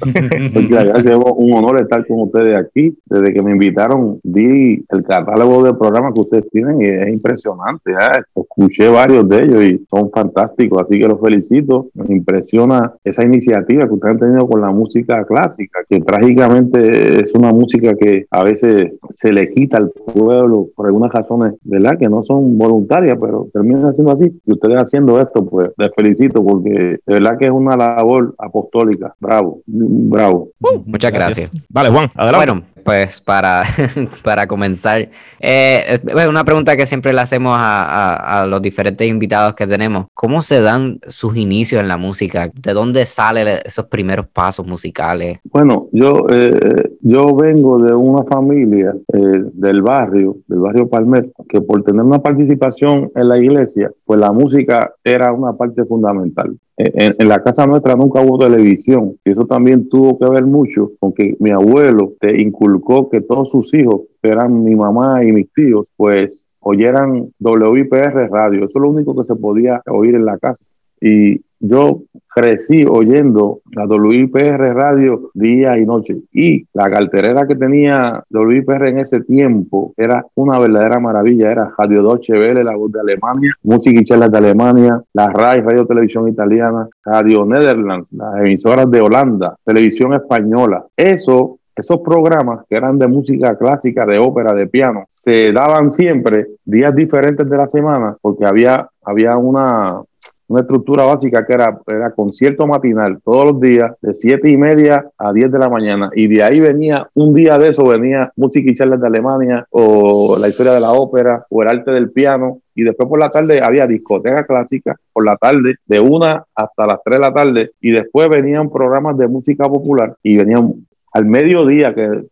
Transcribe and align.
gracias, 0.70 1.18
un 1.36 1.52
honor 1.52 1.82
estar 1.82 2.06
con 2.06 2.20
ustedes 2.22 2.58
aquí. 2.58 2.96
Desde 3.04 3.34
que 3.34 3.42
me 3.42 3.50
invitaron, 3.50 4.18
vi 4.22 4.82
el 4.88 5.02
catálogo 5.04 5.62
de 5.62 5.74
programas 5.74 6.14
que 6.14 6.20
ustedes 6.20 6.48
tienen 6.50 6.80
y 6.80 6.86
es 6.86 7.08
impresionante. 7.08 7.92
¿eh? 7.92 8.22
Escuché 8.34 8.88
varios 8.88 9.28
de 9.28 9.38
ellos 9.38 9.62
y 9.62 9.86
son 9.90 10.10
fantásticos, 10.10 10.82
así 10.82 10.98
que 10.98 11.08
los 11.08 11.20
felicito. 11.20 11.88
Me 11.94 12.14
impresiona 12.14 12.94
esa 13.04 13.24
iniciativa 13.24 13.86
que 13.86 13.94
ustedes 13.94 14.14
han 14.14 14.20
tenido 14.20 14.48
con 14.48 14.60
la 14.60 14.70
música 14.70 15.24
clásica, 15.24 15.80
que 15.88 16.00
trágicamente 16.00 17.22
es 17.22 17.34
una 17.34 17.52
música 17.52 17.94
que 17.94 18.26
a 18.30 18.44
veces 18.44 18.92
se 19.18 19.32
le 19.32 19.52
quita 19.52 19.78
al 19.78 19.90
pueblo 19.90 20.68
por 20.74 20.86
algunas 20.86 21.12
razones, 21.12 21.54
¿verdad? 21.62 21.98
Que 21.98 22.08
no 22.08 22.22
son 22.22 22.56
voluntarias, 22.56 23.18
pero 23.20 23.48
terminan 23.52 23.92
siendo 23.92 24.12
así. 24.12 24.32
Y 24.46 24.52
ustedes 24.52 24.76
haciendo 24.76 25.20
esto, 25.20 25.44
pues 25.44 25.70
les 25.76 25.90
felicito 25.94 26.44
porque 26.44 26.70
de 26.70 27.14
verdad 27.14 27.38
que 27.38 27.46
es 27.46 27.52
una 27.52 27.76
labor 27.76 28.34
apostólica. 28.38 29.14
Bravo, 29.20 29.60
bravo. 29.66 30.48
Uh, 30.60 30.80
muchas 30.86 31.12
gracias. 31.12 31.50
Vale, 31.68 31.90
Juan, 31.90 32.08
adelante. 32.14 32.46
Bueno, 32.46 32.62
pues 32.84 33.20
para, 33.20 33.62
para 34.24 34.46
comenzar, 34.46 35.08
eh, 35.40 35.98
una 36.28 36.44
pregunta 36.44 36.76
que 36.76 36.86
siempre 36.86 37.12
le 37.12 37.20
hacemos 37.20 37.56
a, 37.58 38.44
los 38.48 38.62
diferentes 38.62 39.06
invitados 39.06 39.54
que 39.54 39.66
tenemos, 39.66 40.06
¿cómo 40.14 40.42
se 40.42 40.60
dan 40.60 40.98
sus 41.08 41.36
inicios 41.36 41.80
en 41.80 41.88
la 41.88 41.96
música? 41.96 42.50
¿De 42.54 42.72
dónde 42.72 43.06
salen 43.06 43.60
esos 43.64 43.86
primeros 43.86 44.26
pasos 44.28 44.66
musicales? 44.66 45.38
Bueno, 45.44 45.88
yo, 45.92 46.26
eh, 46.30 46.96
yo 47.00 47.34
vengo 47.34 47.82
de 47.82 47.94
una 47.94 48.24
familia 48.24 48.94
eh, 49.12 49.42
del 49.52 49.82
barrio, 49.82 50.36
del 50.46 50.60
barrio 50.60 50.88
Palmer, 50.88 51.30
que 51.48 51.60
por 51.60 51.82
tener 51.82 52.02
una 52.02 52.20
participación 52.20 53.10
en 53.14 53.28
la 53.28 53.38
iglesia, 53.38 53.90
pues 54.04 54.20
la 54.20 54.32
música 54.32 54.92
era 55.04 55.32
una 55.32 55.52
parte 55.52 55.84
fundamental. 55.84 56.56
En, 56.82 57.28
la 57.28 57.42
casa 57.42 57.66
nuestra 57.66 57.94
nunca 57.94 58.22
hubo 58.22 58.38
televisión 58.38 59.16
y 59.24 59.30
eso 59.30 59.44
también 59.44 59.88
tuvo 59.88 60.18
que 60.18 60.30
ver 60.30 60.44
mucho 60.46 60.92
con 60.98 61.12
que 61.12 61.36
mi 61.38 61.50
abuelo 61.50 62.14
te 62.18 62.40
inculcó 62.40 63.10
que 63.10 63.20
todos 63.20 63.50
sus 63.50 63.74
hijos, 63.74 64.02
que 64.22 64.30
eran 64.30 64.64
mi 64.64 64.74
mamá 64.74 65.22
y 65.22 65.32
mis 65.32 65.52
tíos, 65.52 65.86
pues 65.96 66.44
oyeran 66.60 67.32
WIPR 67.38 68.30
radio. 68.30 68.64
Eso 68.64 68.78
es 68.78 68.82
lo 68.82 68.90
único 68.90 69.14
que 69.14 69.24
se 69.24 69.34
podía 69.36 69.82
oír 69.86 70.14
en 70.14 70.24
la 70.24 70.38
casa. 70.38 70.64
Y 71.00 71.40
yo 71.60 72.02
crecí 72.34 72.84
oyendo 72.88 73.60
la 73.72 73.84
WIPR 73.84 74.74
radio 74.74 75.30
día 75.34 75.76
y 75.78 75.84
noche 75.84 76.16
y 76.32 76.64
la 76.72 76.90
carterera 76.90 77.46
que 77.46 77.54
tenía 77.54 78.24
WIPR 78.30 78.88
en 78.88 78.98
ese 79.00 79.20
tiempo 79.20 79.92
era 79.96 80.24
una 80.36 80.58
verdadera 80.58 81.00
maravilla, 81.00 81.50
era 81.50 81.72
Radio 81.76 82.02
Deutsche 82.02 82.32
Welle, 82.32 82.64
la 82.64 82.76
voz 82.76 82.92
de 82.92 83.00
Alemania, 83.00 83.52
música 83.62 84.00
y 84.00 84.04
charlas 84.04 84.30
de 84.30 84.38
Alemania, 84.38 85.02
la 85.12 85.28
RAI, 85.28 85.60
Radio 85.60 85.86
Televisión 85.86 86.28
Italiana, 86.28 86.88
Radio 87.04 87.44
Netherlands, 87.44 88.10
las 88.12 88.38
emisoras 88.38 88.90
de 88.90 89.00
Holanda, 89.00 89.56
televisión 89.64 90.14
española. 90.14 90.86
Eso 90.96 91.58
esos 91.76 92.00
programas 92.00 92.66
que 92.68 92.76
eran 92.76 92.98
de 92.98 93.06
música 93.06 93.56
clásica, 93.56 94.04
de 94.04 94.18
ópera, 94.18 94.52
de 94.52 94.66
piano, 94.66 95.06
se 95.08 95.50
daban 95.50 95.92
siempre 95.92 96.48
días 96.64 96.94
diferentes 96.94 97.48
de 97.48 97.56
la 97.56 97.68
semana 97.68 98.16
porque 98.20 98.44
había, 98.44 98.88
había 99.02 99.36
una, 99.38 100.02
una 100.50 100.62
estructura 100.62 101.04
básica 101.04 101.46
que 101.46 101.52
era, 101.54 101.78
era 101.86 102.10
concierto 102.10 102.66
matinal 102.66 103.20
todos 103.24 103.52
los 103.52 103.60
días 103.60 103.92
de 104.02 104.12
siete 104.14 104.50
y 104.50 104.56
media 104.56 105.08
a 105.16 105.32
10 105.32 105.52
de 105.52 105.58
la 105.60 105.68
mañana. 105.68 106.10
Y 106.12 106.26
de 106.26 106.42
ahí 106.42 106.58
venía 106.58 107.08
un 107.14 107.32
día 107.32 107.56
de 107.56 107.68
eso 107.68 107.84
venía 107.86 108.32
música 108.34 108.68
y 108.68 108.74
charlas 108.74 109.00
de 109.00 109.06
Alemania 109.06 109.64
o 109.70 110.36
la 110.40 110.48
historia 110.48 110.72
de 110.72 110.80
la 110.80 110.90
ópera 110.90 111.46
o 111.48 111.62
el 111.62 111.68
arte 111.68 111.92
del 111.92 112.10
piano. 112.10 112.58
Y 112.74 112.82
después 112.82 113.08
por 113.08 113.20
la 113.20 113.30
tarde 113.30 113.60
había 113.62 113.86
discoteca 113.86 114.44
clásica 114.44 114.96
por 115.12 115.24
la 115.24 115.36
tarde 115.36 115.76
de 115.86 116.00
una 116.00 116.44
hasta 116.52 116.84
las 116.84 116.98
3 117.04 117.16
de 117.16 117.20
la 117.20 117.32
tarde. 117.32 117.70
Y 117.80 117.92
después 117.92 118.28
venían 118.28 118.70
programas 118.70 119.16
de 119.18 119.28
música 119.28 119.68
popular 119.68 120.16
y 120.20 120.36
venían 120.36 120.84
al 121.12 121.26
mediodía, 121.26 121.94
que 121.94 122.04
es 122.04 122.24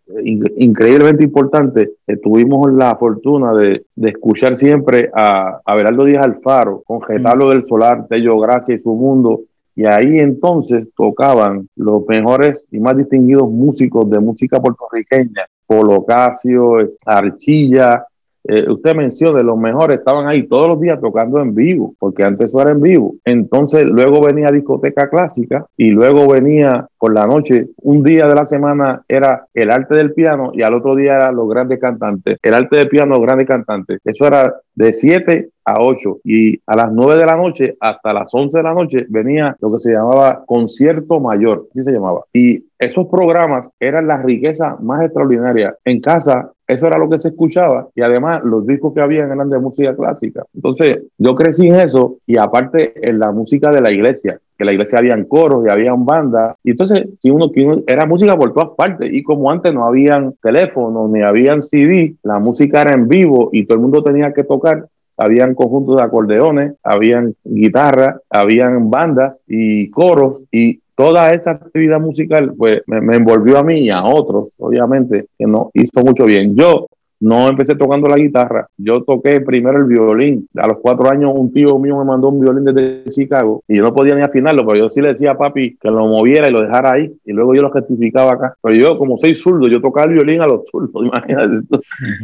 increíblemente 0.57 1.25
importante, 1.25 1.95
eh, 2.07 2.17
tuvimos 2.17 2.73
la 2.73 2.95
fortuna 2.97 3.53
de, 3.53 3.85
escuchar 3.97 4.57
siempre 4.57 5.11
a, 5.15 5.61
a 5.65 5.75
Beraldo 5.75 6.05
Díaz 6.05 6.25
Alfaro, 6.25 6.83
con 6.87 7.03
Getalo 7.03 7.47
mm. 7.47 7.51
del 7.51 7.67
Solar, 7.67 8.07
Tello 8.09 8.39
Gracia 8.39 8.75
y 8.75 8.79
su 8.79 8.95
mundo. 8.95 9.41
Y 9.75 9.85
ahí 9.85 10.19
entonces 10.19 10.89
tocaban 10.97 11.69
los 11.77 12.07
mejores 12.07 12.67
y 12.71 12.81
más 12.81 12.97
distinguidos 12.97 13.49
músicos 13.51 14.11
de 14.11 14.19
música 14.19 14.61
puertorriqueña, 14.61 15.47
Polo 15.67 16.05
Casio, 16.05 16.79
Archilla, 17.05 18.05
eh, 18.49 18.65
usted 18.71 18.97
menciona, 18.97 19.41
los 19.41 19.59
mejores 19.59 19.99
estaban 19.99 20.27
ahí 20.27 20.49
todos 20.49 20.69
los 20.69 20.81
días 20.81 20.99
tocando 21.01 21.39
en 21.41 21.55
vivo, 21.55 21.95
porque 21.99 22.25
antes 22.25 22.49
eso 22.49 22.63
era 22.63 22.71
en 22.71 22.81
vivo. 22.81 23.15
Entonces, 23.25 23.85
luego 23.89 24.23
venía 24.23 24.51
discoteca 24.51 25.11
clásica 25.11 25.67
y 25.77 25.91
luego 25.91 26.27
venía 26.27 26.89
por 26.99 27.15
la 27.15 27.27
noche, 27.27 27.69
un 27.83 28.03
día 28.03 28.27
de 28.27 28.35
la 28.35 28.47
semana 28.47 29.03
era 29.07 29.47
el 29.55 29.71
arte 29.71 29.95
del 29.95 30.15
piano 30.15 30.51
y 30.55 30.63
al 30.63 30.75
otro 30.75 30.97
día 30.97 31.17
eran 31.17 31.37
los 31.37 31.49
grandes 31.49 31.79
cantantes. 31.79 32.39
El 32.43 32.55
arte 32.55 32.79
del 32.79 32.89
piano, 32.89 33.15
los 33.15 33.23
grandes 33.23 33.47
cantantes. 33.47 34.01
Eso 34.05 34.27
era 34.27 34.55
de 34.79 34.93
7 34.93 35.49
a 35.65 35.75
8 35.81 36.21
y 36.23 36.57
a 36.65 36.77
las 36.77 36.93
9 36.93 37.17
de 37.17 37.27
la 37.27 37.37
noche 37.37 37.77
hasta 37.81 38.13
las 38.13 38.33
11 38.33 38.59
de 38.59 38.63
la 38.63 38.75
noche 38.75 39.07
venía 39.09 39.57
lo 39.61 39.73
que 39.73 39.81
se 39.81 39.93
llamaba 39.93 40.45
concierto 40.47 41.19
mayor, 41.19 41.67
así 41.73 41.83
se 41.83 41.91
llamaba. 41.91 42.21
Y 42.33 42.65
esos 42.79 43.09
programas 43.09 43.69
eran 43.81 44.07
la 44.07 44.19
riqueza 44.19 44.77
más 44.81 45.05
extraordinaria. 45.05 45.77
En 45.85 46.01
casa 46.01 46.53
eso 46.69 46.87
era 46.87 46.97
lo 46.97 47.11
que 47.11 47.19
se 47.19 47.31
escuchaba 47.31 47.89
y 47.95 48.03
además 48.03 48.43
los 48.45 48.67
discos 48.67 48.95
que 48.95 49.01
había 49.01 49.25
eran 49.25 49.51
de 49.51 49.59
música 49.59 49.97
clásica. 49.97 50.45
Entonces 50.55 51.03
yo 51.19 51.35
crecí 51.35 51.67
en 51.67 51.77
eso 51.77 52.19
y 52.25 52.37
aparte 52.37 52.93
en 53.09 53.19
la 53.19 53.33
música 53.33 53.71
de 53.71 53.81
la 53.81 53.91
iglesia, 53.91 54.39
que 54.59 54.65
la 54.65 54.73
iglesia 54.73 54.99
habían 54.99 55.25
coros 55.25 55.65
y 55.67 55.71
habían 55.71 56.05
bandas. 56.05 56.57
Y 56.65 56.73
entonces 56.73 57.07
si 57.23 57.31
uno, 57.31 57.51
era 57.87 58.05
música 58.05 58.37
por 58.37 58.53
todas 58.53 58.71
partes 58.77 59.09
y 59.13 59.23
como 59.23 59.51
antes 59.51 59.73
no 59.73 59.87
habían 59.87 60.35
teléfonos 60.43 61.09
ni 61.11 61.23
habían 61.23 61.63
CD, 61.63 62.17
la 62.25 62.41
música 62.41 62.83
era 62.83 62.93
en 62.93 63.07
vivo 63.07 63.51
y 63.53 63.65
todo 63.65 63.77
el 63.77 63.83
mundo 63.83 64.03
tenía 64.03 64.33
que 64.33 64.45
tocar 64.45 64.89
habían 65.19 65.55
conjuntos 65.55 65.97
de 65.97 66.05
acordeones, 66.05 66.75
habían 66.83 67.35
guitarras, 67.45 68.21
habían 68.31 68.89
bandas 68.89 69.37
y 69.49 69.91
coros 69.91 70.45
y 70.53 70.81
toda 70.95 71.31
esa 71.33 71.53
actividad 71.53 72.01
musical 72.01 72.55
pues 72.57 72.83
me, 72.87 73.17
envolvió 73.17 73.59
a 73.59 73.65
mí 73.65 73.81
y 73.81 73.91
a 73.91 74.05
otros, 74.05 74.51
obviamente, 74.59 75.27
que 75.37 75.47
no 75.47 75.71
hizo 75.75 76.01
mucho 76.01 76.25
bien. 76.25 76.57
Yo 76.57 76.87
no 77.21 77.49
empecé 77.49 77.75
tocando 77.75 78.09
la 78.09 78.17
guitarra, 78.17 78.69
yo 78.77 79.03
toqué 79.03 79.41
primero 79.41 79.79
el 79.79 79.85
violín. 79.85 80.49
A 80.57 80.67
los 80.67 80.79
cuatro 80.79 81.11
años 81.11 81.33
un 81.35 81.53
tío 81.53 81.79
mío 81.79 81.99
me 81.99 82.05
mandó 82.05 82.29
un 82.29 82.41
violín 82.41 82.65
desde 82.65 83.05
Chicago 83.11 83.63
y 83.67 83.77
yo 83.77 83.83
no 83.83 83.95
podía 83.95 84.15
ni 84.15 84.23
afinarlo, 84.23 84.67
pero 84.67 84.85
yo 84.85 84.91
sí 84.91 85.01
le 85.01 85.11
decía 85.11 85.33
a 85.33 85.39
papi 85.39 85.77
que 85.77 85.89
lo 85.89 86.07
moviera 86.07 86.49
y 86.49 86.53
lo 86.53 86.63
dejara 86.63 86.93
ahí 86.93 87.13
y 87.25 87.33
luego 87.33 87.55
yo 87.55 87.63
lo 87.63 87.71
rectificaba 87.71 88.33
acá. 88.33 88.55
Pero 88.63 88.75
yo 88.75 88.99
como 88.99 89.19
soy 89.19 89.35
zurdo, 89.35 89.69
yo 89.69 89.81
tocaba 89.81 90.07
el 90.07 90.15
violín 90.15 90.43
a 90.43 90.47
los 90.47 90.69
zurdos, 90.71 91.05
imagínate. 91.07 91.67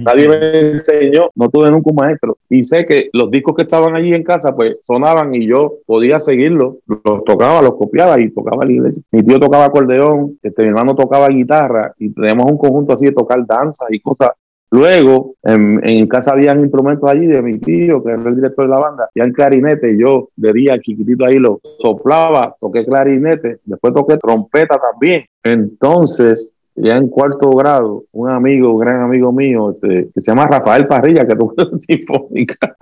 Nadie 0.02 0.28
me 0.28 0.70
enseñó, 0.72 1.30
no 1.34 1.48
tuve 1.48 1.70
nunca 1.70 1.90
un 1.90 1.96
maestro. 1.96 2.38
Y 2.48 2.64
sé 2.64 2.86
que 2.86 3.10
los 3.12 3.30
discos 3.30 3.54
que 3.56 3.62
estaban 3.62 3.94
allí 3.94 4.12
en 4.12 4.22
casa 4.22 4.54
pues 4.54 4.76
sonaban 4.82 5.34
y 5.34 5.46
yo 5.46 5.74
podía 5.86 6.18
seguirlos, 6.18 6.76
los 6.86 7.24
tocaba, 7.24 7.62
los 7.62 7.74
copiaba 7.74 8.20
y 8.20 8.30
tocaba 8.30 8.64
la 8.64 8.72
iglesia. 8.72 9.02
Mi 9.10 9.22
tío 9.22 9.38
tocaba 9.40 9.64
acordeón, 9.64 10.38
este, 10.42 10.62
mi 10.62 10.68
hermano 10.68 10.94
tocaba 10.94 11.28
guitarra 11.28 11.92
y 11.98 12.10
tenemos 12.10 12.50
un 12.50 12.58
conjunto 12.58 12.94
así 12.94 13.06
de 13.06 13.12
tocar 13.12 13.44
danza 13.46 13.86
y 13.90 14.00
cosas 14.00 14.30
Luego, 14.74 15.36
en, 15.44 16.08
casa 16.08 16.32
habían 16.32 16.58
instrumentos 16.58 17.08
allí 17.08 17.26
de 17.26 17.40
mi 17.42 17.58
tío, 17.58 18.02
que 18.02 18.10
era 18.10 18.28
el 18.28 18.34
director 18.34 18.64
de 18.64 18.74
la 18.74 18.80
banda, 18.80 19.08
y 19.14 19.20
el 19.20 19.32
clarinete, 19.32 19.96
yo 19.96 20.30
de 20.34 20.52
día 20.52 20.80
chiquitito 20.82 21.24
ahí 21.24 21.36
lo 21.36 21.60
soplaba, 21.78 22.56
toqué 22.60 22.84
clarinete, 22.84 23.60
después 23.64 23.94
toqué 23.94 24.16
trompeta 24.16 24.80
también. 24.80 25.26
Entonces, 25.44 26.50
ya 26.74 26.96
en 26.96 27.06
cuarto 27.06 27.50
grado, 27.50 28.02
un 28.10 28.28
amigo, 28.28 28.72
un 28.72 28.80
gran 28.80 29.00
amigo 29.00 29.30
mío, 29.30 29.70
este, 29.70 30.08
que 30.12 30.20
se 30.20 30.32
llama 30.32 30.48
Rafael 30.48 30.88
Parrilla, 30.88 31.24
que 31.24 31.36
toca 31.36 31.66
sinfónica. 31.78 32.74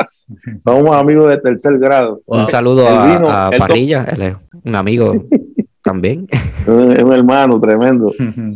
Somos 0.61 0.97
amigos 0.97 1.29
de 1.29 1.39
tercer 1.43 1.79
grado. 1.79 2.23
Un 2.25 2.47
saludo 2.47 2.89
a, 2.89 3.51
Parrilla, 3.59 4.41
un 4.65 4.75
amigo 4.75 5.13
también. 5.83 6.27
Es 6.31 7.03
un 7.03 7.13
hermano 7.13 7.61
tremendo. 7.61 8.11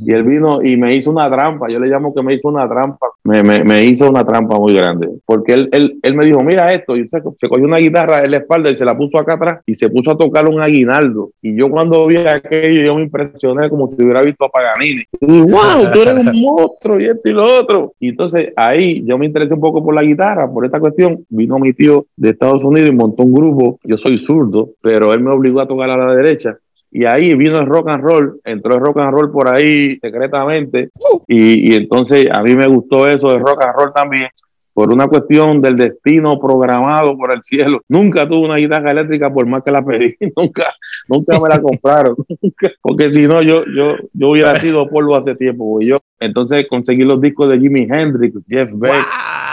Y 0.05 0.15
él 0.15 0.23
vino 0.23 0.63
y 0.63 0.77
me 0.77 0.95
hizo 0.95 1.11
una 1.11 1.31
trampa. 1.31 1.69
Yo 1.69 1.79
le 1.79 1.89
llamo 1.89 2.15
que 2.15 2.23
me 2.23 2.35
hizo 2.35 2.49
una 2.49 2.69
trampa. 2.69 3.09
Me, 3.25 3.43
me, 3.43 3.65
me 3.65 3.85
hizo 3.85 4.09
una 4.09 4.25
trampa 4.25 4.57
muy 4.57 4.75
grande. 4.75 5.09
Porque 5.25 5.55
él, 5.55 5.69
él, 5.73 5.99
él 6.03 6.15
me 6.15 6.25
dijo, 6.25 6.43
mira 6.43 6.73
esto. 6.73 6.97
Y 6.97 7.09
se, 7.09 7.21
se, 7.21 7.49
cogió 7.49 7.65
una 7.65 7.79
guitarra 7.79 8.25
en 8.25 8.31
la 8.31 8.39
espalda 8.39 8.71
y 8.71 8.77
se 8.77 8.85
la 8.85 8.97
puso 8.97 9.19
acá 9.19 9.35
atrás 9.35 9.61
y 9.67 9.75
se 9.75 9.91
puso 9.91 10.13
a 10.13 10.17
tocar 10.17 10.49
un 10.49 10.61
aguinaldo. 10.61 11.31
Y 11.43 11.59
yo 11.59 11.69
cuando 11.69 12.07
vi 12.07 12.19
aquello, 12.19 12.83
yo 12.83 12.95
me 12.95 13.03
impresioné 13.03 13.69
como 13.69 13.91
si 13.91 14.03
hubiera 14.03 14.23
visto 14.23 14.45
a 14.45 14.49
Paganini. 14.49 15.03
Y 15.21 15.41
wow, 15.41 15.91
tú 15.93 16.03
eres 16.03 16.27
un 16.27 16.41
monstruo 16.41 17.01
y 17.01 17.07
esto 17.07 17.29
y 17.29 17.33
lo 17.33 17.43
otro. 17.61 17.93
Y 17.99 18.11
entonces 18.11 18.53
ahí 18.57 19.05
yo 19.05 19.19
me 19.19 19.27
interesé 19.27 19.55
un 19.55 19.61
poco 19.61 19.85
por 19.85 19.95
la 19.95 20.03
guitarra, 20.03 20.49
por 20.49 20.65
esta 20.65 20.79
cuestión. 20.79 21.25
Vino 21.29 21.59
mi 21.59 21.73
tío 21.73 22.07
de 22.17 22.31
Estados 22.31 22.63
Unidos 22.63 22.91
y 22.91 22.95
montó 22.95 23.25
un 23.25 23.35
grupo. 23.35 23.81
Yo 23.83 23.97
soy 23.97 24.19
zurdo, 24.19 24.71
pero 24.81 25.13
él 25.13 25.21
me 25.21 25.31
obligó 25.31 25.61
a 25.61 25.67
tocar 25.67 25.91
a 25.91 25.97
la 25.97 26.15
derecha 26.15 26.57
y 26.91 27.05
ahí 27.05 27.35
vino 27.35 27.59
el 27.59 27.67
rock 27.67 27.89
and 27.89 28.03
roll, 28.03 28.41
entró 28.45 28.75
el 28.75 28.81
rock 28.81 28.99
and 28.99 29.13
roll 29.13 29.31
por 29.31 29.55
ahí 29.55 29.99
secretamente, 29.99 30.91
y, 31.27 31.75
entonces 31.75 32.29
a 32.33 32.43
mí 32.43 32.55
me 32.55 32.67
gustó 32.67 33.07
eso 33.07 33.31
del 33.31 33.41
rock 33.41 33.65
and 33.65 33.75
roll 33.77 33.93
también. 33.93 34.29
por 34.73 34.93
una 34.93 35.07
cuestión 35.09 35.63
del 35.63 35.77
destino 35.77 36.39
programado 36.39 37.17
por 37.17 37.33
el 37.33 37.43
cielo, 37.43 37.81
nunca 37.89 38.29
tuve 38.29 38.47
una 38.47 38.57
guitarra 38.57 38.91
eléctrica 38.91 39.33
por 39.33 39.47
más 39.47 39.63
que 39.63 39.71
la 39.71 39.85
pedí, 39.85 40.17
nunca, 40.37 40.75
nunca 41.09 41.41
me 41.41 41.49
la 41.49 41.61
compraron, 41.61 42.15
porque 42.83 43.11
si 43.11 43.23
no 43.23 43.43
yo, 43.43 43.65
yo, 43.67 43.97
yo 44.13 44.31
hubiera 44.31 44.55
sido 44.57 44.89
polvo 44.89 45.17
hace 45.17 45.35
tiempo, 45.35 45.81
yo 45.81 45.97
entonces 46.21 46.67
conseguí 46.69 47.05
los 47.05 47.21
discos 47.21 47.51
de 47.51 47.59
Jimi 47.59 47.83
Hendrix, 47.91 48.37
Jeff 48.49 48.71
Beck, 48.73 49.07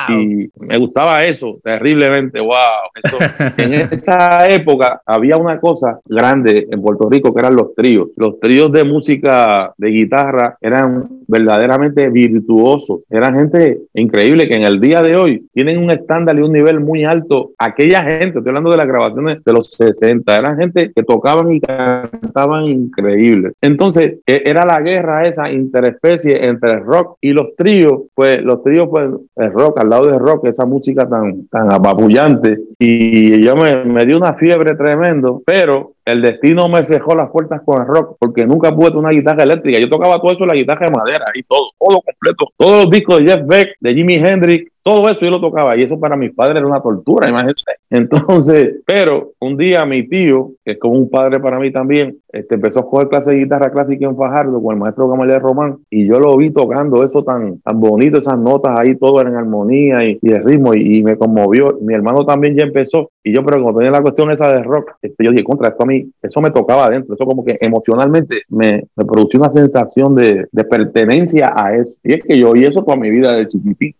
y 0.10 0.50
me 0.60 0.77
gustaba 0.77 1.20
eso 1.20 1.60
terriblemente. 1.63 2.39
¡Wow! 2.39 2.53
en 3.58 3.74
esa 3.74 4.48
época 4.48 5.01
había 5.05 5.38
una 5.38 5.60
cosa 5.60 6.00
grande 6.05 6.67
en 6.70 6.82
Puerto 6.82 7.10
Rico 7.10 7.34
que 7.34 7.39
eran 7.39 7.55
los 7.55 7.74
tríos. 7.75 8.10
Los 8.17 8.39
tríos 8.39 8.72
de 8.72 8.84
música 8.84 9.74
de 9.77 9.89
guitarra 9.89 10.58
eran 10.62 11.08
verdaderamente 11.27 12.10
virtuosos. 12.10 13.01
Eran 13.10 13.36
gente 13.36 13.79
increíble 13.93 14.48
que 14.48 14.55
en 14.55 14.63
el 14.63 14.79
día 14.79 15.01
de 15.01 15.15
hoy 15.15 15.48
tienen 15.53 15.79
un 15.79 15.91
estándar 15.91 16.38
y 16.38 16.41
un 16.41 16.51
nivel 16.51 16.79
muy 16.79 17.03
alto. 17.03 17.51
Aquella 17.58 18.03
gente, 18.03 18.39
estoy 18.39 18.50
hablando 18.50 18.72
de 18.72 18.77
las 18.77 18.88
grabaciones 18.88 19.43
de 19.43 19.53
los 19.53 19.72
60, 19.72 20.38
eran 20.38 20.58
gente 20.58 20.91
que 20.96 21.03
tocaban 21.03 21.51
y 21.51 21.60
cantaban 21.62 22.65
increíble. 22.65 23.53
Entonces, 23.62 24.20
e, 24.25 24.43
era 24.46 24.65
la 24.65 24.82
guerra 24.82 25.27
esa 25.27 25.51
interespecie 25.51 26.48
entre 26.53 26.72
el 26.72 26.83
rock 26.83 27.17
y 27.22 27.31
los 27.31 27.55
tríos. 27.55 28.03
Pues 28.13 28.41
los 28.41 28.63
tríos, 28.63 28.88
pues 28.89 29.10
el 29.36 29.51
rock 29.51 29.79
al 29.79 29.89
lado 29.89 30.07
de 30.07 30.17
rock, 30.17 30.45
esa 30.45 30.65
música 30.65 31.07
tan, 31.07 31.48
tan 31.48 31.72
apabullante. 31.72 32.60
Y 32.79 33.41
yo 33.41 33.55
me, 33.55 33.83
me 33.86 34.05
dio 34.05 34.17
una 34.17 34.33
fiebre 34.33 34.75
tremendo, 34.75 35.41
pero 35.45 35.93
el 36.05 36.22
destino 36.22 36.67
me 36.67 36.83
cerró 36.83 37.15
las 37.15 37.29
puertas 37.29 37.62
con 37.65 37.81
el 37.81 37.88
rock 37.88 38.17
porque 38.19 38.45
nunca 38.45 38.75
pude 38.75 38.88
tener 38.88 39.00
una 39.00 39.12
guitarra 39.12 39.43
eléctrica. 39.43 39.79
Yo 39.79 39.89
tocaba 39.89 40.19
todo 40.19 40.31
eso 40.31 40.45
la 40.45 40.55
guitarra 40.55 40.88
de 40.88 40.98
madera 40.98 41.25
y 41.33 41.43
todo, 41.43 41.67
todo 41.79 42.01
completo. 42.01 42.48
Todos 42.57 42.83
los 42.83 42.91
discos 42.91 43.19
de 43.19 43.25
Jeff 43.25 43.45
Beck, 43.45 43.75
de 43.79 43.93
Jimi 43.93 44.15
Hendrix, 44.15 44.74
todo 44.83 45.10
eso 45.10 45.22
yo 45.22 45.31
lo 45.31 45.39
tocaba 45.39 45.77
y 45.77 45.83
eso 45.83 45.98
para 45.98 46.17
mis 46.17 46.33
padres 46.33 46.57
era 46.57 46.67
una 46.67 46.81
tortura, 46.81 47.29
imagínense. 47.29 47.63
Entonces, 47.89 48.81
pero 48.86 49.31
un 49.39 49.55
día 49.55 49.86
mi 49.86 50.03
tío, 50.03 50.51
que 50.65 50.74
es 50.74 50.79
como 50.79 50.95
un 50.95 51.10
padre 51.10 51.39
para 51.39 51.57
mí 51.57 51.72
también, 51.72 52.17
este, 52.33 52.55
empezó 52.55 52.81
a 52.81 52.89
coger 52.89 53.07
clase 53.07 53.31
de 53.31 53.38
guitarra 53.38 53.72
clásica 53.72 54.05
en 54.05 54.17
Fajardo 54.17 54.62
con 54.62 54.74
el 54.74 54.81
maestro 54.81 55.07
Gamaliel 55.07 55.39
Román 55.39 55.77
y 55.89 56.05
yo 56.05 56.19
lo 56.19 56.36
vi 56.36 56.50
tocando 56.50 57.03
eso 57.03 57.24
tan, 57.24 57.60
tan 57.60 57.79
bonito, 57.79 58.19
esas 58.19 58.38
notas 58.38 58.77
ahí, 58.77 58.95
todo 58.95 59.22
en 59.22 59.36
armonía 59.36 60.03
y, 60.03 60.19
el 60.22 60.43
ritmo 60.43 60.74
y, 60.74 61.01
me 61.01 61.17
conmovió. 61.17 61.77
Mi 61.81 61.93
hermano 61.93 62.25
también 62.25 62.55
ya 62.57 62.63
empezó 62.63 63.10
y 63.24 63.33
yo, 63.33 63.43
pero 63.45 63.62
cuando 63.62 63.79
tenía 63.79 63.91
la 63.91 64.01
cuestión 64.01 64.31
esa 64.31 64.51
de 64.51 64.63
rock, 64.63 64.91
este, 65.01 65.24
yo 65.24 65.31
dije, 65.31 65.43
contra 65.43 65.69
esto 65.69 65.83
a 65.83 65.86
mí, 65.86 65.92
eso 66.21 66.41
me 66.41 66.51
tocaba 66.51 66.85
adentro, 66.85 67.15
eso 67.15 67.25
como 67.25 67.43
que 67.43 67.57
emocionalmente 67.59 68.43
me, 68.50 68.83
me 68.95 69.05
produció 69.05 69.39
una 69.39 69.50
sensación 69.50 70.15
de, 70.15 70.47
pertenencia 70.69 71.53
a 71.55 71.75
eso. 71.75 71.91
Y 72.03 72.13
es 72.13 72.23
que 72.23 72.38
yo 72.38 72.51
oí 72.51 72.65
eso 72.65 72.83
toda 72.83 72.97
mi 72.97 73.09
vida 73.09 73.33
de 73.35 73.47
chiquitito. 73.47 73.97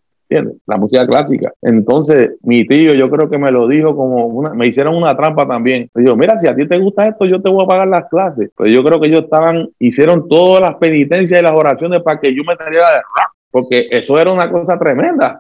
La 0.66 0.78
música 0.78 1.06
clásica. 1.06 1.54
Entonces, 1.62 2.32
mi 2.42 2.66
tío, 2.66 2.96
yo 2.96 3.08
creo 3.08 3.30
que 3.30 3.38
me 3.38 3.52
lo 3.52 3.68
dijo 3.68 3.96
como 3.96 4.26
una, 4.26 4.54
me 4.56 4.68
hicieron 4.68 4.96
una 4.96 5.16
trampa 5.16 5.48
también. 5.48 5.92
Me 5.94 6.02
dijo, 6.02 6.16
mira, 6.16 6.40
si 6.40 6.48
a 6.48 6.56
ti 6.56 6.68
te 6.68 6.80
gusta 6.80 7.08
esto, 7.08 7.26
yo 7.26 7.40
te 7.40 7.52
voy 7.52 7.64
a 7.64 7.68
pagar 7.68 7.88
las 7.88 8.10
clases. 8.10 8.50
Pues 8.56 8.74
yo 8.74 8.84
creo 8.84 9.00
que 9.00 9.10
ellos 9.10 9.26
estaban, 9.26 9.70
hicieron 9.78 10.28
todas 10.28 10.62
las 10.62 10.76
penitencias 10.78 11.40
y 11.40 11.44
las 11.44 11.52
oraciones 11.52 12.02
para 12.02 12.20
que 12.20 12.34
yo 12.34 12.44
me 12.44 12.56
saliera 12.56 12.90
de 12.90 12.96
rock, 12.96 13.36
porque 13.52 13.88
eso 13.92 14.18
era 14.18 14.32
una 14.32 14.50
cosa 14.50 14.80
tremenda. 14.80 15.38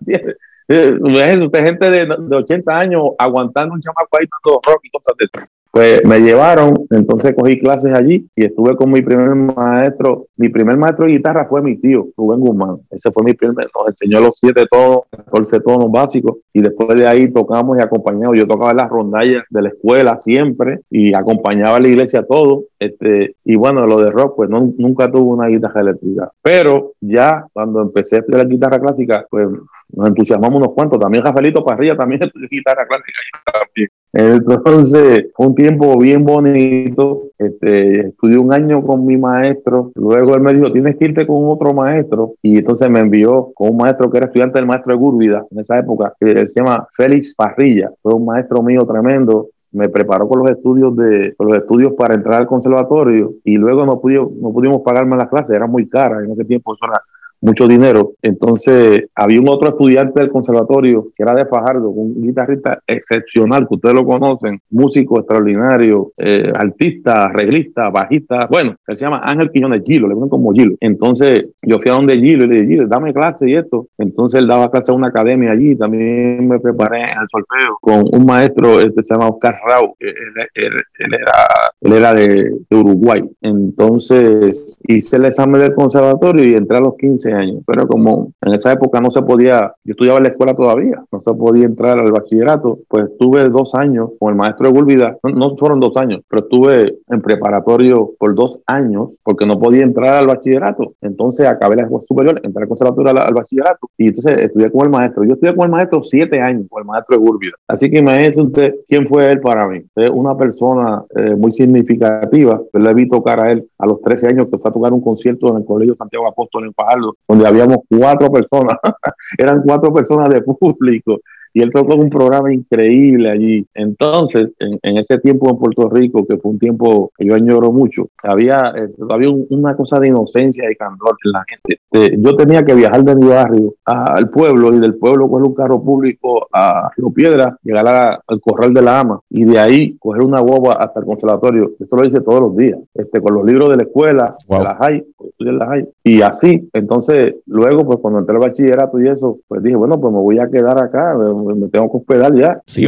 Usted 0.68 1.66
gente 1.66 1.90
de, 1.90 2.06
de 2.06 2.36
80 2.36 2.78
años 2.78 3.04
aguantando 3.18 3.74
un 3.74 3.82
chamaco 3.82 4.18
ahí 4.20 4.28
todo 4.44 4.62
rock 4.66 4.82
y 4.84 4.90
cosas 4.92 5.16
de 5.18 5.28
pues 5.74 6.06
me 6.06 6.20
llevaron, 6.20 6.86
entonces 6.92 7.34
cogí 7.36 7.60
clases 7.60 7.96
allí 7.96 8.28
y 8.36 8.46
estuve 8.46 8.76
con 8.76 8.92
mi 8.92 9.02
primer 9.02 9.34
maestro. 9.34 10.28
Mi 10.38 10.50
primer 10.50 10.78
maestro 10.78 11.08
de 11.08 11.14
guitarra 11.14 11.48
fue 11.50 11.64
mi 11.64 11.78
tío, 11.78 12.10
Rubén 12.16 12.42
Guzmán. 12.42 12.78
Ese 12.92 13.12
fue 13.12 13.24
mi 13.24 13.34
primer, 13.34 13.68
nos 13.76 13.88
enseñó 13.88 14.20
los 14.20 14.34
siete 14.36 14.66
tonos, 14.70 15.06
14 15.10 15.62
tonos 15.62 15.92
básicos 15.92 16.38
y 16.54 16.62
después 16.62 16.96
de 16.96 17.08
ahí 17.08 17.32
tocamos 17.32 17.80
y 17.80 17.82
acompañamos. 17.82 18.38
Yo 18.38 18.46
tocaba 18.46 18.72
las 18.76 18.88
rondallas 18.88 19.46
de 19.50 19.62
la 19.64 19.70
escuela 19.70 20.16
siempre 20.18 20.82
y 20.92 21.16
acompañaba 21.16 21.78
a 21.78 21.80
la 21.80 21.88
iglesia 21.88 22.24
todo. 22.24 22.66
Este, 22.78 23.36
y 23.44 23.56
bueno, 23.56 23.88
lo 23.88 24.00
de 24.00 24.12
rock, 24.12 24.36
pues 24.36 24.52
no, 24.52 24.72
nunca 24.78 25.12
tuve 25.12 25.34
una 25.34 25.48
guitarra 25.48 25.82
eléctrica. 25.82 26.32
Pero 26.44 26.92
ya 27.02 27.48
cuando 27.52 27.82
empecé 27.82 28.18
a 28.18 28.20
estudiar 28.20 28.48
guitarra 28.48 28.80
clásica, 28.80 29.26
pues 29.28 29.48
nos 29.92 30.08
entusiasmamos 30.08 30.58
unos 30.58 30.76
cuantos. 30.76 31.00
También 31.00 31.24
Rafaelito 31.24 31.66
Parrilla 31.66 31.98
también 31.98 32.22
estudió 32.26 32.48
guitarra 32.48 32.86
clásica. 32.86 33.18
También. 33.52 33.90
Entonces, 34.14 35.32
un 35.38 35.56
tiempo 35.56 35.98
bien 35.98 36.24
bonito. 36.24 37.24
Este, 37.38 38.08
estudié 38.08 38.38
un 38.38 38.54
año 38.54 38.86
con 38.86 39.06
mi 39.06 39.18
maestro. 39.18 39.92
Luego 39.96 40.36
él 40.36 40.42
me 40.42 40.54
dijo, 40.54 40.72
tienes 40.72 40.98
que 40.98 41.06
irte 41.06 41.26
con 41.26 41.38
otro 41.46 41.74
maestro. 41.74 42.36
Y 42.42 42.60
entonces 42.60 42.90
me 42.90 43.00
envió 43.00 43.52
con 43.56 43.72
un 43.72 43.78
maestro 43.78 44.10
que 44.10 44.18
era 44.18 44.28
estudiante 44.28 44.60
del 44.60 44.68
maestro 44.68 44.94
de 44.94 45.00
Gúrbida 45.00 45.46
en 45.50 45.60
esa 45.60 45.80
época, 45.80 46.14
que 46.20 46.48
se 46.48 46.60
llama 46.60 46.88
Félix 46.96 47.34
Parrilla. 47.36 47.90
Fue 48.02 48.14
un 48.14 48.26
maestro 48.26 48.62
mío 48.62 48.86
tremendo 48.86 49.50
me 49.74 49.90
preparó 49.90 50.28
con 50.30 50.40
los 50.40 50.52
estudios 50.52 50.96
de 50.96 51.36
los 51.40 51.58
estudios 51.58 51.94
para 51.94 52.14
entrar 52.14 52.42
al 52.42 52.48
conservatorio 52.48 53.34
y 53.44 53.58
luego 53.58 53.86
no 53.86 54.00
pudimos, 54.00 54.32
no 54.34 54.54
pudimos 54.54 54.82
pagarme 54.84 55.18
las 55.18 55.30
clases, 55.30 55.50
era 55.50 55.68
muy 55.68 55.90
cara 55.90 56.24
en 56.24 56.32
ese 56.32 56.46
tiempo, 56.46 56.74
eso 56.74 56.86
era 56.86 57.02
mucho 57.44 57.68
dinero. 57.68 58.14
Entonces, 58.22 59.04
había 59.14 59.42
un 59.42 59.50
otro 59.50 59.70
estudiante 59.70 60.22
del 60.22 60.32
conservatorio 60.32 61.10
que 61.16 61.24
era 61.24 61.34
de 61.36 61.46
Fajardo, 61.46 61.90
un 61.90 62.22
guitarrista 62.22 62.80
excepcional, 62.88 63.68
que 63.68 63.76
ustedes 63.76 63.96
lo 63.96 64.06
conocen, 64.06 64.62
músico 64.70 65.20
extraordinario, 65.20 66.14
eh, 66.18 66.52
artista, 66.56 67.26
arreglista, 67.26 67.90
bajista, 67.90 68.48
bueno, 68.50 68.76
que 68.88 68.96
se 68.96 69.02
llama 69.02 69.22
Ángel 69.24 69.52
Quiñones 69.52 69.84
Gilo, 69.86 70.08
le 70.08 70.16
ponen 70.16 70.30
como 70.30 70.54
Gilo. 70.54 70.76
Entonces, 70.80 71.48
yo 71.62 71.80
fui 71.80 71.92
a 71.92 71.96
donde 71.96 72.16
Gilo 72.16 72.46
y 72.46 72.48
le 72.48 72.54
dije, 72.62 72.68
Gilo, 72.68 72.88
dame 72.88 73.14
clase 73.14 73.50
y 73.50 73.56
esto. 73.56 73.88
Entonces, 73.98 74.40
él 74.40 74.48
daba 74.48 74.72
clase 74.72 74.92
a 74.92 74.96
una 74.96 75.10
academia 75.10 75.52
allí, 75.52 75.76
también 75.76 76.48
me 76.48 76.60
preparé 76.60 77.04
al 77.04 77.28
solfeo 77.30 77.78
con 77.82 78.04
un 78.10 78.26
maestro, 78.26 78.80
este 78.80 79.04
se 79.04 79.14
llama 79.14 79.28
Oscar 79.28 79.60
Rau, 79.68 79.96
él, 80.00 80.14
era, 80.56 81.34
él 81.82 81.94
era 81.94 82.14
de, 82.14 82.52
de 82.70 82.78
Uruguay. 82.78 83.22
Entonces, 83.42 84.80
hice 84.88 85.18
el 85.18 85.26
examen 85.26 85.60
del 85.60 85.74
conservatorio 85.74 86.48
y 86.48 86.54
entré 86.54 86.78
a 86.78 86.82
los 86.82 86.96
15 86.96 87.33
años, 87.34 87.64
pero 87.66 87.88
como 87.88 88.32
en 88.42 88.54
esa 88.54 88.72
época 88.72 89.02
no 89.02 89.12
se 89.12 89.22
podía, 89.22 89.74
yo 89.84 89.92
estudiaba 89.92 90.18
en 90.18 90.24
la 90.24 90.30
escuela 90.30 90.54
todavía, 90.54 91.04
no 91.12 91.20
se 91.20 91.34
podía 91.34 91.66
entrar 91.66 92.00
al 92.00 92.12
bachillerato, 92.12 92.80
pues 92.88 93.06
estuve 93.06 93.46
dos 93.50 93.74
años 93.76 94.12
con 94.20 94.32
el 94.32 94.36
maestro 94.36 94.68
de 94.68 94.74
Gulvida, 94.74 95.18
no, 95.24 95.56
fueron 95.58 95.80
dos 95.80 95.96
años, 95.98 96.22
pero 96.30 96.44
estuve 96.44 97.00
en 97.08 97.22
preparatorio 97.22 98.12
por 98.18 98.36
dos 98.36 98.60
años 98.66 99.18
porque 99.24 99.46
no 99.46 99.60
podía 99.60 99.84
entrar 99.84 100.16
al 100.16 100.28
bachillerato. 100.28 100.94
Entonces 101.02 101.48
acabé 101.48 101.76
la 101.76 101.84
escuela 101.84 102.06
superior, 102.08 102.42
entré 102.44 102.64
al 102.64 102.68
conservatorio 102.68 103.12
al, 103.12 103.34
bachillerato 103.34 103.90
y 103.98 104.08
entonces 104.08 104.38
estudié 104.38 104.72
con 104.72 104.86
el 104.86 104.90
maestro. 104.90 105.24
Yo 105.24 105.34
estudié 105.34 105.56
con 105.56 105.66
el 105.66 105.72
maestro 105.72 106.04
siete 106.04 106.40
años, 106.42 106.66
con 106.70 106.82
el 106.82 106.88
maestro 106.88 107.18
de 107.18 107.24
Gulvida. 107.24 107.54
Así 107.68 107.90
que 107.90 108.00
imagínese 108.00 108.42
usted 108.42 108.76
quién 108.88 109.08
fue 109.08 109.26
él 109.28 109.40
para 109.40 109.68
mí. 109.68 109.82
Es 109.96 110.10
una 110.10 110.38
persona 110.38 111.04
eh, 111.16 111.36
muy 111.36 111.52
significativa. 111.52 112.62
Yo 112.74 112.80
le 112.80 112.94
vi 112.94 113.08
tocar 113.08 113.40
a 113.40 113.52
él 113.52 113.68
a 113.78 113.86
los 113.86 114.02
13 114.02 114.28
años 114.28 114.48
que 114.52 114.58
fue 114.58 114.70
a 114.70 114.74
tocar 114.74 114.94
un 114.94 115.02
concierto 115.02 115.50
en 115.50 115.58
el 115.58 115.66
Colegio 115.66 115.96
Santiago 115.96 116.28
Apóstol 116.28 116.66
en 116.66 116.74
Fajardo 116.74 117.16
donde 117.28 117.48
habíamos 117.48 117.78
cuatro 117.90 118.30
personas, 118.32 118.78
eran 119.38 119.62
cuatro 119.64 119.94
personas 119.94 120.30
de 120.30 120.42
público 120.42 121.20
y 121.54 121.62
él 121.62 121.70
tocó 121.70 121.96
un 121.96 122.10
programa 122.10 122.54
increíble 122.54 123.30
allí. 123.30 123.66
Entonces, 123.74 124.54
en, 124.60 124.98
ese 124.98 125.20
tiempo 125.20 125.50
en 125.50 125.58
Puerto 125.58 125.90
Rico, 125.90 126.26
que 126.26 126.38
fue 126.38 126.52
un 126.52 126.60
tiempo 126.60 127.12
que 127.18 127.26
yo 127.26 127.36
añoro 127.36 127.72
mucho, 127.72 128.08
había, 128.24 128.74
eh, 128.76 128.90
había 129.10 129.30
una 129.30 129.76
cosa 129.76 130.00
de 130.00 130.08
inocencia 130.08 130.70
y 130.70 130.76
candor 130.76 131.16
en 131.24 131.32
la 131.32 131.44
gente. 131.48 131.82
Eh, 131.92 132.18
yo 132.20 132.36
tenía 132.36 132.64
que 132.64 132.74
viajar 132.74 133.04
de 133.04 133.16
mi 133.16 133.28
barrio 133.28 133.76
al 133.86 134.30
pueblo 134.30 134.74
y 134.74 134.80
del 134.80 134.96
pueblo 134.96 135.30
coger 135.30 135.48
un 135.48 135.54
carro 135.54 135.84
público 135.84 136.48
a 136.52 136.90
Río 136.96 137.12
Piedra, 137.12 137.58
llegar 137.64 138.22
al 138.28 138.42
Corral 138.42 138.74
de 138.74 138.82
la 138.82 139.00
Ama 139.00 139.20
y 139.30 139.46
de 139.46 139.60
ahí 139.60 139.98
coger 140.00 140.24
una 140.24 140.40
guagua 140.40 140.74
hasta 140.74 141.00
el 141.00 141.06
conservatorio. 141.06 141.72
Eso 141.80 141.96
lo 141.96 142.06
hice 142.06 142.22
todos 142.22 142.42
los 142.42 142.56
días, 142.56 142.80
este, 142.96 143.22
con 143.22 143.36
los 143.36 143.46
libros 143.46 143.70
de 143.70 143.78
la 143.78 143.84
escuela, 143.84 144.36
de 144.48 144.60
la 144.60 144.76
high, 144.76 145.06
en 145.40 145.60
la 145.60 145.68
high. 145.68 145.90
Y 146.04 146.22
así, 146.22 146.70
entonces, 146.74 147.36
luego, 147.46 147.86
pues 147.86 148.00
cuando 148.00 148.20
entré 148.20 148.36
al 148.36 148.42
bachillerato 148.42 149.00
y 149.00 149.08
eso, 149.08 149.38
pues 149.48 149.62
dije, 149.62 149.76
bueno, 149.76 150.00
pues 150.00 150.14
me 150.14 150.20
voy 150.20 150.40
a 150.40 150.50
quedar 150.50 150.82
acá, 150.82 151.16
me 151.16 151.43
tengo 151.72 151.92
que 151.92 151.98
hospedar 151.98 152.34
ya. 152.36 152.62
Sí, 152.66 152.86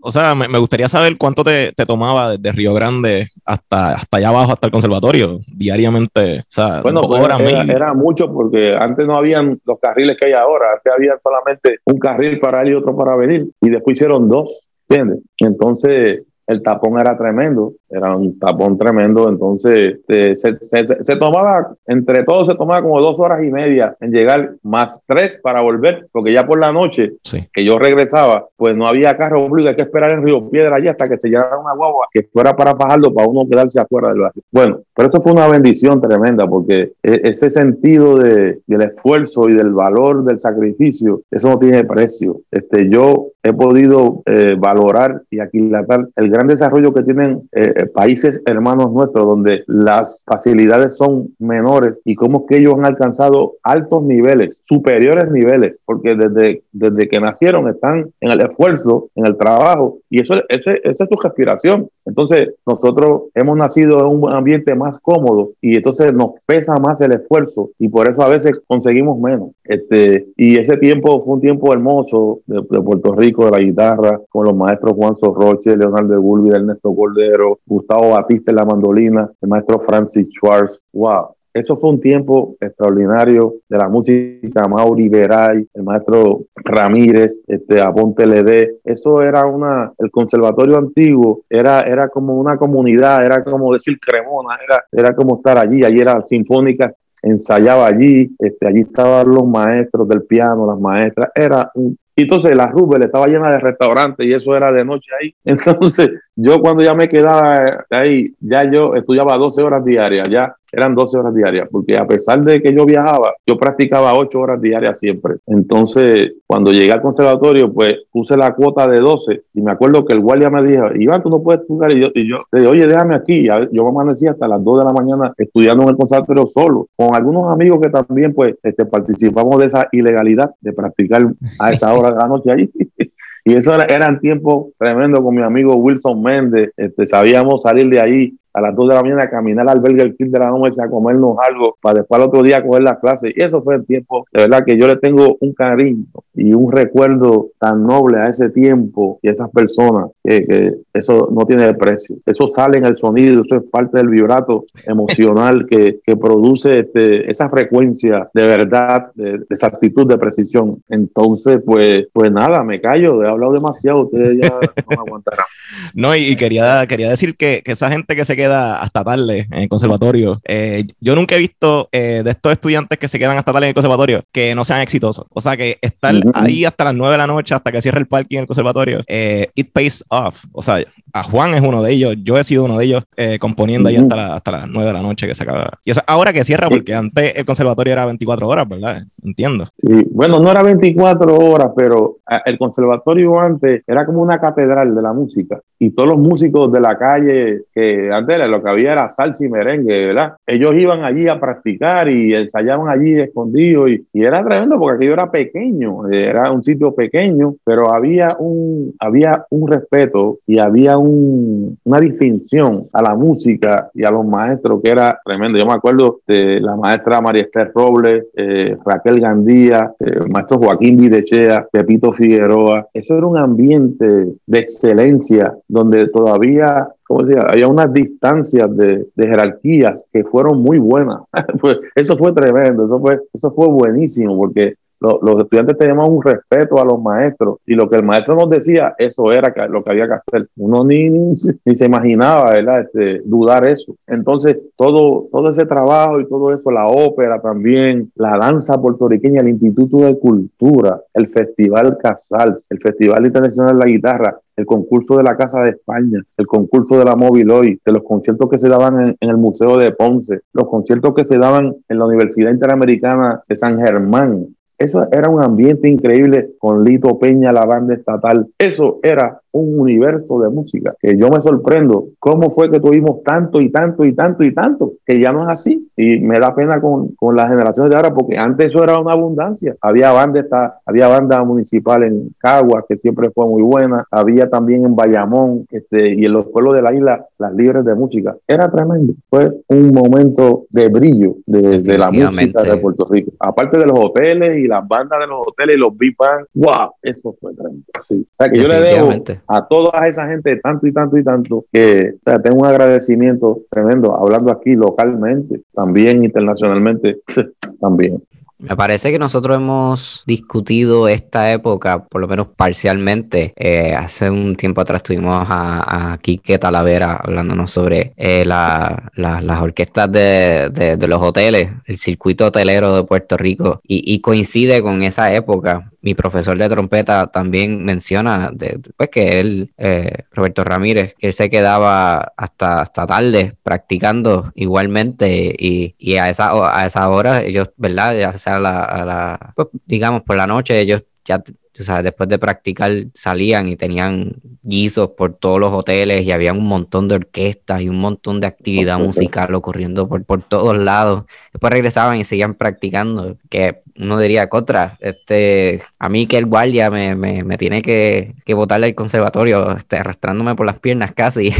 o 0.00 0.12
sea, 0.12 0.34
me, 0.34 0.58
gustaría 0.58 0.88
saber 0.88 1.16
cuánto 1.16 1.44
te, 1.44 1.72
tomaba 1.86 2.36
desde 2.36 2.52
Río 2.52 2.74
Grande 2.74 3.28
hasta, 3.44 3.94
hasta 3.94 4.16
allá 4.16 4.28
abajo, 4.28 4.52
hasta 4.52 4.66
el 4.66 4.72
conservatorio, 4.72 5.40
diariamente. 5.46 6.40
O 6.40 6.44
sea, 6.48 6.82
bueno, 6.82 7.02
pues 7.02 7.22
era, 7.68 7.94
mucho 7.94 8.32
porque 8.32 8.74
antes 8.76 9.06
no 9.06 9.16
habían 9.16 9.60
los 9.64 9.78
carriles 9.78 10.16
que 10.16 10.26
hay 10.26 10.32
ahora, 10.32 10.66
antes 10.74 10.92
había 10.92 11.14
solamente 11.22 11.78
un 11.84 11.98
carril 11.98 12.38
para 12.38 12.64
ir 12.64 12.72
y 12.72 12.74
otro 12.74 12.96
para 12.96 13.14
venir, 13.16 13.48
y 13.60 13.68
después 13.68 13.94
hicieron 13.96 14.28
dos, 14.28 14.48
¿entiendes? 14.88 15.20
Entonces, 15.38 16.22
el 16.46 16.62
tapón 16.62 17.00
era 17.00 17.16
tremendo 17.16 17.74
era 17.88 18.16
un 18.16 18.38
tapón 18.38 18.78
tremendo, 18.78 19.28
entonces 19.28 20.00
se, 20.06 20.34
se, 20.36 21.16
tomaba, 21.16 21.74
entre 21.86 22.24
todos 22.24 22.48
se 22.48 22.54
tomaba 22.54 22.82
como 22.82 23.00
dos 23.00 23.18
horas 23.20 23.42
y 23.44 23.50
media 23.50 23.96
en 24.00 24.10
llegar, 24.10 24.54
más 24.62 25.00
tres 25.06 25.38
para 25.42 25.60
volver, 25.60 26.08
porque 26.12 26.32
ya 26.32 26.46
por 26.46 26.58
la 26.58 26.72
noche 26.72 27.14
que 27.52 27.64
yo 27.64 27.78
regresaba, 27.78 28.46
pues 28.56 28.76
no 28.76 28.86
había 28.86 29.14
carro 29.14 29.46
público, 29.46 29.68
hay 29.68 29.76
que 29.76 29.82
esperar 29.82 30.10
en 30.10 30.24
Río 30.24 30.48
Piedra 30.50 30.76
allí 30.76 30.88
hasta 30.88 31.08
que 31.08 31.18
se 31.18 31.28
llegara 31.28 31.58
una 31.58 31.74
guagua 31.74 32.08
que 32.12 32.24
fuera 32.24 32.54
para 32.56 32.74
bajarlo 32.74 33.12
para 33.12 33.28
uno 33.28 33.48
quedarse 33.48 33.80
afuera 33.80 34.08
del 34.08 34.20
barrio. 34.20 34.42
Bueno, 34.50 34.80
pero 34.94 35.08
eso 35.08 35.20
fue 35.20 35.32
una 35.32 35.48
bendición 35.48 36.00
tremenda, 36.00 36.46
porque 36.46 36.92
e, 37.02 37.20
ese 37.24 37.50
sentido 37.50 38.18
de, 38.18 38.60
del 38.66 38.82
esfuerzo 38.82 39.48
y 39.48 39.54
del 39.54 39.72
valor 39.72 40.24
del 40.24 40.38
sacrificio, 40.38 41.22
eso 41.30 41.48
no 41.50 41.58
tiene 41.58 41.84
precio. 41.84 42.40
Este, 42.50 42.88
yo 42.88 43.28
he 43.42 43.52
podido 43.52 44.22
eh, 44.26 44.56
valorar 44.58 45.22
y 45.30 45.38
aquilatar 45.38 46.08
el 46.16 46.30
gran 46.30 46.46
desarrollo 46.46 46.92
que 46.92 47.02
tienen 47.02 47.42
eh, 47.52 47.72
eh, 47.76 47.86
países 47.86 48.40
hermanos 48.46 48.92
nuestros, 48.92 49.26
donde 49.26 49.64
las 49.66 50.24
facilidades 50.26 50.96
son 50.96 51.34
menores 51.38 52.00
y 52.04 52.14
cómo 52.14 52.46
que 52.46 52.58
ellos 52.58 52.74
han 52.74 52.86
alcanzado 52.86 53.54
altos 53.62 54.02
niveles, 54.02 54.62
superiores 54.68 55.30
niveles, 55.30 55.78
porque 55.84 56.14
desde, 56.14 56.62
desde 56.72 57.08
que 57.08 57.20
nacieron 57.20 57.68
están 57.68 58.10
en 58.20 58.30
el 58.30 58.40
esfuerzo, 58.40 59.10
en 59.14 59.26
el 59.26 59.36
trabajo, 59.36 59.98
y 60.08 60.22
eso, 60.22 60.34
esa 60.48 60.72
es 60.82 60.96
su 60.96 61.20
respiración. 61.22 61.88
Entonces, 62.06 62.54
nosotros 62.64 63.22
hemos 63.34 63.56
nacido 63.56 63.98
en 64.00 64.06
un 64.06 64.32
ambiente 64.32 64.74
más 64.74 64.98
cómodo 64.98 65.50
y 65.60 65.76
entonces 65.76 66.12
nos 66.12 66.32
pesa 66.46 66.76
más 66.76 67.00
el 67.00 67.12
esfuerzo 67.12 67.70
y 67.78 67.88
por 67.88 68.08
eso 68.08 68.22
a 68.22 68.28
veces 68.28 68.52
conseguimos 68.66 69.18
menos. 69.18 69.50
Este, 69.64 70.28
y 70.36 70.58
ese 70.58 70.76
tiempo 70.76 71.24
fue 71.24 71.34
un 71.34 71.40
tiempo 71.40 71.72
hermoso 71.72 72.40
de, 72.46 72.62
Puerto 72.62 73.12
Rico, 73.12 73.46
de 73.46 73.50
la 73.50 73.58
guitarra, 73.58 74.20
con 74.28 74.44
los 74.44 74.54
maestros 74.54 74.92
Juan 74.94 75.16
Sorroche, 75.16 75.76
Leonardo 75.76 76.12
de 76.12 76.18
Bulbi, 76.18 76.50
Ernesto 76.50 76.94
Cordero, 76.94 77.58
Gustavo 77.66 78.10
Batista 78.10 78.52
en 78.52 78.56
la 78.56 78.64
mandolina, 78.64 79.30
el 79.40 79.48
maestro 79.48 79.80
Francis 79.80 80.28
Schwartz. 80.28 80.80
¡Wow! 80.92 81.36
Eso 81.52 81.78
fue 81.78 81.88
un 81.88 82.00
tiempo 82.00 82.54
extraordinario 82.60 83.54
de 83.66 83.78
la 83.78 83.88
música, 83.88 84.68
Mauri 84.68 85.08
Veray, 85.08 85.66
el 85.72 85.82
maestro 85.82 86.42
Ramírez, 86.54 87.40
este, 87.46 87.80
Aponte 87.80 88.26
Ledé. 88.26 88.76
Eso 88.84 89.22
era 89.22 89.46
una, 89.46 89.90
el 89.96 90.10
conservatorio 90.10 90.76
antiguo 90.76 91.44
era, 91.48 91.80
era 91.80 92.08
como 92.08 92.34
una 92.34 92.58
comunidad, 92.58 93.24
era 93.24 93.42
como 93.42 93.72
decir 93.72 93.98
Cremona, 93.98 94.58
era, 94.62 94.84
era 94.92 95.16
como 95.16 95.36
estar 95.36 95.56
allí, 95.56 95.82
allí 95.82 95.98
era 95.98 96.22
sinfónica 96.22 96.92
ensayaba 97.22 97.86
allí, 97.86 98.30
este, 98.38 98.68
allí 98.68 98.82
estaban 98.82 99.28
los 99.28 99.46
maestros 99.48 100.06
del 100.06 100.22
piano, 100.24 100.66
las 100.66 100.78
maestras, 100.78 101.32
era 101.34 101.70
un, 101.74 101.98
y 102.18 102.22
entonces 102.22 102.56
la 102.56 102.66
Rubel 102.66 103.02
estaba 103.02 103.26
llena 103.26 103.50
de 103.50 103.60
restaurantes 103.60 104.26
y 104.26 104.32
eso 104.32 104.56
era 104.56 104.72
de 104.72 104.86
noche 104.86 105.10
ahí. 105.20 105.34
Entonces 105.44 106.10
yo 106.36 106.60
cuando 106.60 106.82
ya 106.82 106.94
me 106.94 107.08
quedaba 107.08 107.86
ahí, 107.90 108.24
ya 108.40 108.70
yo 108.70 108.94
estudiaba 108.94 109.38
12 109.38 109.62
horas 109.62 109.84
diarias, 109.84 110.28
ya 110.28 110.54
eran 110.70 110.94
12 110.94 111.18
horas 111.18 111.34
diarias, 111.34 111.68
porque 111.70 111.96
a 111.96 112.06
pesar 112.06 112.44
de 112.44 112.60
que 112.60 112.74
yo 112.74 112.84
viajaba, 112.84 113.32
yo 113.46 113.56
practicaba 113.56 114.12
8 114.14 114.38
horas 114.38 114.60
diarias 114.60 114.98
siempre. 115.00 115.36
Entonces, 115.46 116.34
cuando 116.46 116.72
llegué 116.72 116.92
al 116.92 117.00
conservatorio, 117.00 117.72
pues 117.72 117.94
puse 118.12 118.36
la 118.36 118.54
cuota 118.54 118.86
de 118.86 119.00
12 119.00 119.44
y 119.54 119.62
me 119.62 119.72
acuerdo 119.72 120.04
que 120.04 120.12
el 120.12 120.20
guardia 120.20 120.50
me 120.50 120.62
dijo, 120.62 120.88
Iván, 120.94 121.22
tú 121.22 121.30
no 121.30 121.42
puedes 121.42 121.62
estudiar. 121.62 121.92
Y 121.92 122.02
yo, 122.02 122.08
y 122.14 122.28
yo 122.28 122.40
le 122.52 122.60
dije, 122.60 122.70
oye, 122.70 122.86
déjame 122.86 123.14
aquí. 123.14 123.48
Yo 123.72 123.84
me 123.84 123.88
amanecí 123.88 124.26
hasta 124.26 124.46
las 124.46 124.62
2 124.62 124.80
de 124.80 124.84
la 124.84 124.92
mañana 124.92 125.32
estudiando 125.38 125.84
en 125.84 125.88
el 125.90 125.96
conservatorio 125.96 126.46
solo, 126.46 126.88
con 126.96 127.14
algunos 127.14 127.50
amigos 127.50 127.80
que 127.80 127.88
también 127.88 128.34
pues 128.34 128.56
este, 128.62 128.84
participamos 128.84 129.58
de 129.58 129.66
esa 129.66 129.88
ilegalidad 129.92 130.50
de 130.60 130.72
practicar 130.74 131.26
a 131.58 131.70
esta 131.70 131.94
hora 131.94 132.10
de 132.10 132.16
la 132.16 132.28
noche 132.28 132.52
ahí. 132.52 132.70
Y 133.48 133.54
eso 133.54 133.72
era, 133.72 133.84
eran 133.84 134.18
tiempos 134.18 134.72
tremendos 134.76 135.20
con 135.20 135.32
mi 135.32 135.40
amigo 135.40 135.76
Wilson 135.76 136.20
Méndez. 136.20 136.72
Este, 136.76 137.06
sabíamos 137.06 137.62
salir 137.62 137.88
de 137.88 138.00
ahí 138.00 138.34
a 138.56 138.60
las 138.62 138.74
2 138.74 138.88
de 138.88 138.94
la 138.94 139.02
mañana 139.02 139.22
a 139.24 139.30
caminar 139.30 139.68
al 139.68 139.80
Burger 139.80 140.16
King 140.16 140.30
de 140.30 140.38
la 140.38 140.48
noche 140.48 140.80
a 140.82 140.88
comernos 140.88 141.36
algo 141.46 141.76
para 141.82 141.98
después 141.98 142.18
al 142.18 142.28
otro 142.28 142.42
día 142.42 142.64
coger 142.64 142.84
las 142.84 142.98
clases. 143.00 143.34
Y 143.36 143.42
eso 143.42 143.62
fue 143.62 143.74
el 143.74 143.84
tiempo, 143.84 144.24
de 144.32 144.42
verdad 144.42 144.64
que 144.64 144.78
yo 144.78 144.86
le 144.86 144.96
tengo 144.96 145.36
un 145.40 145.52
cariño 145.52 146.06
y 146.34 146.54
un 146.54 146.72
recuerdo 146.72 147.50
tan 147.58 147.86
noble 147.86 148.18
a 148.18 148.30
ese 148.30 148.48
tiempo 148.48 149.18
y 149.22 149.28
a 149.28 149.32
esas 149.32 149.50
personas 149.50 150.10
que, 150.24 150.74
eso 150.94 151.28
no 151.30 151.44
tiene 151.44 151.74
precio. 151.74 152.16
Eso 152.24 152.48
sale 152.48 152.78
en 152.78 152.86
el 152.86 152.96
sonido, 152.96 153.42
eso 153.42 153.56
es 153.56 153.64
parte 153.70 153.98
del 153.98 154.08
vibrato 154.08 154.64
emocional 154.86 155.66
que, 155.68 156.00
que, 156.02 156.16
produce 156.16 156.80
este, 156.80 157.30
esa 157.30 157.50
frecuencia 157.50 158.30
de 158.32 158.46
verdad, 158.46 159.10
de, 159.14 159.44
exactitud, 159.50 160.06
de 160.06 160.16
precisión. 160.16 160.82
Entonces, 160.88 161.58
pues, 161.64 162.06
pues 162.10 162.32
nada, 162.32 162.64
me 162.64 162.80
callo, 162.80 163.22
he 163.22 163.28
hablado 163.28 163.52
demasiado, 163.52 164.06
ustedes 164.06 164.38
ya 164.40 164.48
no 164.48 164.60
me 164.88 164.96
aguantarán. 165.06 165.44
No, 165.92 166.16
y, 166.16 166.34
quería, 166.36 166.86
quería 166.86 167.10
decir 167.10 167.36
que, 167.36 167.60
que 167.62 167.72
esa 167.72 167.90
gente 167.90 168.16
que 168.16 168.24
se 168.24 168.34
queda 168.34 168.45
hasta 168.52 169.04
tarde 169.04 169.46
en 169.50 169.58
el 169.58 169.68
conservatorio. 169.68 170.40
Eh, 170.44 170.84
yo 171.00 171.14
nunca 171.14 171.36
he 171.36 171.38
visto 171.38 171.88
eh, 171.92 172.22
de 172.24 172.30
estos 172.30 172.52
estudiantes 172.52 172.98
que 172.98 173.08
se 173.08 173.18
quedan 173.18 173.36
hasta 173.36 173.52
tarde 173.52 173.66
en 173.66 173.70
el 173.70 173.74
conservatorio 173.74 174.22
que 174.32 174.54
no 174.54 174.64
sean 174.64 174.80
exitosos. 174.80 175.26
O 175.30 175.40
sea, 175.40 175.56
que 175.56 175.78
estar 175.80 176.14
ahí 176.34 176.64
hasta 176.64 176.84
las 176.84 176.94
9 176.94 177.12
de 177.12 177.18
la 177.18 177.26
noche, 177.26 177.54
hasta 177.54 177.72
que 177.72 177.82
cierre 177.82 178.00
el 178.00 178.06
parking 178.06 178.38
en 178.38 178.42
el 178.42 178.46
conservatorio, 178.46 179.02
eh, 179.06 179.48
it 179.54 179.70
pays 179.72 180.04
off. 180.08 180.44
O 180.52 180.62
sea, 180.62 180.84
a 181.12 181.22
Juan 181.24 181.54
es 181.54 181.62
uno 181.62 181.82
de 181.82 181.92
ellos, 181.92 182.14
yo 182.22 182.38
he 182.38 182.44
sido 182.44 182.64
uno 182.64 182.78
de 182.78 182.84
ellos 182.84 183.04
componiendo 183.40 183.88
ahí 183.88 183.96
hasta, 183.96 184.36
hasta 184.36 184.50
las 184.50 184.68
9 184.68 184.86
de 184.86 184.92
la 184.92 185.02
noche 185.02 185.26
que 185.26 185.34
se 185.34 185.42
acaba. 185.42 185.78
Y 185.84 185.90
eso 185.90 186.00
ahora 186.06 186.32
que 186.32 186.44
cierra, 186.44 186.68
porque 186.68 186.94
antes 186.94 187.32
el 187.36 187.44
conservatorio 187.44 187.92
era 187.92 188.06
24 188.06 188.46
horas, 188.46 188.68
¿verdad? 188.68 189.02
Entiendo. 189.22 189.66
Sí, 189.78 190.06
bueno, 190.10 190.38
no 190.40 190.50
era 190.50 190.62
24 190.62 191.36
horas, 191.36 191.70
pero 191.74 192.18
el 192.44 192.58
conservatorio 192.58 193.38
antes 193.40 193.82
era 193.86 194.04
como 194.04 194.22
una 194.22 194.38
catedral 194.38 194.94
de 194.94 195.02
la 195.02 195.12
música 195.12 195.60
y 195.78 195.90
todos 195.90 196.08
los 196.08 196.18
músicos 196.18 196.72
de 196.72 196.80
la 196.80 196.96
calle 196.96 197.62
que 197.74 198.10
antes 198.12 198.35
lo 198.38 198.62
que 198.62 198.70
había 198.70 198.92
era 198.92 199.08
salsa 199.08 199.44
y 199.44 199.48
merengue, 199.48 200.06
¿verdad? 200.06 200.34
Ellos 200.46 200.74
iban 200.76 201.04
allí 201.04 201.28
a 201.28 201.40
practicar 201.40 202.08
y 202.08 202.34
ensayaban 202.34 202.88
allí 202.88 203.20
escondidos 203.20 203.90
y, 203.90 204.06
y, 204.12 204.24
era 204.24 204.44
tremendo 204.44 204.78
porque 204.78 204.96
aquello 204.96 205.12
era 205.12 205.30
pequeño, 205.30 206.08
era 206.08 206.50
un 206.50 206.62
sitio 206.62 206.94
pequeño, 206.94 207.54
pero 207.64 207.92
había 207.92 208.36
un, 208.38 208.94
había 208.98 209.44
un 209.50 209.70
respeto 209.70 210.38
y 210.46 210.58
había 210.58 210.98
un, 210.98 211.78
una 211.84 212.00
distinción 212.00 212.88
a 212.92 213.02
la 213.02 213.14
música 213.14 213.90
y 213.94 214.04
a 214.04 214.10
los 214.10 214.26
maestros 214.26 214.80
que 214.82 214.90
era 214.90 215.20
tremendo. 215.24 215.58
Yo 215.58 215.66
me 215.66 215.72
acuerdo 215.72 216.20
de 216.26 216.60
la 216.60 216.76
maestra 216.76 217.20
María 217.20 217.42
Esther 217.42 217.72
Robles, 217.74 218.26
eh, 218.36 218.76
Raquel 218.84 219.20
Gandía, 219.20 219.92
eh, 220.00 220.20
maestro 220.28 220.58
Joaquín 220.58 220.96
Videchea, 220.98 221.66
Pepito 221.70 222.12
Figueroa. 222.12 222.88
Eso 222.92 223.16
era 223.16 223.26
un 223.26 223.38
ambiente 223.38 224.06
de 224.46 224.58
excelencia 224.58 225.54
donde 225.68 226.08
todavía 226.08 226.88
como 227.06 227.22
decía, 227.22 227.42
había 227.48 227.68
unas 227.68 227.92
distancias 227.92 228.68
de, 228.76 229.06
jerarquías 229.16 230.08
que 230.12 230.24
fueron 230.24 230.60
muy 230.60 230.78
buenas. 230.78 231.20
pues 231.60 231.78
eso 231.94 232.16
fue 232.16 232.32
tremendo, 232.32 232.86
eso 232.86 233.00
fue, 233.00 233.20
eso 233.32 233.50
fue 233.52 233.68
buenísimo, 233.68 234.36
porque 234.36 234.74
los 234.98 235.42
estudiantes 235.42 235.76
teníamos 235.76 236.08
un 236.08 236.22
respeto 236.22 236.80
a 236.80 236.84
los 236.84 237.00
maestros 237.00 237.58
y 237.66 237.74
lo 237.74 237.88
que 237.88 237.96
el 237.96 238.02
maestro 238.02 238.34
nos 238.34 238.48
decía, 238.48 238.94
eso 238.98 239.30
era 239.30 239.52
lo 239.68 239.84
que 239.84 239.90
había 239.90 240.06
que 240.06 240.14
hacer. 240.14 240.48
Uno 240.56 240.84
ni, 240.84 241.10
ni, 241.10 241.74
se 241.74 241.84
imaginaba, 241.84 242.52
¿verdad? 242.52 242.80
Este, 242.80 243.20
dudar 243.24 243.66
eso. 243.66 243.94
Entonces, 244.06 244.56
todo, 244.76 245.28
todo 245.30 245.50
ese 245.50 245.66
trabajo 245.66 246.20
y 246.20 246.26
todo 246.26 246.52
eso, 246.52 246.70
la 246.70 246.86
ópera 246.86 247.40
también, 247.40 248.10
la 248.14 248.38
danza 248.38 248.80
puertorriqueña, 248.80 249.42
el 249.42 249.50
Instituto 249.50 249.98
de 249.98 250.18
Cultura, 250.18 251.00
el 251.12 251.28
Festival 251.28 251.98
Casals, 251.98 252.66
el 252.70 252.80
Festival 252.80 253.26
Internacional 253.26 253.76
de 253.76 253.84
la 253.84 253.90
Guitarra, 253.90 254.40
el 254.56 254.66
concurso 254.66 255.16
de 255.16 255.22
la 255.22 255.36
Casa 255.36 255.60
de 255.60 255.70
España, 255.70 256.22
el 256.36 256.46
concurso 256.46 256.98
de 256.98 257.04
la 257.04 257.14
Móvil 257.14 257.50
Hoy, 257.50 257.80
de 257.84 257.92
los 257.92 258.02
conciertos 258.02 258.48
que 258.50 258.58
se 258.58 258.68
daban 258.68 259.16
en, 259.20 259.28
el 259.28 259.36
Museo 259.36 259.76
de 259.76 259.92
Ponce, 259.92 260.40
los 260.52 260.68
conciertos 260.68 261.14
que 261.14 261.24
se 261.24 261.38
daban 261.38 261.74
en 261.88 261.98
la 261.98 262.06
Universidad 262.06 262.50
Interamericana 262.50 263.42
de 263.46 263.56
San 263.56 263.78
Germán, 263.78 264.55
eso 264.78 265.08
era 265.10 265.30
un 265.30 265.42
ambiente 265.42 265.88
increíble 265.88 266.50
con 266.58 266.84
Lito 266.84 267.18
Peña, 267.18 267.52
la 267.52 267.64
banda 267.64 267.94
estatal. 267.94 268.46
Eso 268.58 269.00
era 269.02 269.40
un 269.52 269.80
universo 269.80 270.38
de 270.40 270.50
música 270.50 270.94
que 271.00 271.16
yo 271.16 271.30
me 271.30 271.40
sorprendo 271.40 272.08
cómo 272.18 272.50
fue 272.50 272.70
que 272.70 272.78
tuvimos 272.78 273.22
tanto 273.22 273.60
y 273.60 273.70
tanto 273.70 274.04
y 274.04 274.12
tanto 274.12 274.44
y 274.44 274.52
tanto, 274.52 274.92
que 275.06 275.18
ya 275.18 275.32
no 275.32 275.44
es 275.44 275.48
así. 275.48 275.88
Y 275.96 276.20
me 276.20 276.38
da 276.38 276.54
pena 276.54 276.78
con, 276.80 277.08
con 277.14 277.34
las 277.36 277.48
generaciones 277.48 277.90
de 277.90 277.96
ahora, 277.96 278.12
porque 278.12 278.36
antes 278.36 278.66
eso 278.66 278.84
era 278.84 278.98
una 278.98 279.12
abundancia. 279.12 279.74
Había 279.80 280.12
banda, 280.12 280.40
esta, 280.40 280.80
había 280.84 281.08
banda 281.08 281.42
municipal 281.42 282.02
en 282.02 282.34
Caguas, 282.38 282.84
que 282.86 282.96
siempre 282.96 283.30
fue 283.30 283.46
muy 283.46 283.62
buena. 283.62 284.04
Había 284.10 284.50
también 284.50 284.84
en 284.84 284.94
Bayamón 284.94 285.66
este, 285.70 286.14
y 286.14 286.26
en 286.26 286.32
los 286.32 286.48
pueblos 286.48 286.74
de 286.74 286.82
la 286.82 286.94
isla, 286.94 287.26
las 287.38 287.54
libres 287.54 287.84
de 287.84 287.94
música. 287.94 288.36
Era 288.46 288.70
tremendo. 288.70 289.14
Fue 289.30 289.50
un 289.68 289.88
momento 289.88 290.66
de 290.68 290.88
brillo 290.88 291.36
de, 291.46 291.80
de 291.80 291.98
la 291.98 292.10
música 292.10 292.62
de 292.62 292.76
Puerto 292.76 293.08
Rico. 293.10 293.32
Aparte 293.38 293.78
de 293.78 293.86
los 293.86 293.98
hoteles 293.98 294.58
y 294.58 294.65
las 294.66 294.86
bandas 294.86 295.20
de 295.20 295.26
los 295.26 295.46
hoteles 295.46 295.76
y 295.76 295.78
los 295.78 295.92
bands, 295.96 296.48
wow, 296.54 296.92
eso 297.02 297.34
fue 297.40 297.54
tremendo. 297.54 297.84
Sí. 298.06 298.26
O 298.28 298.36
sea 298.36 298.50
que 298.50 298.60
yo 298.60 298.68
le 298.68 298.80
debo 298.80 299.10
a 299.48 299.66
toda 299.66 300.08
esa 300.08 300.26
gente 300.26 300.56
tanto 300.56 300.86
y 300.86 300.92
tanto 300.92 301.16
y 301.16 301.24
tanto 301.24 301.64
que 301.72 302.14
o 302.16 302.22
sea, 302.22 302.38
tengo 302.40 302.60
un 302.60 302.66
agradecimiento 302.66 303.60
tremendo, 303.70 304.14
hablando 304.14 304.52
aquí 304.52 304.74
localmente, 304.74 305.62
también 305.72 306.24
internacionalmente, 306.24 307.20
también. 307.80 308.22
Me 308.58 308.74
parece 308.74 309.12
que 309.12 309.18
nosotros 309.18 309.56
hemos 309.56 310.24
discutido 310.26 311.08
esta 311.08 311.52
época, 311.52 312.06
por 312.06 312.22
lo 312.22 312.28
menos 312.28 312.48
parcialmente. 312.56 313.52
Eh, 313.56 313.94
hace 313.94 314.30
un 314.30 314.56
tiempo 314.56 314.80
atrás 314.80 315.02
tuvimos 315.02 315.46
a, 315.48 316.12
a 316.12 316.18
Quique 316.18 316.58
Talavera 316.58 317.16
hablándonos 317.16 317.70
sobre 317.70 318.14
eh, 318.16 318.44
las 318.46 319.60
orquestas 319.60 320.10
de, 320.10 320.96
los 321.06 321.22
hoteles, 321.22 321.70
el 321.84 321.98
circuito 321.98 322.46
hotelero 322.46 322.96
de 322.96 323.04
Puerto 323.04 323.36
Rico, 323.36 323.80
y 323.84 324.20
coincide 324.20 324.80
con 324.80 325.02
esa 325.02 325.32
época 325.34 325.92
mi 326.06 326.14
profesor 326.14 326.56
de 326.56 326.68
trompeta 326.68 327.26
también 327.32 327.84
menciona 327.84 328.50
de, 328.52 328.78
pues 328.96 329.10
que 329.10 329.40
él, 329.40 329.72
eh, 329.76 330.22
Roberto 330.30 330.62
Ramírez, 330.62 331.14
que 331.18 331.26
él 331.26 331.32
se 331.32 331.50
quedaba 331.50 332.32
hasta, 332.36 332.80
hasta 332.80 333.08
tarde 333.08 333.56
practicando 333.64 334.52
igualmente 334.54 335.52
y, 335.58 336.16
a, 336.16 336.30
esa, 336.30 336.52
a 336.72 336.86
esa 336.86 337.08
hora 337.08 337.42
ellos, 337.42 337.70
¿verdad? 337.76 338.16
Ya 338.16 338.32
sea 338.34 338.60
la, 338.60 339.02
la 339.04 339.52
pues, 339.56 339.66
digamos 339.84 340.22
por 340.22 340.36
la 340.36 340.46
noche, 340.46 340.80
ellos 340.80 341.02
ya 341.26 341.42
o 341.78 341.82
sea, 341.82 342.02
después 342.02 342.28
de 342.28 342.38
practicar 342.38 342.90
salían 343.14 343.68
y 343.68 343.76
tenían 343.76 344.36
guisos 344.62 345.10
por 345.10 345.34
todos 345.34 345.60
los 345.60 345.72
hoteles 345.72 346.24
y 346.24 346.32
había 346.32 346.52
un 346.52 346.66
montón 346.66 347.08
de 347.08 347.16
orquestas 347.16 347.82
y 347.82 347.88
un 347.88 347.98
montón 347.98 348.40
de 348.40 348.46
actividad 348.46 348.98
musical 348.98 349.54
ocurriendo 349.54 350.08
por, 350.08 350.24
por 350.24 350.42
todos 350.42 350.78
lados. 350.78 351.24
Después 351.52 351.72
regresaban 351.72 352.16
y 352.16 352.24
seguían 352.24 352.54
practicando, 352.54 353.36
que 353.50 353.82
uno 353.98 354.18
diría, 354.18 354.48
contra, 354.48 354.98
este, 355.00 355.80
a 355.98 356.08
mí 356.08 356.26
que 356.26 356.38
el 356.38 356.46
guardia 356.46 356.90
me, 356.90 357.14
me, 357.14 357.44
me 357.44 357.56
tiene 357.56 357.82
que, 357.82 358.34
que 358.44 358.54
botarle 358.54 358.86
al 358.86 358.94
conservatorio, 358.94 359.76
este, 359.76 359.96
arrastrándome 359.96 360.54
por 360.54 360.66
las 360.66 360.78
piernas 360.80 361.14
casi. 361.14 361.52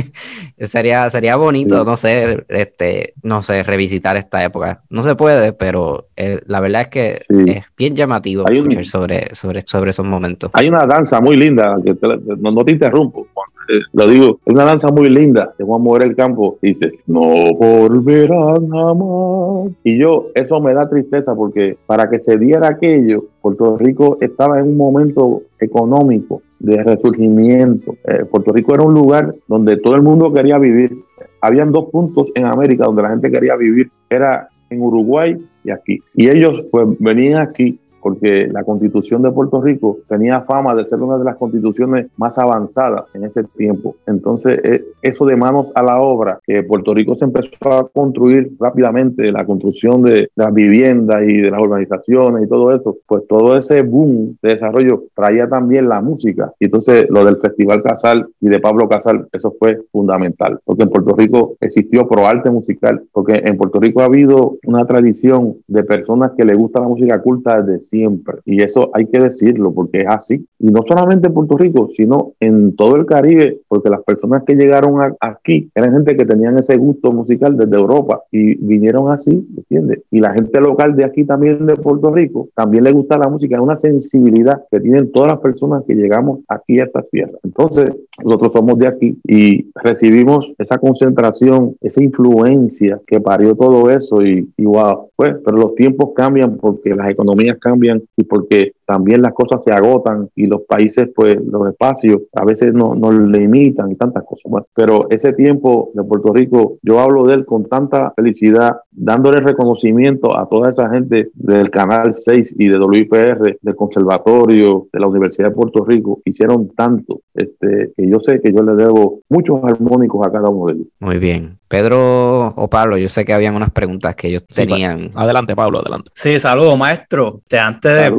sería, 0.58 1.08
sería 1.10 1.36
bonito, 1.36 1.84
no 1.84 1.96
sé, 1.96 2.44
este, 2.48 3.14
no 3.22 3.42
sé, 3.42 3.62
revisitar 3.62 4.16
esta 4.16 4.42
época. 4.44 4.82
No 4.88 5.02
se 5.02 5.14
puede, 5.14 5.52
pero 5.52 6.08
eh, 6.16 6.40
la 6.46 6.60
verdad 6.60 6.82
es 6.82 6.88
que 6.88 7.22
es 7.46 7.64
bien 7.76 7.96
llamativo 7.96 8.46
escuchar 8.48 8.86
sobre, 8.86 9.03
sobre 9.32 9.62
sobre, 9.64 9.90
esos 9.90 10.06
momentos. 10.06 10.50
Hay 10.54 10.68
una 10.68 10.86
danza 10.86 11.20
muy 11.20 11.36
linda, 11.36 11.76
que 11.84 11.96
no, 12.40 12.64
te 12.64 12.72
interrumpo, 12.72 13.26
eh, 13.68 13.80
lo 13.92 14.06
digo, 14.06 14.38
es 14.44 14.52
una 14.52 14.64
danza 14.64 14.88
muy 14.88 15.08
linda 15.08 15.54
de 15.58 15.64
Juan 15.64 15.82
Mover 15.82 16.02
el 16.02 16.16
Campo. 16.16 16.58
Dice, 16.60 16.92
no 17.06 17.20
volverán 17.54 18.68
jamás. 18.68 19.72
Y 19.84 19.98
yo, 19.98 20.26
eso 20.34 20.60
me 20.60 20.74
da 20.74 20.88
tristeza 20.88 21.34
porque 21.34 21.76
para 21.86 22.08
que 22.08 22.18
se 22.22 22.36
diera 22.36 22.68
aquello, 22.68 23.24
Puerto 23.40 23.76
Rico 23.76 24.18
estaba 24.20 24.58
en 24.60 24.68
un 24.68 24.76
momento 24.76 25.42
económico 25.60 26.42
de 26.58 26.82
resurgimiento. 26.82 27.96
Eh, 28.04 28.24
Puerto 28.30 28.52
Rico 28.52 28.74
era 28.74 28.82
un 28.82 28.94
lugar 28.94 29.34
donde 29.48 29.76
todo 29.76 29.96
el 29.96 30.02
mundo 30.02 30.32
quería 30.32 30.58
vivir. 30.58 30.92
Habían 31.40 31.72
dos 31.72 31.90
puntos 31.90 32.32
en 32.34 32.46
América 32.46 32.84
donde 32.84 33.02
la 33.02 33.10
gente 33.10 33.30
quería 33.30 33.56
vivir. 33.56 33.90
Era 34.08 34.48
en 34.70 34.80
Uruguay 34.80 35.36
y 35.62 35.70
aquí. 35.70 35.98
Y 36.14 36.28
ellos 36.28 36.64
pues 36.70 36.86
venían 36.98 37.40
aquí 37.40 37.78
porque 38.04 38.48
la 38.52 38.64
constitución 38.64 39.22
de 39.22 39.32
Puerto 39.32 39.62
Rico 39.62 39.96
tenía 40.06 40.42
fama 40.42 40.74
de 40.74 40.86
ser 40.86 41.00
una 41.00 41.16
de 41.16 41.24
las 41.24 41.36
constituciones 41.36 42.08
más 42.18 42.38
avanzadas 42.38 43.14
en 43.14 43.24
ese 43.24 43.44
tiempo. 43.44 43.96
Entonces, 44.06 44.60
eh, 44.62 44.84
eso 45.00 45.24
de 45.24 45.36
manos 45.36 45.72
a 45.74 45.82
la 45.82 45.98
obra, 45.98 46.38
que 46.44 46.62
Puerto 46.64 46.92
Rico 46.92 47.16
se 47.16 47.24
empezó 47.24 47.72
a 47.72 47.88
construir 47.88 48.52
rápidamente, 48.60 49.32
la 49.32 49.46
construcción 49.46 50.02
de, 50.02 50.28
las 50.36 50.52
viviendas 50.52 51.22
y 51.26 51.38
de 51.38 51.50
las 51.50 51.62
urbanizaciones 51.62 52.44
y 52.44 52.48
todo 52.48 52.74
eso, 52.74 52.94
pues 53.06 53.26
todo 53.26 53.56
ese 53.56 53.80
boom 53.80 54.36
de 54.42 54.50
desarrollo 54.50 55.04
traía 55.14 55.48
también 55.48 55.88
la 55.88 56.02
música. 56.02 56.52
Y 56.60 56.66
entonces 56.66 57.06
lo 57.08 57.24
del 57.24 57.38
Festival 57.38 57.82
Casal 57.82 58.26
y 58.38 58.50
de 58.50 58.60
Pablo 58.60 58.86
Casal, 58.86 59.28
eso 59.32 59.54
fue 59.58 59.78
fundamental, 59.90 60.60
porque 60.66 60.82
en 60.82 60.90
Puerto 60.90 61.14
Rico 61.16 61.56
existió 61.58 62.06
pro 62.06 62.26
arte 62.26 62.50
musical, 62.50 63.02
porque 63.12 63.40
en 63.46 63.56
Puerto 63.56 63.80
Rico 63.80 64.02
ha 64.02 64.06
habido 64.06 64.58
una 64.66 64.84
tradición 64.84 65.54
de 65.68 65.84
personas 65.84 66.32
que 66.36 66.44
le 66.44 66.54
gusta 66.54 66.80
la 66.80 66.88
música 66.88 67.22
culta 67.22 67.62
desde 67.62 67.80
siempre. 67.94 68.38
Y 68.44 68.62
eso 68.62 68.90
hay 68.92 69.06
que 69.06 69.20
decirlo 69.20 69.72
porque 69.72 70.00
es 70.00 70.08
así. 70.08 70.44
Y 70.58 70.66
no 70.66 70.80
solamente 70.86 71.28
en 71.28 71.34
Puerto 71.34 71.56
Rico, 71.56 71.88
sino 71.94 72.32
en 72.40 72.74
todo 72.74 72.96
el 72.96 73.06
Caribe, 73.06 73.60
porque 73.68 73.88
las 73.88 74.02
personas 74.02 74.42
que 74.44 74.56
llegaron 74.56 75.16
aquí 75.20 75.70
eran 75.74 75.92
gente 75.92 76.16
que 76.16 76.24
tenían 76.24 76.58
ese 76.58 76.76
gusto 76.76 77.12
musical 77.12 77.56
desde 77.56 77.76
Europa 77.76 78.22
y 78.32 78.56
vinieron 78.56 79.12
así, 79.12 79.30
¿entiendes? 79.56 80.00
Y 80.10 80.20
la 80.20 80.32
gente 80.32 80.60
local 80.60 80.96
de 80.96 81.04
aquí 81.04 81.24
también 81.24 81.66
de 81.66 81.74
Puerto 81.74 82.12
Rico 82.12 82.48
también 82.54 82.84
le 82.84 82.92
gusta 82.92 83.16
la 83.16 83.28
música, 83.28 83.56
es 83.56 83.62
una 83.62 83.76
sensibilidad 83.76 84.62
que 84.70 84.80
tienen 84.80 85.12
todas 85.12 85.30
las 85.30 85.40
personas 85.40 85.84
que 85.86 85.94
llegamos 85.94 86.42
aquí 86.48 86.80
a 86.80 86.84
esta 86.84 87.02
tierra. 87.02 87.38
Entonces, 87.44 87.90
nosotros 88.24 88.52
somos 88.54 88.78
de 88.78 88.88
aquí 88.88 89.18
y 89.24 89.70
recibimos 89.74 90.52
esa 90.58 90.78
concentración, 90.78 91.76
esa 91.80 92.02
influencia 92.02 93.00
que 93.06 93.20
parió 93.20 93.54
todo 93.54 93.90
eso 93.90 94.22
y, 94.22 94.48
y 94.56 94.64
wow, 94.64 95.10
pues, 95.14 95.36
pero 95.44 95.56
los 95.56 95.74
tiempos 95.74 96.10
cambian 96.16 96.56
porque 96.56 96.94
las 96.94 97.10
economías 97.10 97.58
cambian 97.60 97.83
y 98.16 98.24
porque 98.24 98.72
también 98.86 99.22
las 99.22 99.32
cosas 99.32 99.62
se 99.64 99.72
agotan 99.72 100.28
y 100.34 100.46
los 100.46 100.62
países, 100.62 101.08
pues 101.14 101.36
los 101.44 101.68
espacios 101.68 102.22
a 102.32 102.44
veces 102.44 102.72
nos 102.72 102.98
no 102.98 103.12
limitan 103.12 103.90
y 103.90 103.96
tantas 103.96 104.24
cosas. 104.24 104.50
Bueno, 104.50 104.66
pero 104.74 105.06
ese 105.10 105.32
tiempo 105.32 105.90
de 105.94 106.04
Puerto 106.04 106.32
Rico, 106.32 106.78
yo 106.82 107.00
hablo 107.00 107.24
de 107.24 107.34
él 107.34 107.46
con 107.46 107.64
tanta 107.64 108.12
felicidad, 108.14 108.76
dándole 108.90 109.40
reconocimiento 109.40 110.38
a 110.38 110.48
toda 110.48 110.70
esa 110.70 110.88
gente 110.90 111.30
del 111.34 111.70
Canal 111.70 112.14
6 112.14 112.54
y 112.58 112.68
de 112.68 112.78
WIPR, 112.78 113.58
del 113.60 113.76
Conservatorio, 113.76 114.86
de 114.92 115.00
la 115.00 115.06
Universidad 115.06 115.48
de 115.48 115.54
Puerto 115.54 115.84
Rico, 115.84 116.20
hicieron 116.24 116.68
tanto, 116.76 117.20
este, 117.34 117.92
que 117.96 118.08
yo 118.08 118.20
sé 118.20 118.40
que 118.40 118.52
yo 118.52 118.62
le 118.62 118.74
debo 118.74 119.20
muchos 119.28 119.62
armónicos 119.62 120.26
a 120.26 120.30
cada 120.30 120.48
uno 120.48 120.66
de 120.66 120.72
ellos. 120.74 120.86
Muy 121.00 121.18
bien. 121.18 121.58
Pedro 121.68 122.54
o 122.54 122.68
Pablo, 122.68 122.96
yo 122.96 123.08
sé 123.08 123.24
que 123.24 123.32
habían 123.32 123.56
unas 123.56 123.72
preguntas 123.72 124.14
que 124.14 124.28
ellos 124.28 124.44
tenían. 124.46 125.10
adelante, 125.16 125.56
Pablo, 125.56 125.80
adelante. 125.80 126.10
Sí, 126.14 126.38
saludos, 126.38 126.78
maestro. 126.78 127.40
antes 127.58 127.92
de, 127.92 128.10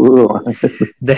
de, 1.00 1.15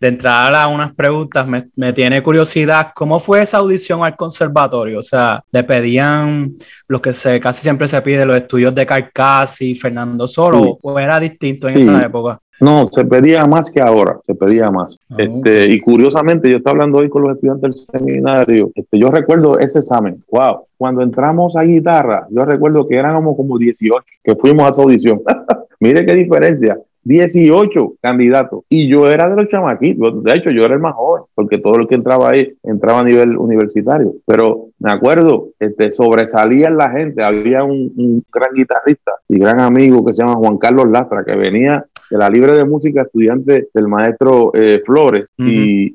entrar 0.00 0.54
a 0.54 0.68
unas 0.68 0.92
preguntas, 0.94 1.46
me, 1.46 1.92
tiene 1.92 2.22
curiosidad, 2.22 2.92
¿cómo 2.94 3.18
fue 3.18 3.42
esa 3.42 3.58
audición 3.58 4.04
al 4.04 4.16
conservatorio? 4.16 4.98
O 4.98 5.02
sea, 5.02 5.42
¿le 5.52 5.64
pedían 5.64 6.54
lo 6.88 7.00
que 7.00 7.12
se 7.12 7.40
casi 7.40 7.62
siempre 7.62 7.88
se 7.88 8.00
pide, 8.02 8.24
los 8.26 8.36
estudios 8.36 8.74
de 8.74 8.86
Carcassi, 8.86 9.74
Fernando 9.74 10.28
Solo, 10.28 10.78
o 10.80 10.98
era 10.98 11.20
distinto 11.20 11.68
en 11.68 11.76
esa 11.78 12.04
época? 12.04 12.40
No, 12.58 12.88
se 12.90 13.04
pedía 13.04 13.44
más 13.44 13.70
que 13.70 13.82
ahora, 13.82 14.18
se 14.24 14.34
pedía 14.34 14.70
más. 14.70 14.98
Ah, 15.10 15.16
este, 15.18 15.66
y 15.66 15.80
curiosamente, 15.80 16.50
yo 16.50 16.56
estaba 16.56 16.72
hablando 16.72 16.98
hoy 16.98 17.10
con 17.10 17.22
los 17.22 17.34
estudiantes 17.34 17.74
del 17.74 17.86
seminario, 18.00 18.70
este, 18.74 18.98
yo 18.98 19.08
recuerdo 19.08 19.58
ese 19.58 19.80
examen, 19.80 20.24
wow, 20.30 20.64
cuando 20.78 21.02
entramos 21.02 21.54
a 21.56 21.62
guitarra, 21.62 22.26
yo 22.30 22.44
recuerdo 22.44 22.86
que 22.88 22.96
éramos 22.96 23.36
como 23.36 23.58
18 23.58 24.04
que 24.22 24.36
fuimos 24.36 24.66
a 24.66 24.70
esa 24.70 24.82
audición. 24.82 25.20
Mire 25.80 26.06
qué 26.06 26.14
diferencia. 26.14 26.78
18 27.06 27.94
candidatos. 28.02 28.64
Y 28.68 28.88
yo 28.88 29.06
era 29.06 29.28
de 29.28 29.36
los 29.36 29.48
chamaquitos. 29.48 30.24
De 30.24 30.32
hecho, 30.34 30.50
yo 30.50 30.64
era 30.64 30.74
el 30.74 30.80
más 30.80 30.94
joven, 30.94 31.22
porque 31.36 31.58
todo 31.58 31.76
el 31.76 31.86
que 31.86 31.94
entraba 31.94 32.30
ahí 32.30 32.54
entraba 32.64 33.00
a 33.00 33.04
nivel 33.04 33.36
universitario. 33.36 34.14
Pero 34.26 34.70
me 34.80 34.90
acuerdo, 34.90 35.50
este, 35.60 35.92
sobresalía 35.92 36.68
la 36.68 36.90
gente. 36.90 37.22
Había 37.22 37.62
un, 37.62 37.92
un 37.96 38.24
gran 38.32 38.52
guitarrista 38.54 39.12
y 39.28 39.38
gran 39.38 39.60
amigo 39.60 40.04
que 40.04 40.14
se 40.14 40.22
llama 40.22 40.34
Juan 40.34 40.58
Carlos 40.58 40.88
Lastra, 40.90 41.24
que 41.24 41.36
venía 41.36 41.86
de 42.10 42.18
la 42.18 42.28
libre 42.28 42.56
de 42.56 42.64
música, 42.64 43.02
estudiante 43.02 43.68
del 43.72 43.88
maestro 43.88 44.52
eh, 44.54 44.82
Flores, 44.84 45.28
y, 45.38 45.86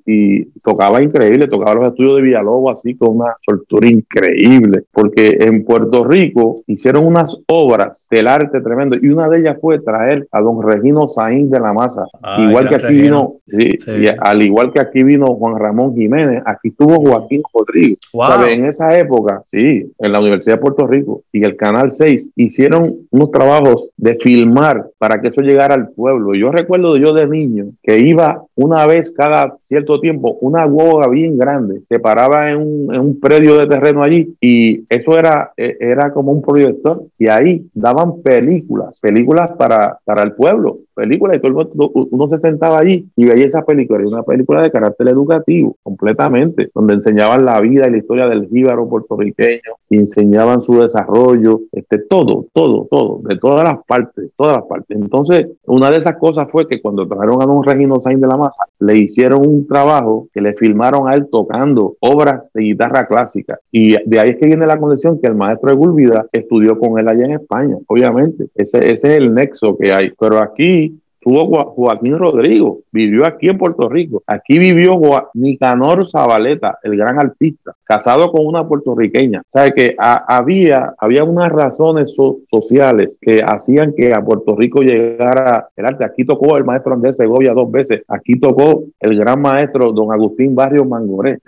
tocaba 0.63 1.01
increíble, 1.01 1.47
tocaba 1.47 1.73
los 1.73 1.87
estudios 1.87 2.17
de 2.17 2.21
Villalobos 2.21 2.77
así 2.77 2.95
con 2.95 3.17
una 3.17 3.35
soltura 3.43 3.87
increíble, 3.87 4.83
porque 4.91 5.37
en 5.39 5.65
Puerto 5.65 6.03
Rico 6.03 6.61
hicieron 6.67 7.05
unas 7.05 7.35
obras 7.47 8.05
del 8.11 8.27
arte 8.27 8.61
tremendo, 8.61 8.95
y 9.01 9.09
una 9.09 9.27
de 9.27 9.39
ellas 9.39 9.57
fue 9.59 9.79
traer 9.79 10.27
a 10.31 10.41
don 10.41 10.61
Regino 10.61 11.07
Saín 11.07 11.49
de 11.49 11.59
la 11.59 11.73
Masa, 11.73 12.05
igual 12.37 12.69
que 12.69 12.75
aquí 12.75 13.01
vino, 13.01 13.29
sí, 13.47 13.69
al 14.19 14.41
igual 14.43 14.71
que 14.71 14.79
aquí 14.79 15.03
vino 15.03 15.27
Juan 15.27 15.59
Ramón 15.59 15.95
Jiménez, 15.95 16.43
aquí 16.45 16.69
estuvo 16.69 16.95
Joaquín 16.95 17.41
Rodríguez. 17.53 17.99
En 18.51 18.65
esa 18.65 18.97
época, 18.97 19.43
sí, 19.47 19.91
en 19.97 20.11
la 20.11 20.19
Universidad 20.19 20.55
de 20.55 20.61
Puerto 20.61 20.87
Rico 20.87 21.23
y 21.31 21.43
el 21.43 21.55
Canal 21.55 21.91
6 21.91 22.31
hicieron 22.35 22.95
unos 23.09 23.31
trabajos 23.31 23.89
de 23.97 24.15
filmar 24.15 24.87
para 24.97 25.21
que 25.21 25.29
eso 25.29 25.41
llegara 25.41 25.75
al 25.75 25.89
pueblo. 26.01 26.33
Yo 26.33 26.51
recuerdo 26.51 26.97
yo 26.97 27.13
de 27.13 27.27
niño 27.27 27.65
que 27.83 27.99
iba 27.99 28.43
una 28.55 28.87
vez 28.87 29.11
cada 29.11 29.55
cierto 29.59 29.99
tiempo 29.99 30.39
una 30.41 30.65
guagua 30.65 31.07
bien 31.09 31.37
grande, 31.37 31.81
se 31.85 31.99
paraba 31.99 32.49
en 32.49 32.57
un, 32.57 32.95
en 32.95 33.01
un 33.01 33.19
predio 33.19 33.57
de 33.57 33.67
terreno 33.67 34.01
allí 34.01 34.35
y 34.41 34.83
eso 34.89 35.15
era, 35.15 35.51
e, 35.55 35.77
era 35.79 36.11
como 36.11 36.31
un 36.31 36.41
proyector 36.41 37.03
y 37.19 37.27
ahí 37.27 37.67
daban 37.75 38.21
películas, 38.23 38.99
películas 38.99 39.51
para, 39.57 39.99
para 40.03 40.23
el 40.23 40.33
pueblo 40.33 40.79
película 41.01 41.35
y 41.35 41.39
todo 41.39 41.47
el 41.47 41.53
mundo, 41.53 41.91
uno 42.11 42.29
se 42.29 42.37
sentaba 42.37 42.79
allí 42.79 43.07
y 43.15 43.25
veía 43.25 43.45
esa 43.45 43.63
película, 43.63 43.99
era 43.99 44.09
una 44.09 44.23
película 44.23 44.61
de 44.61 44.71
carácter 44.71 45.07
educativo, 45.07 45.75
completamente, 45.83 46.69
donde 46.73 46.93
enseñaban 46.93 47.45
la 47.45 47.59
vida 47.61 47.87
y 47.87 47.91
la 47.91 47.97
historia 47.97 48.27
del 48.27 48.47
jíbaro 48.47 48.87
puertorriqueño, 48.87 49.75
enseñaban 49.89 50.61
su 50.61 50.81
desarrollo, 50.81 51.61
este, 51.71 51.99
todo, 51.99 52.45
todo, 52.53 52.87
todo, 52.89 53.21
de 53.23 53.37
todas 53.37 53.63
las 53.63 53.83
partes, 53.85 54.31
todas 54.37 54.57
las 54.57 54.65
partes. 54.65 54.97
Entonces, 54.97 55.47
una 55.65 55.90
de 55.91 55.99
esas 55.99 56.17
cosas 56.17 56.49
fue 56.51 56.67
que 56.67 56.81
cuando 56.81 57.07
trajeron 57.07 57.41
a 57.41 57.45
don 57.45 57.63
Regino 57.63 57.99
Sainz 57.99 58.21
de 58.21 58.27
la 58.27 58.37
Masa, 58.37 58.65
le 58.79 58.97
hicieron 58.97 59.47
un 59.47 59.67
trabajo 59.67 60.27
que 60.33 60.41
le 60.41 60.53
filmaron 60.53 61.07
a 61.09 61.15
él 61.15 61.27
tocando 61.31 61.95
obras 61.99 62.49
de 62.53 62.63
guitarra 62.63 63.05
clásica. 63.05 63.59
Y 63.71 63.95
de 64.05 64.19
ahí 64.19 64.29
es 64.29 64.37
que 64.37 64.47
viene 64.47 64.65
la 64.65 64.77
conexión 64.77 65.19
que 65.19 65.27
el 65.27 65.35
maestro 65.35 65.69
de 65.69 65.75
Gulvida 65.75 66.25
estudió 66.31 66.77
con 66.77 66.99
él 66.99 67.07
allá 67.07 67.25
en 67.25 67.31
España, 67.33 67.77
obviamente. 67.87 68.47
Ese, 68.55 68.79
ese 68.91 68.91
es 68.91 69.17
el 69.19 69.33
nexo 69.33 69.77
que 69.77 69.93
hay. 69.93 70.11
Pero 70.19 70.39
aquí 70.39 71.00
tuvo 71.21 71.71
Joaquín 71.71 72.17
Rodrigo, 72.17 72.79
vivió 72.91 73.25
aquí 73.25 73.47
en 73.47 73.57
Puerto 73.57 73.87
Rico. 73.87 74.23
Aquí 74.25 74.59
vivió 74.59 74.99
Nicanor 75.33 76.07
Zabaleta, 76.07 76.79
el 76.83 76.97
gran 76.97 77.19
artista, 77.19 77.73
casado 77.83 78.31
con 78.31 78.45
una 78.45 78.67
puertorriqueña. 78.67 79.43
Sabe 79.53 79.73
que 79.73 79.95
había, 79.97 80.93
había 80.97 81.23
unas 81.23 81.51
razones 81.51 82.15
sociales 82.49 83.17
que 83.21 83.41
hacían 83.45 83.93
que 83.95 84.13
a 84.13 84.23
Puerto 84.23 84.55
Rico 84.55 84.81
llegara 84.81 85.69
el 85.75 85.85
arte. 85.85 86.03
Aquí 86.03 86.25
tocó 86.25 86.57
el 86.57 86.65
maestro 86.65 86.93
Andrés 86.93 87.17
Segovia 87.17 87.53
dos 87.53 87.71
veces. 87.71 88.01
Aquí 88.07 88.39
tocó 88.39 88.83
el 88.99 89.17
gran 89.17 89.41
maestro 89.41 89.91
don 89.91 90.11
Agustín 90.11 90.55
Barrio 90.55 90.85
Mangoré. 90.85 91.39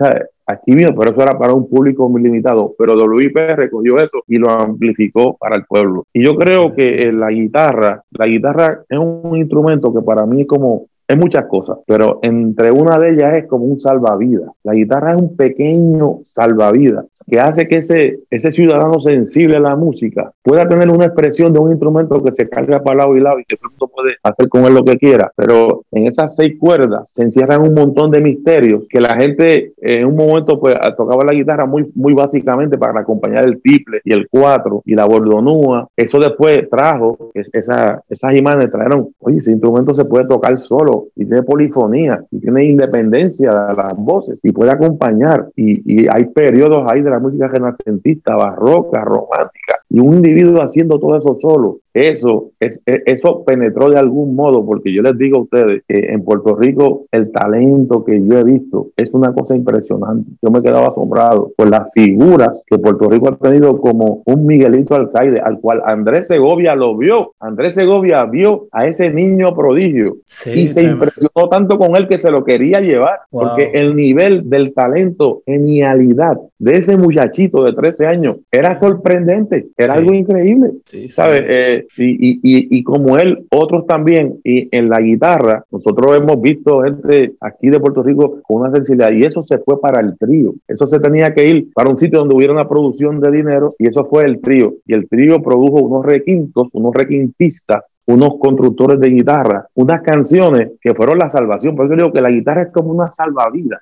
Aquí 0.46 0.74
vino, 0.74 0.94
pero 0.94 1.12
eso 1.12 1.22
era 1.22 1.38
para 1.38 1.54
un 1.54 1.68
público 1.68 2.08
muy 2.08 2.22
limitado. 2.22 2.74
Pero 2.78 2.94
WIP 2.94 3.36
recogió 3.56 3.98
eso 3.98 4.22
y 4.28 4.38
lo 4.38 4.50
amplificó 4.50 5.36
para 5.36 5.56
el 5.56 5.64
pueblo. 5.64 6.04
Y 6.12 6.24
yo 6.24 6.34
creo 6.34 6.72
que 6.72 7.10
la 7.12 7.30
guitarra, 7.30 8.02
la 8.10 8.26
guitarra 8.26 8.84
es 8.88 8.98
un 8.98 9.36
instrumento 9.36 9.92
que 9.92 10.02
para 10.02 10.26
mí 10.26 10.42
es 10.42 10.46
como 10.46 10.86
es 11.06 11.16
muchas 11.16 11.46
cosas, 11.46 11.78
pero 11.86 12.18
entre 12.22 12.70
una 12.70 12.98
de 12.98 13.10
ellas 13.10 13.36
es 13.36 13.46
como 13.46 13.64
un 13.64 13.78
salvavidas. 13.78 14.50
La 14.62 14.74
guitarra 14.74 15.12
es 15.12 15.16
un 15.18 15.36
pequeño 15.36 16.20
salvavidas 16.24 17.06
que 17.26 17.40
hace 17.40 17.68
que 17.68 17.76
ese, 17.76 18.20
ese 18.30 18.52
ciudadano 18.52 19.00
sensible 19.00 19.56
a 19.56 19.60
la 19.60 19.76
música 19.76 20.32
pueda 20.42 20.68
tener 20.68 20.90
una 20.90 21.06
expresión 21.06 21.52
de 21.52 21.58
un 21.58 21.70
instrumento 21.70 22.22
que 22.22 22.32
se 22.32 22.48
carga 22.48 22.82
para 22.82 22.98
lado 22.98 23.16
y 23.16 23.20
lado 23.20 23.40
y 23.40 23.44
que 23.44 23.56
mundo 23.62 23.88
puede 23.88 24.14
hacer 24.22 24.48
con 24.48 24.64
él 24.64 24.74
lo 24.74 24.84
que 24.84 24.98
quiera. 24.98 25.32
Pero 25.36 25.82
en 25.90 26.06
esas 26.06 26.36
seis 26.36 26.56
cuerdas 26.58 27.10
se 27.12 27.22
encierran 27.22 27.62
un 27.62 27.74
montón 27.74 28.10
de 28.10 28.20
misterios 28.20 28.84
que 28.88 29.00
la 29.00 29.16
gente 29.16 29.72
en 29.78 30.06
un 30.06 30.16
momento 30.16 30.60
pues 30.60 30.74
tocaba 30.96 31.24
la 31.24 31.32
guitarra 31.32 31.66
muy, 31.66 31.90
muy 31.94 32.14
básicamente 32.14 32.78
para 32.78 33.00
acompañar 33.00 33.44
el 33.44 33.60
triple 33.60 34.00
y 34.04 34.12
el 34.12 34.28
cuatro 34.28 34.82
y 34.84 34.94
la 34.94 35.06
bordonúa. 35.06 35.88
Eso 35.96 36.18
después 36.18 36.68
trajo, 36.70 37.30
esa, 37.34 38.02
esas 38.08 38.36
imágenes 38.36 38.70
trajeron, 38.70 39.08
oye, 39.20 39.38
ese 39.38 39.52
instrumento 39.52 39.94
se 39.94 40.04
puede 40.04 40.26
tocar 40.26 40.56
solo 40.58 40.93
y 41.14 41.24
tiene 41.24 41.42
polifonía 41.42 42.24
y 42.30 42.40
tiene 42.40 42.64
independencia 42.64 43.50
de 43.50 43.74
las 43.74 43.96
voces 43.96 44.38
y 44.42 44.52
puede 44.52 44.70
acompañar. 44.72 45.48
Y, 45.56 45.82
y 45.84 46.06
hay 46.12 46.26
periodos 46.26 46.84
ahí 46.90 47.02
de 47.02 47.10
la 47.10 47.18
música 47.18 47.48
renacentista, 47.48 48.34
barroca, 48.36 49.04
romántica, 49.04 49.80
y 49.94 50.00
un 50.00 50.14
individuo 50.14 50.60
haciendo 50.62 50.98
todo 50.98 51.16
eso 51.16 51.36
solo, 51.36 51.78
eso, 51.94 52.50
es, 52.58 52.80
e, 52.84 53.02
eso 53.06 53.44
penetró 53.44 53.88
de 53.88 53.96
algún 53.96 54.34
modo, 54.34 54.66
porque 54.66 54.92
yo 54.92 55.02
les 55.02 55.16
digo 55.16 55.38
a 55.38 55.42
ustedes 55.42 55.82
que 55.86 56.12
en 56.12 56.24
Puerto 56.24 56.56
Rico 56.56 57.06
el 57.12 57.30
talento 57.30 58.04
que 58.04 58.20
yo 58.26 58.38
he 58.40 58.42
visto 58.42 58.88
es 58.96 59.14
una 59.14 59.32
cosa 59.32 59.54
impresionante. 59.54 60.28
Yo 60.42 60.50
me 60.50 60.62
quedaba 60.62 60.88
asombrado 60.88 61.52
por 61.56 61.70
las 61.70 61.90
figuras 61.92 62.64
que 62.66 62.78
Puerto 62.78 63.08
Rico 63.08 63.28
ha 63.28 63.36
tenido 63.36 63.80
como 63.80 64.22
un 64.26 64.46
Miguelito 64.46 64.96
Alcaide, 64.96 65.40
al 65.40 65.60
cual 65.60 65.82
Andrés 65.86 66.26
Segovia 66.26 66.74
lo 66.74 66.96
vio. 66.96 67.34
Andrés 67.38 67.74
Segovia 67.74 68.24
vio 68.24 68.66
a 68.72 68.88
ese 68.88 69.10
niño 69.10 69.54
prodigio 69.54 70.16
y 70.52 70.66
se 70.66 70.82
impresionó 70.84 71.48
tanto 71.50 71.78
con 71.78 71.96
él 71.96 72.08
que 72.08 72.18
se 72.18 72.30
lo 72.30 72.44
quería 72.44 72.80
llevar, 72.80 73.20
porque 73.30 73.70
el 73.74 73.94
nivel 73.96 74.48
del 74.48 74.72
talento, 74.72 75.42
genialidad 75.46 76.38
de 76.58 76.78
ese 76.78 76.96
muchachito 76.96 77.62
de 77.64 77.72
13 77.72 78.06
años 78.06 78.36
era 78.50 78.78
sorprendente, 78.78 79.66
era 79.76 79.94
algo 79.94 80.14
increíble. 80.14 80.72
Sí, 80.86 81.08
¿sabes? 81.08 81.44
Eh, 81.46 81.86
y, 81.96 82.34
y, 82.36 82.78
y, 82.78 82.82
como 82.82 83.18
él, 83.18 83.46
otros 83.50 83.86
también, 83.86 84.40
y 84.44 84.68
en 84.76 84.88
la 84.88 85.00
guitarra, 85.00 85.64
nosotros 85.70 86.16
hemos 86.16 86.40
visto 86.40 86.82
gente 86.82 87.34
aquí 87.40 87.68
de 87.68 87.80
Puerto 87.80 88.02
Rico 88.02 88.40
con 88.42 88.62
una 88.62 88.72
sensibilidad, 88.72 89.12
y 89.12 89.24
eso 89.24 89.42
se 89.42 89.58
fue 89.58 89.80
para 89.80 90.00
el 90.00 90.16
trío. 90.18 90.54
Eso 90.66 90.86
se 90.86 91.00
tenía 91.00 91.34
que 91.34 91.46
ir 91.46 91.72
para 91.74 91.90
un 91.90 91.98
sitio 91.98 92.20
donde 92.20 92.34
hubiera 92.34 92.52
una 92.52 92.68
producción 92.68 93.20
de 93.20 93.30
dinero, 93.30 93.74
y 93.78 93.88
eso 93.88 94.04
fue 94.04 94.24
el 94.24 94.40
trío. 94.40 94.74
Y 94.86 94.94
el 94.94 95.08
trío 95.08 95.42
produjo 95.42 95.80
unos 95.80 96.04
requintos, 96.04 96.68
unos 96.72 96.94
requintistas 96.94 97.93
unos 98.06 98.34
constructores 98.38 99.00
de 99.00 99.08
guitarra, 99.08 99.66
unas 99.74 100.02
canciones 100.02 100.72
que 100.80 100.94
fueron 100.94 101.18
la 101.18 101.30
salvación. 101.30 101.74
Por 101.74 101.86
eso 101.86 101.96
digo 101.96 102.12
que 102.12 102.20
la 102.20 102.30
guitarra 102.30 102.62
es 102.62 102.72
como 102.72 102.90
una 102.90 103.08
salvavidas. 103.08 103.80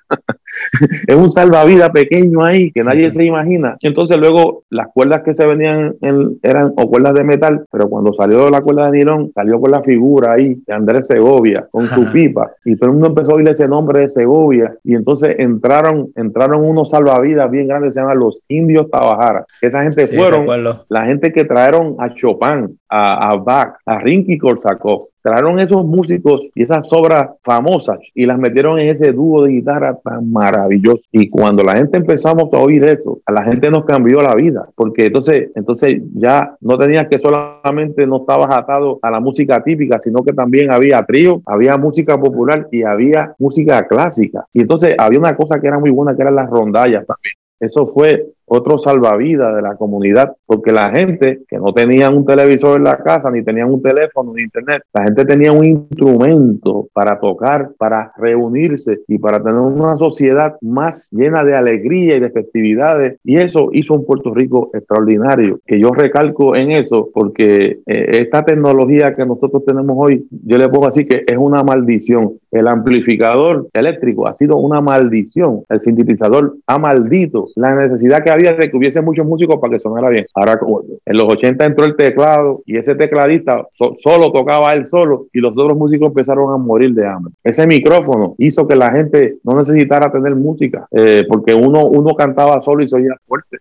es 1.07 1.15
un 1.15 1.31
salvavidas 1.31 1.91
pequeño 1.91 2.45
ahí 2.45 2.71
que 2.73 2.83
nadie 2.83 3.11
se 3.11 3.25
imagina. 3.25 3.77
Entonces 3.81 4.17
luego 4.19 4.65
las 4.71 4.88
cuerdas 4.88 5.23
que 5.23 5.35
se 5.35 5.47
venían 5.47 5.95
eran 6.43 6.73
o 6.77 6.88
cuerdas 6.88 7.15
de 7.15 7.25
metal, 7.25 7.65
pero 7.71 7.88
cuando 7.88 8.12
salió 8.12 8.51
la 8.51 8.61
cuerda 8.61 8.91
de 8.91 8.99
nylon, 8.99 9.33
salió 9.35 9.61
con 9.61 9.71
la 9.71 9.83
figura 9.83 10.33
ahí 10.35 10.57
de 10.67 10.75
Andrés 10.75 11.07
Segovia 11.07 11.67
con 11.71 11.87
su 11.87 12.11
pipa 12.12 12.51
y 12.65 12.77
todo 12.77 12.91
el 12.91 12.93
mundo 12.93 13.09
empezó 13.09 13.33
a 13.33 13.35
oír 13.37 13.49
ese 13.49 13.69
nombre 13.69 14.01
de 14.01 14.09
Segovia 14.09 14.75
y 14.85 14.95
entonces 14.95 15.37
entraron 15.38 16.11
entraron 16.17 16.65
unos 16.65 16.91
salvavidas 16.91 17.51
bien 17.51 17.69
grandes, 17.69 17.95
se 17.95 18.01
llaman 18.01 18.19
los 18.19 18.41
indios 18.49 18.91
Tabajara. 18.91 19.45
Esa 19.61 19.83
gente 19.83 20.07
fueron 20.07 20.47
la 20.88 21.05
gente 21.07 21.33
que 21.33 21.45
trajeron 21.45 21.97
a 21.99 22.15
Chopin, 22.15 22.79
a, 22.88 23.31
a 23.31 23.37
Bach, 23.37 23.77
a 23.87 23.99
Rinky 23.99 24.38
Korsakov 24.38 25.12
trajeron 25.22 25.58
esos 25.58 25.85
músicos 25.85 26.42
y 26.54 26.64
esas 26.64 26.92
obras 26.92 27.30
famosas 27.42 27.98
y 28.14 28.26
las 28.26 28.38
metieron 28.38 28.78
en 28.78 28.88
ese 28.88 29.12
dúo 29.12 29.44
de 29.44 29.52
guitarra 29.52 29.98
tan 30.02 30.30
maravilloso. 30.30 31.02
Y 31.12 31.28
cuando 31.30 31.62
la 31.62 31.76
gente 31.76 31.98
empezamos 31.98 32.52
a 32.52 32.58
oír 32.58 32.85
eso, 32.85 33.20
a 33.26 33.32
la 33.32 33.44
gente 33.44 33.70
nos 33.70 33.85
cambió 33.85 34.20
la 34.20 34.35
vida, 34.35 34.68
porque 34.74 35.06
entonces, 35.06 35.50
entonces 35.54 36.02
ya 36.14 36.56
no 36.61 36.76
tenías 36.76 37.08
que 37.08 37.18
solamente 37.18 38.06
no 38.06 38.18
estabas 38.18 38.56
atado 38.56 38.98
a 39.02 39.11
la 39.11 39.20
música 39.20 39.62
típica, 39.62 39.98
sino 40.00 40.22
que 40.22 40.32
también 40.32 40.70
había 40.70 41.02
trío, 41.04 41.42
había 41.46 41.76
música 41.76 42.18
popular 42.18 42.68
y 42.70 42.82
había 42.82 43.35
música 43.38 43.87
clásica. 43.87 44.46
Y 44.52 44.62
entonces 44.62 44.94
había 44.98 45.18
una 45.18 45.37
cosa 45.37 45.61
que 45.61 45.68
era 45.68 45.78
muy 45.78 45.90
buena, 45.90 46.14
que 46.14 46.22
eran 46.22 46.35
las 46.35 46.50
rondallas 46.50 47.06
también. 47.06 47.35
Eso 47.61 47.87
fue 47.94 48.26
otro 48.46 48.78
salvavidas 48.78 49.55
de 49.55 49.62
la 49.62 49.76
comunidad, 49.76 50.35
porque 50.46 50.72
la 50.72 50.90
gente 50.90 51.42
que 51.48 51.59
no 51.59 51.72
tenía 51.72 52.11
un 52.11 52.26
televisor 52.26 52.76
en 52.76 52.85
la 52.85 52.98
casa, 52.98 53.31
ni 53.31 53.42
tenían 53.42 53.72
un 53.72 53.83
teléfono, 53.83 54.33
ni 54.35 54.42
internet, 54.42 54.83
la 54.92 55.05
gente 55.05 55.24
tenía 55.24 55.52
un 55.52 55.64
instrumento 55.64 56.88
para 56.92 57.18
tocar, 57.18 57.70
para 57.78 58.12
reunirse 58.16 59.00
y 59.09 59.18
para 59.18 59.42
tener 59.42 59.61
una 59.61 59.96
sociedad 59.96 60.57
más 60.61 61.09
llena 61.11 61.44
de 61.44 61.57
alegría 61.57 62.16
y 62.16 62.20
de 62.20 62.31
festividades. 62.31 63.18
Y 63.24 63.38
eso 63.38 63.70
hizo 63.72 63.94
un 63.94 64.05
Puerto 64.05 64.35
Rico 64.35 64.70
extraordinario, 64.74 65.61
que 65.66 65.81
yo 65.81 65.90
recalco 65.90 66.57
en 66.57 66.72
eso, 66.72 67.09
porque 67.14 67.81
eh, 67.87 68.07
esta 68.20 68.44
tecnología 68.44 69.14
que 69.14 69.24
nosotros 69.24 69.64
tenemos 69.64 69.96
hoy, 69.98 70.26
yo 70.31 70.59
le 70.59 70.68
puedo 70.68 70.88
decir 70.88 71.09
que 71.09 71.24
es 71.26 71.38
una 71.38 71.62
maldición. 71.62 72.35
El 72.50 72.68
amplificador 72.68 73.68
eléctrico 73.72 74.26
ha 74.26 74.37
sido 74.37 74.59
una 74.59 74.81
maldición. 74.81 75.62
El 75.68 75.81
sintetizador 75.81 76.57
ha 76.66 76.78
maldito 76.78 77.48
la 77.57 77.74
necesidad 77.74 78.22
que 78.22 78.31
había 78.33 78.53
de 78.55 78.71
que 78.71 78.77
hubiese 78.77 79.01
muchos 79.01 79.27
músicos 79.27 79.59
para 79.61 79.75
que 79.75 79.81
sonara 79.81 80.09
bien. 80.09 80.27
Ahora, 80.35 80.59
en 81.05 81.16
los 81.16 81.25
80 81.25 81.64
entró 81.64 81.85
el 81.85 81.97
teclado 81.97 82.61
y 82.66 82.77
ese 82.77 82.95
tecladista 82.95 83.66
solo 83.71 84.33
tocaba 84.33 84.71
él 84.75 84.87
solo 84.87 85.27
y 85.33 85.40
los 85.40 85.53
otros 85.53 85.77
músicos 85.77 86.09
empezaron 86.09 86.53
a 86.53 86.57
morir 86.57 86.95
de 86.95 87.07
hambre. 87.07 87.35
Ese 87.45 87.66
micrófono 87.66 88.35
hizo 88.38 88.66
que 88.66 88.77
la 88.77 88.90
gente 88.90 89.37
no 89.45 89.57
necesitara 89.57 90.11
tener 90.11 90.35
música 90.35 90.87
eh, 90.90 91.25
porque 91.29 91.55
uno, 91.55 91.87
uno 91.87 92.14
cantaba 92.14 92.61
solo 92.61 92.83
y 92.83 92.88
se 92.88 92.97
oía 92.97 93.16
fuerte. 93.27 93.59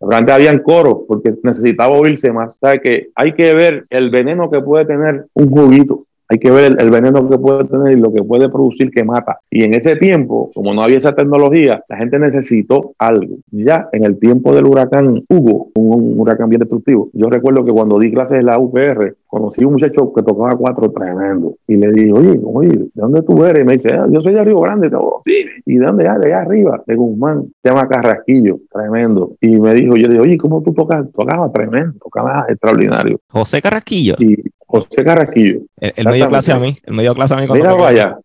Realmente 0.00 0.32
habían 0.32 0.58
coros 0.58 1.00
porque 1.08 1.34
necesitaba 1.42 1.96
oírse 1.96 2.32
más. 2.32 2.58
O 2.60 2.70
que 2.82 3.08
hay 3.14 3.32
que 3.32 3.54
ver 3.54 3.84
el 3.90 4.10
veneno 4.10 4.50
que 4.50 4.60
puede 4.60 4.84
tener 4.84 5.26
un 5.34 5.50
juguito 5.50 6.04
hay 6.28 6.38
que 6.38 6.50
ver 6.50 6.76
el, 6.78 6.90
veneno 6.90 7.28
que 7.28 7.38
puede 7.38 7.64
tener 7.64 7.96
y 7.96 8.00
lo 8.00 8.12
que 8.12 8.22
puede 8.22 8.48
producir 8.48 8.90
que 8.90 9.04
mata. 9.04 9.38
Y 9.50 9.64
en 9.64 9.74
ese 9.74 9.96
tiempo, 9.96 10.50
como 10.54 10.74
no 10.74 10.82
había 10.82 10.98
esa 10.98 11.14
tecnología, 11.14 11.82
la 11.88 11.96
gente 11.96 12.18
necesitó 12.18 12.94
algo. 12.98 13.36
Ya 13.50 13.88
en 13.92 14.04
el 14.04 14.18
tiempo 14.18 14.54
del 14.54 14.66
huracán 14.66 15.24
Hugo, 15.28 15.70
un, 15.74 16.18
huracán 16.18 16.48
bien 16.48 16.60
destructivo, 16.60 17.10
yo 17.12 17.28
recuerdo 17.28 17.64
que 17.64 17.72
cuando 17.72 17.98
di 17.98 18.10
clases 18.10 18.40
en 18.40 18.46
la 18.46 18.58
UPR, 18.58 19.16
conocí 19.26 19.62
a 19.62 19.66
un 19.66 19.74
muchacho 19.74 20.12
que 20.12 20.22
tocaba 20.22 20.56
cuatro 20.56 20.90
tremendo. 20.90 21.56
Y 21.66 21.76
le 21.76 21.92
dije, 21.92 22.12
oye, 22.12 22.40
oye, 22.42 22.70
¿de 22.70 22.90
dónde 22.94 23.22
tú 23.22 23.44
eres? 23.44 23.62
Y 23.62 23.66
me 23.66 23.74
dice, 23.74 23.92
ah, 23.92 24.06
yo 24.10 24.20
soy 24.20 24.34
de 24.34 24.44
Río 24.44 24.60
Grande. 24.60 24.90
Todo. 24.90 25.22
Sí. 25.24 25.44
¿Y 25.64 25.76
de 25.76 25.86
dónde? 25.86 26.08
Ah, 26.08 26.18
de 26.18 26.26
allá 26.26 26.42
arriba, 26.42 26.82
de 26.86 26.94
Guzmán. 26.94 27.44
Se 27.62 27.68
llama 27.68 27.88
Carrasquillo, 27.88 28.60
tremendo. 28.72 29.32
Y 29.40 29.58
me 29.60 29.74
dijo, 29.74 29.96
yo 29.96 30.08
le 30.08 30.14
dije, 30.14 30.20
oye, 30.20 30.38
¿cómo 30.38 30.62
tú 30.62 30.72
tocas? 30.72 31.06
Tocaba 31.12 31.50
tremendo, 31.52 31.94
tocaba 32.00 32.46
extraordinario. 32.48 33.18
José 33.28 33.60
Carrasquillo. 33.60 34.14
Y 34.18 34.36
José 34.80 35.04
Carrasquillo. 35.04 35.60
El, 35.78 36.06
medio 36.06 36.28
clase 36.28 36.52
a 36.52 36.58
mí, 36.58 36.76
el 36.84 36.94
medio 36.94 37.14
clase 37.14 37.34
a 37.34 37.36
mí. 37.38 37.46
Mira, 37.50 37.74
vaya. 37.74 38.18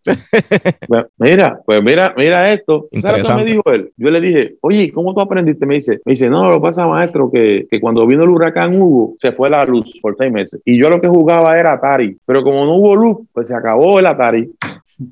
mira, 1.18 1.60
pues 1.66 1.84
mira, 1.84 2.14
mira 2.18 2.52
esto. 2.54 2.88
¿Sabes 3.02 3.28
qué 3.28 3.34
me 3.34 3.46
dijo 3.46 3.62
él? 3.72 3.92
Yo 3.98 4.10
le 4.10 4.22
dije, 4.22 4.56
oye, 4.62 4.92
¿cómo 4.92 5.14
tú 5.14 5.22
aprendiste? 5.22 5.66
Me 5.66 5.76
dice, 5.76 6.00
me 6.06 6.12
dice, 6.12 6.30
no, 6.30 6.48
lo 6.48 6.56
que 6.56 6.62
pasa, 6.62 6.88
maestro, 6.88 7.30
que, 7.32 7.68
que 7.70 7.80
cuando 7.80 8.06
vino 8.06 8.24
el 8.24 8.30
huracán 8.30 8.80
Hugo, 8.80 9.16
se 9.20 9.32
fue 9.32 9.50
la 9.50 9.66
luz 9.66 9.86
por 10.02 10.16
seis 10.16 10.32
meses. 10.32 10.62
Y 10.66 10.82
yo 10.82 10.90
lo 10.90 11.02
que 11.02 11.08
jugaba 11.08 11.60
era 11.60 11.74
Atari. 11.74 12.18
Pero 12.26 12.44
como 12.44 12.66
no 12.66 12.76
hubo 12.76 12.96
luz, 12.96 13.18
pues 13.34 13.48
se 13.48 13.56
acabó 13.56 14.00
el 14.00 14.06
Atari 14.06 14.50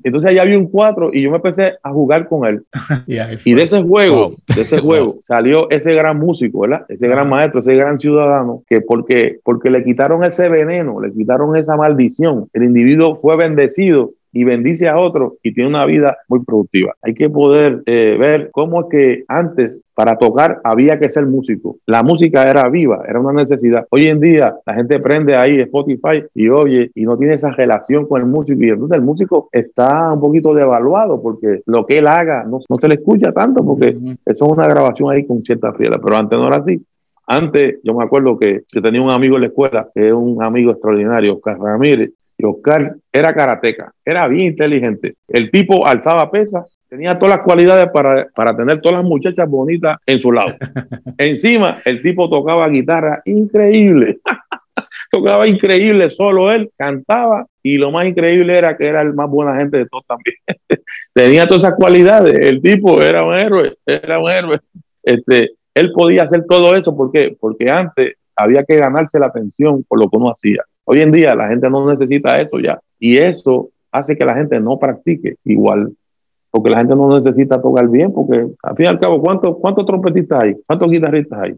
Entonces 0.02 0.30
allá 0.30 0.42
había 0.42 0.58
un 0.58 0.66
4 0.66 1.10
y 1.12 1.22
yo 1.22 1.30
me 1.30 1.36
empecé 1.36 1.74
a 1.82 1.90
jugar 1.90 2.28
con 2.28 2.46
él. 2.46 2.62
y, 3.06 3.54
de 3.54 3.62
ese 3.62 3.82
juego, 3.82 4.36
de 4.54 4.62
ese 4.62 4.78
juego, 4.78 5.18
salió 5.24 5.70
ese 5.70 5.92
gran 5.94 6.18
músico, 6.18 6.60
¿verdad? 6.60 6.84
Ese 6.88 7.08
gran 7.08 7.28
maestro, 7.28 7.60
ese 7.60 7.74
gran 7.74 7.98
ciudadano, 7.98 8.62
que 8.68 8.80
porque, 8.80 9.38
porque 9.44 9.70
le 9.70 9.84
quitaron 9.84 10.24
ese 10.24 10.48
veneno, 10.48 11.00
le 11.00 11.12
quitaron 11.12 11.56
esa 11.56 11.76
maldición, 11.76 12.48
el 12.52 12.64
individuo 12.64 13.16
fue 13.16 13.36
bendecido 13.36 14.12
y 14.32 14.44
bendice 14.44 14.88
a 14.88 14.98
otro 14.98 15.36
y 15.42 15.52
tiene 15.52 15.70
una 15.70 15.84
vida 15.86 16.18
muy 16.28 16.44
productiva. 16.44 16.94
Hay 17.02 17.14
que 17.14 17.28
poder 17.28 17.82
eh, 17.86 18.16
ver 18.18 18.50
cómo 18.52 18.82
es 18.82 18.86
que 18.90 19.24
antes 19.28 19.82
para 19.94 20.16
tocar 20.16 20.60
había 20.64 20.98
que 20.98 21.10
ser 21.10 21.26
músico. 21.26 21.76
La 21.86 22.02
música 22.02 22.44
era 22.44 22.68
viva, 22.68 23.04
era 23.08 23.20
una 23.20 23.42
necesidad. 23.42 23.86
Hoy 23.90 24.06
en 24.06 24.20
día 24.20 24.54
la 24.64 24.74
gente 24.74 24.98
prende 25.00 25.36
ahí 25.36 25.60
Spotify 25.60 26.24
y 26.34 26.48
oye 26.48 26.90
y 26.94 27.02
no 27.02 27.18
tiene 27.18 27.34
esa 27.34 27.50
relación 27.50 28.06
con 28.06 28.20
el 28.20 28.26
músico 28.26 28.62
y 28.62 28.70
entonces 28.70 28.96
el 28.96 29.04
músico 29.04 29.48
está 29.52 30.12
un 30.12 30.20
poquito 30.20 30.54
devaluado 30.54 31.20
porque 31.20 31.62
lo 31.66 31.84
que 31.84 31.98
él 31.98 32.06
haga 32.06 32.44
no, 32.44 32.60
se 32.60 32.88
le 32.88 32.94
escucha 32.94 33.32
tanto 33.32 33.64
porque 33.64 33.88
eso 33.88 34.16
es 34.24 34.40
una 34.42 34.66
grabación 34.66 35.10
ahí 35.10 35.26
con 35.26 35.42
cierta 35.42 35.72
frialdad, 35.72 36.00
pero 36.02 36.16
antes 36.16 36.38
no 36.38 36.46
era 36.46 36.56
así. 36.56 36.82
Antes, 37.26 37.78
yo 37.84 37.94
me 37.94 38.02
acuerdo 38.02 38.36
que, 38.36 38.62
que 38.72 38.80
tenía 38.80 39.00
un 39.00 39.10
amigo 39.10 39.36
en 39.36 39.42
la 39.42 39.46
escuela, 39.48 39.88
que 39.94 40.08
es 40.08 40.12
un 40.12 40.42
amigo 40.42 40.72
extraordinario, 40.72 41.34
Oscar 41.34 41.60
Ramírez, 41.60 42.10
y 42.40 42.44
Oscar 42.44 42.94
era 43.12 43.32
karateca, 43.32 43.92
era 44.04 44.28
bien 44.28 44.46
inteligente. 44.48 45.14
El 45.28 45.50
tipo 45.50 45.86
alzaba 45.86 46.30
pesas, 46.30 46.78
tenía 46.88 47.18
todas 47.18 47.36
las 47.36 47.44
cualidades 47.44 47.88
para, 47.92 48.26
para 48.34 48.56
tener 48.56 48.78
todas 48.80 48.98
las 48.98 49.08
muchachas 49.08 49.48
bonitas 49.48 49.98
en 50.06 50.20
su 50.20 50.32
lado. 50.32 50.56
Encima, 51.18 51.78
el 51.84 52.02
tipo 52.02 52.28
tocaba 52.28 52.68
guitarra 52.68 53.22
increíble. 53.24 54.18
tocaba 55.10 55.46
increíble, 55.46 56.10
solo 56.10 56.52
él 56.52 56.70
cantaba 56.76 57.46
y 57.62 57.78
lo 57.78 57.90
más 57.90 58.06
increíble 58.06 58.56
era 58.56 58.76
que 58.76 58.86
era 58.86 59.02
el 59.02 59.12
más 59.12 59.28
buena 59.28 59.56
gente 59.56 59.78
de 59.78 59.86
todos 59.86 60.06
también. 60.06 60.36
Tenía 61.12 61.46
todas 61.46 61.64
esas 61.64 61.74
cualidades, 61.74 62.34
el 62.46 62.62
tipo 62.62 63.02
era 63.02 63.24
un 63.24 63.34
héroe, 63.34 63.74
era 63.84 64.18
un 64.18 64.30
héroe. 64.30 64.60
Este, 65.02 65.52
él 65.74 65.92
podía 65.92 66.22
hacer 66.22 66.44
todo 66.48 66.76
eso, 66.76 66.96
¿por 66.96 67.10
qué? 67.10 67.36
Porque 67.38 67.70
antes 67.70 68.14
había 68.36 68.64
que 68.64 68.76
ganarse 68.76 69.18
la 69.18 69.26
atención 69.26 69.84
por 69.84 70.00
lo 70.00 70.08
que 70.08 70.16
uno 70.16 70.30
hacía. 70.30 70.62
Hoy 70.92 71.02
en 71.02 71.12
día 71.12 71.36
la 71.36 71.46
gente 71.46 71.70
no 71.70 71.88
necesita 71.88 72.40
eso 72.40 72.58
ya. 72.58 72.80
Y 72.98 73.16
eso 73.16 73.68
hace 73.92 74.16
que 74.16 74.24
la 74.24 74.34
gente 74.34 74.58
no 74.58 74.76
practique 74.76 75.36
igual. 75.44 75.92
Porque 76.50 76.68
la 76.68 76.78
gente 76.78 76.96
no 76.96 77.16
necesita 77.16 77.62
tocar 77.62 77.86
bien, 77.88 78.12
porque 78.12 78.44
al 78.60 78.76
fin 78.76 78.86
y 78.86 78.88
al 78.88 78.98
cabo, 78.98 79.22
¿cuántos, 79.22 79.58
cuántos 79.58 79.86
trompetistas 79.86 80.42
hay? 80.42 80.56
¿Cuántos 80.66 80.90
guitarristas 80.90 81.38
hay? 81.42 81.54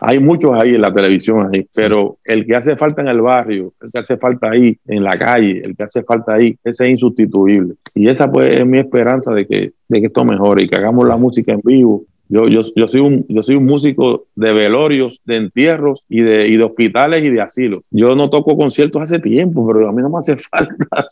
Hay 0.00 0.20
muchos 0.20 0.52
ahí 0.52 0.76
en 0.76 0.82
la 0.82 0.94
televisión, 0.94 1.50
ahí, 1.52 1.66
pero 1.74 2.18
el 2.22 2.46
que 2.46 2.54
hace 2.54 2.76
falta 2.76 3.02
en 3.02 3.08
el 3.08 3.20
barrio, 3.20 3.72
el 3.80 3.90
que 3.90 3.98
hace 3.98 4.16
falta 4.18 4.50
ahí 4.50 4.78
en 4.86 5.02
la 5.02 5.18
calle, 5.18 5.62
el 5.64 5.76
que 5.76 5.82
hace 5.82 6.04
falta 6.04 6.34
ahí, 6.34 6.56
ese 6.62 6.84
es 6.84 6.90
insustituible. 6.90 7.74
Y 7.92 8.08
esa 8.08 8.30
pues 8.30 8.52
es 8.60 8.64
mi 8.64 8.78
esperanza 8.78 9.34
de 9.34 9.48
que, 9.48 9.72
de 9.88 10.00
que 10.00 10.06
esto 10.06 10.24
mejore 10.24 10.62
y 10.62 10.68
que 10.68 10.76
hagamos 10.76 11.08
la 11.08 11.16
música 11.16 11.52
en 11.52 11.60
vivo 11.64 12.04
yo, 12.28 12.48
yo, 12.48 12.62
yo, 12.74 12.88
soy 12.88 13.00
un, 13.00 13.24
yo 13.28 13.42
soy 13.42 13.56
un 13.56 13.66
músico 13.66 14.26
de 14.34 14.52
velorios, 14.52 15.20
de 15.24 15.36
entierros 15.36 16.02
y 16.08 16.22
de, 16.22 16.48
y 16.48 16.56
de 16.56 16.64
hospitales 16.64 17.24
y 17.24 17.30
de 17.30 17.40
asilos. 17.40 17.82
Yo 17.90 18.16
no 18.16 18.30
toco 18.30 18.56
conciertos 18.56 19.02
hace 19.02 19.18
tiempo, 19.18 19.66
pero 19.66 19.88
a 19.88 19.92
mí 19.92 20.02
no 20.02 20.10
me 20.10 20.18
hace 20.18 20.36
falta 20.50 21.08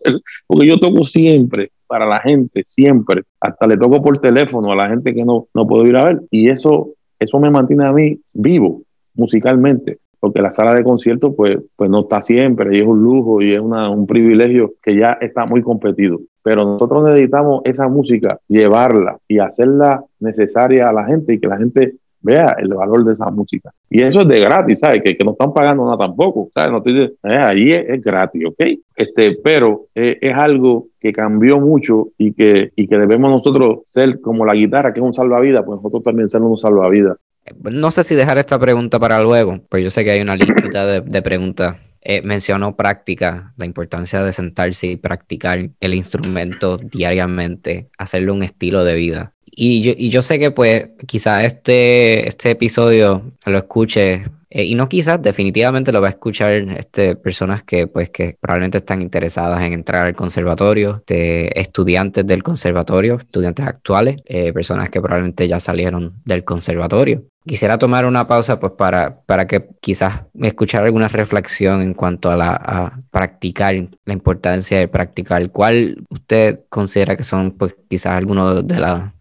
porque 0.46 0.66
yo 0.66 0.79
toco 0.79 1.07
siempre 1.07 1.70
para 1.87 2.07
la 2.07 2.20
gente, 2.20 2.62
siempre. 2.66 3.22
Hasta 3.40 3.66
le 3.66 3.77
toco 3.77 4.03
por 4.03 4.18
teléfono 4.18 4.72
a 4.72 4.77
la 4.77 4.88
gente 4.88 5.14
que 5.14 5.24
no, 5.24 5.46
no 5.55 5.66
puedo 5.66 5.87
ir 5.87 5.96
a 5.96 6.05
ver. 6.05 6.22
Y 6.31 6.48
eso, 6.48 6.90
eso 7.18 7.38
me 7.38 7.50
mantiene 7.50 7.85
a 7.85 7.92
mí 7.92 8.18
vivo 8.33 8.83
musicalmente 9.14 9.98
porque 10.24 10.40
la 10.40 10.55
sala 10.55 10.72
de 10.72 10.83
conciertos 10.83 11.35
pues, 11.37 11.59
pues 11.77 11.90
no 11.90 12.00
está 12.00 12.22
siempre 12.22 12.74
y 12.74 12.81
es 12.81 12.87
un 12.87 13.03
lujo 13.03 13.42
y 13.42 13.53
es 13.53 13.61
una, 13.61 13.90
un 13.90 14.07
privilegio 14.07 14.72
que 14.83 14.96
ya 14.96 15.18
está 15.20 15.44
muy 15.44 15.61
competido. 15.61 16.18
Pero 16.44 16.64
nosotros 16.64 17.04
necesitamos 17.04 17.62
esa 17.64 17.88
música, 17.88 18.38
llevarla 18.46 19.18
y 19.26 19.38
hacerla 19.38 20.04
necesaria 20.20 20.88
a 20.88 20.92
la 20.92 21.07
gente 21.07 21.35
y 21.35 21.40
que 21.40 21.48
la 21.48 21.57
gente 21.57 21.94
vea 22.20 22.57
el 22.59 22.68
valor 22.68 23.04
de 23.04 23.14
esa 23.14 23.30
música. 23.30 23.70
Y 23.90 24.02
eso 24.02 24.20
es 24.20 24.28
de 24.28 24.40
gratis, 24.40 24.78
¿sabes? 24.78 25.02
Que, 25.02 25.16
que 25.16 25.24
no 25.24 25.33
están 25.33 25.52
pagando 25.52 25.85
nada 25.85 25.98
tampoco, 25.98 26.50
¿sabes? 26.54 26.70
No 26.70 26.83
te 26.83 26.90
eh, 27.02 27.12
ahí 27.22 27.72
es, 27.72 28.02
gratis, 28.02 28.44
¿ok? 28.46 28.61
Este, 28.94 29.38
pero 29.42 29.87
eh, 29.94 30.18
es 30.20 30.35
algo 30.35 30.85
que 31.00 31.12
cambió 31.12 31.61
mucho 31.61 32.09
y 32.18 32.33
que, 32.33 32.72
y 32.76 32.87
que 32.87 32.98
debemos 32.98 33.30
nosotros 33.30 33.80
ser 33.87 34.20
como 34.20 34.44
la 34.44 34.54
guitarra, 34.54 34.92
que 34.92 35.00
es 35.00 35.07
un 35.07 35.14
salvavidas, 35.14 35.64
pues 35.64 35.76
nosotros 35.76 36.02
también 36.02 36.28
ser 36.28 36.42
un 36.42 36.57
salvavidas. 36.59 37.18
No 37.62 37.90
sé 37.90 38.04
si 38.04 38.14
dejar 38.14 38.38
esta 38.38 38.59
pregunta 38.59 38.98
para 38.98 39.20
luego, 39.20 39.59
pues 39.68 39.85
yo 39.85 39.90
sé 39.90 40.02
que 40.02 40.12
hay 40.12 40.20
una 40.20 40.35
lista 40.35 40.87
de, 40.87 41.22
preguntas. 41.22 41.76
Eh, 42.07 42.21
mencionó 42.23 42.77
práctica, 42.77 43.55
la 43.57 43.64
importancia 43.64 44.23
de 44.23 44.33
sentarse 44.33 44.88
y 44.88 44.97
practicar 44.97 45.71
el 45.81 45.95
instrumento 45.95 46.77
diariamente, 46.77 47.88
hacerlo 47.97 48.35
un 48.35 48.43
estilo 48.43 48.85
de 48.85 48.95
vida. 48.95 49.33
Y 49.47 49.81
yo, 49.81 49.93
y 49.97 50.11
yo 50.11 50.21
sé 50.21 50.38
que 50.38 50.51
pues 50.51 50.90
quizás 51.07 51.45
este, 51.45 52.29
este 52.29 52.51
episodio 52.51 53.33
lo 53.47 53.57
escuche 53.57 54.25
eh, 54.57 54.67
y 54.67 54.77
no 54.77 54.88
quizás, 54.88 55.21
definitivamente 55.21 55.90
lo 55.90 56.01
va 56.01 56.07
a 56.07 56.11
escuchar 56.11 56.53
este, 56.53 57.17
personas 57.17 57.64
que, 57.64 57.88
pues, 57.88 58.11
que 58.11 58.37
probablemente 58.40 58.79
están 58.79 59.03
interesadas 59.03 59.61
en 59.62 59.73
entrar 59.73 60.07
al 60.07 60.14
conservatorio, 60.14 61.03
de 61.09 61.51
estudiantes 61.57 62.25
del 62.25 62.45
conservatorio, 62.45 63.17
estudiantes 63.17 63.67
actuales, 63.67 64.23
eh, 64.27 64.53
personas 64.53 64.90
que 64.90 65.01
probablemente 65.01 65.49
ya 65.49 65.59
salieron 65.59 66.12
del 66.25 66.45
conservatorio. 66.45 67.25
Quisiera 67.45 67.79
tomar 67.79 68.07
una 68.07 68.29
pausa 68.29 68.61
pues 68.61 68.75
para, 68.79 69.23
para 69.27 69.49
que 69.49 69.67
quizás 69.81 70.23
escuchar 70.40 70.85
alguna 70.85 71.09
reflexión 71.09 71.83
en 71.83 71.93
cuanto 71.93 72.31
a, 72.31 72.37
la, 72.37 72.55
a 72.55 73.01
practicar, 73.11 73.75
la 74.05 74.12
importancia 74.12 74.79
de 74.79 74.87
practicar. 74.87 75.51
¿Cuál 75.51 76.07
usted 76.11 76.61
considera 76.69 77.17
que 77.17 77.25
son 77.25 77.51
pues 77.51 77.75
quizás 77.88 78.17
algunos 78.17 78.64
de 78.64 78.79
las, 78.79 79.12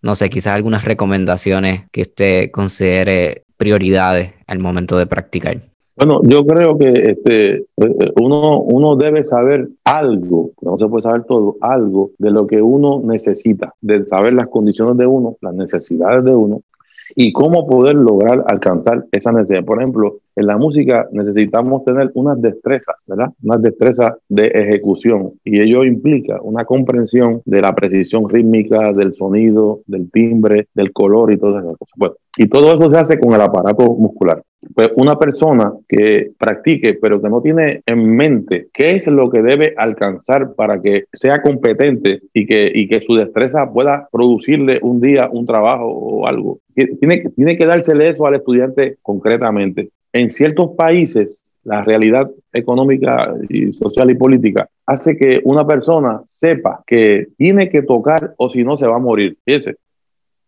no 0.00 0.14
sé, 0.14 0.30
quizás 0.30 0.56
algunas 0.56 0.86
recomendaciones 0.86 1.82
que 1.92 2.00
usted 2.00 2.50
considere 2.50 3.44
prioridades 3.58 4.32
al 4.46 4.58
momento 4.60 4.96
de 4.96 5.06
practicar? 5.06 5.60
Bueno, 5.96 6.20
yo 6.22 6.46
creo 6.46 6.78
que 6.78 6.92
este, 6.92 7.64
uno, 8.20 8.60
uno 8.60 8.94
debe 8.94 9.24
saber 9.24 9.68
algo, 9.84 10.52
no 10.62 10.78
se 10.78 10.86
puede 10.86 11.02
saber 11.02 11.24
todo, 11.24 11.56
algo 11.60 12.12
de 12.18 12.30
lo 12.30 12.46
que 12.46 12.62
uno 12.62 13.02
necesita, 13.04 13.74
de 13.80 14.04
saber 14.06 14.32
las 14.32 14.46
condiciones 14.46 14.96
de 14.96 15.06
uno, 15.06 15.36
las 15.40 15.54
necesidades 15.54 16.24
de 16.24 16.30
uno 16.30 16.62
y 17.14 17.32
cómo 17.32 17.66
poder 17.66 17.94
lograr 17.94 18.44
alcanzar 18.46 19.04
esa 19.12 19.32
necesidad. 19.32 19.64
Por 19.64 19.78
ejemplo, 19.78 20.18
en 20.36 20.46
la 20.46 20.56
música 20.56 21.08
necesitamos 21.12 21.84
tener 21.84 22.10
unas 22.14 22.40
destrezas, 22.40 22.96
¿verdad? 23.06 23.30
Unas 23.42 23.62
destrezas 23.62 24.14
de 24.28 24.46
ejecución 24.46 25.32
y 25.44 25.60
ello 25.60 25.84
implica 25.84 26.40
una 26.42 26.64
comprensión 26.64 27.42
de 27.44 27.60
la 27.60 27.72
precisión 27.72 28.28
rítmica, 28.28 28.92
del 28.92 29.14
sonido, 29.14 29.80
del 29.86 30.10
timbre, 30.10 30.68
del 30.74 30.92
color 30.92 31.32
y 31.32 31.38
todas 31.38 31.64
esas 31.64 31.76
cosas. 31.76 32.16
y 32.36 32.46
todo 32.46 32.74
eso 32.74 32.90
se 32.90 32.98
hace 32.98 33.18
con 33.18 33.32
el 33.32 33.40
aparato 33.40 33.84
muscular. 33.94 34.42
Pues 34.74 34.90
una 34.96 35.16
persona 35.16 35.72
que 35.88 36.32
practique, 36.36 36.94
pero 36.94 37.22
que 37.22 37.28
no 37.28 37.40
tiene 37.40 37.82
en 37.86 38.16
mente 38.16 38.68
qué 38.72 38.90
es 38.90 39.06
lo 39.06 39.30
que 39.30 39.40
debe 39.40 39.74
alcanzar 39.76 40.54
para 40.54 40.82
que 40.82 41.04
sea 41.12 41.40
competente 41.42 42.22
y 42.32 42.44
que, 42.44 42.70
y 42.74 42.88
que 42.88 43.00
su 43.00 43.14
destreza 43.14 43.72
pueda 43.72 44.08
producirle 44.10 44.80
un 44.82 45.00
día 45.00 45.28
un 45.30 45.46
trabajo 45.46 45.86
o 45.86 46.26
algo, 46.26 46.58
tiene, 46.74 47.30
tiene 47.36 47.56
que 47.56 47.66
dársele 47.66 48.08
eso 48.08 48.26
al 48.26 48.34
estudiante 48.34 48.96
concretamente. 49.02 49.90
En 50.12 50.30
ciertos 50.30 50.70
países, 50.76 51.40
la 51.64 51.84
realidad 51.84 52.30
económica 52.52 53.34
y 53.48 53.72
social 53.72 54.10
y 54.10 54.14
política 54.14 54.68
hace 54.86 55.16
que 55.16 55.40
una 55.44 55.66
persona 55.66 56.22
sepa 56.26 56.82
que 56.86 57.28
tiene 57.36 57.68
que 57.68 57.82
tocar 57.82 58.34
o 58.38 58.48
si 58.48 58.64
no 58.64 58.76
se 58.76 58.86
va 58.86 58.96
a 58.96 59.00
morir. 59.00 59.36
Fíjese, 59.44 59.76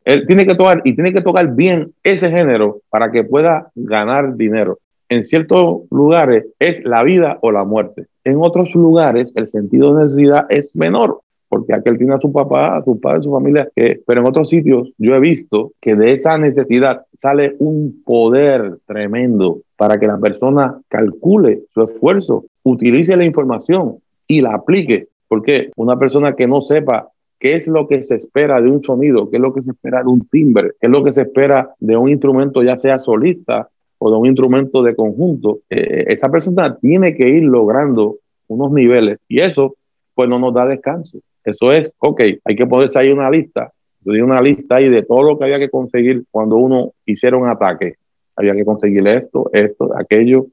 él 0.04 0.26
tiene 0.26 0.46
que 0.46 0.54
tocar 0.54 0.80
y 0.84 0.94
tiene 0.94 1.12
que 1.12 1.20
tocar 1.20 1.54
bien 1.54 1.92
ese 2.02 2.30
género 2.30 2.80
para 2.90 3.10
que 3.10 3.24
pueda 3.24 3.70
ganar 3.74 4.36
dinero. 4.36 4.78
En 5.08 5.24
ciertos 5.24 5.82
lugares 5.90 6.46
es 6.58 6.84
la 6.84 7.02
vida 7.02 7.38
o 7.42 7.50
la 7.50 7.64
muerte. 7.64 8.06
En 8.24 8.36
otros 8.38 8.74
lugares 8.74 9.32
el 9.34 9.48
sentido 9.48 9.94
de 9.94 10.04
necesidad 10.04 10.46
es 10.48 10.74
menor 10.76 11.20
porque 11.50 11.74
aquel 11.74 11.98
tiene 11.98 12.14
a 12.14 12.20
su 12.20 12.32
papá, 12.32 12.76
a 12.76 12.84
su 12.84 13.00
padre, 13.00 13.18
a 13.18 13.22
su 13.22 13.32
familia, 13.32 13.68
pero 13.74 14.20
en 14.20 14.28
otros 14.28 14.48
sitios 14.48 14.92
yo 14.98 15.16
he 15.16 15.20
visto 15.20 15.72
que 15.80 15.96
de 15.96 16.12
esa 16.12 16.38
necesidad 16.38 17.06
sale 17.20 17.56
un 17.58 18.02
poder 18.04 18.78
tremendo 18.86 19.58
para 19.76 19.98
que 19.98 20.06
la 20.06 20.16
persona 20.18 20.80
calcule 20.88 21.62
su 21.74 21.82
esfuerzo, 21.82 22.44
utilice 22.62 23.16
la 23.16 23.24
información 23.24 23.96
y 24.28 24.40
la 24.42 24.54
aplique, 24.54 25.08
porque 25.26 25.72
una 25.74 25.98
persona 25.98 26.36
que 26.36 26.46
no 26.46 26.62
sepa 26.62 27.08
qué 27.40 27.56
es 27.56 27.66
lo 27.66 27.88
que 27.88 28.04
se 28.04 28.16
espera 28.16 28.60
de 28.60 28.70
un 28.70 28.82
sonido, 28.82 29.30
qué 29.30 29.36
es 29.38 29.42
lo 29.42 29.52
que 29.52 29.62
se 29.62 29.72
espera 29.72 30.02
de 30.02 30.08
un 30.08 30.28
timbre, 30.28 30.72
qué 30.80 30.86
es 30.86 30.90
lo 30.90 31.02
que 31.02 31.12
se 31.12 31.22
espera 31.22 31.70
de 31.80 31.96
un 31.96 32.08
instrumento 32.08 32.62
ya 32.62 32.78
sea 32.78 32.98
solista 32.98 33.68
o 33.98 34.10
de 34.10 34.16
un 34.16 34.26
instrumento 34.26 34.82
de 34.82 34.94
conjunto, 34.94 35.60
eh, 35.68 36.04
esa 36.08 36.30
persona 36.30 36.76
tiene 36.76 37.16
que 37.16 37.28
ir 37.28 37.42
logrando 37.42 38.16
unos 38.46 38.70
niveles 38.72 39.18
y 39.26 39.40
eso 39.40 39.74
pues 40.14 40.28
no 40.28 40.38
nos 40.38 40.54
da 40.54 40.66
descanso. 40.66 41.18
Eso 41.42 41.72
es, 41.72 41.92
ok, 41.98 42.20
hay 42.44 42.56
que 42.56 42.66
ponerse 42.66 42.98
ahí 42.98 43.10
una 43.10 43.30
lista, 43.30 43.72
una 44.04 44.40
lista 44.40 44.76
ahí 44.76 44.88
de 44.88 45.02
todo 45.02 45.22
lo 45.22 45.38
que 45.38 45.44
había 45.44 45.58
que 45.58 45.70
conseguir 45.70 46.24
cuando 46.30 46.56
uno 46.56 46.92
hiciera 47.06 47.36
un 47.36 47.48
ataque. 47.48 47.94
Había 48.36 48.54
que 48.54 48.64
conseguir 48.64 49.06
esto, 49.08 49.50
esto, 49.52 49.90
aquello. 49.96 50.46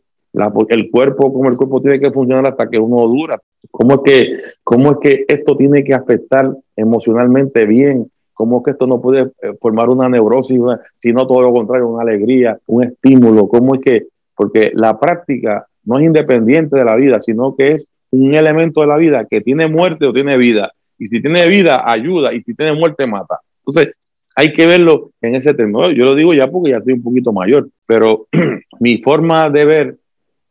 El 0.69 0.89
cuerpo, 0.91 1.33
como 1.33 1.49
el 1.49 1.57
cuerpo 1.57 1.81
tiene 1.81 1.99
que 1.99 2.11
funcionar 2.11 2.47
hasta 2.49 2.69
que 2.69 2.79
uno 2.79 3.07
dura. 3.07 3.39
¿Cómo 3.71 3.95
es 3.95 3.99
que, 4.03 4.37
cómo 4.63 4.91
es 4.91 4.97
que 5.01 5.25
esto 5.27 5.57
tiene 5.57 5.83
que 5.83 5.93
afectar 5.93 6.53
emocionalmente 6.75 7.65
bien? 7.65 8.09
¿Cómo 8.33 8.57
es 8.57 8.65
que 8.65 8.71
esto 8.71 8.87
no 8.87 9.01
puede 9.01 9.31
eh, 9.41 9.53
formar 9.59 9.89
una 9.89 10.07
neurosis, 10.07 10.59
sino 10.99 11.25
todo 11.25 11.41
lo 11.41 11.53
contrario, 11.53 11.87
una 11.87 12.03
alegría, 12.03 12.57
un 12.67 12.83
estímulo? 12.83 13.47
¿Cómo 13.47 13.75
es 13.75 13.81
que, 13.81 14.07
porque 14.35 14.71
la 14.73 14.99
práctica 14.99 15.65
no 15.85 15.97
es 15.97 16.05
independiente 16.05 16.77
de 16.77 16.85
la 16.85 16.95
vida, 16.95 17.21
sino 17.21 17.55
que 17.55 17.73
es 17.73 17.87
un 18.11 18.35
elemento 18.35 18.81
de 18.81 18.87
la 18.87 18.97
vida 18.97 19.25
que 19.25 19.41
tiene 19.41 19.67
muerte 19.67 20.07
o 20.07 20.13
tiene 20.13 20.37
vida. 20.37 20.71
Y 20.99 21.07
si 21.07 21.21
tiene 21.21 21.47
vida, 21.47 21.83
ayuda, 21.89 22.33
y 22.33 22.41
si 22.43 22.53
tiene 22.53 22.73
muerte, 22.73 23.05
mata. 23.05 23.39
Entonces, 23.65 23.93
hay 24.35 24.53
que 24.53 24.65
verlo 24.67 25.11
en 25.21 25.35
ese 25.35 25.53
término. 25.53 25.89
Yo 25.91 26.05
lo 26.05 26.15
digo 26.15 26.33
ya 26.33 26.49
porque 26.49 26.71
ya 26.71 26.77
estoy 26.77 26.93
un 26.93 27.03
poquito 27.03 27.33
mayor, 27.33 27.69
pero 27.85 28.27
mi 28.79 28.97
forma 28.99 29.49
de 29.49 29.65
ver 29.65 29.97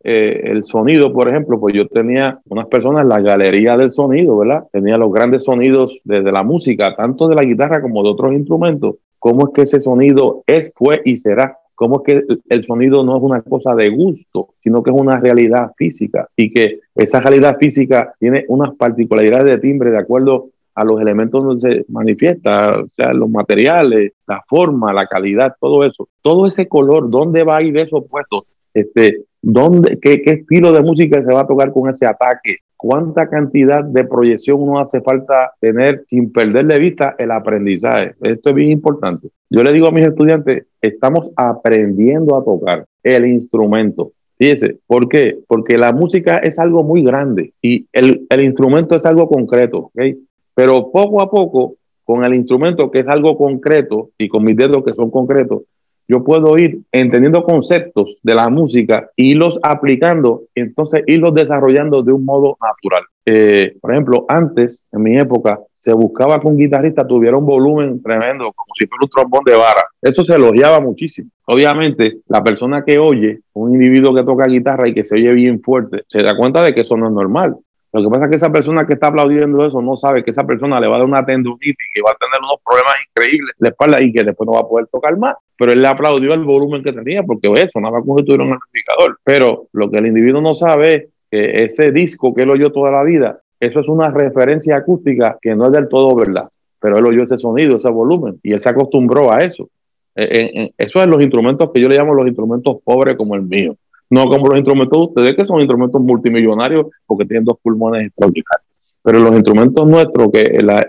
eh, 0.09 0.53
el 0.53 0.65
sonido, 0.65 1.13
por 1.13 1.29
ejemplo, 1.29 1.59
pues 1.59 1.75
yo 1.75 1.89
tenía 1.89 2.39
unas 2.49 2.69
personas 2.69 3.05
la 3.07 3.21
galería 3.21 3.77
del 3.77 3.93
sonido, 3.93 4.39
¿verdad? 4.39 4.65
Tenía 4.71 4.97
los 4.97 5.13
grandes 5.13 5.43
sonidos 5.43 5.99
desde 6.05 6.31
la 6.31 6.45
música, 6.45 6.95
tanto 6.95 7.27
de 7.27 7.35
la 7.35 7.43
guitarra 7.43 7.83
como 7.83 8.05
de 8.05 8.11
otros 8.11 8.33
instrumentos. 8.33 8.97
¿Cómo 9.19 9.49
es 9.49 9.53
que 9.53 9.63
ese 9.63 9.81
sonido 9.81 10.45
es, 10.47 10.73
fue 10.77 11.03
y 11.05 11.17
será? 11.17 11.59
cómo 11.75 12.03
es 12.03 12.05
que 12.07 12.39
el 12.49 12.65
sonido 12.65 13.05
no 13.05 13.19
es 13.19 13.23
una 13.23 13.43
cosa 13.43 13.75
de 13.75 13.91
gusto, 13.91 14.55
sino 14.63 14.83
que 14.83 14.91
es 14.91 14.97
una 14.99 15.21
realidad 15.21 15.73
física 15.77 16.27
y 16.35 16.51
que 16.51 16.81
esa 16.95 17.21
realidad 17.21 17.59
física 17.61 18.15
tiene 18.19 18.47
unas 18.49 18.75
particularidades 18.77 19.45
de 19.45 19.59
timbre 19.59 19.91
de 19.91 19.99
acuerdo 19.99 20.49
a 20.75 20.85
los 20.85 21.01
elementos 21.01 21.45
donde 21.45 21.61
se 21.61 21.93
manifiesta, 21.93 22.81
o 22.81 22.89
sea, 22.89 23.13
los 23.13 23.29
materiales, 23.29 24.13
la 24.27 24.43
forma, 24.49 24.93
la 24.95 25.07
calidad, 25.07 25.55
todo 25.61 25.85
eso. 25.85 26.09
Todo 26.23 26.47
ese 26.47 26.67
color, 26.67 27.11
¿dónde 27.11 27.45
va 27.45 27.59
a 27.59 27.63
ir 27.63 27.77
eso 27.77 28.07
puesto? 28.07 28.47
Este, 28.73 29.25
¿dónde, 29.43 29.99
qué, 30.01 30.23
¿Qué 30.23 30.31
estilo 30.31 30.73
de 30.73 30.83
música 30.83 31.23
se 31.23 31.33
va 31.33 31.41
a 31.41 31.47
tocar 31.47 31.73
con 31.73 31.89
ese 31.89 32.07
ataque? 32.07 32.59
¿Cuánta 32.77 33.29
cantidad 33.29 33.83
de 33.83 34.05
proyección 34.05 34.61
uno 34.61 34.79
hace 34.79 35.01
falta 35.01 35.53
tener 35.61 36.05
sin 36.09 36.31
perder 36.31 36.67
de 36.67 36.79
vista 36.79 37.15
el 37.19 37.31
aprendizaje? 37.31 38.15
Esto 38.21 38.51
es 38.51 38.55
bien 38.55 38.71
importante. 38.71 39.29
Yo 39.49 39.63
le 39.63 39.73
digo 39.73 39.87
a 39.87 39.93
mis 39.93 40.07
estudiantes, 40.07 40.67
estamos 40.81 41.31
aprendiendo 41.37 42.37
a 42.37 42.45
tocar 42.45 42.85
el 43.03 43.27
instrumento. 43.27 44.13
Fíjese, 44.39 44.79
¿por 44.87 45.09
qué? 45.09 45.39
Porque 45.49 45.79
la 45.79 45.93
música 45.93 46.37
es 46.39 46.59
algo 46.59 46.83
muy 46.83 47.03
grande 47.03 47.55
y 47.63 47.87
el, 47.93 48.27
el 48.29 48.45
instrumento 48.45 48.97
es 48.97 49.07
algo 49.07 49.29
concreto, 49.29 49.91
¿okay? 49.95 50.19
Pero 50.55 50.91
poco 50.91 51.23
a 51.23 51.31
poco, 51.31 51.77
con 52.05 52.25
el 52.25 52.35
instrumento 52.35 52.91
que 52.91 53.01
es 53.01 53.09
algo 53.09 53.37
concreto 53.37 54.11
y 54.19 54.29
con 54.29 54.45
mis 54.45 54.57
dedos 54.57 54.85
que 54.85 54.93
son 54.93 55.11
concretos, 55.11 55.63
yo 56.09 56.23
puedo 56.25 56.57
ir 56.59 56.81
entendiendo 56.93 57.43
conceptos 57.43 58.17
de 58.23 58.35
la 58.35 58.49
música, 58.49 59.11
y 59.17 59.35
los 59.35 59.59
aplicando, 59.63 60.43
entonces 60.55 61.03
irlos 61.07 61.35
desarrollando 61.35 62.03
de 62.03 62.13
un 62.13 62.25
modo 62.25 62.57
natural. 62.61 63.05
Eh, 63.25 63.77
por 63.81 63.93
ejemplo, 63.93 64.25
antes, 64.29 64.85
en 64.93 65.03
mi 65.03 65.19
época, 65.19 65.59
se 65.87 65.93
buscaba 65.93 66.41
que 66.41 66.49
un 66.49 66.57
guitarrista 66.57 67.07
tuviera 67.07 67.37
un 67.37 67.47
volumen 67.47 68.03
tremendo, 68.03 68.53
como 68.53 68.73
si 68.77 68.87
fuera 68.87 69.05
un 69.05 69.09
trombón 69.09 69.45
de 69.45 69.55
vara. 69.55 69.83
Eso 70.03 70.25
se 70.25 70.35
elogiaba 70.35 70.81
muchísimo. 70.81 71.31
Obviamente, 71.47 72.19
la 72.27 72.43
persona 72.43 72.85
que 72.85 72.99
oye, 72.99 73.41
un 73.53 73.73
individuo 73.73 74.15
que 74.15 74.25
toca 74.25 74.49
guitarra 74.49 74.89
y 74.89 74.95
que 74.95 75.05
se 75.05 75.15
oye 75.15 75.33
bien 75.33 75.61
fuerte, 75.61 76.03
se 76.09 76.23
da 76.23 76.37
cuenta 76.37 76.63
de 76.63 76.75
que 76.75 76.81
eso 76.81 76.97
no 76.97 77.07
es 77.07 77.13
normal. 77.13 77.57
Lo 77.97 78.03
que 78.03 78.11
pasa 78.11 78.27
es 78.27 78.31
que 78.31 78.37
esa 78.37 78.53
persona 78.53 78.87
que 78.87 78.93
está 78.93 79.07
aplaudiendo 79.07 79.65
eso 79.65 79.81
no 79.81 79.97
sabe 79.97 80.23
que 80.23 80.31
esa 80.31 80.45
persona 80.45 80.79
le 80.79 80.87
va 80.87 80.97
a 80.97 80.99
dar 80.99 81.09
una 81.09 81.25
tendonitis 81.25 81.71
y 81.73 81.93
que 81.95 82.03
va 82.03 82.11
a 82.11 82.17
tener 82.21 82.39
unos 82.43 82.61
problemas 82.63 82.95
increíbles 83.09 83.55
de 83.59 83.69
espalda 83.71 84.03
y 84.03 84.13
que 84.13 84.23
después 84.23 84.47
no 84.47 84.53
va 84.53 84.61
a 84.61 84.69
poder 84.69 84.87
tocar 84.89 85.17
más. 85.17 85.37
Pero 85.57 85.73
él 85.73 85.81
le 85.81 85.89
aplaudió 85.89 86.35
el 86.35 86.45
volumen 86.45 86.83
que 86.83 86.93
tenía 86.93 87.23
porque 87.23 87.51
eso, 87.55 87.81
como 87.81 88.19
si 88.19 88.25
tuviera 88.27 88.45
un 88.45 88.53
amplificador. 88.53 89.19
Pero 89.25 89.69
lo 89.73 89.91
que 89.91 89.97
el 89.97 90.09
individuo 90.09 90.43
no 90.43 90.55
sabe 90.55 90.95
es 90.95 91.05
que 91.31 91.65
ese 91.65 91.91
disco 91.91 92.35
que 92.35 92.43
él 92.43 92.51
oyó 92.51 92.71
toda 92.71 92.91
la 92.91 93.03
vida, 93.03 93.41
eso 93.59 93.81
es 93.81 93.89
una 93.89 94.11
referencia 94.11 94.77
acústica 94.77 95.39
que 95.41 95.55
no 95.55 95.65
es 95.65 95.73
del 95.73 95.89
todo 95.89 96.15
verdad. 96.15 96.51
Pero 96.79 96.99
él 96.99 97.07
oyó 97.07 97.23
ese 97.23 97.39
sonido, 97.39 97.77
ese 97.77 97.89
volumen 97.89 98.39
y 98.43 98.53
él 98.53 98.61
se 98.61 98.69
acostumbró 98.69 99.33
a 99.33 99.39
eso. 99.39 99.71
Eh, 100.15 100.71
eso 100.77 101.01
es 101.01 101.07
los 101.09 101.23
instrumentos 101.23 101.71
que 101.73 101.81
yo 101.81 101.89
le 101.89 101.97
llamo 101.97 102.13
los 102.13 102.27
instrumentos 102.27 102.77
pobres 102.85 103.17
como 103.17 103.37
el 103.37 103.43
mío 103.43 103.75
no 104.11 104.25
como 104.27 104.49
los 104.49 104.59
instrumentos 104.59 104.99
de 104.99 105.05
ustedes, 105.05 105.37
que 105.37 105.47
son 105.47 105.61
instrumentos 105.61 106.01
multimillonarios 106.01 106.87
porque 107.07 107.25
tienen 107.25 107.45
dos 107.45 107.59
pulmones 107.63 108.07
extraordinarios. 108.07 108.67
Pero 109.03 109.19
los 109.21 109.33
instrumentos 109.35 109.87
nuestros, 109.87 110.31
que 110.33 110.61
la, 110.63 110.87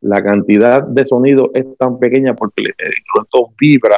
la 0.00 0.22
cantidad 0.22 0.82
de 0.82 1.04
sonido 1.04 1.50
es 1.54 1.66
tan 1.78 1.98
pequeña 1.98 2.34
porque 2.34 2.62
el, 2.62 2.92
instrumento 2.98 3.54
vibra 3.58 3.96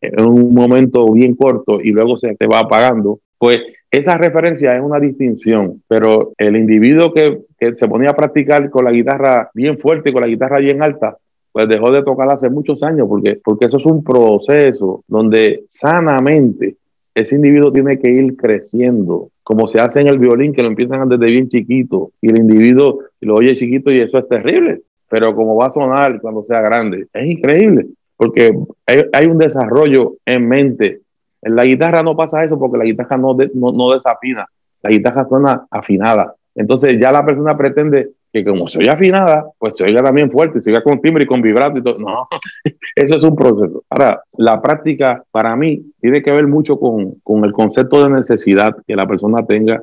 en 0.00 0.26
un 0.26 0.54
momento 0.54 1.10
bien 1.12 1.34
corto 1.34 1.80
y 1.82 1.90
luego 1.90 2.16
se 2.16 2.34
te 2.36 2.46
va 2.46 2.60
apagando, 2.60 3.20
pues 3.38 3.60
esa 3.90 4.16
referencia 4.16 4.76
es 4.76 4.82
una 4.82 5.00
distinción, 5.00 5.82
pero 5.88 6.32
el 6.38 6.56
individuo 6.56 7.12
que, 7.12 7.40
que, 7.58 7.74
se 7.74 7.88
ponía 7.88 8.10
a 8.10 8.16
practicar 8.16 8.70
con 8.70 8.84
la 8.84 8.92
guitarra 8.92 9.50
bien 9.52 9.78
fuerte 9.78 10.12
con 10.12 10.22
la 10.22 10.28
guitarra 10.28 10.58
bien 10.58 10.82
alta, 10.82 11.16
pues 11.52 11.68
dejó 11.68 11.90
de 11.90 12.04
tocar 12.04 12.32
hace 12.32 12.48
muchos 12.48 12.82
años, 12.82 13.08
porque, 13.08 13.40
porque 13.42 13.66
eso 13.66 13.78
es 13.78 13.86
un 13.86 14.04
proceso 14.04 15.04
donde 15.08 15.64
sanamente 15.68 16.76
ese 17.20 17.36
individuo 17.36 17.72
tiene 17.72 17.98
que 17.98 18.10
ir 18.10 18.36
creciendo, 18.36 19.30
como 19.42 19.66
se 19.66 19.80
hace 19.80 20.00
en 20.00 20.08
el 20.08 20.18
violín, 20.18 20.52
que 20.52 20.62
lo 20.62 20.68
empiezan 20.68 21.08
desde 21.08 21.26
bien 21.26 21.48
chiquito, 21.48 22.12
y 22.20 22.30
el 22.30 22.38
individuo 22.38 23.00
lo 23.20 23.34
oye 23.34 23.56
chiquito 23.56 23.90
y 23.90 24.00
eso 24.00 24.18
es 24.18 24.28
terrible, 24.28 24.82
pero 25.08 25.34
como 25.34 25.56
va 25.56 25.66
a 25.66 25.70
sonar 25.70 26.20
cuando 26.20 26.44
sea 26.44 26.60
grande, 26.60 27.06
es 27.12 27.26
increíble, 27.26 27.86
porque 28.16 28.56
hay, 28.86 29.26
un 29.26 29.38
desarrollo 29.38 30.16
en 30.26 30.48
mente. 30.48 31.00
En 31.42 31.56
la 31.56 31.64
guitarra 31.64 32.02
no 32.02 32.16
pasa 32.16 32.44
eso 32.44 32.58
porque 32.58 32.78
la 32.78 32.84
guitarra 32.84 33.16
no, 33.16 33.36
no, 33.54 33.72
no 33.72 33.92
desafina, 33.92 34.46
la 34.82 34.90
guitarra 34.90 35.26
suena 35.28 35.66
afinada. 35.70 36.34
Entonces 36.54 36.98
ya 37.00 37.10
la 37.10 37.24
persona 37.24 37.56
pretende 37.56 38.10
que 38.32 38.44
como 38.44 38.68
se 38.68 38.78
oye 38.78 38.90
afinada, 38.90 39.46
pues 39.58 39.76
se 39.76 39.84
oiga 39.84 40.02
también 40.02 40.30
fuerte, 40.30 40.60
se 40.60 40.70
oiga 40.70 40.82
con 40.82 41.00
timbre 41.00 41.24
y 41.24 41.26
con 41.26 41.42
vibrato 41.42 41.78
y 41.78 41.82
todo. 41.82 41.98
No, 41.98 42.28
eso 42.96 43.16
es 43.16 43.22
un 43.22 43.34
proceso. 43.34 43.84
Ahora, 43.90 44.22
la 44.36 44.60
práctica 44.62 45.22
para 45.30 45.56
mí 45.56 45.92
tiene 46.00 46.22
que 46.22 46.32
ver 46.32 46.46
mucho 46.46 46.78
con, 46.78 47.16
con, 47.22 47.44
el 47.44 47.52
concepto 47.52 48.04
de 48.04 48.10
necesidad 48.10 48.76
que 48.86 48.94
la 48.94 49.06
persona 49.06 49.44
tenga 49.46 49.82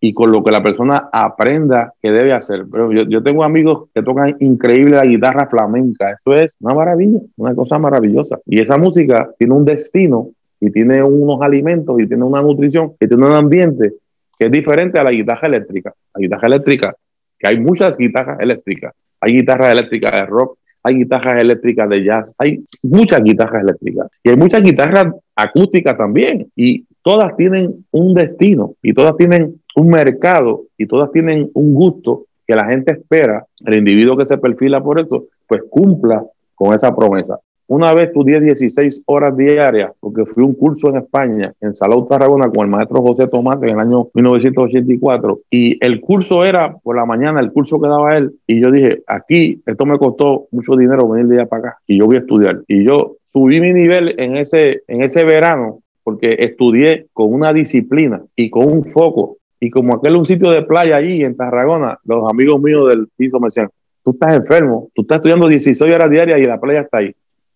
y 0.00 0.12
con 0.12 0.32
lo 0.32 0.42
que 0.42 0.50
la 0.50 0.62
persona 0.62 1.08
aprenda 1.12 1.94
que 2.02 2.10
debe 2.10 2.32
hacer. 2.32 2.64
Pero 2.70 2.92
yo, 2.92 3.04
yo 3.04 3.22
tengo 3.22 3.44
amigos 3.44 3.88
que 3.94 4.02
tocan 4.02 4.36
increíble 4.40 4.96
la 4.96 5.04
guitarra 5.04 5.48
flamenca. 5.48 6.10
Eso 6.12 6.34
es 6.34 6.56
una 6.60 6.74
maravilla, 6.74 7.20
una 7.36 7.54
cosa 7.54 7.78
maravillosa. 7.78 8.38
Y 8.44 8.60
esa 8.60 8.76
música 8.76 9.30
tiene 9.38 9.54
un 9.54 9.64
destino 9.64 10.30
y 10.60 10.70
tiene 10.70 11.02
unos 11.02 11.40
alimentos 11.42 11.98
y 12.00 12.06
tiene 12.06 12.24
una 12.24 12.42
nutrición 12.42 12.92
y 13.00 13.06
tiene 13.06 13.24
un 13.24 13.32
ambiente 13.32 13.94
que 14.38 14.46
es 14.46 14.52
diferente 14.52 14.98
a 14.98 15.04
la 15.04 15.12
guitarra 15.12 15.46
eléctrica. 15.48 15.94
La 16.14 16.20
guitarra 16.20 16.48
eléctrica 16.48 16.96
hay 17.42 17.58
muchas 17.60 17.96
guitarras 17.96 18.40
eléctricas. 18.40 18.94
Hay 19.20 19.32
guitarras 19.32 19.72
eléctricas 19.72 20.12
de 20.12 20.26
rock, 20.26 20.58
hay 20.82 20.96
guitarras 20.96 21.40
eléctricas 21.40 21.88
de 21.88 22.04
jazz, 22.04 22.34
hay 22.38 22.64
muchas 22.82 23.22
guitarras 23.22 23.62
eléctricas 23.62 24.08
y 24.22 24.30
hay 24.30 24.36
muchas 24.36 24.62
guitarras 24.62 25.14
acústicas 25.34 25.96
también 25.96 26.46
y 26.54 26.84
todas 27.02 27.34
tienen 27.36 27.86
un 27.90 28.14
destino 28.14 28.74
y 28.82 28.92
todas 28.92 29.16
tienen 29.16 29.62
un 29.76 29.88
mercado 29.88 30.64
y 30.76 30.86
todas 30.86 31.10
tienen 31.10 31.50
un 31.54 31.74
gusto 31.74 32.26
que 32.46 32.54
la 32.54 32.66
gente 32.66 32.92
espera, 32.92 33.46
el 33.64 33.78
individuo 33.78 34.16
que 34.16 34.26
se 34.26 34.36
perfila 34.36 34.82
por 34.82 35.00
eso, 35.00 35.24
pues 35.48 35.62
cumpla 35.70 36.22
con 36.54 36.74
esa 36.74 36.94
promesa. 36.94 37.38
Una 37.66 37.94
vez 37.94 38.08
estudié 38.08 38.40
16 38.40 39.04
horas 39.06 39.34
diarias 39.36 39.92
porque 39.98 40.26
fui 40.26 40.42
a 40.42 40.46
un 40.46 40.54
curso 40.54 40.90
en 40.90 40.96
España, 40.96 41.54
en 41.62 41.72
Salud 41.72 42.04
Tarragona, 42.04 42.50
con 42.50 42.66
el 42.66 42.70
maestro 42.70 43.00
José 43.00 43.26
Tomás 43.26 43.56
en 43.62 43.70
el 43.70 43.80
año 43.80 44.08
1984. 44.12 45.40
Y 45.50 45.82
el 45.84 46.00
curso 46.02 46.44
era 46.44 46.76
por 46.82 46.94
la 46.94 47.06
mañana, 47.06 47.40
el 47.40 47.52
curso 47.52 47.80
que 47.80 47.88
daba 47.88 48.18
él. 48.18 48.34
Y 48.46 48.60
yo 48.60 48.70
dije, 48.70 49.02
aquí, 49.06 49.62
esto 49.64 49.86
me 49.86 49.96
costó 49.96 50.46
mucho 50.50 50.76
dinero 50.76 51.08
venir 51.08 51.26
de 51.26 51.40
allá 51.40 51.48
para 51.48 51.68
acá. 51.68 51.78
Y 51.86 51.98
yo 51.98 52.06
voy 52.06 52.16
a 52.16 52.20
estudiar. 52.20 52.60
Y 52.68 52.84
yo 52.84 53.16
subí 53.32 53.60
mi 53.62 53.72
nivel 53.72 54.14
en 54.18 54.36
ese, 54.36 54.82
en 54.86 55.02
ese 55.02 55.24
verano 55.24 55.80
porque 56.02 56.36
estudié 56.40 57.06
con 57.14 57.32
una 57.32 57.50
disciplina 57.50 58.22
y 58.36 58.50
con 58.50 58.70
un 58.70 58.84
foco. 58.92 59.38
Y 59.58 59.70
como 59.70 59.96
aquel 59.96 60.16
un 60.16 60.26
sitio 60.26 60.50
de 60.50 60.62
playa 60.62 60.96
allí 60.96 61.22
en 61.24 61.34
Tarragona, 61.34 61.98
los 62.04 62.30
amigos 62.30 62.60
míos 62.60 62.90
del 62.90 63.08
piso 63.16 63.40
me 63.40 63.46
decían, 63.46 63.70
tú 64.04 64.10
estás 64.10 64.34
enfermo, 64.34 64.90
tú 64.94 65.00
estás 65.00 65.16
estudiando 65.16 65.48
16 65.48 65.94
horas 65.94 66.10
diarias 66.10 66.38
y 66.38 66.44
la 66.44 66.60
playa 66.60 66.82
está 66.82 66.98
ahí 66.98 67.14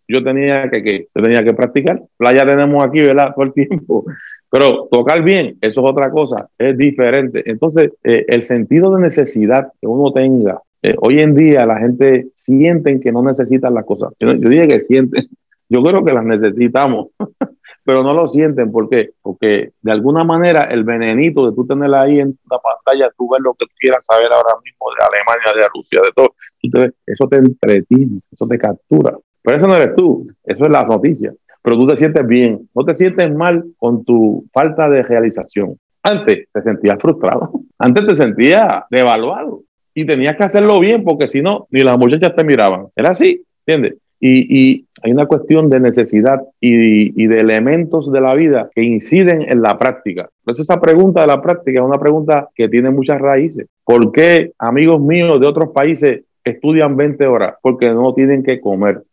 yo 0.09 0.24
tenía 0.24 0.70
que, 0.70 0.82
que, 0.82 1.09
tenía 1.12 1.44
que 1.44 1.54
practicar. 1.54 2.02
Playa 2.16 2.46
tenemos 2.46 2.84
aquí, 2.84 3.00
¿verdad? 3.00 3.32
Todo 3.36 3.44
el 3.44 3.52
tiempo. 3.52 4.04
Pero 4.50 4.88
tocar 4.90 5.22
bien, 5.22 5.59
eso 5.61 5.82
es 5.82 5.90
otra 5.90 6.11
cosa, 6.11 6.48
es 6.56 6.76
diferente. 6.76 7.42
Entonces, 7.50 7.92
eh, 8.02 8.24
el 8.28 8.44
sentido 8.44 8.94
de 8.94 9.02
necesidad 9.02 9.72
que 9.78 9.86
uno 9.86 10.11
tenga, 10.12 10.62
eh, 10.82 10.94
hoy 11.00 11.20
en 11.20 11.34
día 11.34 11.66
la 11.66 11.78
gente 11.78 12.28
siente 12.34 12.98
que 12.98 13.12
no 13.12 13.22
necesitan 13.22 13.74
las 13.74 13.84
cosas. 13.84 14.14
Yo, 14.18 14.32
yo 14.32 14.48
dije 14.48 14.66
que 14.66 14.80
sienten, 14.80 15.28
yo 15.68 15.82
creo 15.82 16.02
que 16.02 16.14
las 16.14 16.24
necesitamos, 16.24 17.09
pero 17.84 18.02
no 18.02 18.14
lo 18.14 18.28
sienten. 18.28 18.72
¿Por 18.72 18.88
qué? 18.88 19.11
Porque 19.20 19.72
de 19.82 19.92
alguna 19.92 20.24
manera 20.24 20.62
el 20.62 20.82
venenito 20.82 21.46
de 21.46 21.54
tú 21.54 21.66
tenerla 21.66 22.02
ahí 22.02 22.18
en 22.20 22.38
la 22.50 22.59
pantalla, 22.59 23.12
tú 23.18 23.28
ves 23.30 23.42
lo 23.42 23.52
que 23.52 23.66
quieras 23.78 24.02
saber 24.06 24.32
ahora 24.32 24.54
mismo 24.64 24.86
de 24.98 25.04
Alemania, 25.04 25.62
de 25.62 25.68
Rusia, 25.74 26.00
de 26.00 26.12
todo, 26.14 26.32
eso 27.04 27.28
te 27.28 27.36
entretiene, 27.36 28.20
eso 28.32 28.46
te 28.46 28.59
captura. 28.59 29.14
Pero 29.49 29.57
eso 29.57 29.66
no 29.66 29.76
eres 29.76 29.96
tú, 29.96 30.30
eso 30.44 30.66
es 30.66 30.70
la 30.70 30.84
noticia. 30.84 31.32
Pero 31.62 31.78
tú 31.78 31.86
te 31.86 31.96
sientes 31.96 32.26
bien, 32.26 32.68
no 32.74 32.84
te 32.84 32.92
sientes 32.92 33.34
mal 33.34 33.64
con 33.78 34.05
tu 34.05 34.44
falta 34.53 34.90
de 34.90 35.03
realización. 35.03 35.78
Antes 36.03 36.49
te 36.53 36.61
sentías 36.61 36.99
frustrado, 37.01 37.53
antes 37.78 38.07
te 38.07 38.14
sentías 38.14 38.84
devaluado 38.90 39.62
y 39.94 40.05
tenías 40.05 40.36
que 40.36 40.44
hacerlo 40.44 40.78
bien 40.80 41.03
porque 41.03 41.28
si 41.28 41.40
no, 41.40 41.66
ni 41.70 41.80
las 41.80 41.96
muchachas 41.96 42.36
te 42.36 42.44
miraban. 42.44 42.88
Era 42.94 43.12
así, 43.12 43.42
¿entiendes? 43.64 43.96
Y, 44.20 44.84
hay 45.03 45.12
una 45.12 45.24
cuestión 45.24 45.70
de 45.70 45.80
necesidad 45.80 46.42
y, 46.61 47.26
de 47.26 47.40
elementos 47.40 48.12
de 48.12 48.20
la 48.20 48.34
vida 48.34 48.68
que 48.74 48.82
inciden 48.82 49.51
en 49.51 49.62
la 49.62 49.78
práctica. 49.78 50.28
Entonces 50.42 50.68
esa 50.68 50.78
pregunta 50.78 51.22
de 51.22 51.28
la 51.28 51.40
práctica 51.40 51.80
es 51.80 51.86
una 51.86 51.99
pregunta 51.99 52.51
que 52.55 52.68
tiene 52.68 52.90
muchas 52.90 53.18
raíces. 53.18 53.66
¿Por 53.82 54.12
qué 54.12 54.53
amigos 54.59 55.01
míos 55.01 55.40
de 55.40 55.46
otros 55.46 55.70
países 55.70 56.24
estudian 56.44 56.99
20 56.99 57.26
horas? 57.26 57.55
Porque 57.62 57.88
no 57.88 58.12
tienen 58.12 58.42
que 58.42 58.61
comer. 58.61 59.05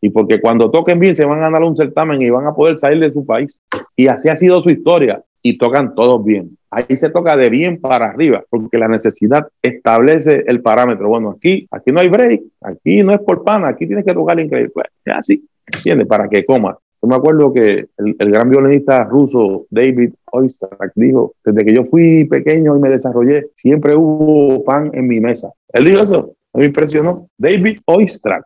Y 0.00 0.10
porque 0.10 0.40
cuando 0.40 0.70
toquen 0.70 0.98
bien 0.98 1.14
se 1.14 1.24
van 1.24 1.38
a 1.38 1.42
ganar 1.42 1.62
un 1.62 1.74
certamen 1.74 2.22
y 2.22 2.30
van 2.30 2.46
a 2.46 2.54
poder 2.54 2.78
salir 2.78 3.00
de 3.00 3.12
su 3.12 3.26
país. 3.26 3.60
Y 3.96 4.08
así 4.08 4.28
ha 4.28 4.36
sido 4.36 4.62
su 4.62 4.70
historia. 4.70 5.22
Y 5.42 5.56
tocan 5.58 5.94
todos 5.94 6.24
bien. 6.24 6.58
Ahí 6.70 6.96
se 6.96 7.10
toca 7.10 7.36
de 7.36 7.48
bien 7.48 7.80
para 7.80 8.10
arriba, 8.10 8.44
porque 8.50 8.76
la 8.76 8.88
necesidad 8.88 9.46
establece 9.62 10.44
el 10.46 10.60
parámetro. 10.60 11.08
Bueno, 11.08 11.30
aquí, 11.30 11.66
aquí 11.70 11.92
no 11.92 12.00
hay 12.00 12.08
break, 12.08 12.42
aquí 12.60 13.02
no 13.02 13.12
es 13.12 13.18
por 13.20 13.42
pana, 13.42 13.68
aquí 13.68 13.86
tienes 13.86 14.04
que 14.04 14.12
tocar 14.12 14.38
increíble. 14.38 14.70
Pues, 14.74 14.86
es 15.04 15.14
así, 15.14 15.48
¿entiendes? 15.66 16.06
Para 16.06 16.28
que 16.28 16.44
comas. 16.44 16.76
Yo 17.00 17.08
me 17.08 17.14
acuerdo 17.14 17.52
que 17.52 17.86
el, 17.96 18.30
gran 18.30 18.50
violinista 18.50 19.04
ruso 19.04 19.66
David 19.70 20.14
Oistrakh 20.32 20.92
dijo, 20.96 21.34
desde 21.44 21.64
que 21.64 21.74
yo 21.74 21.84
fui 21.84 22.24
pequeño 22.24 22.76
y 22.76 22.80
me 22.80 22.90
desarrollé, 22.90 23.46
siempre 23.54 23.94
hubo 23.94 24.64
pan 24.64 24.90
en 24.92 25.06
mi 25.06 25.20
mesa. 25.20 25.52
Él 25.72 25.84
dijo 25.84 26.02
eso, 26.02 26.32
me 26.54 26.66
impresionó. 26.66 27.28
David 27.38 27.78
Oistrakh, 27.86 28.44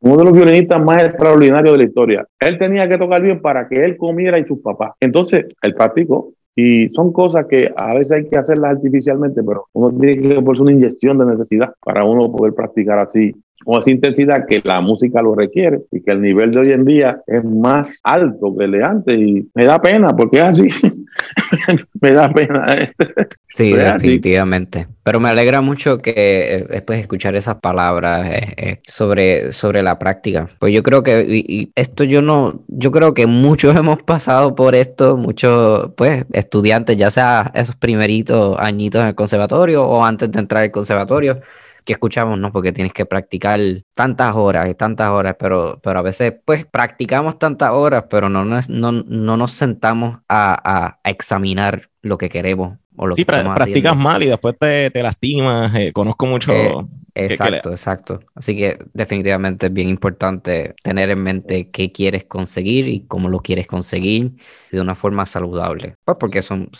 uno 0.00 0.16
de 0.16 0.24
los 0.24 0.32
violinistas 0.32 0.82
más 0.82 1.02
extraordinarios 1.02 1.72
de 1.72 1.78
la 1.78 1.84
historia. 1.84 2.26
Él 2.40 2.58
tenía 2.58 2.88
que 2.88 2.98
tocar 2.98 3.20
bien 3.22 3.40
para 3.40 3.68
que 3.68 3.84
él 3.84 3.96
comiera 3.96 4.38
y 4.38 4.44
sus 4.44 4.60
papás. 4.60 4.92
Entonces, 5.00 5.46
él 5.62 5.74
practicó, 5.74 6.32
y 6.60 6.88
son 6.88 7.12
cosas 7.12 7.46
que 7.46 7.72
a 7.76 7.94
veces 7.94 8.12
hay 8.12 8.28
que 8.28 8.36
hacerlas 8.36 8.72
artificialmente, 8.72 9.44
pero 9.44 9.66
uno 9.74 9.96
tiene 9.96 10.20
que 10.20 10.42
ponerse 10.42 10.62
una 10.62 10.72
inyección 10.72 11.16
de 11.16 11.26
necesidad 11.26 11.72
para 11.84 12.02
uno 12.04 12.32
poder 12.32 12.52
practicar 12.52 12.98
así 12.98 13.32
con 13.64 13.80
esa 13.80 13.90
intensidad 13.90 14.46
que 14.46 14.60
la 14.64 14.80
música 14.80 15.20
lo 15.20 15.34
requiere 15.34 15.80
y 15.90 16.00
que 16.02 16.12
el 16.12 16.22
nivel 16.22 16.52
de 16.52 16.60
hoy 16.60 16.72
en 16.72 16.84
día 16.84 17.20
es 17.26 17.44
más 17.44 17.90
alto 18.02 18.56
que 18.56 18.64
el 18.64 18.72
de 18.72 18.84
antes 18.84 19.18
y 19.18 19.48
me 19.54 19.64
da 19.64 19.80
pena 19.80 20.08
porque 20.16 20.38
es 20.38 20.44
así. 20.44 20.68
me 22.00 22.12
da 22.12 22.32
pena. 22.32 22.66
sí, 23.48 23.72
definitivamente. 23.72 24.86
Pero 25.02 25.20
me 25.20 25.28
alegra 25.28 25.60
mucho 25.60 25.98
que 25.98 26.12
eh, 26.16 26.66
después 26.68 27.00
escuchar 27.00 27.34
esas 27.34 27.56
palabras 27.56 28.28
eh, 28.30 28.54
eh, 28.56 28.80
sobre, 28.86 29.52
sobre 29.52 29.82
la 29.82 29.98
práctica. 29.98 30.48
Pues 30.58 30.72
yo 30.72 30.82
creo 30.82 31.02
que 31.02 31.70
esto 31.74 32.04
yo 32.04 32.22
no, 32.22 32.62
yo 32.68 32.92
creo 32.92 33.14
que 33.14 33.26
muchos 33.26 33.74
hemos 33.76 34.02
pasado 34.02 34.54
por 34.54 34.74
esto, 34.74 35.16
muchos 35.16 35.90
pues 35.96 36.24
estudiantes, 36.32 36.96
ya 36.96 37.10
sea 37.10 37.50
esos 37.54 37.74
primeritos 37.76 38.56
añitos 38.58 39.02
en 39.02 39.08
el 39.08 39.14
conservatorio 39.14 39.84
o 39.84 40.04
antes 40.04 40.30
de 40.30 40.38
entrar 40.38 40.62
al 40.62 40.70
conservatorio 40.70 41.40
que 41.88 41.94
escuchamos, 41.94 42.38
¿no? 42.38 42.52
Porque 42.52 42.70
tienes 42.70 42.92
que 42.92 43.06
practicar 43.06 43.58
tantas 43.94 44.36
horas 44.36 44.68
y 44.68 44.74
tantas 44.74 45.08
horas, 45.08 45.36
pero, 45.38 45.80
pero 45.82 46.00
a 46.00 46.02
veces 46.02 46.34
pues 46.44 46.66
practicamos 46.66 47.38
tantas 47.38 47.70
horas, 47.70 48.04
pero 48.10 48.28
no, 48.28 48.44
no, 48.44 48.92
no 48.92 49.36
nos 49.38 49.52
sentamos 49.52 50.18
a, 50.28 50.98
a 51.02 51.10
examinar 51.10 51.88
lo 52.02 52.18
que 52.18 52.28
queremos 52.28 52.76
sí, 53.14 53.24
practicas 53.24 53.96
mal 53.96 54.22
y 54.22 54.26
después 54.26 54.56
te, 54.58 54.90
te 54.90 55.02
lastimas. 55.02 55.74
Eh, 55.74 55.92
conozco 55.92 56.26
mucho. 56.26 56.52
Eh, 56.52 56.74
exacto, 57.14 57.70
exacto. 57.70 58.20
Así 58.34 58.56
que 58.56 58.78
definitivamente 58.92 59.66
es 59.66 59.72
bien 59.72 59.88
importante 59.88 60.74
tener 60.82 61.10
en 61.10 61.22
mente 61.22 61.70
qué 61.70 61.90
quieres 61.90 62.24
conseguir 62.24 62.88
y 62.88 63.06
cómo 63.06 63.28
lo 63.28 63.40
quieres 63.40 63.66
conseguir 63.66 64.32
de 64.70 64.80
una 64.80 64.94
forma 64.94 65.26
saludable. 65.26 65.96
Pues 66.04 66.16
porque 66.18 66.42
son, 66.42 66.70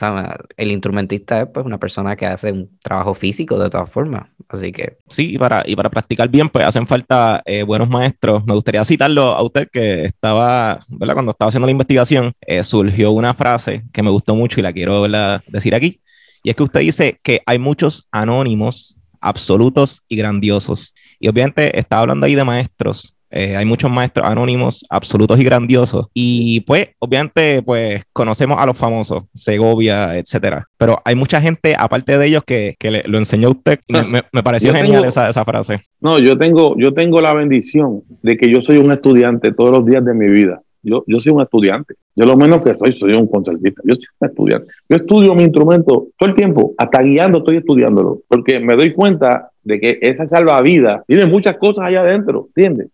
el 0.56 0.70
instrumentista 0.70 1.42
es 1.42 1.48
pues, 1.52 1.66
una 1.66 1.78
persona 1.78 2.16
que 2.16 2.26
hace 2.26 2.52
un 2.52 2.78
trabajo 2.78 3.14
físico 3.14 3.58
de 3.58 3.70
todas 3.70 3.90
formas. 3.90 4.28
Así 4.48 4.72
que. 4.72 4.98
Sí, 5.08 5.34
y 5.34 5.38
para, 5.38 5.62
y 5.66 5.74
para 5.74 5.90
practicar 5.90 6.28
bien, 6.28 6.48
pues 6.48 6.64
hacen 6.64 6.86
falta 6.86 7.42
eh, 7.44 7.64
buenos 7.64 7.88
maestros. 7.88 8.44
Me 8.46 8.54
gustaría 8.54 8.84
citarlo 8.84 9.32
a 9.32 9.42
usted 9.42 9.68
que 9.70 10.04
estaba, 10.04 10.80
¿verdad? 10.88 11.14
Cuando 11.14 11.32
estaba 11.32 11.48
haciendo 11.48 11.66
la 11.66 11.72
investigación, 11.72 12.32
surgió 12.62 13.10
una 13.10 13.34
frase 13.34 13.82
que 13.92 14.02
me 14.02 14.10
gustó 14.10 14.34
mucho 14.34 14.60
y 14.60 14.62
la 14.62 14.72
quiero 14.72 15.06
decir 15.48 15.74
aquí 15.74 16.00
y 16.43 16.51
es 16.51 16.57
que 16.57 16.62
usted 16.62 16.80
dice 16.80 17.18
que 17.22 17.41
hay 17.47 17.59
muchos 17.59 18.09
anónimos 18.11 18.99
absolutos 19.20 20.03
y 20.09 20.16
grandiosos. 20.16 20.95
Y 21.18 21.28
obviamente 21.28 21.78
está 21.78 22.01
hablando 22.01 22.26
ahí 22.26 22.34
de 22.34 22.45
maestros. 22.45 23.14
Eh, 23.30 23.57
hay 23.57 23.66
muchos 23.66 23.91
maestros 23.91 24.26
anónimos, 24.26 24.84
absolutos 24.89 25.39
y 25.39 25.45
grandiosos. 25.45 26.07
Y 26.14 26.61
pues, 26.61 26.89
obviamente, 26.99 27.62
pues 27.62 28.03
conocemos 28.12 28.59
a 28.59 28.64
los 28.64 28.76
famosos, 28.76 29.24
Segovia, 29.34 30.16
etcétera. 30.16 30.66
Pero 30.78 30.99
hay 31.05 31.14
mucha 31.14 31.41
gente, 31.41 31.74
aparte 31.78 32.16
de 32.16 32.26
ellos, 32.26 32.43
que, 32.45 32.74
que 32.78 33.03
lo 33.05 33.18
enseñó 33.18 33.51
usted. 33.51 33.80
Me, 33.89 34.22
me, 34.32 34.43
pareció 34.43 34.72
genial 34.72 35.05
esa, 35.05 35.28
esa, 35.28 35.45
frase. 35.45 35.80
No, 36.01 36.18
yo 36.18 36.39
tengo, 36.39 36.74
yo 36.78 36.95
tengo 36.95 37.20
la 37.20 37.34
bendición 37.34 38.03
de 38.22 38.36
que 38.39 38.51
yo 38.51 38.62
soy 38.62 38.78
un 38.78 38.93
estudiante 38.93 39.53
todos 39.53 39.72
los 39.72 39.84
días 39.84 40.05
de 40.05 40.14
mi 40.14 40.28
vida. 40.28 40.62
Yo, 40.82 41.04
yo 41.06 41.20
soy 41.20 41.32
un 41.32 41.42
estudiante. 41.42 41.94
Yo 42.14 42.26
lo 42.26 42.36
menos 42.36 42.62
que 42.62 42.74
soy, 42.74 42.92
soy 42.92 43.12
un 43.14 43.26
concertista. 43.26 43.82
Yo 43.84 43.94
soy 43.94 44.04
un 44.20 44.28
estudiante. 44.28 44.66
Yo 44.88 44.96
estudio 44.96 45.34
mi 45.34 45.44
instrumento 45.44 46.08
todo 46.16 46.28
el 46.28 46.34
tiempo, 46.34 46.74
hasta 46.78 47.02
guiando 47.02 47.38
estoy 47.38 47.56
estudiándolo, 47.56 48.20
porque 48.28 48.60
me 48.60 48.74
doy 48.74 48.92
cuenta 48.92 49.50
de 49.62 49.80
que 49.80 49.98
esa 50.00 50.26
salvavidas 50.26 51.04
tiene 51.06 51.26
muchas 51.26 51.56
cosas 51.56 51.86
allá 51.86 52.00
adentro, 52.00 52.46
¿entiendes? 52.48 52.88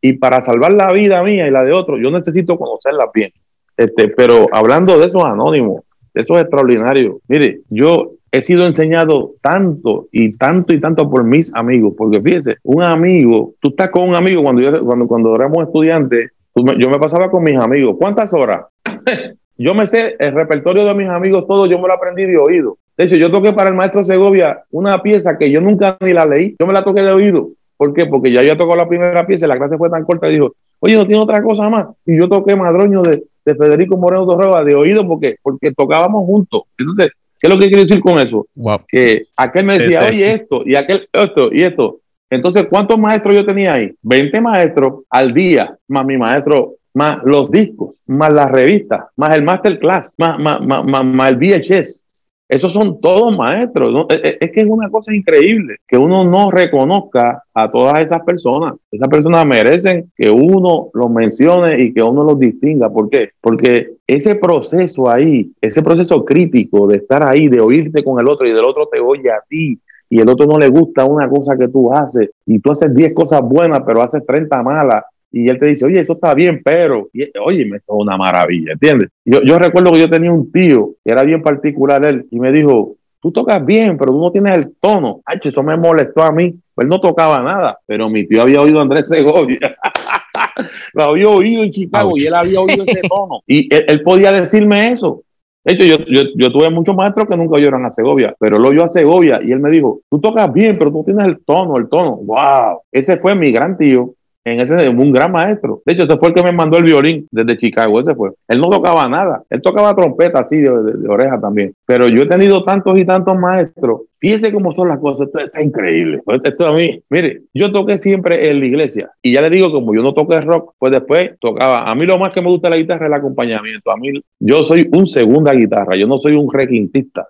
Y 0.00 0.14
para 0.14 0.40
salvar 0.40 0.72
la 0.72 0.92
vida 0.92 1.22
mía 1.22 1.46
y 1.46 1.50
la 1.50 1.62
de 1.64 1.72
otros, 1.72 1.98
yo 2.02 2.10
necesito 2.10 2.56
conocerlas 2.56 3.08
bien. 3.12 3.32
Este, 3.76 4.08
pero 4.08 4.46
hablando 4.52 4.98
de 4.98 5.06
esos 5.06 5.24
anónimos, 5.24 5.80
de 6.14 6.22
esos 6.22 6.40
extraordinarios, 6.40 7.18
mire, 7.28 7.60
yo 7.68 8.12
he 8.32 8.42
sido 8.42 8.66
enseñado 8.66 9.32
tanto 9.42 10.08
y 10.12 10.36
tanto 10.36 10.72
y 10.72 10.80
tanto 10.80 11.10
por 11.10 11.24
mis 11.24 11.52
amigos, 11.54 11.94
porque 11.96 12.20
fíjese, 12.20 12.56
un 12.62 12.82
amigo, 12.84 13.54
tú 13.60 13.70
estás 13.70 13.90
con 13.90 14.08
un 14.08 14.14
amigo 14.14 14.42
cuando 14.42 14.62
yo, 14.62 14.84
cuando, 14.84 15.06
cuando 15.06 15.34
éramos 15.34 15.66
estudiantes, 15.66 16.30
yo 16.78 16.90
me 16.90 16.98
pasaba 16.98 17.30
con 17.30 17.42
mis 17.42 17.58
amigos. 17.58 17.96
¿Cuántas 17.98 18.32
horas? 18.34 18.66
yo 19.56 19.74
me 19.74 19.86
sé 19.86 20.16
el 20.18 20.32
repertorio 20.32 20.84
de 20.84 20.94
mis 20.94 21.08
amigos, 21.08 21.46
todo 21.46 21.66
yo 21.66 21.78
me 21.78 21.88
lo 21.88 21.94
aprendí 21.94 22.24
de 22.24 22.38
oído. 22.38 22.78
De 22.96 23.04
hecho, 23.04 23.16
yo 23.16 23.30
toqué 23.30 23.52
para 23.52 23.70
el 23.70 23.76
maestro 23.76 24.04
Segovia 24.04 24.62
una 24.70 25.02
pieza 25.02 25.38
que 25.38 25.50
yo 25.50 25.60
nunca 25.60 25.96
ni 26.00 26.12
la 26.12 26.26
leí, 26.26 26.54
yo 26.58 26.66
me 26.66 26.72
la 26.72 26.84
toqué 26.84 27.02
de 27.02 27.12
oído. 27.12 27.50
¿Por 27.76 27.94
qué? 27.94 28.04
Porque 28.04 28.30
ya 28.30 28.42
yo 28.42 28.56
tocó 28.58 28.76
la 28.76 28.86
primera 28.86 29.26
pieza 29.26 29.46
y 29.46 29.48
la 29.48 29.56
clase 29.56 29.78
fue 29.78 29.88
tan 29.88 30.04
corta 30.04 30.28
y 30.28 30.34
dijo, 30.34 30.52
oye, 30.80 30.96
no 30.96 31.06
tiene 31.06 31.22
otra 31.22 31.42
cosa 31.42 31.68
más. 31.70 31.86
Y 32.04 32.18
yo 32.18 32.28
toqué 32.28 32.54
Madroño 32.54 33.00
de, 33.00 33.22
de 33.44 33.54
Federico 33.54 33.96
Moreno 33.96 34.26
Torreba 34.26 34.62
de 34.62 34.74
oído 34.74 35.06
porque, 35.06 35.36
porque 35.42 35.72
tocábamos 35.72 36.26
juntos. 36.26 36.62
Entonces, 36.76 37.08
¿qué 37.38 37.46
es 37.46 37.50
lo 37.50 37.58
que 37.58 37.68
quiero 37.68 37.84
decir 37.84 38.00
con 38.00 38.18
eso? 38.18 38.46
Que 38.86 39.28
aquel 39.36 39.64
me 39.64 39.78
decía, 39.78 40.06
oye, 40.06 40.30
esto, 40.32 40.62
y 40.66 40.74
aquel, 40.74 41.08
esto, 41.12 41.48
y 41.52 41.62
esto. 41.62 41.99
Entonces, 42.30 42.66
¿cuántos 42.70 42.96
maestros 42.96 43.34
yo 43.34 43.44
tenía 43.44 43.72
ahí? 43.72 43.92
20 44.02 44.40
maestros 44.40 45.02
al 45.10 45.32
día, 45.32 45.76
más 45.88 46.06
mi 46.06 46.16
maestro, 46.16 46.76
más 46.94 47.18
los 47.24 47.50
discos, 47.50 47.96
más 48.06 48.32
las 48.32 48.50
revistas, 48.50 49.04
más 49.16 49.34
el 49.34 49.42
masterclass, 49.42 50.14
más, 50.16 50.38
más, 50.38 50.60
más, 50.64 51.04
más, 51.04 51.30
el 51.30 51.36
VHS. 51.36 52.04
Esos 52.48 52.72
son 52.72 53.00
todos 53.00 53.36
maestros. 53.36 54.06
Es, 54.10 54.50
que 54.50 54.60
es 54.60 54.66
una 54.66 54.88
cosa 54.90 55.14
increíble 55.14 55.76
que 55.86 55.96
uno 55.96 56.24
no 56.24 56.50
reconozca 56.50 57.44
a 57.54 57.70
todas 57.70 58.00
esas 58.00 58.22
personas. 58.24 58.74
Esas 58.90 59.08
personas 59.08 59.46
merecen 59.46 60.10
que 60.16 60.30
uno 60.30 60.90
los 60.92 61.10
mencione 61.10 61.80
y 61.80 61.92
que 61.92 62.02
uno 62.02 62.24
los 62.24 62.40
distinga. 62.40 62.90
¿Por 62.90 63.08
qué? 63.08 63.30
Porque 63.40 63.92
ese 64.04 64.34
proceso 64.34 65.08
ahí, 65.08 65.52
ese 65.60 65.80
proceso 65.80 66.24
crítico 66.24 66.88
de 66.88 66.96
estar 66.96 67.28
ahí, 67.28 67.46
de 67.46 67.60
oírte 67.60 68.02
con 68.02 68.18
el 68.18 68.28
otro 68.28 68.48
y 68.48 68.52
del 68.52 68.64
otro 68.64 68.88
te 68.90 68.98
oye 68.98 69.30
a 69.30 69.42
ti, 69.48 69.78
y 70.10 70.20
el 70.20 70.28
otro 70.28 70.46
no 70.46 70.58
le 70.58 70.68
gusta 70.68 71.04
una 71.04 71.28
cosa 71.28 71.56
que 71.56 71.68
tú 71.68 71.92
haces 71.92 72.30
y 72.44 72.58
tú 72.58 72.72
haces 72.72 72.92
10 72.94 73.14
cosas 73.14 73.40
buenas, 73.42 73.80
pero 73.86 74.02
haces 74.02 74.26
30 74.26 74.62
malas. 74.62 75.04
Y 75.32 75.48
él 75.48 75.60
te 75.60 75.66
dice, 75.66 75.86
oye, 75.86 76.00
eso 76.00 76.14
está 76.14 76.34
bien, 76.34 76.60
pero, 76.64 77.08
oye, 77.44 77.64
me 77.64 77.76
es 77.76 77.84
una 77.86 78.16
maravilla, 78.16 78.72
¿entiendes? 78.72 79.10
Yo, 79.24 79.40
yo 79.42 79.60
recuerdo 79.60 79.92
que 79.92 80.00
yo 80.00 80.10
tenía 80.10 80.32
un 80.32 80.50
tío 80.50 80.94
que 81.04 81.12
era 81.12 81.22
bien 81.22 81.40
particular 81.40 82.04
él 82.04 82.26
y 82.32 82.40
me 82.40 82.50
dijo, 82.50 82.96
tú 83.20 83.30
tocas 83.30 83.64
bien, 83.64 83.96
pero 83.96 84.12
tú 84.12 84.20
no 84.20 84.32
tienes 84.32 84.56
el 84.56 84.74
tono. 84.80 85.20
Ay, 85.24 85.38
eso 85.42 85.62
me 85.62 85.76
molestó 85.76 86.22
a 86.22 86.32
mí. 86.32 86.54
Él 86.76 86.88
no 86.88 86.98
tocaba 86.98 87.38
nada, 87.40 87.78
pero 87.86 88.08
mi 88.08 88.26
tío 88.26 88.42
había 88.42 88.60
oído 88.60 88.78
a 88.78 88.82
Andrés 88.82 89.06
Segovia. 89.08 89.58
Lo 90.94 91.04
había 91.04 91.28
oído 91.28 91.62
en 91.62 91.70
Chicago 91.70 92.12
y 92.16 92.26
él 92.26 92.34
había 92.34 92.60
oído 92.60 92.84
ese 92.86 93.02
tono. 93.02 93.42
Y 93.46 93.68
él, 93.72 94.02
podía 94.02 94.32
decirme 94.32 94.92
eso. 94.92 95.22
De 95.62 95.74
hecho, 95.74 95.84
yo, 95.84 95.96
yo, 96.06 96.22
yo, 96.36 96.50
tuve 96.50 96.70
muchos 96.70 96.96
maestros 96.96 97.26
que 97.28 97.36
nunca 97.36 97.56
oyeron 97.56 97.84
a 97.84 97.90
Segovia, 97.90 98.34
pero 98.38 98.58
lo 98.58 98.68
oyó 98.68 98.84
a 98.84 98.88
Segovia 98.88 99.40
y 99.42 99.52
él 99.52 99.60
me 99.60 99.70
dijo, 99.70 100.00
tú 100.10 100.18
tocas 100.18 100.50
bien, 100.52 100.78
pero 100.78 100.90
tú 100.90 101.04
tienes 101.04 101.26
el 101.26 101.44
tono, 101.44 101.76
el 101.76 101.88
tono. 101.88 102.16
¡Wow! 102.16 102.80
Ese 102.90 103.18
fue 103.18 103.34
mi 103.34 103.52
gran 103.52 103.76
tío. 103.76 104.14
En 104.44 104.58
ese 104.60 104.88
un 104.88 105.12
gran 105.12 105.32
maestro. 105.32 105.82
De 105.84 105.92
hecho, 105.92 106.04
ese 106.04 106.16
fue 106.16 106.28
el 106.28 106.34
que 106.34 106.42
me 106.42 106.52
mandó 106.52 106.78
el 106.78 106.84
violín 106.84 107.26
desde 107.30 107.58
Chicago. 107.58 108.00
Ese 108.00 108.14
fue. 108.14 108.30
Él 108.48 108.58
no 108.58 108.70
tocaba 108.70 109.06
nada. 109.08 109.42
Él 109.50 109.60
tocaba 109.60 109.94
trompeta 109.94 110.40
así 110.40 110.56
de, 110.56 110.70
oreja 111.08 111.38
también. 111.38 111.74
Pero 111.86 112.08
yo 112.08 112.22
he 112.22 112.26
tenido 112.26 112.64
tantos 112.64 112.98
y 112.98 113.04
tantos 113.04 113.38
maestros. 113.38 114.02
Fíjese 114.18 114.52
cómo 114.52 114.72
son 114.72 114.88
las 114.88 114.98
cosas. 114.98 115.26
Esto 115.26 115.40
está 115.40 115.62
increíble. 115.62 116.22
Pues 116.24 116.40
esto 116.42 116.66
a 116.66 116.72
mí, 116.72 117.02
mire, 117.10 117.42
yo 117.52 117.70
toqué 117.70 117.98
siempre 117.98 118.50
en 118.50 118.60
la 118.60 118.66
iglesia. 118.66 119.10
Y 119.22 119.34
ya 119.34 119.42
le 119.42 119.50
digo, 119.50 119.70
como 119.70 119.94
yo 119.94 120.02
no 120.02 120.14
toqué 120.14 120.40
rock, 120.40 120.74
pues 120.78 120.92
después 120.92 121.32
tocaba. 121.38 121.90
A 121.90 121.94
mí 121.94 122.06
lo 122.06 122.18
más 122.18 122.32
que 122.32 122.40
me 122.40 122.48
gusta 122.48 122.70
la 122.70 122.76
guitarra 122.76 123.06
es 123.06 123.12
el 123.12 123.18
acompañamiento. 123.18 123.90
A 123.90 123.96
mí, 123.96 124.08
yo 124.38 124.64
soy 124.64 124.88
un 124.92 125.06
segunda 125.06 125.52
guitarra. 125.52 125.96
Yo 125.96 126.06
no 126.06 126.18
soy 126.18 126.34
un 126.34 126.50
requintista. 126.50 127.28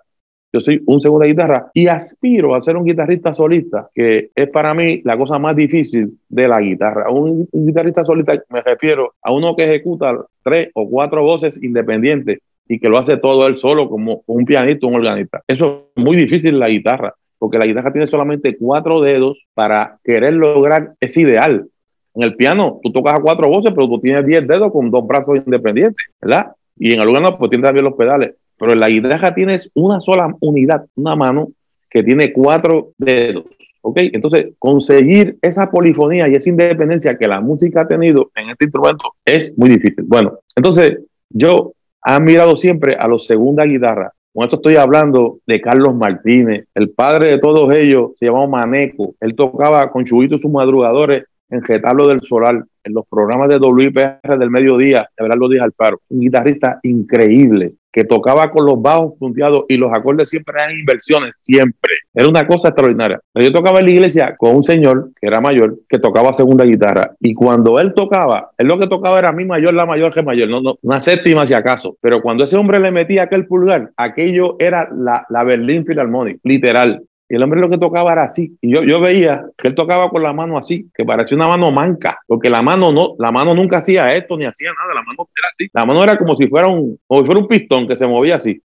Yo 0.53 0.59
soy 0.59 0.81
un 0.85 0.99
segundo 0.99 1.25
guitarra 1.25 1.71
y 1.73 1.87
aspiro 1.87 2.55
a 2.55 2.63
ser 2.63 2.75
un 2.75 2.85
guitarrista 2.85 3.33
solista, 3.33 3.89
que 3.95 4.31
es 4.35 4.49
para 4.49 4.73
mí 4.73 5.01
la 5.05 5.17
cosa 5.17 5.39
más 5.39 5.55
difícil 5.55 6.19
de 6.27 6.47
la 6.47 6.59
guitarra. 6.59 7.09
Un, 7.09 7.47
guitarrista 7.53 8.03
solista 8.03 8.33
me 8.49 8.61
refiero 8.61 9.13
a 9.21 9.31
uno 9.31 9.55
que 9.55 9.63
ejecuta 9.63 10.13
tres 10.43 10.69
o 10.73 10.89
cuatro 10.89 11.23
voces 11.23 11.57
independientes 11.63 12.39
y 12.67 12.79
que 12.79 12.89
lo 12.89 12.97
hace 12.97 13.15
todo 13.17 13.47
él 13.47 13.57
solo 13.57 13.89
como 13.89 14.23
un 14.25 14.45
pianista, 14.45 14.87
un 14.87 14.95
organista. 14.95 15.41
Eso 15.47 15.87
es 15.95 16.03
muy 16.03 16.17
difícil 16.17 16.59
la 16.59 16.67
guitarra, 16.67 17.13
porque 17.39 17.57
la 17.57 17.65
guitarra 17.65 17.93
tiene 17.93 18.07
solamente 18.07 18.57
cuatro 18.57 18.99
dedos 18.99 19.41
para 19.53 19.99
querer 20.03 20.33
lograr 20.33 20.95
ese 20.99 21.21
ideal. 21.21 21.65
En 22.13 22.23
el 22.23 22.35
piano 22.35 22.81
tú 22.83 22.91
tocas 22.91 23.17
a 23.17 23.21
cuatro 23.21 23.47
voces, 23.47 23.71
pero 23.73 23.87
tú 23.87 24.01
tienes 24.01 24.25
diez 24.25 24.45
dedos 24.45 24.73
con 24.73 24.91
dos 24.91 25.07
brazos 25.07 25.37
independientes, 25.45 26.05
¿verdad? 26.21 26.47
Y 26.75 26.93
en 26.93 27.01
el 27.01 27.07
órgano 27.07 27.37
pues 27.37 27.49
tienes 27.51 27.65
también 27.65 27.85
los 27.85 27.95
pedales. 27.95 28.35
Pero 28.61 28.73
en 28.73 28.79
la 28.79 28.89
guitarra 28.89 29.33
tienes 29.33 29.71
una 29.73 29.99
sola 29.99 30.31
unidad, 30.39 30.85
una 30.93 31.15
mano 31.15 31.47
que 31.89 32.03
tiene 32.03 32.31
cuatro 32.31 32.91
dedos. 32.95 33.45
¿Ok? 33.81 33.97
Entonces, 34.13 34.53
conseguir 34.59 35.39
esa 35.41 35.71
polifonía 35.71 36.29
y 36.29 36.35
esa 36.35 36.47
independencia 36.47 37.17
que 37.17 37.27
la 37.27 37.41
música 37.41 37.81
ha 37.81 37.87
tenido 37.87 38.29
en 38.35 38.51
este 38.51 38.65
instrumento 38.65 39.15
es 39.25 39.51
muy 39.57 39.67
difícil. 39.67 40.05
Bueno, 40.07 40.37
entonces 40.55 40.99
yo 41.27 41.73
he 42.05 42.19
mirado 42.19 42.55
siempre 42.55 42.93
a 42.93 43.07
los 43.07 43.25
segunda 43.25 43.65
guitarra. 43.65 44.13
Con 44.31 44.43
esto 44.43 44.57
estoy 44.57 44.75
hablando 44.75 45.39
de 45.47 45.59
Carlos 45.59 45.95
Martínez, 45.95 46.67
el 46.75 46.91
padre 46.91 47.31
de 47.31 47.39
todos 47.39 47.73
ellos 47.73 48.11
se 48.19 48.27
llamaba 48.27 48.45
Maneco. 48.45 49.15
Él 49.19 49.33
tocaba 49.33 49.89
con 49.89 50.05
Chubito 50.05 50.37
sus 50.37 50.51
madrugadores 50.51 51.23
en 51.51 51.61
Getablo 51.61 52.07
del 52.07 52.21
Solar, 52.21 52.63
en 52.83 52.93
los 52.93 53.05
programas 53.07 53.49
de 53.49 53.57
WIPR 53.57 54.39
del 54.39 54.49
mediodía, 54.49 55.07
de 55.15 55.23
verdad 55.23 55.37
lo 55.37 55.49
dije 55.49 55.63
al 55.63 55.73
faro. 55.73 56.01
Un 56.09 56.21
guitarrista 56.21 56.79
increíble, 56.83 57.75
que 57.91 58.05
tocaba 58.05 58.49
con 58.51 58.65
los 58.65 58.81
bajos 58.81 59.13
punteados 59.19 59.65
y 59.67 59.77
los 59.77 59.91
acordes 59.93 60.29
siempre 60.29 60.55
eran 60.57 60.71
inversiones, 60.71 61.35
siempre. 61.41 61.93
Era 62.13 62.29
una 62.29 62.47
cosa 62.47 62.69
extraordinaria. 62.69 63.19
Yo 63.35 63.51
tocaba 63.51 63.79
en 63.79 63.85
la 63.85 63.91
iglesia 63.91 64.35
con 64.37 64.55
un 64.55 64.63
señor 64.63 65.11
que 65.19 65.27
era 65.27 65.41
mayor, 65.41 65.77
que 65.89 65.99
tocaba 65.99 66.33
segunda 66.33 66.63
guitarra. 66.63 67.11
Y 67.19 67.33
cuando 67.33 67.79
él 67.79 67.93
tocaba, 67.93 68.51
él 68.57 68.67
lo 68.67 68.79
que 68.79 68.87
tocaba 68.87 69.19
era 69.19 69.31
mi 69.31 69.45
mayor, 69.45 69.73
la 69.73 69.85
mayor, 69.85 70.13
que 70.13 70.21
mayor, 70.21 70.49
no, 70.49 70.61
no, 70.61 70.77
una 70.81 70.99
séptima 70.99 71.45
si 71.45 71.53
acaso. 71.53 71.97
Pero 72.01 72.21
cuando 72.21 72.45
ese 72.45 72.57
hombre 72.57 72.79
le 72.79 72.91
metía 72.91 73.23
aquel 73.23 73.45
pulgar, 73.45 73.91
aquello 73.97 74.55
era 74.59 74.89
la, 74.95 75.25
la 75.29 75.43
Berlín 75.43 75.85
Philharmonic, 75.85 76.39
literal. 76.43 77.03
Y 77.31 77.35
el 77.35 77.43
hombre 77.43 77.61
lo 77.61 77.69
que 77.69 77.77
tocaba 77.77 78.11
era 78.11 78.23
así. 78.23 78.57
Y 78.59 78.73
yo, 78.73 78.83
yo 78.83 78.99
veía 78.99 79.45
que 79.57 79.69
él 79.69 79.75
tocaba 79.75 80.09
con 80.09 80.21
la 80.21 80.33
mano 80.33 80.57
así, 80.57 80.89
que 80.93 81.05
parecía 81.05 81.37
una 81.37 81.47
mano 81.47 81.71
manca, 81.71 82.19
porque 82.27 82.49
la 82.49 82.61
mano 82.61 82.91
no, 82.91 83.15
la 83.19 83.31
mano 83.31 83.55
nunca 83.55 83.77
hacía 83.77 84.13
esto 84.13 84.35
ni 84.35 84.43
hacía 84.43 84.71
nada, 84.77 84.93
la 84.93 85.01
mano 85.01 85.29
era 85.33 85.47
así. 85.53 85.69
La 85.71 85.85
mano 85.85 86.03
era 86.03 86.17
como 86.17 86.35
si 86.35 86.49
fuera 86.49 86.67
un, 86.67 86.99
como 87.07 87.21
si 87.21 87.25
fuera 87.25 87.39
un 87.39 87.47
pistón 87.47 87.87
que 87.87 87.95
se 87.95 88.05
movía 88.05 88.35
así. 88.35 88.61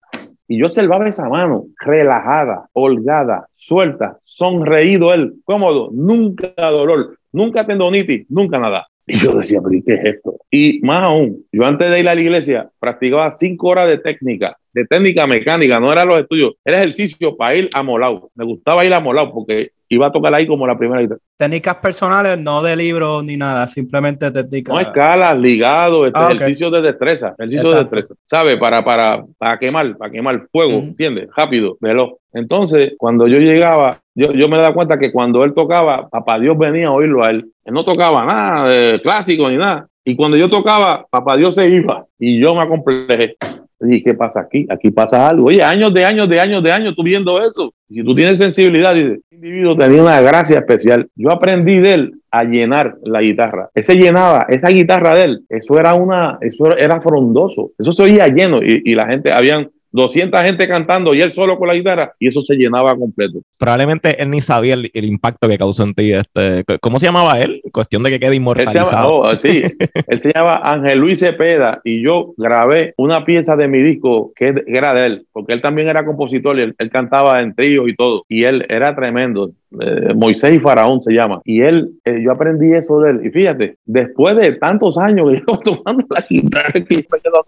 Y 0.49 0.59
yo 0.59 0.67
observaba 0.67 1.09
esa 1.09 1.29
mano 1.29 1.67
relajada, 1.79 2.67
holgada, 2.73 3.47
suelta, 3.55 4.19
sonreído 4.25 5.15
él, 5.15 5.35
cómodo, 5.45 5.91
nunca 5.93 6.53
dolor, 6.57 7.19
nunca 7.31 7.65
tendonitis, 7.69 8.29
nunca 8.29 8.59
nada. 8.59 8.89
Y 9.07 9.17
yo 9.19 9.31
decía, 9.31 9.61
pero 9.63 9.81
¿qué 9.87 9.95
es 9.95 10.05
esto? 10.17 10.35
Y 10.51 10.81
más 10.83 11.03
aún, 11.03 11.45
yo 11.53 11.65
antes 11.65 11.89
de 11.89 12.01
ir 12.01 12.09
a 12.09 12.17
la 12.17 12.21
iglesia 12.21 12.69
practicaba 12.81 13.31
cinco 13.31 13.69
horas 13.69 13.89
de 13.89 13.99
técnica, 13.99 14.57
de 14.77 14.85
técnica 14.85 15.27
mecánica, 15.27 15.81
no 15.81 15.91
era 15.91 16.05
los 16.05 16.19
estudios, 16.19 16.53
era 16.63 16.83
ejercicio 16.83 17.35
para 17.35 17.55
ir 17.55 17.71
a 17.73 17.83
Molao. 17.83 18.31
Me 18.35 18.45
gustaba 18.45 18.85
ir 18.85 18.93
a 18.93 19.01
Molao 19.01 19.33
porque 19.33 19.71
iba 19.89 20.09
a 20.09 20.13
tocar 20.13 20.35
ahí 20.35 20.47
como 20.47 20.67
la 20.67 20.77
primera 20.77 21.01
guitarra. 21.01 21.21
Técnicas 21.39 21.77
personales, 21.77 22.39
no 22.39 22.61
de 22.63 22.77
libros 22.77 23.25
ni 23.25 23.39
nada, 23.39 23.67
simplemente 23.69 24.31
técnicas. 24.31 24.75
No 24.75 24.81
escalas, 24.83 25.39
ligado, 25.39 26.07
este, 26.07 26.21
ah, 26.21 26.29
ejercicio 26.31 26.71
de 26.71 26.83
destreza, 26.83 27.35
ejercicio 27.39 27.71
de 27.71 27.77
destreza, 27.77 28.15
¿sabes? 28.27 28.59
Para, 28.59 28.85
para, 28.85 29.25
para 29.39 29.59
quemar, 29.59 29.97
para 29.97 30.13
quemar 30.13 30.47
fuego, 30.53 30.73
¿entiendes? 30.73 31.31
Rápido, 31.35 31.79
veloz. 31.81 32.11
Entonces, 32.35 32.93
cuando 32.99 33.27
yo 33.27 33.39
llegaba, 33.39 34.01
yo, 34.15 34.33
yo 34.33 34.47
me 34.47 34.59
daba 34.59 34.75
cuenta 34.75 34.99
que 34.99 35.11
cuando 35.11 35.43
él 35.43 35.55
tocaba, 35.55 36.07
papá 36.11 36.39
Dios 36.39 36.59
venía 36.59 36.89
a 36.89 36.93
oírlo 36.93 37.25
a 37.25 37.31
él. 37.31 37.51
Él 37.65 37.73
no 37.73 37.83
tocaba 37.83 38.27
nada 38.27 38.69
de 38.69 39.01
clásico 39.01 39.49
ni 39.49 39.57
nada. 39.57 39.87
Y 40.05 40.17
cuando 40.17 40.37
yo 40.37 40.51
tocaba, 40.51 41.07
papá 41.09 41.35
Dios 41.39 41.55
se 41.55 41.67
iba 41.67 42.05
y 42.19 42.39
yo 42.39 42.55
me 42.55 42.61
acomplejé. 42.61 43.37
Y 43.81 44.03
¿qué 44.03 44.15
pasa 44.15 44.41
aquí? 44.41 44.67
Aquí 44.71 44.91
pasa 44.91 45.29
algo. 45.29 45.47
Oye, 45.47 45.63
años 45.63 45.93
de 45.93 46.05
años 46.05 46.29
de 46.29 46.41
años 46.41 46.63
de 46.63 46.73
años 46.73 46.95
tú 46.97 47.03
viendo 47.03 47.43
eso. 47.43 47.75
si 47.91 48.03
tú 48.03 48.15
tienes 48.15 48.39
sensibilidad, 48.39 48.95
dice, 48.95 49.15
este 49.15 49.35
individuo 49.35 49.77
tenía 49.77 50.03
una 50.03 50.21
gracia 50.21 50.59
especial. 50.59 51.09
Yo 51.15 51.31
aprendí 51.31 51.79
de 51.79 51.93
él 51.93 52.21
a 52.31 52.45
llenar 52.45 52.97
la 53.03 53.21
guitarra. 53.21 53.71
Ese 53.75 53.95
llenaba, 53.97 54.47
esa 54.49 54.69
guitarra 54.69 55.15
de 55.15 55.23
él, 55.23 55.45
eso 55.49 55.79
era 55.79 55.95
una, 55.95 56.39
eso 56.41 56.77
era 56.77 57.01
frondoso. 57.01 57.73
Eso 57.79 57.93
se 57.93 58.03
oía 58.03 58.27
lleno 58.29 58.63
y, 58.63 58.83
y 58.85 58.95
la 58.95 59.07
gente, 59.09 59.33
habían 59.33 59.71
200 59.97 60.41
gente 60.43 60.69
cantando 60.69 61.15
y 61.15 61.23
él 61.23 61.33
solo 61.33 61.59
con 61.59 61.69
la 61.69 61.75
guitarra 61.75 62.13
y 62.21 62.29
eso 62.29 62.43
se 62.43 62.55
llenaba 62.55 62.95
completo. 62.95 63.41
Probablemente 63.59 64.23
él 64.23 64.31
ni 64.31 64.41
sabía 64.41 64.75
el, 64.75 65.05
impacto 65.05 65.49
que 65.49 65.57
causó 65.57 65.85
en 65.85 65.95
ti. 65.95 66.13
Este, 66.13 66.65
¿Cómo 66.81 66.99
se 66.99 67.07
llamaba 67.07 67.41
él? 67.41 67.63
Cuestión 67.73 68.03
de 68.03 68.11
que 68.11 68.21
quede 68.21 68.37
inmortalizado. 68.37 69.31
Él 69.31 69.39
se 69.39 69.49
llama, 69.49 69.71
sí, 69.71 69.77
él 70.07 70.21
se 70.21 70.33
llama 70.35 70.61
Ángel 70.63 70.99
Luis 70.99 71.19
Cepeda 71.19 71.81
y 71.83 72.03
yo 72.03 72.35
grabé 72.37 72.93
una 72.99 73.25
pieza 73.25 73.57
de 73.57 73.69
mi 73.69 73.83
disco 73.83 74.33
que 74.37 74.55
era 74.67 74.93
de 74.93 75.07
él, 75.07 75.27
porque 75.33 75.55
él 75.55 75.63
también 75.63 75.89
era 75.89 76.05
compositor 76.05 76.59
y 76.59 76.63
él, 76.63 76.77
cantaba 76.91 77.41
en 77.41 77.55
trío 77.55 77.89
y 77.89 77.97
todo. 77.97 78.25
Y 78.29 78.45
él 78.45 78.67
era 78.69 78.95
tremendo. 78.95 79.53
Eh, 79.81 80.15
Moisés 80.15 80.53
y 80.53 80.61
Faraón 80.61 81.01
se 81.01 81.13
llama. 81.13 81.41
Y 81.45 81.63
él, 81.63 81.91
eh, 82.05 82.21
yo 82.23 82.33
aprendí 82.33 82.73
eso 82.73 83.01
de 83.01 83.13
él. 83.13 83.21
Y 83.25 83.31
fíjate, 83.31 83.77
después 83.87 84.37
de 84.37 84.53
tantos 84.53 84.99
años 84.99 85.31
que 85.31 85.43
yo 85.49 85.59
tomando 85.59 86.07
la 86.11 86.25
guitarra, 86.29 86.73
que 86.73 86.95
yo 86.95 87.01
me 87.11 87.21
quedo 87.21 87.39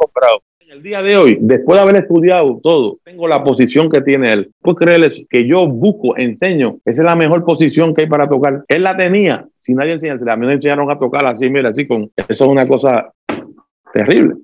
el 0.71 0.83
día 0.83 1.03
de 1.03 1.17
hoy, 1.17 1.39
después 1.41 1.79
de 1.79 1.83
haber 1.83 1.97
estudiado 1.97 2.61
todo, 2.63 2.99
tengo 3.03 3.27
la 3.27 3.43
posición 3.43 3.89
que 3.89 4.03
tiene 4.03 4.33
él. 4.33 4.51
Pues 4.61 4.77
creerles 4.77 5.15
que 5.31 5.47
yo 5.47 5.67
busco, 5.67 6.17
enseño, 6.17 6.77
esa 6.85 7.03
es 7.03 7.07
la 7.07 7.17
mejor 7.17 7.45
posición 7.45 7.95
que 7.95 8.03
hay 8.03 8.07
para 8.07 8.29
tocar. 8.29 8.65
Él 8.69 8.83
la 8.83 8.97
tenía, 8.97 9.47
si 9.61 9.73
nadie 9.73 9.95
enseña, 9.95 10.19
a 10.31 10.37
mí 10.37 10.47
me 10.47 10.53
enseñaron 10.53 10.91
a 10.91 10.99
tocar 10.99 11.25
así, 11.27 11.49
mira, 11.49 11.71
así 11.71 11.87
con, 11.87 12.11
eso 12.17 12.45
es 12.45 12.51
una 12.51 12.67
cosa 12.67 13.11
terrible. 13.95 14.35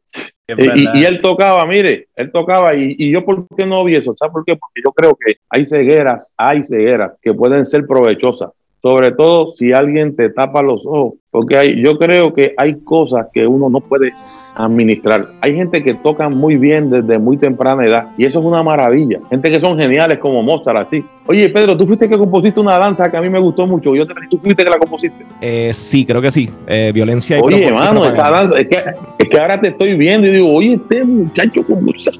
Y, 0.46 1.04
él 1.04 1.20
tocaba, 1.20 1.66
mire, 1.66 2.08
él 2.16 2.32
tocaba 2.32 2.74
y, 2.74 2.96
y, 2.98 3.10
yo 3.10 3.24
por 3.24 3.46
qué 3.54 3.66
no 3.66 3.84
vi 3.84 3.96
eso, 3.96 4.14
¿sabes 4.18 4.32
por 4.32 4.44
qué? 4.44 4.56
Porque 4.56 4.80
yo 4.84 4.92
creo 4.92 5.16
que 5.16 5.36
hay 5.50 5.64
cegueras, 5.64 6.32
hay 6.36 6.64
cegueras 6.64 7.12
que 7.20 7.34
pueden 7.34 7.64
ser 7.64 7.86
provechosas, 7.86 8.50
sobre 8.78 9.12
todo 9.12 9.54
si 9.54 9.72
alguien 9.72 10.16
te 10.16 10.30
tapa 10.30 10.62
los 10.62 10.84
ojos, 10.86 11.14
porque 11.30 11.56
hay, 11.56 11.82
yo 11.82 11.98
creo 11.98 12.32
que 12.32 12.54
hay 12.56 12.82
cosas 12.82 13.26
que 13.32 13.46
uno 13.46 13.68
no 13.68 13.80
puede 13.80 14.12
administrar. 14.54 15.28
Hay 15.40 15.54
gente 15.54 15.82
que 15.82 15.94
toca 15.94 16.28
muy 16.28 16.56
bien 16.56 16.90
desde 16.90 17.18
muy 17.18 17.36
temprana 17.36 17.84
edad 17.84 18.08
y 18.16 18.26
eso 18.26 18.38
es 18.38 18.44
una 18.44 18.62
maravilla. 18.62 19.18
Gente 19.30 19.50
que 19.50 19.60
son 19.60 19.78
geniales 19.78 20.18
como 20.18 20.42
Mozart, 20.42 20.78
así. 20.78 21.04
Oye, 21.26 21.48
Pedro, 21.48 21.76
tú 21.76 21.86
fuiste 21.86 22.08
que 22.08 22.18
compusiste 22.18 22.60
una 22.60 22.78
danza 22.78 23.10
que 23.10 23.16
a 23.16 23.20
mí 23.20 23.30
me 23.30 23.38
gustó 23.38 23.66
mucho. 23.66 23.94
Yo 23.96 24.06
te, 24.06 24.14
¿Tú 24.30 24.38
fuiste 24.38 24.62
que 24.62 24.70
la 24.70 24.78
compusiste? 24.78 25.24
Eh, 25.40 25.72
sí, 25.72 26.04
creo 26.04 26.20
que 26.20 26.30
sí. 26.30 26.50
Eh, 26.66 26.92
violencia 26.94 27.38
y 27.38 27.40
Oye, 27.40 27.64
hermano, 27.64 28.04
esa 28.04 28.30
danza, 28.30 28.58
es 28.58 28.68
que, 28.68 28.76
es 29.18 29.28
que, 29.28 29.40
ahora 29.40 29.58
te 29.58 29.68
estoy 29.68 29.96
viendo 29.96 30.26
y 30.26 30.32
digo, 30.32 30.52
oye, 30.52 30.74
este 30.74 31.02
muchacho, 31.02 31.64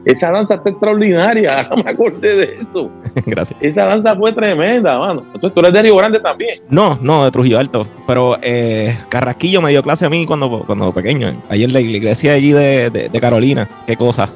esa 0.07 0.31
danza 0.31 0.55
está 0.55 0.71
extraordinaria. 0.71 1.69
No 1.75 1.83
me 1.83 1.91
acordé 1.91 2.37
de 2.37 2.45
eso. 2.61 2.91
Gracias. 3.27 3.59
Esa 3.61 3.85
danza 3.85 4.15
fue 4.15 4.33
tremenda, 4.33 4.99
mano. 4.99 5.23
Entonces 5.35 5.53
tú 5.53 5.61
eres 5.61 5.73
de 5.73 5.83
Río 5.83 5.97
Grande 5.97 6.21
también. 6.21 6.61
No, 6.69 6.99
no, 7.03 7.25
de 7.25 7.31
Trujillo 7.31 7.59
Alto. 7.59 7.87
Pero 8.07 8.37
eh, 8.43 8.97
Carrasquillo 9.09 9.61
me 9.61 9.71
dio 9.71 9.83
clase 9.83 10.07
a 10.07 10.11
mí 10.11 10.25
cuando, 10.25 10.63
cuando 10.67 10.93
pequeño. 10.93 11.35
Ayer 11.49 11.73
la 11.73 11.81
iglesia 11.81 12.24
allí 12.31 12.53
de, 12.53 13.19
Carolina. 13.21 13.69
Qué 13.87 13.97
cosa. 13.97 14.29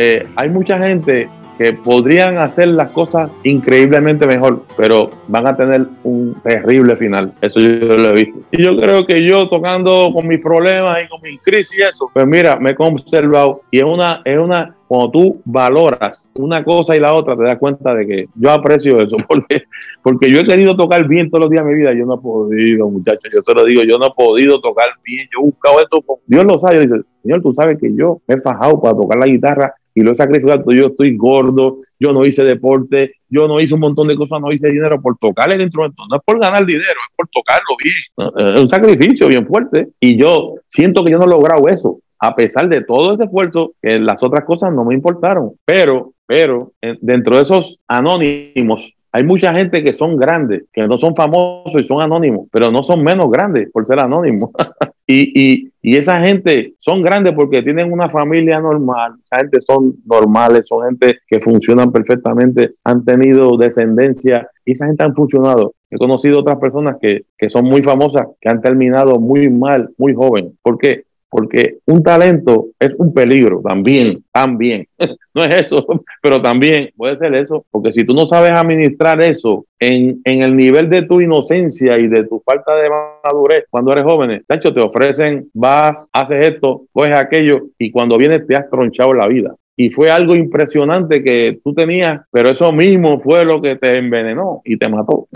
Eh, 0.00 0.28
hay 0.36 0.48
mucha 0.48 0.78
gente 0.78 1.28
que 1.58 1.72
podrían 1.72 2.38
hacer 2.38 2.68
las 2.68 2.92
cosas 2.92 3.30
increíblemente 3.42 4.26
mejor, 4.26 4.62
pero 4.76 5.10
van 5.26 5.48
a 5.48 5.56
tener 5.56 5.86
un 6.04 6.36
terrible 6.42 6.96
final. 6.96 7.32
Eso 7.40 7.60
yo 7.60 7.96
lo 7.96 8.10
he 8.10 8.24
visto. 8.24 8.38
Y 8.52 8.62
yo 8.62 8.80
creo 8.80 9.04
que 9.04 9.24
yo 9.24 9.48
tocando 9.48 10.12
con 10.14 10.28
mis 10.28 10.40
problemas 10.40 10.98
y 11.04 11.08
con 11.08 11.20
mis 11.20 11.42
crisis 11.42 11.78
y 11.78 11.82
eso, 11.82 12.08
pues 12.14 12.26
mira, 12.26 12.56
me 12.56 12.70
he 12.70 12.74
conservado 12.76 13.62
y 13.72 13.78
es 13.78 13.84
una, 13.84 14.22
es 14.24 14.38
una 14.38 14.76
cuando 14.88 15.10
tú 15.10 15.42
valoras 15.44 16.28
una 16.34 16.64
cosa 16.64 16.96
y 16.96 17.00
la 17.00 17.14
otra, 17.14 17.36
te 17.36 17.42
das 17.42 17.58
cuenta 17.58 17.94
de 17.94 18.06
que 18.06 18.28
yo 18.34 18.50
aprecio 18.50 18.98
eso, 19.00 19.16
porque, 19.28 19.64
porque 20.02 20.30
yo 20.30 20.40
he 20.40 20.46
querido 20.46 20.74
tocar 20.76 21.06
bien 21.06 21.28
todos 21.28 21.42
los 21.42 21.50
días 21.50 21.64
de 21.64 21.70
mi 21.70 21.78
vida, 21.78 21.92
yo 21.92 22.06
no 22.06 22.14
he 22.14 22.18
podido, 22.18 22.88
muchachos, 22.88 23.30
yo 23.32 23.42
te 23.42 23.54
lo 23.54 23.64
digo, 23.64 23.82
yo 23.82 23.98
no 23.98 24.06
he 24.06 24.12
podido 24.16 24.60
tocar 24.60 24.88
bien, 25.04 25.28
yo 25.30 25.40
he 25.40 25.44
buscado 25.44 25.78
eso, 25.80 26.20
Dios 26.26 26.44
lo 26.44 26.58
sabe, 26.58 26.86
dice, 26.86 27.02
Señor, 27.22 27.42
tú 27.42 27.52
sabes 27.52 27.78
que 27.78 27.94
yo 27.94 28.20
me 28.26 28.36
he 28.36 28.40
fajado 28.40 28.80
para 28.80 28.96
tocar 28.96 29.18
la 29.18 29.26
guitarra 29.26 29.74
y 29.98 30.02
lo 30.02 30.12
he 30.12 30.14
sacrificado. 30.14 30.70
Yo 30.72 30.86
estoy 30.86 31.16
gordo, 31.16 31.78
yo 31.98 32.12
no 32.12 32.24
hice 32.24 32.44
deporte, 32.44 33.14
yo 33.28 33.48
no 33.48 33.60
hice 33.60 33.74
un 33.74 33.80
montón 33.80 34.06
de 34.06 34.14
cosas, 34.14 34.40
no 34.40 34.52
hice 34.52 34.68
dinero 34.68 35.02
por 35.02 35.18
tocar 35.18 35.50
el 35.50 35.60
instrumento. 35.60 36.04
No 36.08 36.16
es 36.16 36.22
por 36.24 36.38
ganar 36.38 36.64
dinero, 36.64 36.84
es 36.86 37.16
por 37.16 37.26
tocarlo 37.28 37.76
bien. 37.82 38.54
Es 38.54 38.60
un 38.60 38.68
sacrificio 38.68 39.26
bien 39.26 39.44
fuerte. 39.44 39.88
Y 39.98 40.16
yo 40.16 40.54
siento 40.68 41.04
que 41.04 41.10
yo 41.10 41.18
no 41.18 41.24
he 41.24 41.28
logrado 41.28 41.68
eso 41.68 41.98
a 42.20 42.34
pesar 42.34 42.68
de 42.68 42.82
todo 42.84 43.14
ese 43.14 43.24
esfuerzo, 43.24 43.74
que 43.80 43.98
las 43.98 44.22
otras 44.22 44.44
cosas 44.44 44.72
no 44.72 44.84
me 44.84 44.94
importaron. 44.94 45.52
Pero, 45.64 46.12
pero, 46.26 46.72
dentro 47.00 47.36
de 47.36 47.42
esos 47.42 47.78
anónimos, 47.88 48.92
hay 49.12 49.24
mucha 49.24 49.52
gente 49.54 49.82
que 49.82 49.94
son 49.94 50.16
grandes, 50.16 50.64
que 50.72 50.86
no 50.86 50.98
son 50.98 51.14
famosos 51.14 51.80
y 51.80 51.84
son 51.84 52.02
anónimos, 52.02 52.48
pero 52.52 52.70
no 52.70 52.82
son 52.82 53.02
menos 53.02 53.30
grandes 53.30 53.70
por 53.72 53.86
ser 53.86 54.00
anónimos. 54.00 54.50
y, 55.10 55.70
y, 55.82 55.96
esa 55.96 56.20
gente 56.20 56.74
son 56.80 57.02
grandes 57.02 57.32
porque 57.32 57.62
tienen 57.62 57.90
una 57.90 58.10
familia 58.10 58.60
normal, 58.60 59.14
esa 59.24 59.40
gente 59.40 59.58
son 59.62 59.96
normales, 60.04 60.66
son 60.68 60.84
gente 60.84 61.20
que 61.26 61.40
funcionan 61.40 61.90
perfectamente, 61.90 62.72
han 62.84 63.02
tenido 63.06 63.56
descendencia 63.56 64.46
y 64.66 64.72
esa 64.72 64.86
gente 64.86 65.04
han 65.04 65.14
funcionado. 65.14 65.72
He 65.90 65.96
conocido 65.96 66.40
otras 66.40 66.58
personas 66.58 66.96
que, 67.00 67.22
que 67.38 67.48
son 67.48 67.64
muy 67.64 67.82
famosas, 67.82 68.26
que 68.38 68.50
han 68.50 68.60
terminado 68.60 69.18
muy 69.18 69.48
mal, 69.48 69.88
muy 69.96 70.14
joven. 70.14 70.52
¿Por 70.62 70.76
qué? 70.76 71.04
Porque 71.30 71.78
un 71.86 72.02
talento 72.02 72.66
es 72.78 72.94
un 72.98 73.12
peligro 73.12 73.60
también, 73.62 74.24
también. 74.32 74.86
no 75.34 75.44
es 75.44 75.62
eso, 75.62 75.86
pero 76.22 76.40
también 76.40 76.90
puede 76.96 77.18
ser 77.18 77.34
eso, 77.34 77.64
porque 77.70 77.92
si 77.92 78.04
tú 78.04 78.14
no 78.14 78.26
sabes 78.26 78.52
administrar 78.52 79.20
eso 79.22 79.66
en, 79.78 80.20
en 80.24 80.42
el 80.42 80.56
nivel 80.56 80.88
de 80.88 81.02
tu 81.02 81.20
inocencia 81.20 81.98
y 81.98 82.08
de 82.08 82.24
tu 82.24 82.40
falta 82.40 82.74
de 82.76 82.88
madurez 83.24 83.64
cuando 83.70 83.92
eres 83.92 84.04
joven, 84.04 84.30
de 84.30 84.58
te 84.58 84.80
ofrecen, 84.80 85.48
vas, 85.54 86.04
haces 86.12 86.46
esto, 86.46 86.82
coges 86.92 87.16
aquello 87.16 87.68
y 87.78 87.90
cuando 87.90 88.18
vienes 88.18 88.46
te 88.46 88.56
has 88.56 88.68
tronchado 88.70 89.14
la 89.14 89.28
vida. 89.28 89.54
Y 89.76 89.90
fue 89.90 90.10
algo 90.10 90.34
impresionante 90.34 91.22
que 91.22 91.60
tú 91.62 91.72
tenías, 91.72 92.22
pero 92.32 92.48
eso 92.48 92.72
mismo 92.72 93.20
fue 93.20 93.44
lo 93.44 93.62
que 93.62 93.76
te 93.76 93.96
envenenó 93.96 94.60
y 94.64 94.76
te 94.76 94.88
mató. 94.88 95.28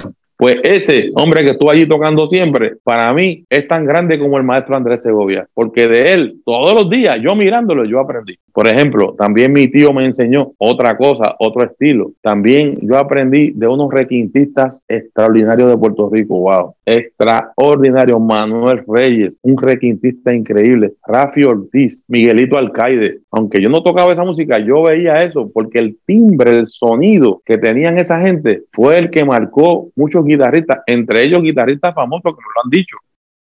Pues 0.43 0.57
ese 0.64 1.12
hombre 1.14 1.45
que 1.45 1.53
estuvo 1.53 1.70
allí 1.70 1.86
tocando 1.86 2.26
siempre, 2.26 2.72
para 2.82 3.14
mí 3.14 3.45
es 3.49 3.68
tan 3.68 3.86
grande 3.86 4.18
como 4.18 4.38
el 4.38 4.43
maestro 4.43 4.74
Andrés 4.74 5.01
Segovia, 5.01 5.47
porque 5.55 5.86
de 5.86 6.12
él 6.14 6.40
todos 6.45 6.74
los 6.74 6.90
días, 6.90 7.20
yo 7.22 7.36
mirándolo, 7.36 7.84
yo 7.84 8.01
aprendí. 8.01 8.36
Por 8.53 8.69
ejemplo, 8.69 9.15
también 9.17 9.53
mi 9.53 9.69
tío 9.69 9.93
me 9.93 10.05
enseñó 10.05 10.53
otra 10.59 10.97
cosa, 10.97 11.35
otro 11.39 11.65
estilo. 11.65 12.13
También 12.21 12.79
yo 12.83 12.99
aprendí 12.99 13.51
de 13.53 13.67
unos 13.67 13.91
requintistas 13.91 14.77
extraordinarios 14.89 15.71
de 15.71 15.79
Puerto 15.79 16.11
Rico, 16.11 16.39
wow, 16.39 16.75
extraordinario. 16.85 18.19
Manuel 18.19 18.85
Reyes, 18.87 19.39
un 19.43 19.57
requintista 19.57 20.35
increíble. 20.35 20.93
Rafi 21.07 21.45
Ortiz, 21.45 22.05
Miguelito 22.09 22.59
Alcaide. 22.59 23.21
Aunque 23.31 23.61
yo 23.61 23.69
no 23.69 23.83
tocaba 23.83 24.13
esa 24.13 24.25
música, 24.25 24.59
yo 24.59 24.83
veía 24.83 25.23
eso 25.25 25.51
porque 25.53 25.79
el 25.79 25.99
timbre, 26.05 26.51
el 26.51 26.67
sonido 26.67 27.43
que 27.45 27.59
tenían 27.59 27.99
esa 27.99 28.21
gente 28.21 28.65
fue 28.73 28.99
el 28.99 29.11
que 29.11 29.25
marcó 29.25 29.91
muchos 29.97 30.25
guitarristas, 30.25 30.81
entre 30.87 31.23
ellos 31.23 31.43
guitarristas 31.43 31.95
famosos 31.95 32.33
que 32.35 32.43
me 32.43 32.55
lo 32.55 32.65
han 32.65 32.71
dicho. 32.71 32.97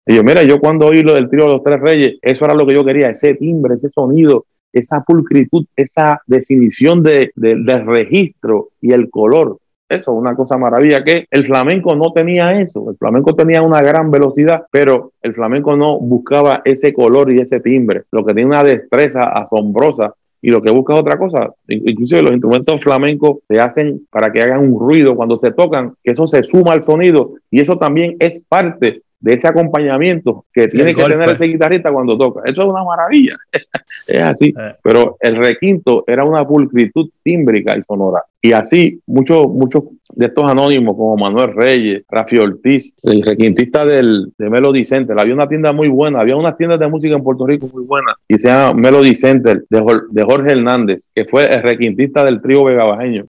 Y 0.06 0.16
yo, 0.16 0.24
mira, 0.24 0.42
yo 0.42 0.58
cuando 0.58 0.86
oí 0.86 1.02
lo 1.02 1.14
del 1.14 1.28
trío 1.28 1.44
de 1.44 1.52
los 1.52 1.62
tres 1.62 1.80
reyes, 1.80 2.16
eso 2.22 2.44
era 2.46 2.54
lo 2.54 2.66
que 2.66 2.74
yo 2.74 2.84
quería, 2.84 3.10
ese 3.10 3.34
timbre, 3.34 3.74
ese 3.74 3.90
sonido, 3.90 4.46
esa 4.72 5.02
pulcritud, 5.02 5.66
esa 5.76 6.20
definición 6.26 7.02
de, 7.02 7.30
de, 7.34 7.78
registro 7.84 8.68
y 8.80 8.92
el 8.92 9.10
color. 9.10 9.58
Eso, 9.88 10.12
una 10.12 10.36
cosa 10.36 10.58
maravilla 10.58 11.02
que 11.02 11.26
el 11.30 11.46
flamenco 11.46 11.96
no 11.96 12.12
tenía 12.12 12.60
eso. 12.60 12.90
El 12.90 12.96
flamenco 12.96 13.34
tenía 13.34 13.62
una 13.62 13.80
gran 13.80 14.10
velocidad, 14.10 14.64
pero 14.70 15.12
el 15.22 15.34
flamenco 15.34 15.76
no 15.76 15.98
buscaba 15.98 16.60
ese 16.64 16.92
color 16.92 17.32
y 17.32 17.40
ese 17.40 17.60
timbre. 17.60 18.02
Lo 18.12 18.24
que 18.24 18.34
tiene 18.34 18.50
una 18.50 18.62
destreza 18.62 19.22
asombrosa 19.22 20.12
y 20.42 20.50
lo 20.50 20.62
que 20.62 20.70
busca 20.70 20.94
es 20.94 21.00
otra 21.00 21.18
cosa. 21.18 21.50
Inclusive 21.68 22.22
los 22.22 22.32
instrumentos 22.32 22.80
flamencos 22.82 23.38
se 23.48 23.60
hacen 23.60 24.06
para 24.10 24.30
que 24.30 24.42
hagan 24.42 24.60
un 24.60 24.78
ruido 24.78 25.16
cuando 25.16 25.38
se 25.38 25.52
tocan, 25.52 25.94
que 26.04 26.12
eso 26.12 26.26
se 26.26 26.42
suma 26.42 26.72
al 26.72 26.82
sonido 26.82 27.34
y 27.50 27.60
eso 27.60 27.78
también 27.78 28.16
es 28.18 28.40
parte 28.46 29.02
de 29.20 29.34
ese 29.34 29.48
acompañamiento 29.48 30.44
que 30.52 30.66
tiene 30.66 30.94
que 30.94 31.02
tener 31.02 31.28
ese 31.30 31.46
guitarrista 31.46 31.92
cuando 31.92 32.16
toca. 32.16 32.42
Eso 32.44 32.62
es 32.62 32.68
una 32.68 32.84
maravilla. 32.84 33.36
es 34.08 34.22
así. 34.22 34.54
Eh. 34.56 34.74
Pero 34.82 35.16
el 35.20 35.36
requinto 35.36 36.04
era 36.06 36.24
una 36.24 36.46
pulcritud 36.46 37.10
tímbrica 37.22 37.76
y 37.76 37.82
sonora. 37.82 38.22
Y 38.40 38.52
así, 38.52 39.00
muchos 39.06 39.48
muchos 39.48 39.84
de 40.14 40.26
estos 40.26 40.50
anónimos, 40.50 40.96
como 40.96 41.16
Manuel 41.16 41.54
Reyes, 41.54 42.02
Rafi 42.08 42.38
Ortiz, 42.38 42.92
el 43.02 43.22
requintista 43.22 43.84
del, 43.84 44.32
de 44.38 44.50
Melody 44.50 44.84
Center, 44.84 45.18
había 45.18 45.34
una 45.34 45.48
tienda 45.48 45.72
muy 45.72 45.88
buena, 45.88 46.20
había 46.20 46.36
unas 46.36 46.56
tiendas 46.56 46.78
de 46.78 46.88
música 46.88 47.14
en 47.14 47.22
Puerto 47.22 47.46
Rico 47.46 47.68
muy 47.72 47.84
buenas, 47.84 48.14
y 48.26 48.38
se 48.38 48.48
llama 48.48 48.74
Melody 48.74 49.14
Center, 49.14 49.64
de, 49.68 50.00
de 50.10 50.24
Jorge 50.24 50.52
Hernández, 50.52 51.08
que 51.14 51.24
fue 51.24 51.46
el 51.46 51.62
requintista 51.62 52.24
del 52.24 52.40
trío 52.40 52.64
Vegabajeño. 52.64 53.26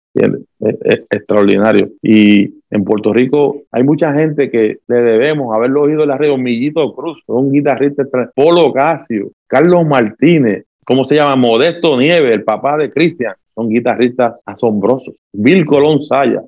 Es, 0.61 1.03
extraordinario. 1.11 1.91
Y 2.03 2.58
en 2.71 2.85
Puerto 2.85 3.13
Rico 3.13 3.63
hay 3.73 3.83
mucha 3.83 4.13
gente 4.13 4.51
que 4.51 4.79
le 4.87 4.97
debemos 4.97 5.55
haberlo 5.55 5.83
oído 5.83 6.03
en 6.03 6.09
la 6.09 6.19
red, 6.19 6.37
Millito 6.37 6.95
Cruz, 6.95 7.23
un 7.27 7.53
guitarrista, 7.53 8.05
Polo 8.35 8.73
Casio, 8.73 9.31
Carlos 9.47 9.87
Martínez, 9.87 10.65
¿cómo 10.85 11.07
se 11.07 11.17
llama? 11.17 11.37
Modesto 11.37 11.99
Nieve, 11.99 12.33
el 12.33 12.45
papá 12.45 12.77
de 12.77 12.91
Cristian 12.91 13.35
son 13.55 13.69
guitarristas 13.69 14.41
asombrosos. 14.47 15.15
Bill 15.33 15.65
Colón 15.65 16.03
Saya, 16.05 16.43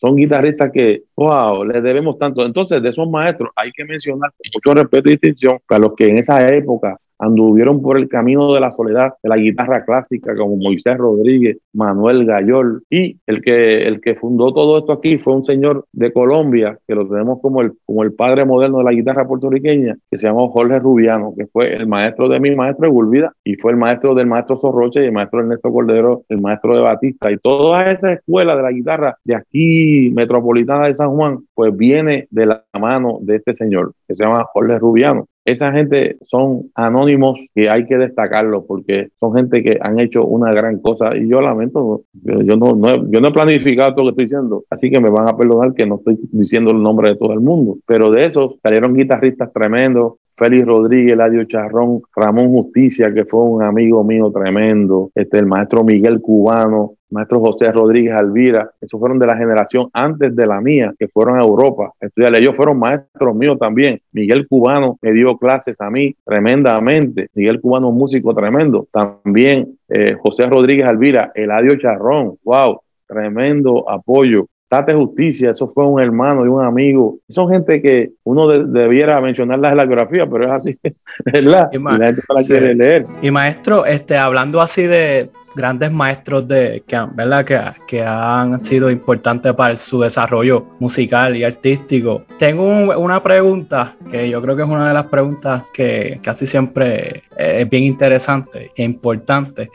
son 0.00 0.16
guitarristas 0.16 0.70
que, 0.72 1.02
wow, 1.16 1.64
les 1.64 1.82
debemos 1.82 2.18
tanto. 2.18 2.44
Entonces, 2.44 2.82
de 2.82 2.88
esos 2.88 3.08
maestros 3.08 3.50
hay 3.56 3.70
que 3.72 3.84
mencionar 3.84 4.30
con 4.30 4.50
mucho 4.54 4.80
respeto 4.80 5.08
y 5.08 5.12
distinción 5.12 5.58
a 5.68 5.78
los 5.78 5.94
que 5.94 6.08
en 6.08 6.18
esa 6.18 6.46
época 6.54 6.98
anduvieron 7.18 7.82
por 7.82 7.96
el 7.96 8.08
camino 8.08 8.52
de 8.52 8.60
la 8.60 8.72
soledad 8.72 9.14
de 9.22 9.28
la 9.28 9.36
guitarra 9.36 9.84
clásica 9.84 10.36
como 10.36 10.56
Moisés 10.56 10.96
Rodríguez, 10.96 11.58
Manuel 11.72 12.26
Gayol 12.26 12.82
y 12.90 13.18
el 13.26 13.42
que, 13.42 13.86
el 13.86 14.00
que 14.00 14.14
fundó 14.16 14.52
todo 14.52 14.78
esto 14.78 14.92
aquí 14.92 15.18
fue 15.18 15.34
un 15.34 15.44
señor 15.44 15.86
de 15.92 16.12
Colombia 16.12 16.78
que 16.86 16.94
lo 16.94 17.08
tenemos 17.08 17.40
como 17.40 17.62
el, 17.62 17.72
como 17.86 18.02
el 18.02 18.12
padre 18.12 18.44
moderno 18.44 18.78
de 18.78 18.84
la 18.84 18.92
guitarra 18.92 19.26
puertorriqueña 19.26 19.96
que 20.10 20.18
se 20.18 20.26
llamó 20.26 20.48
Jorge 20.50 20.78
Rubiano 20.78 21.34
que 21.36 21.46
fue 21.46 21.74
el 21.74 21.86
maestro 21.86 22.28
de 22.28 22.40
mi 22.40 22.54
maestro 22.54 22.86
de 22.86 22.92
Gulvida 22.92 23.32
y 23.44 23.56
fue 23.56 23.72
el 23.72 23.78
maestro 23.78 24.14
del 24.14 24.26
maestro 24.26 24.58
Zorroche 24.60 25.02
y 25.02 25.06
el 25.06 25.12
maestro 25.12 25.40
Ernesto 25.40 25.72
Cordero, 25.72 26.22
el 26.28 26.40
maestro 26.40 26.76
de 26.76 26.82
Batista. 26.82 27.30
Y 27.30 27.38
toda 27.38 27.90
esa 27.90 28.12
escuela 28.12 28.56
de 28.56 28.62
la 28.62 28.70
guitarra 28.70 29.16
de 29.24 29.34
aquí 29.34 30.10
metropolitana 30.14 30.86
de 30.86 30.94
San 30.94 31.10
Juan 31.10 31.38
pues 31.54 31.76
viene 31.76 32.26
de 32.30 32.46
la 32.46 32.64
mano 32.78 33.18
de 33.20 33.36
este 33.36 33.54
señor 33.54 33.92
que 34.06 34.14
se 34.14 34.24
llama 34.24 34.44
Jorge 34.52 34.78
Rubiano 34.78 35.26
esa 35.44 35.72
gente 35.72 36.16
son 36.22 36.70
anónimos 36.74 37.38
que 37.54 37.68
hay 37.68 37.86
que 37.86 37.96
destacarlo 37.96 38.64
porque 38.66 39.08
son 39.20 39.34
gente 39.34 39.62
que 39.62 39.78
han 39.80 40.00
hecho 40.00 40.24
una 40.24 40.52
gran 40.52 40.80
cosa 40.80 41.16
y 41.16 41.28
yo 41.28 41.40
lamento, 41.40 42.02
yo, 42.12 42.56
no, 42.56 43.10
yo 43.10 43.20
no 43.20 43.28
he 43.28 43.32
planificado 43.32 43.94
todo 43.94 44.06
lo 44.06 44.14
que 44.14 44.22
estoy 44.22 44.36
diciendo, 44.36 44.64
así 44.70 44.90
que 44.90 45.00
me 45.00 45.10
van 45.10 45.28
a 45.28 45.36
perdonar 45.36 45.74
que 45.74 45.86
no 45.86 45.96
estoy 45.96 46.18
diciendo 46.32 46.70
el 46.70 46.82
nombre 46.82 47.10
de 47.10 47.16
todo 47.16 47.32
el 47.32 47.40
mundo, 47.40 47.76
pero 47.86 48.10
de 48.10 48.24
esos 48.24 48.56
salieron 48.62 48.94
guitarristas 48.94 49.52
tremendos, 49.52 50.14
Félix 50.36 50.66
Rodríguez, 50.66 51.16
Ladio 51.16 51.44
Charrón, 51.44 52.02
Ramón 52.14 52.48
Justicia, 52.48 53.12
que 53.12 53.24
fue 53.24 53.40
un 53.42 53.62
amigo 53.62 54.02
mío 54.02 54.30
tremendo, 54.32 55.10
este, 55.14 55.38
el 55.38 55.46
maestro 55.46 55.84
Miguel 55.84 56.20
Cubano, 56.20 56.94
maestro 57.10 57.40
José 57.40 57.70
Rodríguez 57.70 58.12
Alvira, 58.12 58.70
esos 58.80 58.98
fueron 58.98 59.18
de 59.18 59.26
la 59.26 59.36
generación 59.36 59.88
antes 59.92 60.34
de 60.34 60.46
la 60.46 60.60
mía, 60.60 60.92
que 60.98 61.08
fueron 61.08 61.40
a 61.40 61.44
Europa 61.44 61.92
estudiar. 62.00 62.34
Ellos 62.36 62.56
fueron 62.56 62.78
maestros 62.78 63.34
míos 63.34 63.56
también. 63.58 64.00
Miguel 64.12 64.46
Cubano 64.48 64.98
me 65.00 65.12
dio 65.12 65.36
clases 65.38 65.80
a 65.80 65.88
mí 65.90 66.14
tremendamente. 66.24 67.28
Miguel 67.34 67.60
Cubano, 67.60 67.88
un 67.88 67.98
músico 67.98 68.34
tremendo. 68.34 68.88
También 68.92 69.78
eh, 69.88 70.16
José 70.20 70.46
Rodríguez 70.46 70.86
Alvira, 70.86 71.30
Eladio 71.34 71.78
Charrón, 71.78 72.36
wow, 72.44 72.80
tremendo 73.06 73.88
apoyo. 73.88 74.46
Tate 74.74 74.94
Justicia, 74.94 75.50
eso 75.52 75.70
fue 75.72 75.86
un 75.86 76.00
hermano 76.00 76.44
y 76.44 76.48
un 76.48 76.64
amigo. 76.64 77.18
Son 77.28 77.48
gente 77.48 77.80
que 77.80 78.10
uno 78.24 78.48
debiera 78.48 79.20
mencionarlas 79.20 79.70
en 79.70 79.76
la 79.78 79.84
biografía, 79.84 80.26
pero 80.26 80.46
es 80.46 80.50
así, 80.50 80.78
¿verdad? 81.24 81.68
Y, 81.72 81.78
la 81.78 82.06
gente 82.06 82.22
la 82.28 82.42
quiere 82.44 82.74
leer. 82.74 83.06
Y 83.22 83.30
maestro, 83.30 83.86
este, 83.86 84.16
hablando 84.16 84.60
así 84.60 84.82
de 84.82 85.30
grandes 85.54 85.92
maestros 85.92 86.46
de, 86.48 86.82
que, 86.86 86.98
¿verdad? 87.14 87.44
Que, 87.44 87.60
que 87.86 88.02
han 88.02 88.58
sido 88.58 88.90
importantes 88.90 89.52
para 89.54 89.76
su 89.76 90.00
desarrollo 90.00 90.66
musical 90.80 91.36
y 91.36 91.44
artístico. 91.44 92.24
Tengo 92.38 92.64
una 92.98 93.22
pregunta 93.22 93.94
que 94.10 94.28
yo 94.28 94.40
creo 94.40 94.56
que 94.56 94.62
es 94.62 94.68
una 94.68 94.88
de 94.88 94.94
las 94.94 95.06
preguntas 95.06 95.62
que 95.72 96.18
casi 96.22 96.46
siempre 96.46 97.22
es 97.36 97.68
bien 97.68 97.84
interesante 97.84 98.70
e 98.76 98.84
importante. 98.84 99.70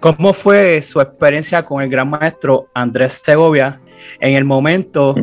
¿Cómo 0.00 0.32
fue 0.32 0.82
su 0.82 1.00
experiencia 1.00 1.64
con 1.64 1.82
el 1.82 1.88
gran 1.88 2.08
maestro 2.08 2.68
Andrés 2.74 3.20
Segovia 3.24 3.80
en 4.18 4.34
el 4.34 4.44
momento 4.44 5.14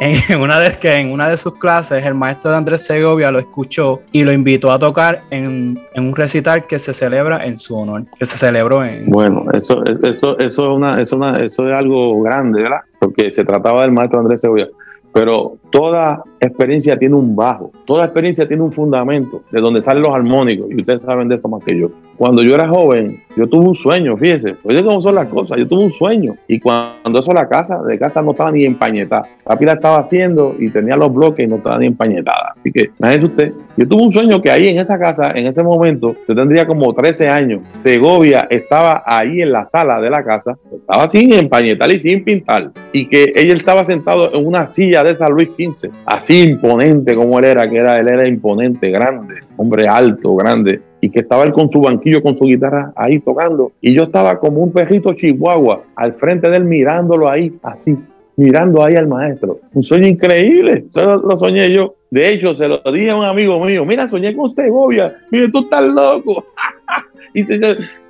en 0.00 0.40
una 0.40 0.60
de 0.60 0.78
que 0.78 0.92
en 0.94 1.10
una 1.10 1.28
de 1.28 1.36
sus 1.36 1.54
clases 1.58 2.04
el 2.04 2.14
maestro 2.14 2.50
de 2.50 2.56
Andrés 2.56 2.84
Segovia 2.84 3.30
lo 3.30 3.38
escuchó 3.38 4.00
y 4.12 4.24
lo 4.24 4.32
invitó 4.32 4.70
a 4.70 4.78
tocar 4.78 5.22
en, 5.30 5.76
un 5.96 6.16
recital 6.16 6.66
que 6.66 6.78
se 6.78 6.92
celebra 6.92 7.44
en 7.44 7.58
su 7.58 7.76
honor, 7.76 8.04
que 8.18 8.26
se 8.26 8.38
celebró 8.38 8.84
en 8.84 9.10
Bueno, 9.10 9.44
eso 9.52 9.84
eso 9.84 10.38
eso 10.38 10.88
es 10.98 11.12
una 11.12 11.40
eso 11.42 11.68
es 11.68 11.76
algo 11.76 12.22
grande, 12.22 12.62
¿verdad? 12.62 12.80
Porque 12.98 13.32
se 13.32 13.44
trataba 13.44 13.82
del 13.82 13.92
maestro 13.92 14.20
Andrés 14.20 14.40
Segovia, 14.40 14.68
pero 15.12 15.56
toda 15.70 16.22
experiencia 16.40 16.98
tiene 16.98 17.14
un 17.14 17.34
bajo, 17.34 17.72
toda 17.86 18.04
experiencia 18.04 18.46
tiene 18.46 18.62
un 18.62 18.72
fundamento 18.72 19.42
de 19.50 19.60
donde 19.60 19.82
salen 19.82 20.02
los 20.02 20.14
armónicos, 20.14 20.70
y 20.70 20.76
ustedes 20.80 21.02
saben 21.02 21.28
de 21.28 21.36
eso 21.36 21.48
más 21.48 21.64
que 21.64 21.78
yo. 21.78 21.90
Cuando 22.16 22.42
yo 22.42 22.54
era 22.54 22.68
joven, 22.68 23.20
yo 23.36 23.46
tuve 23.46 23.68
un 23.68 23.74
sueño, 23.74 24.16
fíjense, 24.16 24.56
oye 24.64 24.82
cómo 24.84 25.00
son 25.00 25.14
las 25.14 25.28
cosas, 25.28 25.58
yo 25.58 25.66
tuve 25.66 25.84
un 25.84 25.92
sueño, 25.92 26.34
y 26.46 26.60
cuando 26.60 27.20
eso 27.20 27.32
la 27.32 27.48
casa, 27.48 27.82
de 27.82 27.98
casa 27.98 28.22
no 28.22 28.32
estaba 28.32 28.52
ni 28.52 28.64
empañetada, 28.64 29.22
la 29.46 29.56
pila 29.56 29.72
estaba 29.74 29.98
haciendo 29.98 30.54
y 30.58 30.70
tenía 30.70 30.96
los 30.96 31.12
bloques 31.12 31.46
y 31.46 31.50
no 31.50 31.56
estaba 31.56 31.78
ni 31.78 31.86
empañetada. 31.86 32.54
Así 32.58 32.72
que, 32.72 32.90
imagínense 32.98 33.26
usted, 33.26 33.52
yo 33.76 33.88
tuve 33.88 34.02
un 34.02 34.12
sueño 34.12 34.40
que 34.40 34.50
ahí 34.50 34.68
en 34.68 34.78
esa 34.78 34.98
casa, 34.98 35.30
en 35.32 35.46
ese 35.46 35.62
momento, 35.62 36.14
yo 36.26 36.34
tendría 36.34 36.66
como 36.66 36.92
13 36.94 37.28
años, 37.28 37.62
Segovia 37.68 38.46
estaba 38.50 39.02
ahí 39.06 39.42
en 39.42 39.52
la 39.52 39.64
sala 39.64 40.00
de 40.00 40.10
la 40.10 40.24
casa, 40.24 40.56
estaba 40.72 41.08
sin 41.08 41.32
empañetar 41.32 41.90
y 41.92 41.98
sin 42.00 42.24
pintar, 42.24 42.70
y 42.92 43.08
que 43.08 43.32
ella 43.34 43.54
estaba 43.54 43.84
sentado 43.84 44.32
en 44.34 44.46
una 44.46 44.66
silla 44.66 45.02
de 45.02 45.16
San 45.16 45.32
Luis 45.32 45.50
XV, 45.50 45.90
así 46.06 46.27
imponente 46.34 47.14
como 47.14 47.38
él 47.38 47.46
era, 47.46 47.66
que 47.66 47.76
era, 47.76 47.96
él 47.98 48.08
era 48.08 48.26
imponente, 48.26 48.90
grande, 48.90 49.36
hombre 49.56 49.86
alto, 49.88 50.34
grande, 50.36 50.80
y 51.00 51.10
que 51.10 51.20
estaba 51.20 51.44
él 51.44 51.52
con 51.52 51.70
su 51.70 51.80
banquillo, 51.80 52.22
con 52.22 52.36
su 52.36 52.44
guitarra 52.44 52.92
ahí 52.96 53.18
tocando, 53.20 53.72
y 53.80 53.94
yo 53.94 54.04
estaba 54.04 54.38
como 54.38 54.62
un 54.62 54.72
perrito 54.72 55.12
chihuahua 55.14 55.82
al 55.96 56.14
frente 56.14 56.50
de 56.50 56.56
él 56.56 56.64
mirándolo 56.64 57.28
ahí, 57.28 57.52
así, 57.62 57.96
mirando 58.36 58.84
ahí 58.84 58.94
al 58.94 59.08
maestro. 59.08 59.58
Un 59.74 59.82
sueño 59.82 60.06
increíble, 60.06 60.84
eso 60.90 61.16
lo 61.16 61.38
soñé 61.38 61.72
yo. 61.72 61.94
De 62.10 62.32
hecho, 62.32 62.54
se 62.54 62.68
lo 62.68 62.80
dije 62.92 63.10
a 63.10 63.16
un 63.16 63.24
amigo 63.24 63.62
mío, 63.64 63.84
mira, 63.84 64.08
soñé 64.08 64.34
con 64.34 64.54
Segovia, 64.54 65.16
mire, 65.30 65.50
tú 65.50 65.60
estás 65.60 65.82
loco. 65.82 66.44
y 67.34 67.44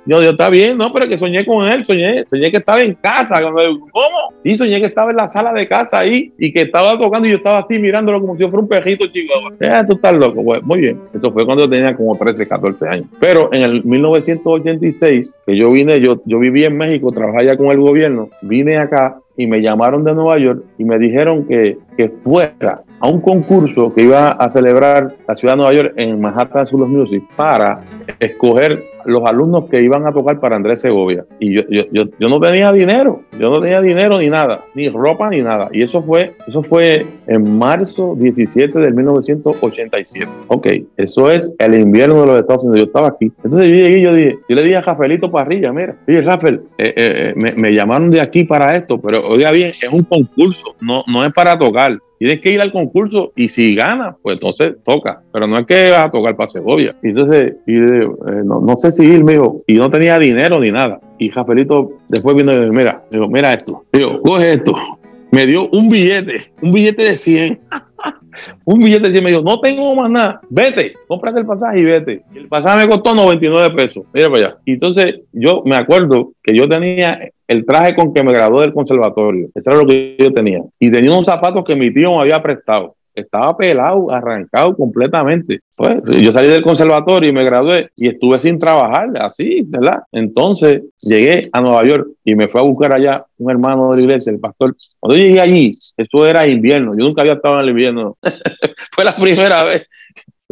yo, 0.09 0.23
yo, 0.23 0.31
está 0.31 0.49
bien, 0.49 0.75
no, 0.75 0.91
pero 0.91 1.07
que 1.07 1.19
soñé 1.19 1.45
con 1.45 1.67
él, 1.67 1.85
soñé, 1.85 2.23
soñé 2.25 2.49
que 2.49 2.57
estaba 2.57 2.81
en 2.81 2.95
casa. 2.95 3.39
¿Cómo? 3.43 4.33
Y 4.43 4.57
soñé 4.57 4.81
que 4.81 4.87
estaba 4.87 5.11
en 5.11 5.17
la 5.17 5.27
sala 5.27 5.53
de 5.53 5.67
casa 5.67 5.99
ahí 5.99 6.33
y 6.39 6.51
que 6.51 6.61
estaba 6.61 6.97
tocando 6.97 7.27
y 7.27 7.29
yo 7.29 7.37
estaba 7.37 7.59
así 7.59 7.77
mirándolo 7.77 8.19
como 8.19 8.33
si 8.33 8.41
yo 8.41 8.49
fuera 8.49 8.63
un 8.63 8.67
perrito 8.67 9.05
chihuahua. 9.05 9.53
Eh, 9.59 9.83
tú 9.87 9.93
estás 9.93 10.15
loco, 10.15 10.43
pues, 10.43 10.63
muy 10.63 10.79
bien. 10.79 10.99
Eso 11.13 11.31
fue 11.31 11.45
cuando 11.45 11.65
yo 11.65 11.69
tenía 11.69 11.95
como 11.95 12.17
13, 12.17 12.47
14 12.47 12.87
años. 12.87 13.05
Pero 13.19 13.53
en 13.53 13.61
el 13.61 13.83
1986, 13.83 15.31
que 15.45 15.55
yo 15.55 15.69
vine, 15.69 16.01
yo, 16.01 16.19
yo 16.25 16.39
viví 16.39 16.63
en 16.65 16.75
México, 16.75 17.11
trabajaba 17.11 17.43
ya 17.43 17.55
con 17.55 17.67
el 17.67 17.77
gobierno, 17.77 18.29
vine 18.41 18.79
acá 18.79 19.19
y 19.39 19.47
me 19.47 19.61
llamaron 19.61 20.03
de 20.03 20.13
Nueva 20.13 20.37
York 20.37 20.63
y 20.77 20.83
me 20.83 20.99
dijeron 20.99 21.45
que, 21.45 21.77
que 21.95 22.09
fuera 22.09 22.83
a 22.99 23.07
un 23.07 23.21
concurso 23.21 23.93
que 23.93 24.03
iba 24.03 24.29
a 24.29 24.51
celebrar 24.51 25.13
la 25.27 25.35
ciudad 25.35 25.53
de 25.53 25.57
Nueva 25.57 25.73
York 25.73 25.93
en 25.95 26.19
Manhattan 26.19 26.65
of 26.69 26.89
Music 26.89 27.23
para 27.37 27.79
escoger 28.19 28.83
los 29.05 29.23
alumnos 29.25 29.65
que 29.65 29.81
iban 29.81 29.98
a 30.07 30.11
tocar 30.11 30.39
para 30.39 30.55
Andrés 30.55 30.81
Segovia. 30.81 31.25
Y 31.39 31.53
yo, 31.53 31.61
yo, 31.69 31.83
yo, 31.91 32.03
yo, 32.19 32.29
no 32.29 32.39
tenía 32.39 32.71
dinero, 32.71 33.21
yo 33.39 33.49
no 33.49 33.59
tenía 33.59 33.81
dinero 33.81 34.19
ni 34.19 34.29
nada, 34.29 34.61
ni 34.75 34.89
ropa 34.89 35.29
ni 35.29 35.41
nada. 35.41 35.69
Y 35.71 35.81
eso 35.81 36.01
fue, 36.03 36.31
eso 36.47 36.63
fue 36.63 37.05
en 37.27 37.57
marzo 37.57 38.15
17 38.17 38.79
del 38.79 38.93
1987. 38.93 40.31
Ok, 40.47 40.67
eso 40.97 41.31
es 41.31 41.51
el 41.59 41.79
invierno 41.79 42.21
de 42.21 42.27
los 42.27 42.39
Estados 42.39 42.63
Unidos. 42.63 42.79
Yo 42.79 42.85
estaba 42.85 43.07
aquí. 43.07 43.31
Entonces 43.43 43.69
yo 43.69 43.75
llegué 43.75 43.99
y 43.99 44.01
yo 44.03 44.13
dije, 44.13 44.39
yo 44.47 44.55
le 44.55 44.63
dije 44.63 44.77
a 44.77 44.81
Rafaelito 44.81 45.31
Parrilla, 45.31 45.71
mira, 45.71 45.95
oye 46.07 46.21
Rafael, 46.21 46.61
eh, 46.77 46.93
eh, 46.95 47.33
me, 47.35 47.53
me, 47.53 47.71
llamaron 47.71 48.09
de 48.09 48.21
aquí 48.21 48.43
para 48.43 48.75
esto, 48.75 48.99
pero 48.99 49.27
oiga 49.27 49.51
bien, 49.51 49.69
es 49.69 49.89
un 49.91 50.03
concurso, 50.03 50.75
no, 50.81 51.03
no 51.07 51.25
es 51.25 51.33
para 51.33 51.57
tocar. 51.57 51.99
Tienes 52.19 52.41
que 52.41 52.51
ir 52.51 52.59
al 52.59 52.73
concurso 52.73 53.31
y 53.33 53.47
si 53.47 53.75
gana, 53.75 54.17
pues 54.21 54.33
entonces 54.33 54.75
toca. 54.83 55.21
Pero 55.31 55.47
no 55.47 55.57
es 55.57 55.65
que 55.65 55.89
vas 55.89 56.03
a 56.03 56.11
tocar 56.11 56.35
para 56.35 56.51
Segovia. 56.51 56.93
Y 57.01 57.09
entonces, 57.09 57.55
y, 57.65 57.77
eh, 57.77 58.07
no, 58.43 58.59
no, 58.59 58.75
sé 58.77 58.91
si 58.91 59.05
ir, 59.05 59.23
me 59.23 59.33
dijo, 59.33 59.63
y 59.65 59.75
no 59.75 59.89
tenía 59.89 60.19
dinero 60.19 60.59
ni 60.59 60.69
nada. 60.69 60.99
Y 61.17 61.31
Rafaelito 61.31 61.93
después 62.09 62.35
vino 62.35 62.51
y 62.51 62.57
me 62.57 62.61
dijo, 62.63 62.73
mira, 62.73 63.03
me 63.09 63.19
dijo, 63.19 63.31
mira 63.31 63.53
esto. 63.53 63.85
Digo, 63.93 64.21
coge 64.21 64.53
esto. 64.53 64.75
Me 65.31 65.45
dio 65.45 65.69
un 65.69 65.89
billete, 65.89 66.51
un 66.61 66.73
billete 66.73 67.03
de 67.03 67.15
100. 67.15 67.59
Un 68.65 68.79
billete 68.79 69.07
de 69.07 69.11
100 69.11 69.23
me 69.23 69.29
dijo, 69.31 69.41
no 69.41 69.59
tengo 69.59 69.95
más 69.95 70.09
nada, 70.09 70.41
vete, 70.49 70.93
cómprate 71.07 71.39
el 71.39 71.45
pasaje 71.45 71.79
y 71.79 71.83
vete. 71.83 72.21
El 72.35 72.47
pasaje 72.47 72.85
me 72.85 72.87
costó 72.87 73.15
99 73.15 73.75
pesos, 73.75 74.05
mira 74.13 74.29
para 74.29 74.47
allá. 74.47 74.57
Entonces 74.65 75.21
yo 75.31 75.63
me 75.65 75.75
acuerdo 75.75 76.31
que 76.41 76.55
yo 76.55 76.67
tenía 76.67 77.19
el 77.47 77.65
traje 77.65 77.95
con 77.95 78.13
que 78.13 78.23
me 78.23 78.31
gradué 78.31 78.61
del 78.61 78.73
conservatorio, 78.73 79.49
eso 79.53 79.69
era 79.69 79.79
lo 79.79 79.87
que 79.87 80.15
yo 80.19 80.31
tenía. 80.31 80.61
Y 80.79 80.91
tenía 80.91 81.11
unos 81.11 81.25
zapatos 81.25 81.63
que 81.65 81.75
mi 81.75 81.93
tío 81.93 82.11
me 82.11 82.21
había 82.21 82.41
prestado 82.41 82.95
estaba 83.19 83.55
pelado, 83.55 84.11
arrancado 84.11 84.75
completamente. 84.75 85.59
Pues 85.75 86.01
yo 86.21 86.33
salí 86.33 86.47
del 86.47 86.61
conservatorio 86.61 87.29
y 87.29 87.33
me 87.33 87.43
gradué 87.43 87.89
y 87.95 88.09
estuve 88.09 88.37
sin 88.37 88.59
trabajar, 88.59 89.09
así, 89.21 89.63
¿verdad? 89.65 90.03
Entonces 90.11 90.83
llegué 90.99 91.49
a 91.51 91.61
Nueva 91.61 91.85
York 91.85 92.07
y 92.23 92.35
me 92.35 92.47
fue 92.47 92.61
a 92.61 92.65
buscar 92.65 92.93
allá 92.93 93.25
un 93.37 93.51
hermano 93.51 93.91
de 93.91 93.97
la 93.97 94.03
iglesia, 94.03 94.31
el 94.31 94.39
pastor. 94.39 94.75
Cuando 94.99 95.17
yo 95.17 95.23
llegué 95.23 95.39
allí, 95.39 95.71
eso 95.95 96.25
era 96.25 96.47
invierno, 96.47 96.91
yo 96.97 97.05
nunca 97.05 97.21
había 97.21 97.33
estado 97.33 97.55
en 97.55 97.61
el 97.61 97.69
invierno. 97.69 98.17
fue 98.91 99.03
la 99.03 99.15
primera 99.15 99.63
vez 99.63 99.87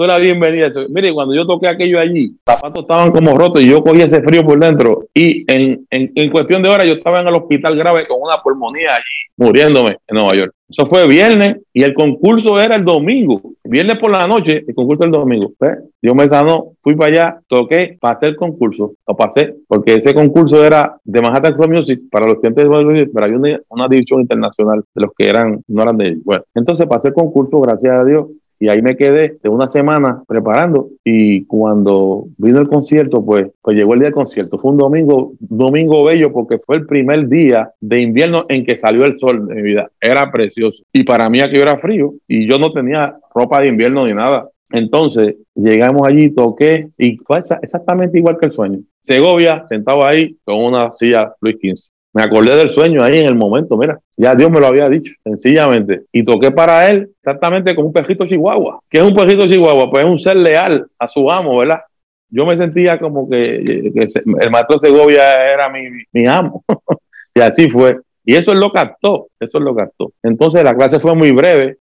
la 0.06 0.20
bienvenida. 0.20 0.70
Mire, 0.90 1.12
cuando 1.12 1.34
yo 1.34 1.48
toqué 1.48 1.68
aquello 1.68 2.00
allí, 2.00 2.36
zapatos 2.46 2.84
estaban 2.84 3.12
como 3.12 3.36
rotos 3.36 3.64
y 3.64 3.70
yo 3.70 3.82
cogí 3.82 4.02
ese 4.02 4.22
frío 4.22 4.46
por 4.46 4.60
dentro. 4.60 5.06
Y 5.12 5.44
en, 5.52 5.88
en, 5.90 6.30
cuestión 6.30 6.62
de 6.62 6.70
horas 6.70 6.86
yo 6.86 6.94
estaba 6.94 7.22
en 7.22 7.28
el 7.28 7.34
hospital 7.34 7.76
grave 7.76 8.06
con 8.06 8.22
una 8.22 8.36
pulmonía 8.44 8.90
allí, 8.92 9.34
muriéndome 9.38 9.98
en 10.08 10.16
Nueva 10.16 10.36
York. 10.36 10.54
Eso 10.70 10.86
fue 10.86 11.08
viernes 11.08 11.62
y 11.74 11.82
el 11.82 11.96
concurso 11.96 12.60
era 12.60 12.76
el 12.76 12.84
domingo. 12.84 13.42
Viernes 13.64 13.98
por 13.98 14.12
la 14.12 14.28
noche, 14.28 14.66
el 14.68 14.76
concurso 14.76 15.06
el 15.06 15.12
domingo. 15.12 15.54
Yo 16.02 16.14
me 16.14 16.28
sanó, 16.30 16.74
fui 16.84 16.96
para 16.96 17.12
allá, 17.12 17.40
toqué, 17.48 17.98
pasé 18.00 18.28
el 18.28 18.36
concurso. 18.36 18.94
Lo 19.08 19.16
pasé 19.16 19.56
porque 19.68 19.96
ese 19.96 20.14
concurso 20.14 20.64
era 20.64 20.98
de 21.06 21.22
Manhattan 21.22 21.56
Club 21.56 21.72
Music 21.72 22.02
para 22.12 22.26
los 22.26 22.36
estudiantes 22.36 22.66
de 22.66 22.70
Music, 22.70 23.10
pero 23.14 23.26
había 23.26 23.38
una, 23.38 23.60
una 23.70 23.88
división 23.88 24.22
internacional 24.22 24.84
de 24.94 25.02
los 25.02 25.12
que 25.18 25.28
eran, 25.28 25.62
no 25.68 25.82
eran 25.82 25.98
de 25.98 26.10
ellos. 26.10 26.22
Bueno, 26.24 26.44
entonces 26.54 26.86
pasé 26.86 27.08
el 27.08 27.14
concurso, 27.16 27.60
gracias 27.62 27.94
a 27.94 28.04
Dios 28.04 28.28
y 28.60 28.70
ahí 28.70 28.82
me 28.82 28.96
quedé 28.96 29.38
de 29.42 29.50
una 29.50 29.68
semana 29.68 30.24
preparando 30.28 30.90
y 31.04 31.46
cuando 31.46 32.26
vino 32.38 32.60
el 32.60 32.68
concierto, 32.68 33.24
pues, 33.24 33.48
pues 33.62 33.78
llegó 33.78 33.94
el 33.94 34.00
día 34.00 34.08
del 34.08 34.16
concierto. 34.16 34.58
Fue 34.58 34.72
un 34.72 34.78
domingo, 34.78 35.34
domingo 35.40 36.04
bello 36.04 36.32
porque 36.32 36.60
fue 36.60 36.78
el 36.78 36.86
primer 36.86 37.28
día 37.28 37.72
de 37.80 38.02
invierno 38.02 38.46
en 38.50 38.66
que 38.66 38.78
salió 38.78 39.06
el 39.06 39.18
sol 39.18 39.48
de 39.48 39.56
mi 39.56 39.62
vida. 39.62 39.90
Era 40.02 40.32
precioso. 40.32 40.82
Y 40.92 41.04
para 41.04 41.30
mí 41.30 41.40
aquí 41.40 41.58
era 41.58 41.78
frío 41.78 42.14
y 42.28 42.48
yo 42.50 42.58
no 42.58 42.72
tenía 42.72 43.16
ropa 43.34 43.62
de 43.62 43.68
invierno 43.68 44.06
ni 44.08 44.14
nada. 44.14 44.50
Entonces 44.72 45.36
llegamos 45.56 46.08
allí, 46.08 46.32
toqué 46.32 46.90
y 46.98 47.18
fue 47.18 47.44
exactamente 47.62 48.18
igual 48.18 48.38
que 48.40 48.48
el 48.48 48.54
sueño. 48.54 48.80
Segovia, 49.04 49.66
sentado 49.70 50.06
ahí 50.06 50.36
con 50.44 50.64
una 50.64 50.92
silla 50.92 51.34
Luis 51.40 51.56
XV. 51.62 51.97
Me 52.14 52.24
acordé 52.24 52.56
del 52.56 52.70
sueño 52.70 53.04
ahí 53.04 53.20
en 53.20 53.28
el 53.28 53.36
momento, 53.36 53.78
mira, 53.78 54.00
ya 54.16 54.34
Dios 54.34 54.50
me 54.50 54.60
lo 54.60 54.68
había 54.68 54.90
dicho, 54.90 55.14
sencillamente. 55.24 56.06
Y 56.12 56.24
toqué 56.24 56.52
para 56.52 56.90
él 56.90 57.12
exactamente 57.20 57.76
como 57.76 57.88
un 57.88 57.94
perrito 57.94 58.26
chihuahua. 58.26 58.80
¿Qué 58.90 58.98
es 58.98 59.04
un 59.04 59.14
perrito 59.14 59.46
chihuahua? 59.46 59.90
Pues 59.92 60.04
es 60.04 60.10
un 60.10 60.18
ser 60.18 60.38
leal 60.38 60.88
a 61.00 61.08
su 61.08 61.30
amo, 61.32 61.58
¿verdad? 61.58 61.82
Yo 62.30 62.46
me 62.46 62.58
sentía 62.58 63.00
como 63.00 63.30
que, 63.30 63.56
el 63.56 64.52
maestro 64.52 64.80
Segovia 64.80 65.36
era 65.54 65.70
mi, 65.70 65.84
mi 66.12 66.28
amo. 66.28 66.64
y 67.36 67.40
así 67.40 67.70
fue. 67.70 68.00
Y 68.26 68.36
eso 68.36 68.52
es 68.52 68.58
lo 68.58 68.72
captó, 68.74 69.28
eso 69.40 69.58
es 69.58 69.64
lo 69.64 69.74
captó. 69.74 70.12
Entonces 70.22 70.62
la 70.62 70.76
clase 70.76 71.00
fue 71.00 71.16
muy 71.16 71.32
breve, 71.32 71.78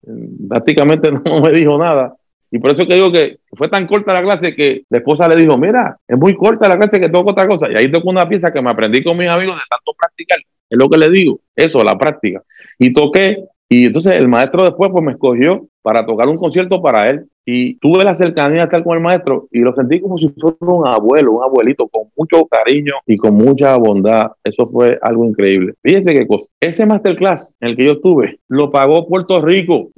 prácticamente 0.47 1.11
no 1.25 1.41
me 1.41 1.51
dijo 1.51 1.75
nada. 1.77 2.13
Y 2.55 2.59
por 2.59 2.71
eso 2.71 2.87
que 2.87 2.93
digo 2.93 3.11
que 3.11 3.39
fue 3.51 3.67
tan 3.67 3.85
corta 3.85 4.13
la 4.13 4.23
clase 4.23 4.55
que 4.55 4.83
la 4.89 4.99
esposa 4.99 5.27
le 5.27 5.35
dijo, 5.35 5.57
mira, 5.57 5.97
es 6.07 6.17
muy 6.17 6.37
corta 6.37 6.69
la 6.69 6.77
clase 6.77 7.01
que 7.01 7.09
toco 7.09 7.31
otra 7.31 7.49
cosa. 7.49 7.67
Y 7.69 7.75
ahí 7.75 7.91
tocó 7.91 8.09
una 8.09 8.29
pieza 8.29 8.49
que 8.53 8.61
me 8.61 8.69
aprendí 8.69 9.03
con 9.03 9.17
mis 9.17 9.27
amigos 9.27 9.57
de 9.57 9.61
tanto 9.69 9.91
practicar. 9.99 10.37
Es 10.69 10.79
lo 10.79 10.87
que 10.87 10.97
le 10.97 11.09
digo, 11.09 11.41
eso, 11.53 11.83
la 11.83 11.97
práctica. 11.97 12.41
Y 12.79 12.93
toqué, 12.93 13.43
y 13.67 13.87
entonces 13.87 14.13
el 14.13 14.29
maestro 14.29 14.63
después 14.63 14.89
pues 14.89 15.03
me 15.03 15.11
escogió 15.11 15.67
para 15.81 16.05
tocar 16.05 16.29
un 16.29 16.37
concierto 16.37 16.81
para 16.81 17.07
él. 17.07 17.25
Y 17.45 17.75
tuve 17.79 18.05
la 18.05 18.15
cercanía 18.15 18.59
de 18.59 18.63
estar 18.63 18.85
con 18.85 18.95
el 18.95 19.03
maestro 19.03 19.49
y 19.51 19.59
lo 19.59 19.75
sentí 19.75 19.99
como 19.99 20.17
si 20.17 20.29
fuera 20.29 20.55
un 20.61 20.87
abuelo, 20.87 21.33
un 21.33 21.43
abuelito 21.43 21.89
con 21.89 22.03
mucho 22.15 22.45
cariño 22.45 22.93
y 23.05 23.17
con 23.17 23.35
mucha 23.35 23.75
bondad. 23.75 24.31
Eso 24.45 24.69
fue 24.69 24.97
algo 25.01 25.25
increíble. 25.25 25.73
Fíjense 25.83 26.13
qué 26.13 26.25
cosa. 26.25 26.49
Ese 26.61 26.85
masterclass 26.85 27.53
en 27.59 27.67
el 27.67 27.75
que 27.75 27.85
yo 27.85 27.91
estuve 27.91 28.39
lo 28.47 28.71
pagó 28.71 29.05
Puerto 29.09 29.41
Rico. 29.41 29.89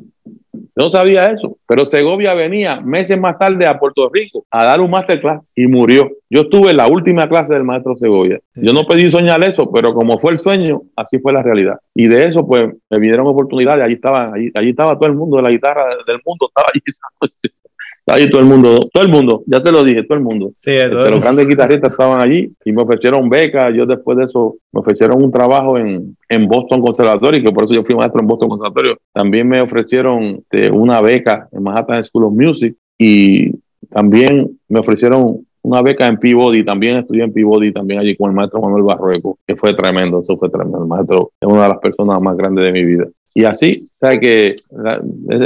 No 0.75 0.89
sabía 0.89 1.31
eso, 1.31 1.57
pero 1.67 1.85
Segovia 1.85 2.33
venía 2.33 2.79
meses 2.81 3.19
más 3.19 3.37
tarde 3.37 3.65
a 3.65 3.79
Puerto 3.79 4.09
Rico 4.11 4.45
a 4.51 4.65
dar 4.65 4.81
un 4.81 4.91
masterclass 4.91 5.41
y 5.55 5.67
murió. 5.67 6.09
Yo 6.29 6.41
estuve 6.41 6.71
en 6.71 6.77
la 6.77 6.87
última 6.87 7.27
clase 7.27 7.53
del 7.53 7.63
maestro 7.63 7.95
Segovia. 7.95 8.39
Yo 8.55 8.73
no 8.73 8.83
pedí 8.83 9.09
soñar 9.09 9.43
eso, 9.45 9.71
pero 9.71 9.93
como 9.93 10.19
fue 10.19 10.33
el 10.33 10.39
sueño, 10.39 10.81
así 10.95 11.19
fue 11.19 11.33
la 11.33 11.41
realidad. 11.41 11.77
Y 11.93 12.07
de 12.07 12.25
eso, 12.25 12.45
pues, 12.45 12.69
me 12.89 12.99
vinieron 12.99 13.27
oportunidades. 13.27 13.83
Allí 13.83 13.93
estaba, 13.93 14.33
allí, 14.33 14.51
allí 14.53 14.69
estaba 14.69 14.95
todo 14.97 15.07
el 15.07 15.15
mundo 15.15 15.37
de 15.37 15.43
la 15.43 15.49
guitarra 15.49 15.85
del 16.05 16.19
mundo, 16.25 16.47
estaba 16.49 16.67
allí. 16.73 16.81
Ahí 18.07 18.29
todo 18.29 18.41
el 18.41 18.47
mundo, 18.47 18.77
todo 18.91 19.03
el 19.03 19.11
mundo, 19.11 19.43
ya 19.45 19.61
te 19.61 19.71
lo 19.71 19.83
dije, 19.83 20.03
todo 20.03 20.17
el 20.17 20.23
mundo. 20.23 20.51
Sí, 20.55 20.71
los 20.89 21.21
grandes 21.21 21.47
guitarristas 21.47 21.91
estaban 21.91 22.21
allí 22.21 22.51
y 22.63 22.71
me 22.71 22.83
ofrecieron 22.83 23.29
beca. 23.29 23.69
Yo 23.69 23.85
después 23.85 24.17
de 24.17 24.25
eso 24.25 24.55
me 24.71 24.79
ofrecieron 24.79 25.21
un 25.21 25.31
trabajo 25.31 25.77
en, 25.77 26.15
en 26.29 26.47
Boston 26.47 26.81
Conservatorio, 26.81 27.43
que 27.43 27.51
por 27.51 27.65
eso 27.65 27.73
yo 27.73 27.83
fui 27.83 27.95
maestro 27.95 28.21
en 28.21 28.27
Boston 28.27 28.49
Conservatorio. 28.49 28.97
También 29.13 29.47
me 29.47 29.61
ofrecieron 29.61 30.43
este, 30.49 30.71
una 30.71 31.01
beca 31.01 31.47
en 31.51 31.63
Manhattan 31.63 32.03
School 32.03 32.25
of 32.25 32.33
Music 32.33 32.75
y 32.97 33.51
también 33.89 34.57
me 34.67 34.79
ofrecieron 34.79 35.45
una 35.61 35.81
beca 35.81 36.07
en 36.07 36.17
Peabody, 36.17 36.63
también 36.63 36.97
estudié 36.97 37.23
en 37.23 37.33
Peabody, 37.33 37.73
también 37.73 37.99
allí 37.99 38.15
con 38.15 38.29
el 38.29 38.35
maestro 38.35 38.61
Manuel 38.61 38.83
Barrueco, 38.83 39.37
que 39.45 39.55
fue 39.57 39.73
tremendo, 39.73 40.19
eso 40.19 40.37
fue 40.37 40.49
tremendo. 40.49 40.81
El 40.81 40.87
maestro 40.87 41.31
es 41.39 41.47
una 41.47 41.63
de 41.63 41.69
las 41.69 41.79
personas 41.79 42.21
más 42.21 42.37
grandes 42.37 42.63
de 42.63 42.71
mi 42.71 42.85
vida. 42.85 43.05
Y 43.37 43.45
así, 43.45 43.85
o 43.85 44.07
sea 44.07 44.19
que 44.19 44.55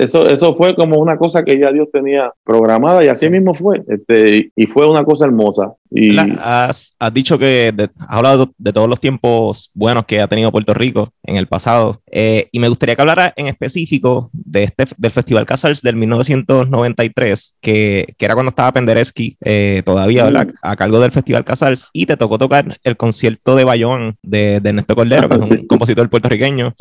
eso, 0.01 0.29
eso 0.29 0.55
fue 0.55 0.73
como 0.75 0.97
una 0.97 1.17
cosa 1.17 1.43
que 1.43 1.59
ya 1.59 1.73
Dios 1.73 1.89
tenía 1.91 2.31
programada 2.45 3.03
y 3.03 3.09
así 3.09 3.29
mismo 3.29 3.53
fue, 3.53 3.83
este, 3.85 4.49
y 4.55 4.65
fue 4.67 4.89
una 4.89 5.03
cosa 5.03 5.25
hermosa. 5.25 5.73
Y... 5.89 6.17
Has, 6.17 6.93
has 6.97 7.13
dicho 7.13 7.37
que 7.37 7.73
has 7.75 7.89
hablado 8.07 8.49
de, 8.57 8.71
todos 8.71 8.87
los 8.87 9.01
tiempos 9.01 9.71
buenos 9.73 10.05
que 10.05 10.21
ha 10.21 10.27
tenido 10.29 10.53
Puerto 10.53 10.73
Rico 10.73 11.11
en 11.23 11.35
el 11.35 11.47
pasado, 11.47 12.01
eh, 12.11 12.49
y 12.51 12.59
me 12.59 12.67
gustaría 12.67 12.95
que 12.95 13.01
hablara 13.01 13.33
en 13.35 13.47
específico 13.47 14.29
de 14.33 14.63
este, 14.63 14.85
del 14.97 15.11
Festival 15.11 15.45
Casals 15.45 15.81
del 15.81 15.95
1993, 15.95 17.55
que, 17.61 18.15
que 18.17 18.25
era 18.25 18.33
cuando 18.33 18.49
estaba 18.49 18.71
Penderecki 18.71 19.37
eh, 19.41 19.81
todavía, 19.85 20.23
¿verdad? 20.23 20.47
Mm. 20.47 20.53
A 20.61 20.75
cargo 20.75 20.99
del 20.99 21.11
Festival 21.11 21.45
Casals, 21.45 21.89
y 21.93 22.05
te 22.05 22.17
tocó 22.17 22.37
tocar 22.37 22.79
el 22.83 22.97
concierto 22.97 23.55
de 23.55 23.63
Bayón 23.63 24.17
de, 24.23 24.59
de 24.59 24.69
Ernesto 24.69 24.95
Cordero, 24.95 25.29
que 25.29 25.37
es 25.37 25.51
un 25.51 25.67
compositor 25.67 26.09
puertorriqueño, 26.09 26.73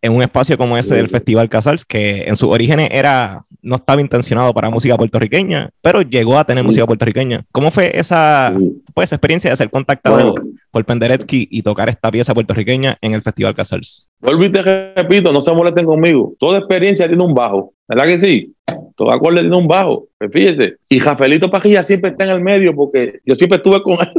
en 0.00 0.12
un 0.12 0.22
espacio 0.22 0.58
como 0.58 0.76
ese 0.76 0.96
del 0.96 1.08
Festival 1.08 1.48
Casals, 1.48 1.84
que 1.84 2.24
en 2.24 2.36
sus 2.36 2.48
orígenes 2.48 2.88
era, 2.92 3.42
no 3.62 3.76
estaba 3.76 4.00
intencionado 4.00 4.52
para 4.54 4.70
música 4.70 4.96
puertorriqueña, 4.96 5.70
pero 5.82 6.02
llegó 6.02 6.38
a 6.38 6.44
tener 6.44 6.64
música 6.64 6.86
puertorriqueña. 6.86 7.44
¿Cómo 7.52 7.70
fue 7.70 7.92
esa, 7.98 8.54
pues, 8.98 9.12
experiencia 9.12 9.48
de 9.48 9.56
ser 9.56 9.70
contactado 9.70 10.34
por 10.72 10.84
Penderecki 10.84 11.46
y 11.52 11.62
tocar 11.62 11.88
esta 11.88 12.10
pieza 12.10 12.34
puertorriqueña 12.34 12.98
en 13.00 13.12
el 13.12 13.22
Festival 13.22 13.54
Casals? 13.54 14.10
Vuelvo 14.18 14.42
y 14.42 14.50
te 14.50 14.60
repito, 14.60 15.30
no 15.30 15.40
se 15.40 15.52
molesten 15.52 15.86
conmigo. 15.86 16.34
Toda 16.40 16.58
experiencia 16.58 17.06
tiene 17.06 17.22
un 17.22 17.32
bajo, 17.32 17.74
¿verdad 17.86 18.06
que 18.06 18.18
sí? 18.18 18.52
Todo 18.96 19.12
acorde 19.12 19.42
tiene 19.42 19.56
un 19.56 19.68
bajo, 19.68 20.08
pues 20.18 20.32
fíjese. 20.32 20.78
Y 20.88 20.98
Rafaelito 20.98 21.48
Pajilla 21.48 21.84
siempre 21.84 22.10
está 22.10 22.24
en 22.24 22.30
el 22.30 22.40
medio 22.40 22.74
porque 22.74 23.20
yo 23.24 23.36
siempre 23.36 23.58
estuve 23.58 23.80
con 23.84 23.98
él. 24.00 24.12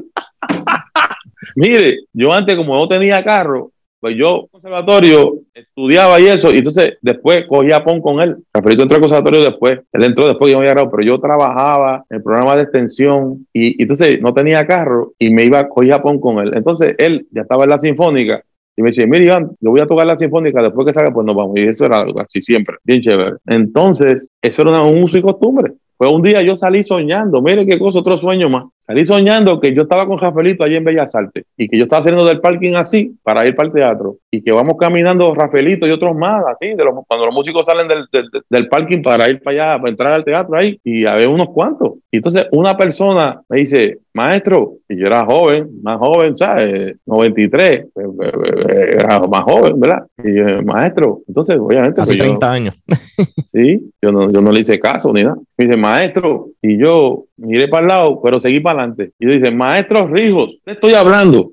Mire, 1.57 1.97
yo 2.13 2.31
antes 2.31 2.55
como 2.55 2.77
no 2.77 2.87
tenía 2.87 3.21
carro, 3.21 3.73
pues 3.99 4.15
yo 4.17 4.47
conservatorio 4.51 5.39
estudiaba 5.53 6.19
y 6.19 6.27
eso, 6.27 6.51
y 6.51 6.57
entonces 6.57 6.97
después 7.01 7.45
cogía 7.47 7.83
PON 7.83 8.01
con 8.01 8.21
él. 8.21 8.37
Rafaelito 8.53 8.83
entró 8.83 8.95
al 8.95 9.01
conservatorio 9.01 9.43
después, 9.43 9.79
él 9.91 10.03
entró 10.03 10.27
después 10.27 10.47
que 10.47 10.53
yo 10.53 10.59
me 10.59 10.69
había 10.69 10.89
pero 10.89 11.03
yo 11.03 11.19
trabajaba 11.19 12.05
en 12.09 12.17
el 12.17 12.23
programa 12.23 12.55
de 12.55 12.63
extensión 12.63 13.47
y, 13.53 13.81
entonces 13.81 14.21
no 14.21 14.33
tenía 14.33 14.65
carro 14.65 15.13
y 15.19 15.31
me 15.31 15.43
iba, 15.43 15.67
cogía 15.67 16.01
PON 16.01 16.19
con 16.19 16.39
él. 16.39 16.53
Entonces 16.55 16.95
él 16.97 17.27
ya 17.31 17.41
estaba 17.41 17.63
en 17.63 17.69
la 17.69 17.79
sinfónica 17.79 18.43
y 18.79 18.81
me 18.81 18.91
dice, 18.91 19.05
mire 19.05 19.25
Iván, 19.25 19.51
yo 19.59 19.71
voy 19.71 19.81
a 19.81 19.87
tocar 19.87 20.07
la 20.07 20.17
sinfónica, 20.17 20.61
después 20.61 20.87
que 20.87 20.93
salga, 20.93 21.11
pues 21.11 21.25
nos 21.25 21.35
vamos. 21.35 21.57
Y 21.57 21.67
eso 21.67 21.85
era 21.85 22.05
así 22.17 22.41
siempre, 22.41 22.77
bien 22.85 23.01
chévere. 23.01 23.35
Entonces, 23.45 24.29
eso 24.41 24.61
era 24.61 24.81
un 24.81 25.03
uso 25.03 25.17
y 25.17 25.21
costumbre. 25.21 25.73
Fue 25.97 26.07
un 26.07 26.21
día 26.21 26.41
yo 26.41 26.55
salí 26.55 26.81
soñando, 26.81 27.41
mire 27.41 27.65
qué 27.65 27.77
cosa, 27.77 27.99
otro 27.99 28.15
sueño 28.15 28.49
más. 28.49 28.63
Salí 28.89 29.05
soñando 29.05 29.59
que 29.59 29.75
yo 29.75 29.83
estaba 29.83 30.07
con 30.07 30.17
Rafaelito 30.17 30.63
allí 30.63 30.75
en 30.75 30.83
Bellas 30.83 31.13
Artes 31.13 31.45
y 31.55 31.69
que 31.69 31.77
yo 31.77 31.83
estaba 31.83 32.01
saliendo 32.01 32.25
del 32.25 32.41
parking 32.41 32.73
así 32.73 33.15
para 33.21 33.45
ir 33.45 33.55
para 33.55 33.67
el 33.67 33.73
teatro 33.73 34.17
y 34.31 34.41
que 34.41 34.51
vamos 34.51 34.77
caminando 34.79 35.31
Rafaelito 35.35 35.85
y 35.85 35.91
otros 35.91 36.15
más, 36.17 36.43
así, 36.51 36.69
de 36.73 36.83
los, 36.83 36.95
cuando 37.07 37.27
los 37.27 37.35
músicos 37.35 37.67
salen 37.67 37.87
del, 37.87 38.07
del, 38.49 38.67
parking 38.67 39.03
para 39.03 39.29
ir 39.29 39.43
para 39.43 39.75
allá, 39.75 39.77
para 39.77 39.91
entrar 39.91 40.13
al 40.15 40.25
teatro 40.25 40.57
ahí 40.57 40.79
y 40.83 41.05
había 41.05 41.29
unos 41.29 41.49
cuantos. 41.49 41.99
Y 42.11 42.17
entonces 42.17 42.47
una 42.51 42.75
persona 42.75 43.39
me 43.47 43.59
dice, 43.59 43.99
maestro, 44.11 44.77
y 44.89 44.97
yo 44.97 45.05
era 45.05 45.23
joven, 45.23 45.69
más 45.83 45.99
joven, 45.99 46.35
¿sabes? 46.35 46.97
93, 47.05 47.85
pues, 47.93 48.07
pues, 48.17 48.31
pues, 48.31 48.65
era 48.89 49.19
más 49.19 49.41
joven, 49.41 49.79
¿verdad? 49.79 50.03
Y 50.23 50.35
yo, 50.35 50.63
maestro, 50.63 51.19
entonces 51.27 51.57
obviamente... 51.59 52.01
Hace 52.01 52.17
30 52.17 52.51
años. 52.51 52.75
sí, 53.53 53.91
yo 54.01 54.11
no, 54.11 54.31
yo 54.31 54.41
no 54.41 54.51
le 54.51 54.61
hice 54.61 54.79
caso 54.79 55.13
ni 55.13 55.23
nada. 55.23 55.37
Me 55.57 55.65
dice, 55.65 55.77
maestro, 55.77 56.47
y 56.59 56.79
yo 56.79 57.25
miré 57.39 57.67
para 57.67 57.83
el 57.83 57.87
lado, 57.87 58.21
pero 58.21 58.39
seguí 58.39 58.59
para 58.59 58.79
adelante. 58.79 59.11
Y 59.19 59.27
dice, 59.27 59.51
maestro 59.51 60.07
Rijos, 60.07 60.57
te 60.63 60.73
estoy 60.73 60.93
hablando. 60.93 61.51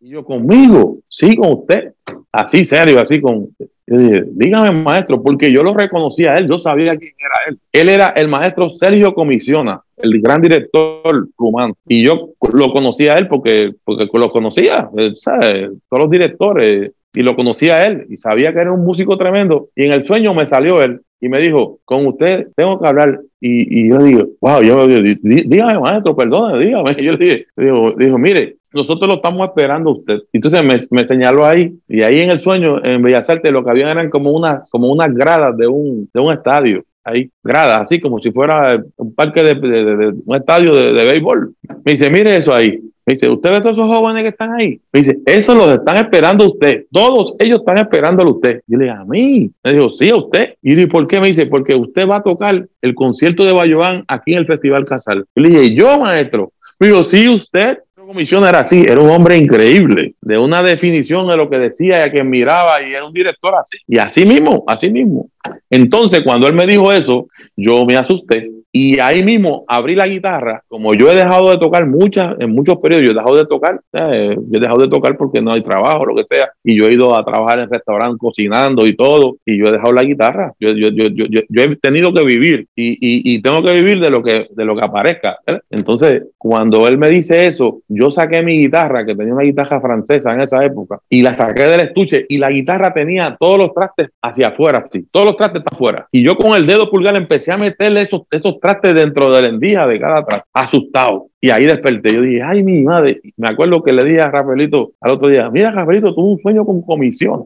Y 0.00 0.10
yo, 0.10 0.24
conmigo, 0.24 0.98
sí, 1.08 1.36
con 1.36 1.52
usted. 1.52 1.92
Así 2.32 2.64
serio, 2.64 3.00
así 3.00 3.20
con... 3.20 3.48
Yo 3.86 3.96
dije, 3.96 4.24
dígame 4.32 4.70
maestro, 4.70 5.22
porque 5.22 5.50
yo 5.50 5.62
lo 5.62 5.72
reconocía 5.72 6.32
a 6.32 6.38
él, 6.38 6.46
yo 6.46 6.58
sabía 6.58 6.96
quién 6.96 7.14
era 7.18 7.48
él. 7.48 7.58
Él 7.72 7.88
era 7.88 8.08
el 8.10 8.28
maestro 8.28 8.68
Sergio 8.70 9.14
Comisiona, 9.14 9.80
el 9.96 10.20
gran 10.20 10.42
director 10.42 11.28
rumano. 11.38 11.74
Y 11.86 12.04
yo 12.04 12.30
lo 12.52 12.70
conocía 12.72 13.14
a 13.14 13.18
él 13.18 13.28
porque, 13.28 13.72
porque 13.84 14.06
lo 14.12 14.30
conocía, 14.30 14.90
¿sabes? 15.14 15.70
todos 15.88 16.02
los 16.02 16.10
directores, 16.10 16.92
y 17.14 17.22
lo 17.22 17.34
conocía 17.34 17.76
a 17.76 17.86
él, 17.86 18.06
y 18.10 18.18
sabía 18.18 18.52
que 18.52 18.60
era 18.60 18.72
un 18.72 18.84
músico 18.84 19.16
tremendo. 19.16 19.68
Y 19.74 19.84
en 19.86 19.92
el 19.92 20.02
sueño 20.02 20.34
me 20.34 20.46
salió 20.46 20.82
él, 20.82 21.00
y 21.20 21.28
me 21.28 21.40
dijo, 21.40 21.80
con 21.84 22.06
usted 22.06 22.48
tengo 22.56 22.80
que 22.80 22.88
hablar. 22.88 23.20
Y, 23.40 23.80
y 23.80 23.88
yo 23.90 23.98
digo, 23.98 24.26
wow, 24.40 24.62
yo 24.62 24.86
dígame, 24.86 25.78
maestro, 25.78 26.16
perdóneme, 26.16 26.64
dígame. 26.64 26.94
Yo 27.02 27.12
le 27.12 27.18
dije, 27.18 27.46
digo, 27.56 27.94
dijo, 27.96 28.18
mire, 28.18 28.56
nosotros 28.72 29.08
lo 29.08 29.16
estamos 29.16 29.48
esperando 29.48 29.90
a 29.90 29.92
usted. 29.94 30.18
Entonces 30.32 30.62
me, 30.62 30.76
me, 30.90 31.06
señaló 31.06 31.46
ahí, 31.46 31.72
y 31.88 32.02
ahí 32.02 32.20
en 32.20 32.30
el 32.30 32.40
sueño, 32.40 32.84
en 32.84 33.02
Bellas 33.02 33.28
Artes, 33.28 33.52
lo 33.52 33.64
que 33.64 33.70
había 33.70 33.90
eran 33.90 34.10
como 34.10 34.32
unas, 34.32 34.68
como 34.70 34.90
unas 34.90 35.14
gradas 35.14 35.56
de 35.56 35.66
un, 35.66 36.08
de 36.12 36.20
un 36.20 36.32
estadio. 36.32 36.84
Ahí, 37.04 37.30
gradas, 37.42 37.80
así 37.82 38.00
como 38.00 38.20
si 38.20 38.30
fuera 38.32 38.82
un 38.96 39.14
parque 39.14 39.42
de, 39.42 39.54
de 39.54 40.14
un 40.26 40.36
estadio 40.36 40.74
de, 40.74 40.92
béisbol. 40.92 41.54
Me 41.84 41.92
dice, 41.92 42.10
mire 42.10 42.36
eso 42.36 42.52
ahí. 42.52 42.80
Me 43.08 43.14
dice, 43.14 43.26
¿usted 43.26 43.50
ve 43.50 43.60
todos 43.62 43.78
esos 43.78 43.86
jóvenes 43.86 44.22
que 44.22 44.28
están 44.28 44.52
ahí? 44.52 44.78
Me 44.92 45.00
dice, 45.00 45.18
eso 45.24 45.54
los 45.54 45.72
están 45.72 45.96
esperando 45.96 46.44
a 46.44 46.48
usted. 46.48 46.84
Todos 46.92 47.34
ellos 47.38 47.60
están 47.60 47.78
esperándolo 47.78 48.32
usted. 48.32 48.60
Y 48.68 48.76
le 48.76 48.84
dije, 48.84 48.96
¿a 48.98 49.04
mí? 49.06 49.50
Me 49.64 49.72
dijo, 49.72 49.88
sí, 49.88 50.10
a 50.10 50.16
usted. 50.16 50.56
Y 50.60 50.72
le 50.72 50.76
dije, 50.76 50.88
¿por 50.88 51.08
qué? 51.08 51.18
Me 51.18 51.28
dice, 51.28 51.46
porque 51.46 51.74
usted 51.74 52.06
va 52.06 52.16
a 52.16 52.22
tocar 52.22 52.68
el 52.82 52.94
concierto 52.94 53.46
de 53.46 53.54
Bayobán 53.54 54.04
aquí 54.08 54.34
en 54.34 54.40
el 54.40 54.46
Festival 54.46 54.84
Casal. 54.84 55.24
Y 55.34 55.40
le 55.40 55.48
dije, 55.48 55.74
¿yo, 55.74 55.98
maestro? 55.98 56.52
Me 56.78 56.88
dijo, 56.88 57.02
sí, 57.02 57.26
usted 57.30 57.78
comisión 58.08 58.42
era 58.44 58.60
así, 58.60 58.86
era 58.88 59.02
un 59.02 59.10
hombre 59.10 59.36
increíble, 59.36 60.14
de 60.22 60.38
una 60.38 60.62
definición 60.62 61.28
de 61.28 61.36
lo 61.36 61.50
que 61.50 61.58
decía 61.58 61.98
y 61.98 62.08
a 62.08 62.10
quien 62.10 62.30
miraba 62.30 62.80
y 62.82 62.94
era 62.94 63.04
un 63.04 63.12
director 63.12 63.54
así. 63.54 63.76
Y 63.86 63.98
así 63.98 64.24
mismo, 64.24 64.64
así 64.66 64.88
mismo. 64.90 65.28
Entonces, 65.68 66.22
cuando 66.24 66.46
él 66.46 66.54
me 66.54 66.66
dijo 66.66 66.90
eso, 66.90 67.28
yo 67.54 67.84
me 67.84 67.98
asusté 67.98 68.50
y 68.70 68.98
ahí 69.00 69.24
mismo 69.24 69.64
abrí 69.66 69.94
la 69.94 70.06
guitarra, 70.06 70.62
como 70.68 70.92
yo 70.94 71.10
he 71.10 71.14
dejado 71.14 71.50
de 71.50 71.58
tocar 71.58 71.86
muchas, 71.86 72.36
en 72.38 72.54
muchos 72.54 72.76
periodos, 72.78 73.06
yo 73.06 73.12
he 73.12 73.14
dejado 73.14 73.36
de 73.36 73.46
tocar, 73.46 73.80
eh, 73.92 74.36
yo 74.36 74.58
he 74.58 74.60
dejado 74.60 74.80
de 74.82 74.88
tocar 74.88 75.16
porque 75.16 75.40
no 75.40 75.52
hay 75.52 75.62
trabajo, 75.62 76.04
lo 76.04 76.14
que 76.14 76.24
sea, 76.24 76.50
y 76.62 76.78
yo 76.78 76.86
he 76.86 76.92
ido 76.92 77.16
a 77.16 77.24
trabajar 77.24 77.60
en 77.60 77.70
restaurante 77.70 78.18
cocinando 78.18 78.86
y 78.86 78.94
todo, 78.94 79.36
y 79.46 79.58
yo 79.58 79.68
he 79.68 79.72
dejado 79.72 79.92
la 79.92 80.02
guitarra, 80.02 80.52
yo, 80.60 80.72
yo, 80.72 80.90
yo, 80.90 81.08
yo, 81.08 81.40
yo 81.48 81.62
he 81.62 81.76
tenido 81.76 82.12
que 82.12 82.24
vivir 82.24 82.66
y, 82.76 82.92
y, 82.92 83.34
y, 83.34 83.42
tengo 83.42 83.62
que 83.62 83.72
vivir 83.72 84.00
de 84.00 84.10
lo 84.10 84.22
que, 84.22 84.48
de 84.50 84.64
lo 84.64 84.76
que 84.76 84.84
aparezca. 84.84 85.38
Entonces, 85.70 86.24
cuando 86.36 86.86
él 86.88 86.98
me 86.98 87.08
dice 87.08 87.46
eso, 87.46 87.80
yo 87.88 88.10
saqué 88.10 88.42
mi 88.42 88.58
guitarra, 88.58 89.06
que 89.06 89.14
tenía 89.14 89.32
una 89.32 89.44
guitarra 89.44 89.80
francesa 89.80 90.34
en 90.34 90.42
esa 90.42 90.62
época, 90.64 91.00
y 91.08 91.22
la 91.22 91.32
saqué 91.32 91.62
del 91.62 91.80
estuche, 91.80 92.26
y 92.28 92.36
la 92.38 92.50
guitarra 92.50 92.92
tenía 92.92 93.36
todos 93.38 93.58
los 93.58 93.72
trastes 93.72 94.10
hacia 94.20 94.48
afuera, 94.48 94.84
así, 94.86 95.06
todos 95.10 95.26
los 95.26 95.36
trastes 95.36 95.62
para 95.62 95.74
afuera. 95.74 96.08
Y 96.12 96.22
yo 96.22 96.36
con 96.36 96.52
el 96.52 96.66
dedo 96.66 96.90
pulgar 96.90 97.16
empecé 97.16 97.52
a 97.52 97.56
meterle 97.56 98.02
esos, 98.02 98.22
esos 98.30 98.57
traste 98.60 98.92
dentro 98.92 99.34
de 99.34 99.42
la 99.42 99.48
endija 99.48 99.86
de 99.86 100.00
cada 100.00 100.18
atrás, 100.20 100.42
asustado. 100.52 101.28
Y 101.40 101.50
ahí 101.50 101.64
desperté. 101.64 102.14
Yo 102.14 102.22
dije, 102.22 102.42
ay, 102.42 102.62
mi 102.62 102.82
madre. 102.82 103.20
Me 103.36 103.48
acuerdo 103.48 103.82
que 103.82 103.92
le 103.92 104.04
dije 104.04 104.20
a 104.20 104.30
Rafaelito 104.30 104.92
al 105.00 105.12
otro 105.12 105.28
día, 105.28 105.48
mira, 105.50 105.70
Rafaelito, 105.70 106.14
tuve 106.14 106.32
un 106.32 106.38
sueño 106.38 106.64
con 106.64 106.82
comisión. 106.82 107.44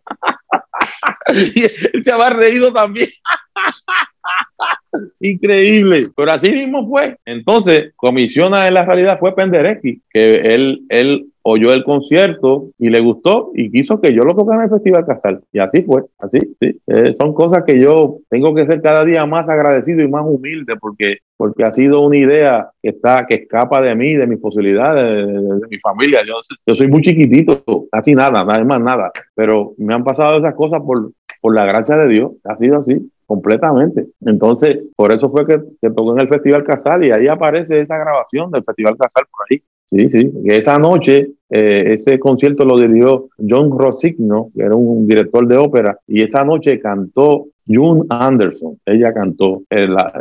y 1.54 1.62
él 1.64 2.04
se 2.04 2.12
había 2.12 2.30
reído 2.30 2.72
también. 2.72 3.08
Increíble. 5.20 6.08
Pero 6.16 6.32
así 6.32 6.50
mismo 6.52 6.88
fue. 6.88 7.16
Entonces, 7.24 7.92
comisiona 7.96 8.68
en 8.68 8.74
la 8.74 8.84
realidad 8.84 9.18
fue 9.18 9.34
Penderecki, 9.34 10.00
que 10.10 10.36
él, 10.54 10.82
él 10.88 11.31
oyó 11.42 11.72
el 11.72 11.84
concierto 11.84 12.70
y 12.78 12.90
le 12.90 13.00
gustó 13.00 13.50
y 13.54 13.70
quiso 13.70 14.00
que 14.00 14.14
yo 14.14 14.22
lo 14.22 14.34
tocara 14.34 14.60
en 14.60 14.64
el 14.64 14.70
Festival 14.70 15.06
Casal. 15.06 15.42
Y 15.52 15.58
así 15.58 15.82
fue, 15.82 16.02
así, 16.18 16.38
sí. 16.60 16.80
Eh, 16.86 17.14
son 17.20 17.34
cosas 17.34 17.64
que 17.66 17.80
yo 17.80 18.18
tengo 18.28 18.54
que 18.54 18.66
ser 18.66 18.80
cada 18.80 19.04
día 19.04 19.26
más 19.26 19.48
agradecido 19.48 20.02
y 20.02 20.08
más 20.08 20.24
humilde 20.24 20.74
porque, 20.80 21.18
porque 21.36 21.64
ha 21.64 21.72
sido 21.72 22.00
una 22.00 22.16
idea 22.16 22.70
que 22.82 22.90
está, 22.90 23.26
que 23.26 23.34
escapa 23.34 23.80
de 23.80 23.94
mí, 23.94 24.14
de 24.14 24.26
mis 24.26 24.38
posibilidades, 24.38 25.26
de, 25.26 25.66
mi 25.68 25.78
familia. 25.78 26.20
Yo, 26.26 26.74
soy 26.74 26.88
muy 26.88 27.02
chiquitito, 27.02 27.62
casi 27.90 28.14
nada, 28.14 28.44
nada 28.44 28.64
más 28.64 28.80
nada. 28.80 29.12
Pero 29.34 29.72
me 29.78 29.94
han 29.94 30.04
pasado 30.04 30.38
esas 30.38 30.54
cosas 30.54 30.80
por, 30.82 31.12
por 31.40 31.54
la 31.54 31.64
gracia 31.64 31.96
de 31.96 32.08
Dios. 32.08 32.32
Ha 32.44 32.56
sido 32.56 32.78
así 32.78 33.10
completamente. 33.26 34.06
Entonces, 34.20 34.80
por 34.94 35.10
eso 35.12 35.30
fue 35.30 35.46
que, 35.46 35.58
que, 35.80 35.90
tocó 35.90 36.12
en 36.12 36.20
el 36.20 36.28
Festival 36.28 36.64
Casal 36.64 37.04
y 37.04 37.12
ahí 37.12 37.28
aparece 37.28 37.80
esa 37.80 37.96
grabación 37.96 38.50
del 38.50 38.62
Festival 38.62 38.96
Casal 38.96 39.24
por 39.30 39.46
ahí. 39.50 39.62
Sí, 39.92 40.08
sí. 40.08 40.32
Esa 40.46 40.78
noche, 40.78 41.32
eh, 41.50 41.94
ese 41.94 42.18
concierto 42.18 42.64
lo 42.64 42.80
dirigió 42.80 43.28
John 43.36 43.70
Rosigno, 43.78 44.50
que 44.54 44.62
era 44.62 44.74
un 44.74 45.06
director 45.06 45.46
de 45.46 45.58
ópera, 45.58 45.98
y 46.06 46.24
esa 46.24 46.44
noche 46.44 46.80
cantó 46.80 47.48
June 47.66 48.02
Anderson, 48.10 48.78
ella 48.86 49.12
cantó, 49.12 49.62
era, 49.70 50.12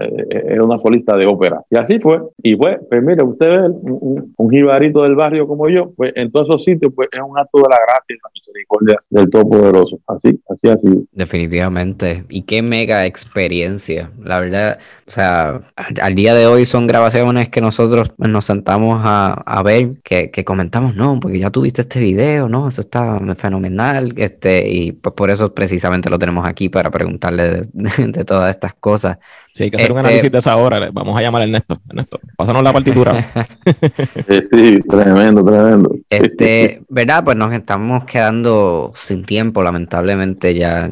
una 0.63 0.79
solista 0.79 1.15
de 1.17 1.25
ópera. 1.25 1.61
Y 1.69 1.77
así 1.77 1.99
fue. 1.99 2.21
Y 2.43 2.55
fue, 2.55 2.79
pues 2.89 3.03
mire, 3.03 3.23
usted 3.23 3.49
ve 3.49 3.69
un, 3.69 4.33
un, 4.37 4.49
jibarito 4.49 5.03
del 5.03 5.15
barrio 5.15 5.47
como 5.47 5.69
yo, 5.69 5.91
pues 5.95 6.13
en 6.15 6.31
todos 6.31 6.49
esos 6.49 6.63
sitios, 6.63 6.91
pues 6.95 7.09
es 7.11 7.19
un 7.19 7.37
acto 7.37 7.59
de 7.59 7.69
la 7.69 7.77
gracia 7.77 8.15
y 8.15 8.19
la 8.23 8.29
misericordia 8.33 8.97
del 9.09 9.29
Todopoderoso. 9.29 9.99
Así, 10.07 10.39
así, 10.49 10.69
así. 10.69 11.07
Definitivamente. 11.11 12.25
Y 12.29 12.43
qué 12.43 12.61
mega 12.61 13.05
experiencia. 13.05 14.11
La 14.23 14.39
verdad, 14.39 14.79
o 15.07 15.11
sea, 15.11 15.61
al, 15.75 16.15
día 16.15 16.33
de 16.33 16.47
hoy 16.47 16.65
son 16.65 16.87
grabaciones 16.87 17.49
que 17.49 17.61
nosotros 17.61 18.13
nos 18.17 18.45
sentamos 18.45 19.01
a, 19.03 19.61
ver, 19.63 19.95
que, 20.03 20.31
que, 20.31 20.43
comentamos, 20.43 20.95
no, 20.95 21.19
porque 21.19 21.39
ya 21.39 21.49
tuviste 21.49 21.81
este 21.81 21.99
video, 21.99 22.49
no, 22.49 22.67
eso 22.67 22.81
está 22.81 23.19
fenomenal, 23.35 24.13
este, 24.17 24.69
y 24.69 24.91
pues 24.91 25.13
por 25.15 25.29
eso 25.29 25.53
precisamente 25.53 26.09
lo 26.09 26.19
tenemos 26.19 26.47
aquí 26.47 26.69
para 26.69 26.89
de, 27.37 28.25
todas 28.25 28.49
estas 28.49 28.73
cosas. 28.75 29.17
Sí, 29.53 29.63
hay 29.63 29.71
que 29.71 29.77
hacer 29.77 29.91
un 29.91 29.97
este 29.97 30.07
análisis 30.07 30.31
de 30.31 30.37
esa 30.37 30.55
hora, 30.55 30.89
vamos 30.91 31.19
a 31.19 31.21
llamar 31.21 31.41
a 31.41 31.45
Ernesto. 31.45 31.81
Ernesto, 31.89 32.19
pásanos 32.37 32.63
la 32.63 32.73
partitura. 32.73 33.31
sí, 34.49 34.79
tremendo, 34.89 35.43
tremendo. 35.43 35.95
Este, 36.09 36.81
¿verdad? 36.89 37.23
Pues 37.23 37.37
nos 37.37 37.53
estamos 37.53 38.05
quedando 38.05 38.91
sin 38.95 39.25
tiempo, 39.25 39.61
lamentablemente 39.61 40.53
ya, 40.53 40.89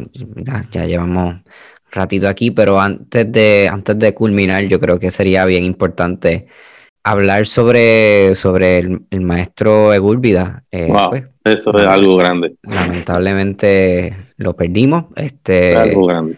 ya, 0.71 0.85
llevamos 0.85 1.35
ratito 1.91 2.27
aquí, 2.27 2.51
pero 2.51 2.79
antes 2.79 3.31
de, 3.31 3.69
antes 3.71 3.97
de 3.97 4.13
culminar, 4.13 4.63
yo 4.65 4.79
creo 4.79 4.99
que 4.99 5.11
sería 5.11 5.45
bien 5.45 5.63
importante 5.63 6.47
hablar 7.03 7.45
sobre, 7.45 8.35
sobre 8.35 8.79
el, 8.79 9.21
maestro 9.21 9.93
Egúlvida. 9.93 10.63
Eh, 10.71 10.93
pues, 11.09 11.23
eso 11.45 11.77
es 11.77 11.87
algo 11.87 12.17
grande. 12.17 12.55
Lamentablemente 12.63 14.28
lo 14.39 14.55
perdimos. 14.55 15.05
Este, 15.17 15.75
algo 15.75 16.07
grande. 16.07 16.37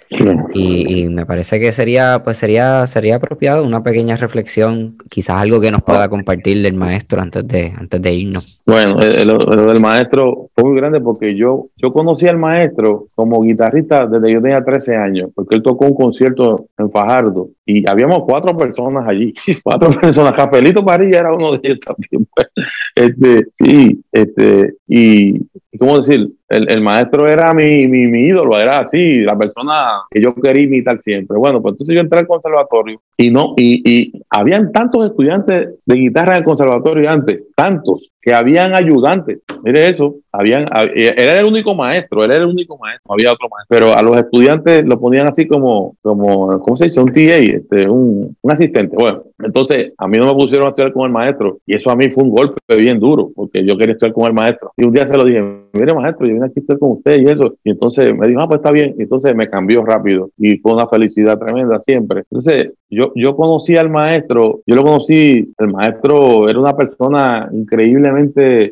Y, 0.54 1.08
me 1.08 1.26
parece 1.26 1.60
que 1.60 1.72
sería, 1.72 2.22
pues 2.24 2.38
sería, 2.38 2.86
sería 2.88 3.18
apropiado 3.18 3.64
una 3.64 3.84
pequeña 3.84 4.18
reflexión, 4.18 4.97
quizás 5.10 5.38
algo 5.38 5.62
que 5.62 5.72
nos 5.72 5.84
pueda 5.84 6.10
compartir 6.10 6.62
del 6.62 6.74
maestro 6.74 7.22
antes 7.22 7.47
de, 7.47 7.72
antes 7.78 8.02
de 8.02 8.14
irnos. 8.14 8.64
Bueno, 8.66 8.97
lo 8.97 9.68
del 9.68 9.80
maestro 9.80 10.49
fue 10.56 10.64
muy 10.64 10.78
grande 10.78 10.99
porque 10.99 11.36
yo, 11.36 11.68
yo 11.78 11.93
conocí 11.93 12.28
al 12.28 12.38
maestro 12.38 13.08
como 13.14 13.41
guitarrista 13.43 14.08
desde 14.08 14.28
que 14.28 14.34
yo 14.34 14.41
tenía 14.41 14.64
13 14.64 14.95
años, 14.95 15.30
porque 15.36 15.56
él 15.56 15.62
tocó 15.62 15.86
un 15.86 15.95
concierto 15.95 16.66
en 16.78 16.89
Fajardo 16.89 17.49
y 17.66 17.88
habíamos 17.88 18.24
cuatro 18.26 18.58
personas 18.58 19.08
allí, 19.08 19.34
cuatro 19.64 19.91
personas. 19.91 20.34
Capelito 20.34 20.84
Parilla 20.84 21.20
era 21.20 21.34
uno 21.34 21.52
de 21.52 21.60
ellos 21.64 21.80
también. 21.80 22.28
Pues. 22.34 22.47
Este, 22.95 23.45
sí, 23.54 24.02
este, 24.12 24.74
y, 24.88 25.39
¿cómo 25.78 25.98
decir? 25.98 26.30
El, 26.50 26.82
maestro 26.82 27.28
era 27.28 27.54
mi, 27.54 27.88
mi, 27.88 28.08
mi, 28.08 28.26
ídolo, 28.26 28.60
era 28.60 28.80
así, 28.80 29.22
la 29.22 29.38
persona 29.38 30.02
que 30.10 30.22
yo 30.22 30.34
quería 30.36 30.64
imitar 30.64 31.00
siempre. 31.00 31.38
Bueno, 31.38 31.62
pues 31.62 31.74
entonces 31.74 31.96
yo 31.96 32.02
entré 32.02 32.20
al 32.20 32.28
conservatorio 32.28 33.02
y 33.18 33.30
no, 33.30 33.54
y, 33.56 33.82
y 33.90 34.22
habían 34.30 34.72
tantos 34.72 35.06
estudiantes 35.06 35.76
de 35.86 35.96
guitarra 35.96 36.34
en 36.34 36.40
el 36.40 36.44
conservatorio 36.44 37.10
antes, 37.10 37.44
tantos, 37.56 38.12
que 38.22 38.34
habían 38.34 38.76
ayudantes. 38.76 39.40
Mire 39.64 39.90
eso, 39.90 40.16
habían, 40.32 40.66
él 40.96 41.14
era 41.18 41.40
el 41.40 41.46
único 41.46 41.76
maestro, 41.76 42.24
él 42.24 42.32
era 42.32 42.44
el 42.44 42.50
único 42.50 42.78
maestro, 42.78 43.04
no 43.08 43.14
había 43.14 43.32
otro 43.32 43.48
maestro. 43.50 43.68
Pero 43.70 43.94
a 43.94 44.02
los 44.02 44.18
estudiantes 44.18 44.86
lo 44.86 45.00
ponían 45.00 45.28
así 45.28 45.48
como, 45.48 45.96
como 46.02 46.60
¿cómo 46.60 46.78
se 46.78 46.86
dice? 46.86 47.00
Un 47.00 47.12
TA, 47.12 47.38
este, 47.38 47.90
un, 47.90 48.36
asistente. 48.48 48.96
Bueno, 48.96 49.24
entonces 49.40 49.94
a 49.98 50.08
mí 50.08 50.18
no 50.18 50.28
me 50.28 50.34
pusieron 50.34 50.68
a 50.68 50.70
estudiar 50.70 50.94
con 50.94 51.06
el 51.06 51.12
maestro 51.12 51.60
y 51.66 51.76
eso 51.76 51.90
a 51.90 51.96
mí 51.96 52.10
fue 52.10 52.24
un 52.24 52.32
golpe 52.32 52.60
bien 52.76 53.00
duro 53.00 53.32
porque 53.36 53.66
yo 53.66 53.78
quería 53.78 53.94
estudiar 53.94 54.14
con 54.14 54.26
el 54.26 54.34
maestro. 54.34 54.72
Y 54.78 54.84
un 54.84 54.92
día 54.92 55.08
se 55.08 55.18
lo 55.18 55.24
dije, 55.24 55.42
mire 55.74 55.94
maestro, 55.94 56.28
yo 56.28 56.34
vine 56.34 56.46
aquí 56.46 56.60
a 56.60 56.62
estar 56.62 56.80
con 56.80 56.92
usted 56.92 57.22
y 57.22 57.26
eso. 57.26 57.56
Y 57.64 57.72
entonces 57.72 58.16
me 58.16 58.28
dijo, 58.28 58.42
ah, 58.42 58.48
pues 58.48 58.60
está 58.60 58.72
bien. 58.72 58.96
Y 58.98 59.04
entonces 59.04 59.36
me 59.36 59.50
cambió 59.50 59.84
rápido 59.84 60.30
y 60.38 60.58
fue 60.58 60.74
una 60.74 60.88
felicidad 60.88 61.40
tremenda 61.40 61.82
siempre. 61.82 62.24
Entonces 62.30 62.74
yo, 62.90 63.12
yo 63.16 63.36
conocí 63.36 63.76
al 63.78 63.90
maestro, 63.90 64.62
yo 64.66 64.76
lo 64.76 64.84
conocí, 64.84 65.54
el 65.58 65.68
maestro 65.72 66.50
era 66.50 66.60
una 66.60 66.76
persona 66.76 67.50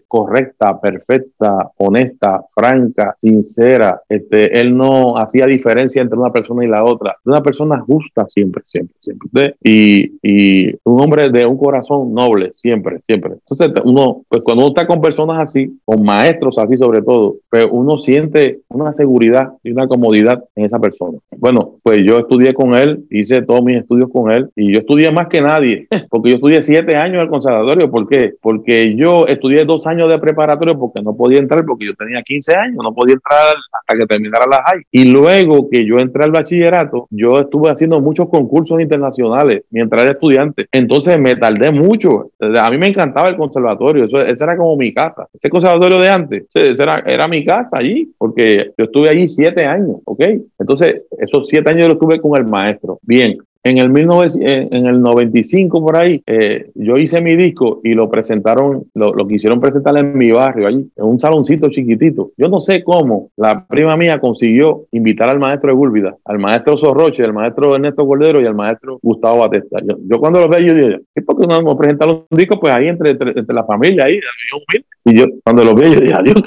correcta, 0.07 0.79
perfecta, 0.79 1.71
honesta, 1.77 2.43
franca, 2.53 3.15
sincera. 3.19 4.01
Este, 4.07 4.59
él 4.59 4.75
no 4.75 5.17
hacía 5.17 5.45
diferencia 5.45 6.01
entre 6.01 6.17
una 6.17 6.31
persona 6.31 6.63
y 6.63 6.67
la 6.67 6.83
otra. 6.83 7.15
Una 7.25 7.41
persona 7.41 7.79
justa 7.79 8.25
siempre, 8.29 8.63
siempre, 8.65 8.95
siempre. 8.99 9.55
Y, 9.63 10.13
y 10.21 10.75
un 10.83 11.01
hombre 11.01 11.29
de 11.29 11.45
un 11.45 11.57
corazón 11.57 12.13
noble, 12.13 12.51
siempre, 12.53 13.01
siempre. 13.05 13.33
Entonces 13.33 13.69
uno, 13.83 14.23
pues 14.27 14.41
cuando 14.43 14.63
uno 14.63 14.73
está 14.75 14.87
con 14.87 15.01
personas 15.01 15.39
así, 15.39 15.79
con 15.85 16.03
maestros 16.03 16.57
así 16.57 16.77
sobre 16.77 17.01
todo, 17.01 17.35
pues 17.49 17.67
uno 17.71 17.97
siente 17.97 18.59
una 18.69 18.93
seguridad 18.93 19.53
y 19.63 19.71
una 19.71 19.87
comodidad 19.87 20.43
en 20.55 20.65
esa 20.65 20.79
persona. 20.79 21.19
Bueno, 21.37 21.75
pues 21.83 21.99
yo 22.05 22.19
estudié 22.19 22.53
con 22.53 22.73
él, 22.73 23.05
hice 23.09 23.41
todos 23.41 23.63
mis 23.63 23.77
estudios 23.77 24.09
con 24.11 24.31
él 24.31 24.49
y 24.55 24.73
yo 24.73 24.79
estudié 24.79 25.11
más 25.11 25.27
que 25.27 25.41
nadie, 25.41 25.87
porque 26.09 26.31
yo 26.31 26.35
estudié 26.35 26.61
siete 26.61 26.97
años 26.97 27.23
el 27.23 27.29
conservatorio. 27.29 27.89
¿Por 27.89 28.07
qué? 28.07 28.33
Porque 28.41 28.95
yo 28.95 29.27
estudié 29.31 29.65
dos 29.65 29.85
años 29.87 30.11
de 30.11 30.19
preparatorio 30.19 30.77
porque 30.77 31.01
no 31.01 31.15
podía 31.15 31.39
entrar 31.39 31.65
porque 31.65 31.85
yo 31.85 31.93
tenía 31.95 32.21
15 32.21 32.55
años, 32.55 32.77
no 32.83 32.93
podía 32.93 33.15
entrar 33.15 33.55
hasta 33.71 33.97
que 33.97 34.05
terminara 34.05 34.45
la 34.49 34.63
high. 34.65 34.83
Y 34.91 35.11
luego 35.11 35.69
que 35.69 35.85
yo 35.85 35.99
entré 35.99 36.23
al 36.23 36.31
bachillerato, 36.31 37.07
yo 37.09 37.39
estuve 37.39 37.71
haciendo 37.71 37.99
muchos 37.99 38.29
concursos 38.29 38.79
internacionales 38.81 39.63
mientras 39.69 40.03
era 40.03 40.11
estudiante. 40.13 40.67
Entonces 40.71 41.19
me 41.19 41.35
tardé 41.35 41.71
mucho. 41.71 42.31
A 42.39 42.69
mí 42.69 42.77
me 42.77 42.87
encantaba 42.87 43.29
el 43.29 43.37
conservatorio, 43.37 44.05
eso, 44.05 44.21
esa 44.21 44.45
era 44.45 44.57
como 44.57 44.75
mi 44.75 44.93
casa. 44.93 45.27
Ese 45.33 45.49
conservatorio 45.49 45.97
de 45.97 46.09
antes, 46.09 46.45
era, 46.53 47.03
era 47.05 47.27
mi 47.27 47.45
casa 47.45 47.77
allí, 47.77 48.11
porque 48.17 48.71
yo 48.77 48.85
estuve 48.85 49.09
allí 49.09 49.29
siete 49.29 49.65
años, 49.65 49.97
¿ok? 50.05 50.23
Entonces, 50.57 51.03
esos 51.17 51.47
siete 51.47 51.69
años 51.71 51.87
yo 51.87 51.93
estuve 51.93 52.19
con 52.19 52.37
el 52.37 52.45
maestro. 52.45 52.99
Bien, 53.01 53.37
en 53.63 53.77
el, 53.77 53.93
19, 53.93 54.67
en 54.71 54.85
el 54.85 55.01
95 55.01 55.81
por 55.81 55.97
ahí, 55.97 56.23
eh, 56.25 56.71
yo 56.75 56.97
hice 56.97 57.21
mi 57.21 57.35
disco 57.35 57.81
y 57.83 57.93
lo 57.93 58.09
presentaron, 58.09 58.85
lo, 58.93 59.13
lo, 59.13 59.27
quisieron 59.27 59.59
presentar 59.59 59.97
en 59.99 60.17
mi 60.17 60.31
barrio, 60.31 60.67
allí, 60.67 60.89
en 60.95 61.05
un 61.05 61.19
saloncito 61.19 61.69
chiquitito. 61.69 62.31
Yo 62.37 62.47
no 62.47 62.61
sé 62.61 62.83
cómo 62.83 63.31
la 63.35 63.65
prima 63.65 63.97
mía 63.97 64.19
consiguió 64.19 64.85
invitar 64.91 65.29
al 65.29 65.39
maestro 65.39 65.69
de 65.69 65.75
Gúlvida, 65.75 66.15
al 66.23 66.39
maestro 66.39 66.77
Sorroche, 66.77 67.23
al 67.23 67.33
maestro 67.33 67.75
Ernesto 67.75 68.07
Cordero 68.07 68.41
y 68.41 68.45
al 68.45 68.55
maestro 68.55 68.97
Gustavo 69.01 69.39
Batesta. 69.39 69.79
Yo, 69.83 70.19
cuando 70.19 70.39
lo 70.39 70.47
veo, 70.47 70.61
yo 70.61 70.73
digo, 70.73 70.97
¿qué 71.13 71.21
por 71.21 71.39
qué 71.39 71.45
no 71.45 71.55
vamos 71.55 71.73
a 71.73 71.77
presentar 71.77 72.07
un 72.07 72.25
disco? 72.31 72.59
Pues 72.59 72.73
ahí 72.73 72.87
entre, 72.87 73.11
entre, 73.11 73.53
la 73.53 73.65
familia, 73.65 74.05
ahí, 74.05 74.19
y 75.05 75.17
yo 75.17 75.25
cuando 75.43 75.63
lo 75.63 75.75
vi, 75.75 75.93
yo 75.93 75.99
dije, 75.99 76.13
adiós, 76.13 76.41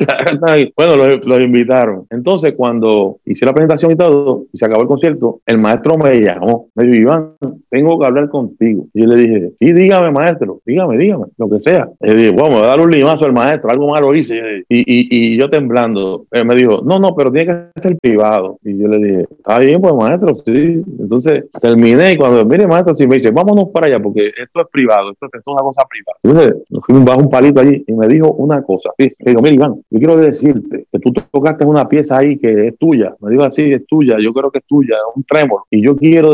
bueno, 0.77 0.97
los 0.97 1.27
lo 1.27 1.41
invitaron. 1.41 2.07
Entonces, 2.11 2.55
cuando 2.57 3.19
hice 3.25 3.45
la 3.45 3.53
presentación 3.53 3.93
y 3.93 3.97
todo, 3.97 4.45
y 4.53 4.59
se 4.59 4.65
acabó 4.65 4.83
el 4.83 4.89
concierto, 4.89 5.41
el 5.47 5.59
maestro 5.59 5.97
me 5.99 6.21
llamó, 6.21 6.69
me 6.75 6.85
dijo, 6.85 7.02
Iván, 7.03 7.35
tengo 7.71 7.99
que 7.99 8.07
hablar 8.07 8.29
contigo. 8.29 8.87
Y 8.93 9.03
yo 9.03 9.07
le 9.07 9.17
dije, 9.17 9.53
sí, 9.59 9.73
dígame, 9.73 10.11
maestro, 10.11 10.61
dígame, 10.67 10.99
dígame, 10.99 11.27
lo 11.37 11.49
que 11.49 11.61
sea. 11.61 11.89
Y 12.01 12.09
yo 12.09 12.15
dije, 12.15 12.31
bueno, 12.31 12.57
va 12.57 12.65
a 12.65 12.67
dar 12.69 12.81
un 12.81 12.91
limazo 12.91 13.25
al 13.25 13.33
maestro, 13.33 13.71
algo 13.71 13.89
malo 13.89 14.15
hice. 14.15 14.65
Y, 14.69 14.79
y, 14.81 15.35
y 15.35 15.39
yo 15.39 15.49
temblando, 15.49 16.27
él 16.31 16.47
me 16.47 16.55
dijo, 16.55 16.83
no, 16.85 16.99
no, 16.99 17.15
pero 17.15 17.33
tiene 17.33 17.71
que 17.75 17.81
ser 17.81 17.97
privado. 18.01 18.59
Y 18.63 18.79
yo 18.79 18.89
le 18.89 18.99
dije, 18.99 19.27
está 19.31 19.59
bien, 19.59 19.81
pues 19.81 19.95
maestro, 19.95 20.37
sí. 20.45 20.83
Entonces 20.99 21.45
terminé 21.61 22.13
y 22.13 22.17
cuando, 22.17 22.45
mire, 22.45 22.67
maestro, 22.67 22.95
si 22.95 23.07
me 23.07 23.17
dice, 23.17 23.31
vámonos 23.31 23.69
para 23.71 23.87
allá, 23.87 24.01
porque 24.01 24.29
esto 24.29 24.61
es 24.61 24.67
privado, 24.71 25.11
esto, 25.11 25.27
es 25.33 25.43
una 25.47 25.63
cosa 25.63 25.83
privada. 25.89 26.19
Entonces, 26.23 26.63
nos 26.89 27.05
bajo 27.05 27.21
un 27.21 27.31
palito 27.31 27.61
allí 27.61 27.85
y 27.87 27.93
me 27.93 28.07
dijo 28.09 28.33
una 28.33 28.63
cosa. 28.63 28.91
Sí, 28.99 29.11
le 29.19 29.31
digo, 29.33 29.43
mire, 29.43 29.55
Iván, 29.57 29.75
yo 29.91 29.99
quiero 29.99 30.17
decirte 30.17 30.87
que 30.91 30.99
tú 30.99 31.13
tocaste 31.31 31.65
una 31.65 31.89
pieza 31.89 32.19
ahí 32.19 32.39
que 32.39 32.69
es 32.69 32.79
tuya. 32.79 33.15
Me 33.21 33.31
dijo 33.31 33.43
así, 33.43 33.73
es 33.73 33.87
tuya, 33.87 34.17
yo 34.21 34.33
creo 34.33 34.51
que 34.51 34.59
es 34.59 34.65
tuya, 34.67 34.95
es 34.97 35.17
un 35.17 35.25
trémolo. 35.25 35.65
Y 35.71 35.83
yo 35.83 35.97
quiero 35.97 36.33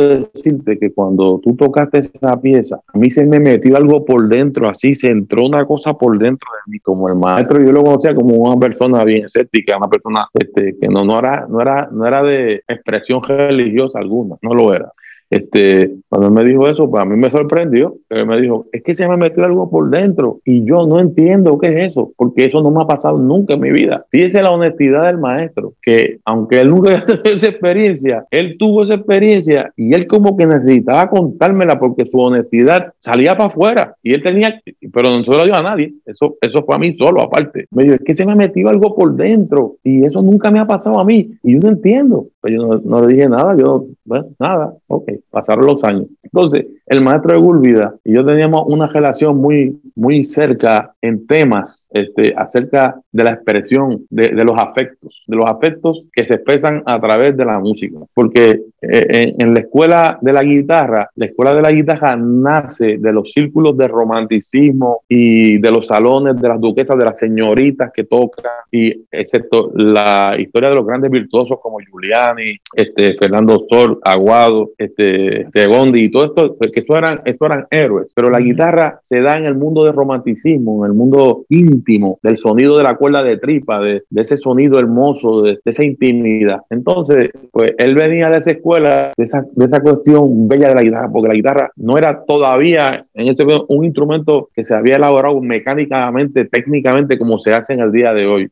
que 0.64 0.92
cuando 0.92 1.40
tú 1.42 1.56
tocaste 1.56 1.98
esa 1.98 2.40
pieza, 2.40 2.80
a 2.86 2.98
mí 2.98 3.10
se 3.10 3.24
me 3.24 3.40
metió 3.40 3.76
algo 3.76 4.04
por 4.04 4.28
dentro, 4.28 4.68
así 4.68 4.94
se 4.94 5.08
entró 5.08 5.46
una 5.46 5.64
cosa 5.66 5.94
por 5.94 6.18
dentro 6.18 6.48
de 6.52 6.72
mí, 6.72 6.78
como 6.80 7.08
el 7.08 7.14
maestro, 7.14 7.64
yo 7.64 7.72
lo 7.72 7.82
conocía 7.82 8.14
como 8.14 8.34
una 8.34 8.58
persona 8.58 9.04
bien 9.04 9.24
escéptica, 9.24 9.76
una 9.76 9.88
persona 9.88 10.26
este, 10.34 10.76
que 10.80 10.88
no, 10.88 11.04
no, 11.04 11.18
era, 11.18 11.46
no, 11.48 11.60
era, 11.60 11.88
no 11.90 12.06
era 12.06 12.22
de 12.22 12.62
expresión 12.66 13.22
religiosa 13.22 13.98
alguna, 13.98 14.36
no 14.42 14.54
lo 14.54 14.74
era. 14.74 14.92
Este, 15.30 15.94
cuando 16.08 16.28
él 16.28 16.34
me 16.34 16.44
dijo 16.44 16.68
eso, 16.68 16.90
pues 16.90 17.02
a 17.02 17.06
mí 17.06 17.16
me 17.16 17.30
sorprendió. 17.30 17.96
Él 18.08 18.26
me 18.26 18.40
dijo, 18.40 18.66
es 18.72 18.82
que 18.82 18.94
se 18.94 19.06
me 19.08 19.16
metió 19.16 19.44
algo 19.44 19.70
por 19.70 19.90
dentro 19.90 20.40
y 20.44 20.64
yo 20.64 20.86
no 20.86 21.00
entiendo 21.00 21.58
qué 21.58 21.68
es 21.68 21.90
eso, 21.90 22.12
porque 22.16 22.46
eso 22.46 22.62
no 22.62 22.70
me 22.70 22.82
ha 22.82 22.86
pasado 22.86 23.18
nunca 23.18 23.54
en 23.54 23.60
mi 23.60 23.70
vida. 23.70 24.06
Fíjese 24.10 24.42
la 24.42 24.50
honestidad 24.50 25.06
del 25.06 25.18
maestro, 25.18 25.74
que 25.82 26.18
aunque 26.24 26.60
él 26.60 26.70
nunca 26.70 27.04
tuvo 27.06 27.22
esa 27.24 27.48
experiencia, 27.48 28.24
él 28.30 28.56
tuvo 28.58 28.84
esa 28.84 28.94
experiencia 28.94 29.72
y 29.76 29.92
él 29.92 30.06
como 30.06 30.36
que 30.36 30.46
necesitaba 30.46 31.10
contármela 31.10 31.78
porque 31.78 32.06
su 32.06 32.18
honestidad 32.18 32.92
salía 33.00 33.36
para 33.36 33.50
afuera 33.50 33.94
y 34.02 34.14
él 34.14 34.22
tenía, 34.22 34.60
pero 34.92 35.10
no 35.10 35.24
se 35.24 35.30
lo 35.30 35.44
dio 35.44 35.54
a 35.54 35.62
nadie, 35.62 35.94
eso, 36.06 36.36
eso 36.40 36.62
fue 36.64 36.74
a 36.74 36.78
mí 36.78 36.96
solo 36.96 37.22
aparte. 37.22 37.66
Me 37.70 37.84
dijo, 37.84 37.96
es 37.96 38.02
que 38.04 38.14
se 38.14 38.24
me 38.24 38.34
metió 38.34 38.68
algo 38.68 38.94
por 38.94 39.14
dentro 39.14 39.76
y 39.84 40.04
eso 40.04 40.22
nunca 40.22 40.50
me 40.50 40.58
ha 40.58 40.66
pasado 40.66 40.98
a 40.98 41.04
mí 41.04 41.32
y 41.42 41.54
yo 41.54 41.60
no 41.60 41.68
entiendo. 41.68 42.28
Pues 42.48 42.60
yo 42.60 42.80
no, 42.82 43.00
le 43.02 43.14
dije 43.14 43.28
nada, 43.28 43.54
yo, 43.56 43.86
bueno, 44.04 44.28
nada, 44.38 44.72
ok 44.86 45.10
pasaron 45.30 45.66
los 45.66 45.84
años. 45.84 46.06
Entonces, 46.22 46.66
el 46.86 47.02
maestro 47.02 47.34
de 47.34 47.40
Gúlvida 47.40 47.94
y 48.04 48.14
yo 48.14 48.24
teníamos 48.24 48.62
una 48.66 48.86
relación 48.86 49.36
muy, 49.36 49.80
muy 49.94 50.24
cerca 50.24 50.94
en 51.02 51.26
temas 51.26 51.86
este, 51.90 52.34
acerca 52.36 53.00
de 53.12 53.24
la 53.24 53.32
expresión 53.32 54.06
de, 54.10 54.28
de, 54.28 54.44
los 54.44 54.56
afectos, 54.58 55.22
de 55.26 55.36
los 55.36 55.50
afectos 55.50 56.04
que 56.12 56.26
se 56.26 56.34
expresan 56.34 56.82
a 56.84 57.00
través 57.00 57.36
de 57.36 57.44
la 57.44 57.58
música. 57.58 57.98
Porque 58.14 58.60
eh, 58.80 59.34
en, 59.36 59.54
la 59.54 59.60
escuela 59.60 60.18
de 60.20 60.32
la 60.32 60.42
guitarra, 60.42 61.10
la 61.16 61.26
escuela 61.26 61.52
de 61.52 61.62
la 61.62 61.72
guitarra 61.72 62.16
nace 62.16 62.98
de 62.98 63.12
los 63.12 63.32
círculos 63.32 63.76
de 63.76 63.88
romanticismo 63.88 65.02
y 65.08 65.58
de 65.58 65.70
los 65.70 65.88
salones 65.88 66.36
de 66.40 66.48
las 66.48 66.60
duquesas, 66.60 66.96
de 66.96 67.04
las 67.04 67.16
señoritas 67.16 67.90
que 67.92 68.04
tocan, 68.04 68.44
y 68.70 69.04
excepto 69.10 69.72
la 69.74 70.36
historia 70.38 70.68
de 70.68 70.76
los 70.76 70.86
grandes 70.86 71.10
virtuosos 71.10 71.58
como 71.60 71.80
Giuliani, 71.80 72.56
este, 72.74 73.14
Fernando 73.14 73.64
Sol, 73.68 73.98
Aguado, 74.04 74.70
este, 74.78 75.42
este 75.42 75.66
Gondi 75.66 76.04
y 76.04 76.10
todo 76.10 76.26
esto, 76.26 76.56
que 76.72 76.80
eso 76.80 76.96
eran, 76.96 77.20
eso 77.24 77.46
eran 77.46 77.66
héroes. 77.70 78.08
Pero 78.14 78.30
la 78.30 78.38
guitarra 78.38 79.00
se 79.08 79.20
da 79.20 79.38
en 79.38 79.46
el 79.46 79.56
mundo 79.56 79.84
de 79.84 79.92
romanticismo, 79.92 80.84
en 80.84 80.92
el 80.92 80.96
mundo 80.96 81.44
íntimo, 81.78 82.18
del 82.22 82.36
sonido 82.36 82.76
de 82.78 82.84
la 82.84 82.94
cuerda 82.94 83.22
de 83.22 83.36
tripa, 83.36 83.80
de, 83.80 84.02
de 84.08 84.22
ese 84.22 84.36
sonido 84.36 84.78
hermoso, 84.78 85.42
de, 85.42 85.58
esa 85.64 85.84
intimidad. 85.84 86.60
Entonces, 86.70 87.30
pues 87.52 87.74
él 87.78 87.94
venía 87.94 88.30
de 88.30 88.38
esa 88.38 88.52
escuela, 88.52 89.12
de 89.16 89.24
esa, 89.24 89.44
de 89.52 89.64
esa 89.64 89.80
cuestión 89.80 90.48
bella 90.48 90.68
de 90.68 90.74
la 90.74 90.82
guitarra, 90.82 91.10
porque 91.10 91.28
la 91.28 91.34
guitarra 91.34 91.70
no 91.76 91.98
era 91.98 92.22
todavía 92.24 93.04
en 93.14 93.28
ese 93.28 93.44
un 93.68 93.84
instrumento 93.84 94.50
que 94.54 94.62
se 94.62 94.74
había 94.74 94.96
elaborado 94.96 95.40
mecánicamente, 95.40 96.44
técnicamente, 96.44 97.18
como 97.18 97.38
se 97.38 97.54
hace 97.54 97.72
en 97.74 97.80
el 97.80 97.92
día 97.92 98.12
de 98.12 98.26
hoy. 98.26 98.48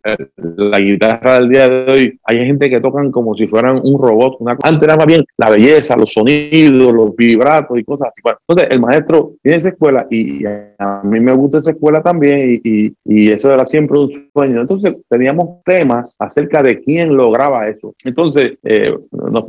La 0.56 0.78
guitarra 0.78 1.38
del 1.38 1.48
día 1.50 1.68
de 1.68 1.92
hoy, 1.92 2.20
hay 2.24 2.46
gente 2.46 2.70
que 2.70 2.80
tocan 2.80 3.10
como 3.10 3.34
si 3.34 3.46
fueran 3.46 3.80
un 3.82 4.00
robot. 4.00 4.36
Una... 4.40 4.56
Antes 4.62 4.82
era 4.82 4.96
más 4.96 5.06
bien 5.06 5.24
la 5.36 5.50
belleza, 5.50 5.96
los 5.96 6.12
sonidos, 6.12 6.92
los 6.92 7.14
vibratos 7.14 7.78
y 7.78 7.84
cosas 7.84 8.08
entonces, 8.48 8.68
el 8.70 8.80
maestro 8.80 9.32
tiene 9.42 9.58
esa 9.58 9.68
escuela 9.70 10.06
y 10.10 10.44
a 10.78 11.02
mí 11.04 11.20
me 11.20 11.32
gusta 11.32 11.58
esa 11.58 11.70
escuela 11.70 12.02
también 12.02 12.60
y, 12.62 12.86
y, 12.86 12.94
eso 13.30 13.52
era 13.52 13.66
siempre 13.66 13.98
un 13.98 14.30
sueño. 14.32 14.60
Entonces 14.60 14.94
teníamos 15.08 15.62
temas 15.64 16.16
acerca 16.18 16.62
de 16.62 16.80
quién 16.80 17.16
lograba 17.16 17.68
eso. 17.68 17.94
Entonces 18.04 18.58
eh, 18.62 18.94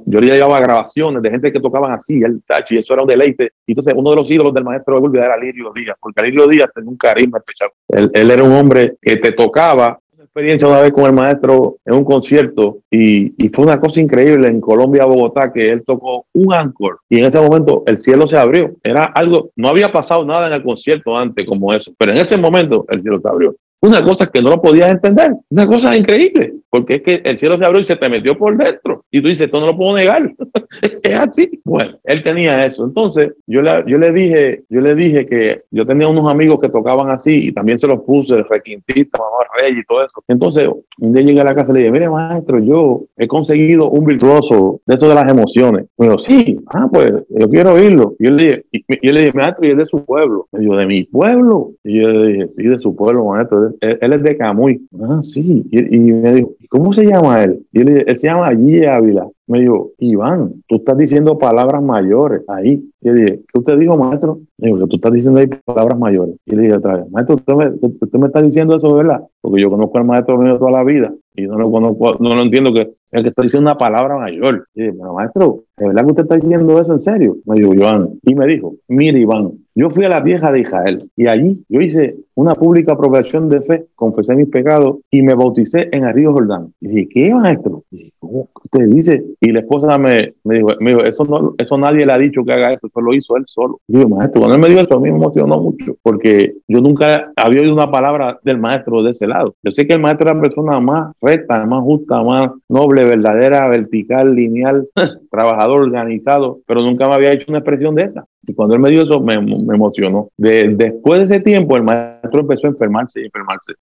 yo 0.05 0.19
le 0.19 0.27
llevaba 0.27 0.59
grabaciones 0.59 1.21
de 1.21 1.31
gente 1.31 1.51
que 1.51 1.59
tocaban 1.59 1.91
así, 1.91 2.21
el 2.21 2.41
tachi, 2.43 2.75
y 2.75 2.77
eso 2.79 2.93
era 2.93 3.03
un 3.03 3.07
deleite. 3.07 3.51
Y 3.65 3.71
entonces 3.71 3.93
uno 3.95 4.11
de 4.11 4.15
los 4.15 4.31
ídolos 4.31 4.53
del 4.53 4.63
maestro 4.63 4.99
de 4.99 5.19
era 5.19 5.37
Lirio 5.37 5.71
Díaz, 5.73 5.97
porque 5.99 6.23
Lirio 6.23 6.47
Díaz 6.47 6.69
tenía 6.73 6.89
un 6.89 6.97
carisma 6.97 7.39
especial. 7.39 7.71
Él 8.13 8.31
era 8.31 8.43
un 8.43 8.53
hombre 8.53 8.97
que 9.01 9.17
te 9.17 9.31
tocaba 9.31 9.99
experiencia 10.37 10.67
una 10.67 10.81
vez 10.81 10.91
con 10.91 11.05
el 11.05 11.13
maestro 11.13 11.77
en 11.83 11.95
un 11.95 12.03
concierto 12.03 12.81
y, 12.91 13.33
fue 13.49 13.65
una 13.65 13.79
cosa 13.79 13.99
increíble 13.99 14.47
en 14.47 14.61
Colombia, 14.61 15.05
Bogotá, 15.05 15.51
que 15.51 15.67
él 15.67 15.83
tocó 15.83 16.27
un 16.33 16.53
encore 16.53 16.97
y 17.09 17.17
en 17.17 17.25
ese 17.25 17.39
momento 17.39 17.83
el 17.87 17.99
cielo 17.99 18.27
se 18.27 18.37
abrió. 18.37 18.75
Era 18.83 19.05
algo, 19.05 19.49
no 19.55 19.69
había 19.69 19.91
pasado 19.91 20.23
nada 20.25 20.45
en 20.45 20.53
el 20.53 20.63
concierto 20.63 21.17
antes 21.17 21.43
como 21.43 21.73
eso, 21.73 21.91
pero 21.97 22.11
en 22.11 22.19
ese 22.19 22.37
momento 22.37 22.85
el 22.89 23.01
cielo 23.01 23.19
se 23.19 23.27
abrió. 23.27 23.55
Una 23.79 24.03
cosa 24.03 24.25
que 24.27 24.41
no 24.41 24.49
lo 24.49 24.61
podías 24.61 24.89
entender, 24.89 25.35
una 25.49 25.67
cosa 25.67 25.95
increíble, 25.95 26.55
porque 26.69 26.95
es 26.95 27.01
que 27.03 27.21
el 27.23 27.37
cielo 27.37 27.59
se 27.59 27.65
abrió 27.65 27.81
y 27.81 27.85
se 27.85 27.95
te 27.95 28.09
metió 28.09 28.35
por 28.35 28.57
dentro. 28.57 29.05
Y 29.11 29.21
tú 29.21 29.27
dices, 29.27 29.45
esto 29.45 29.59
no 29.59 29.67
lo 29.67 29.77
puedo 29.77 29.95
negar. 29.95 30.33
es 31.03 31.13
así. 31.13 31.61
Bueno, 31.63 31.97
él 32.03 32.23
tenía 32.23 32.61
eso. 32.61 32.85
Entonces, 32.85 33.33
yo 33.45 33.61
le, 33.61 33.83
yo 33.85 33.97
le 33.97 34.11
dije, 34.11 34.63
yo 34.69 34.81
le 34.81 34.95
dije 34.95 35.27
que 35.27 35.61
yo 35.69 35.85
tenía 35.85 36.07
unos 36.07 36.31
amigos 36.31 36.59
que 36.59 36.69
tocaban 36.69 37.11
así 37.11 37.47
y 37.47 37.51
también 37.51 37.77
se 37.77 37.87
los 37.87 38.01
puse, 38.01 38.41
requintista, 38.43 39.19
mamá 39.19 39.47
rey 39.61 39.77
y 39.77 39.85
todo 39.85 40.03
eso. 40.03 40.23
Entonces, 40.27 40.67
un 40.99 41.13
día 41.13 41.23
llegué 41.23 41.41
a 41.41 41.45
la 41.45 41.55
casa 41.55 41.71
y 41.71 41.75
le 41.75 41.79
dije, 41.81 41.91
mire, 41.91 42.09
maestro, 42.09 42.59
yo 42.59 43.03
he 43.15 43.27
conseguido 43.27 43.89
un 43.91 44.05
virtuoso 44.05 44.81
de 44.87 44.95
eso 44.95 45.07
de 45.07 45.15
las 45.15 45.31
emociones. 45.31 45.85
Me 45.97 46.07
dijo, 46.07 46.19
sí, 46.19 46.59
ah, 46.73 46.87
pues 46.91 47.11
yo 47.29 47.47
quiero 47.49 47.73
oírlo. 47.73 48.15
Y 48.17 48.25
yo 48.25 48.31
le 48.31 48.43
dije, 48.43 48.65
y 48.71 49.07
yo 49.07 49.13
le 49.13 49.19
dije, 49.21 49.33
maestro, 49.33 49.67
y 49.67 49.71
es 49.71 49.77
de 49.77 49.85
su 49.85 50.03
pueblo. 50.03 50.47
Me 50.51 50.61
dijo, 50.61 50.75
¿de 50.75 50.85
mi 50.87 51.03
pueblo? 51.03 51.71
Y 51.83 52.01
yo 52.01 52.09
le 52.09 52.27
dije, 52.27 52.47
sí, 52.55 52.63
de 52.63 52.79
su 52.79 52.95
pueblo, 52.95 53.25
maestro 53.25 53.66
él, 53.81 54.13
es 54.13 54.23
de 54.23 54.37
Camuy. 54.37 54.87
Ah, 55.01 55.21
sí. 55.23 55.65
Y, 55.71 55.99
me 55.99 56.33
dijo, 56.33 56.55
¿cómo 56.69 56.93
se 56.93 57.05
llama 57.05 57.43
él? 57.43 57.65
Y 57.71 57.81
él, 57.81 58.03
él 58.07 58.17
se 58.17 58.27
llama 58.27 58.51
G. 58.51 58.89
Ávila. 58.89 59.27
Me 59.47 59.61
dijo, 59.61 59.91
Iván, 59.99 60.61
tú 60.67 60.75
estás 60.75 60.97
diciendo 60.97 61.37
palabras 61.37 61.81
mayores 61.81 62.41
ahí. 62.49 62.83
Y 63.01 63.09
dije, 63.09 63.39
¿qué 63.51 63.59
usted 63.59 63.77
dijo, 63.77 63.97
maestro? 63.97 64.39
Me 64.57 64.67
dijo, 64.67 64.79
que 64.79 64.87
tú 64.87 64.95
estás 64.97 65.13
diciendo 65.13 65.39
ahí 65.39 65.47
palabras 65.63 65.97
mayores. 65.97 66.35
Y 66.45 66.55
le 66.55 66.63
dije 66.63 66.75
otra 66.75 66.97
vez, 66.97 67.09
maestro, 67.11 67.35
usted 67.35 67.53
me, 67.53 67.67
usted 67.67 68.19
me 68.19 68.27
está 68.27 68.41
diciendo 68.41 68.75
eso, 68.77 68.93
¿verdad? 68.93 69.21
Porque 69.39 69.61
yo 69.61 69.69
conozco 69.69 69.97
al 69.97 70.05
maestro 70.05 70.37
mío 70.37 70.57
toda 70.57 70.71
la 70.71 70.83
vida 70.83 71.13
y 71.37 71.43
no 71.43 71.57
lo 71.57 71.71
conozco, 71.71 72.17
no 72.19 72.33
lo 72.33 72.41
entiendo 72.41 72.73
que 72.73 72.89
el 73.11 73.23
que 73.23 73.29
está 73.29 73.43
diciendo 73.43 73.69
una 73.69 73.77
palabra 73.77 74.17
mayor. 74.17 74.67
Y 74.73 74.81
dije, 74.81 74.93
pero 74.99 75.13
maestro, 75.13 75.63
¿de 75.77 75.87
verdad 75.87 76.01
que 76.01 76.11
usted 76.11 76.23
está 76.23 76.35
diciendo 76.35 76.81
eso 76.81 76.93
en 76.93 77.01
serio? 77.01 77.37
Me 77.45 77.55
dijo, 77.55 77.73
Iván. 77.73 78.09
Y 78.23 78.35
me 78.35 78.47
dijo, 78.47 78.73
mire, 78.87 79.19
Iván, 79.19 79.51
yo 79.75 79.91
fui 79.91 80.03
a 80.05 80.09
la 80.09 80.19
vieja 80.19 80.51
de 80.51 80.61
Israel 80.61 81.09
y 81.15 81.27
allí 81.27 81.63
yo 81.69 81.79
hice 81.79 82.15
una 82.35 82.55
pública 82.55 82.97
profesión 82.97 83.47
de 83.47 83.61
fe, 83.61 83.85
confesé 83.95 84.35
mis 84.35 84.49
pecados 84.49 84.97
y 85.11 85.21
me 85.21 85.35
bauticé 85.35 85.87
en 85.91 86.03
el 86.05 86.13
río 86.15 86.33
Jordán. 86.33 86.56
Y 86.81 86.87
dije, 86.87 87.09
¿qué 87.09 87.33
maestro? 87.33 87.83
Y 87.91 88.11
¿cómo 88.19 88.49
usted 88.63 88.87
dice? 88.87 89.23
Y 89.41 89.51
la 89.51 89.61
esposa 89.61 89.97
me, 89.97 90.33
me, 90.43 90.55
dijo, 90.55 90.67
me 90.79 90.91
dijo, 90.91 91.03
eso, 91.03 91.23
no, 91.25 91.53
eso 91.57 91.77
nadie 91.77 92.05
le 92.05 92.13
ha 92.13 92.17
dicho 92.17 92.43
que 92.43 92.53
haga 92.53 92.71
eso, 92.71 92.87
eso 92.87 93.01
lo 93.01 93.13
hizo 93.13 93.35
él 93.37 93.43
solo. 93.47 93.79
Y 93.87 93.99
yo, 93.99 94.09
maestro, 94.09 94.41
cuando 94.41 94.55
él 94.55 94.61
me 94.61 94.69
dijo 94.69 94.81
eso, 94.81 94.95
a 94.95 94.99
mí 94.99 95.11
me 95.11 95.17
emocionó 95.17 95.59
mucho, 95.59 95.95
porque 96.01 96.55
yo 96.67 96.79
nunca 96.79 97.31
había 97.35 97.61
oído 97.61 97.73
una 97.73 97.91
palabra 97.91 98.39
del 98.43 98.57
maestro 98.57 99.03
de 99.03 99.11
ese 99.11 99.27
lado. 99.27 99.55
Yo 99.63 99.71
sé 99.71 99.87
que 99.87 99.93
el 99.93 100.01
maestro 100.01 100.27
era 100.27 100.35
la 100.35 100.43
persona 100.43 100.79
más 100.79 101.13
recta, 101.21 101.65
más 101.65 101.83
justa, 101.83 102.21
más 102.23 102.51
noble, 102.69 103.03
verdadera, 103.05 103.67
vertical, 103.67 104.35
lineal, 104.35 104.87
trabajador, 105.31 105.81
organizado, 105.81 106.59
pero 106.65 106.81
nunca 106.81 107.07
me 107.07 107.15
había 107.15 107.33
hecho 107.33 107.45
una 107.49 107.59
expresión 107.59 107.95
de 107.95 108.03
esa. 108.03 108.25
Y 108.47 108.53
cuando 108.53 108.75
él 108.75 108.81
me 108.81 108.89
dio 108.89 109.03
eso, 109.03 109.19
me, 109.19 109.33
emocionó. 109.33 110.29
De, 110.37 110.73
después 110.75 111.19
de 111.19 111.25
ese 111.25 111.43
tiempo, 111.43 111.75
el 111.75 111.83
maestro 111.83 112.39
empezó 112.39 112.67
a 112.67 112.69
enfermarse 112.69 113.19
y 113.21 113.25
enfermarse. 113.25 113.73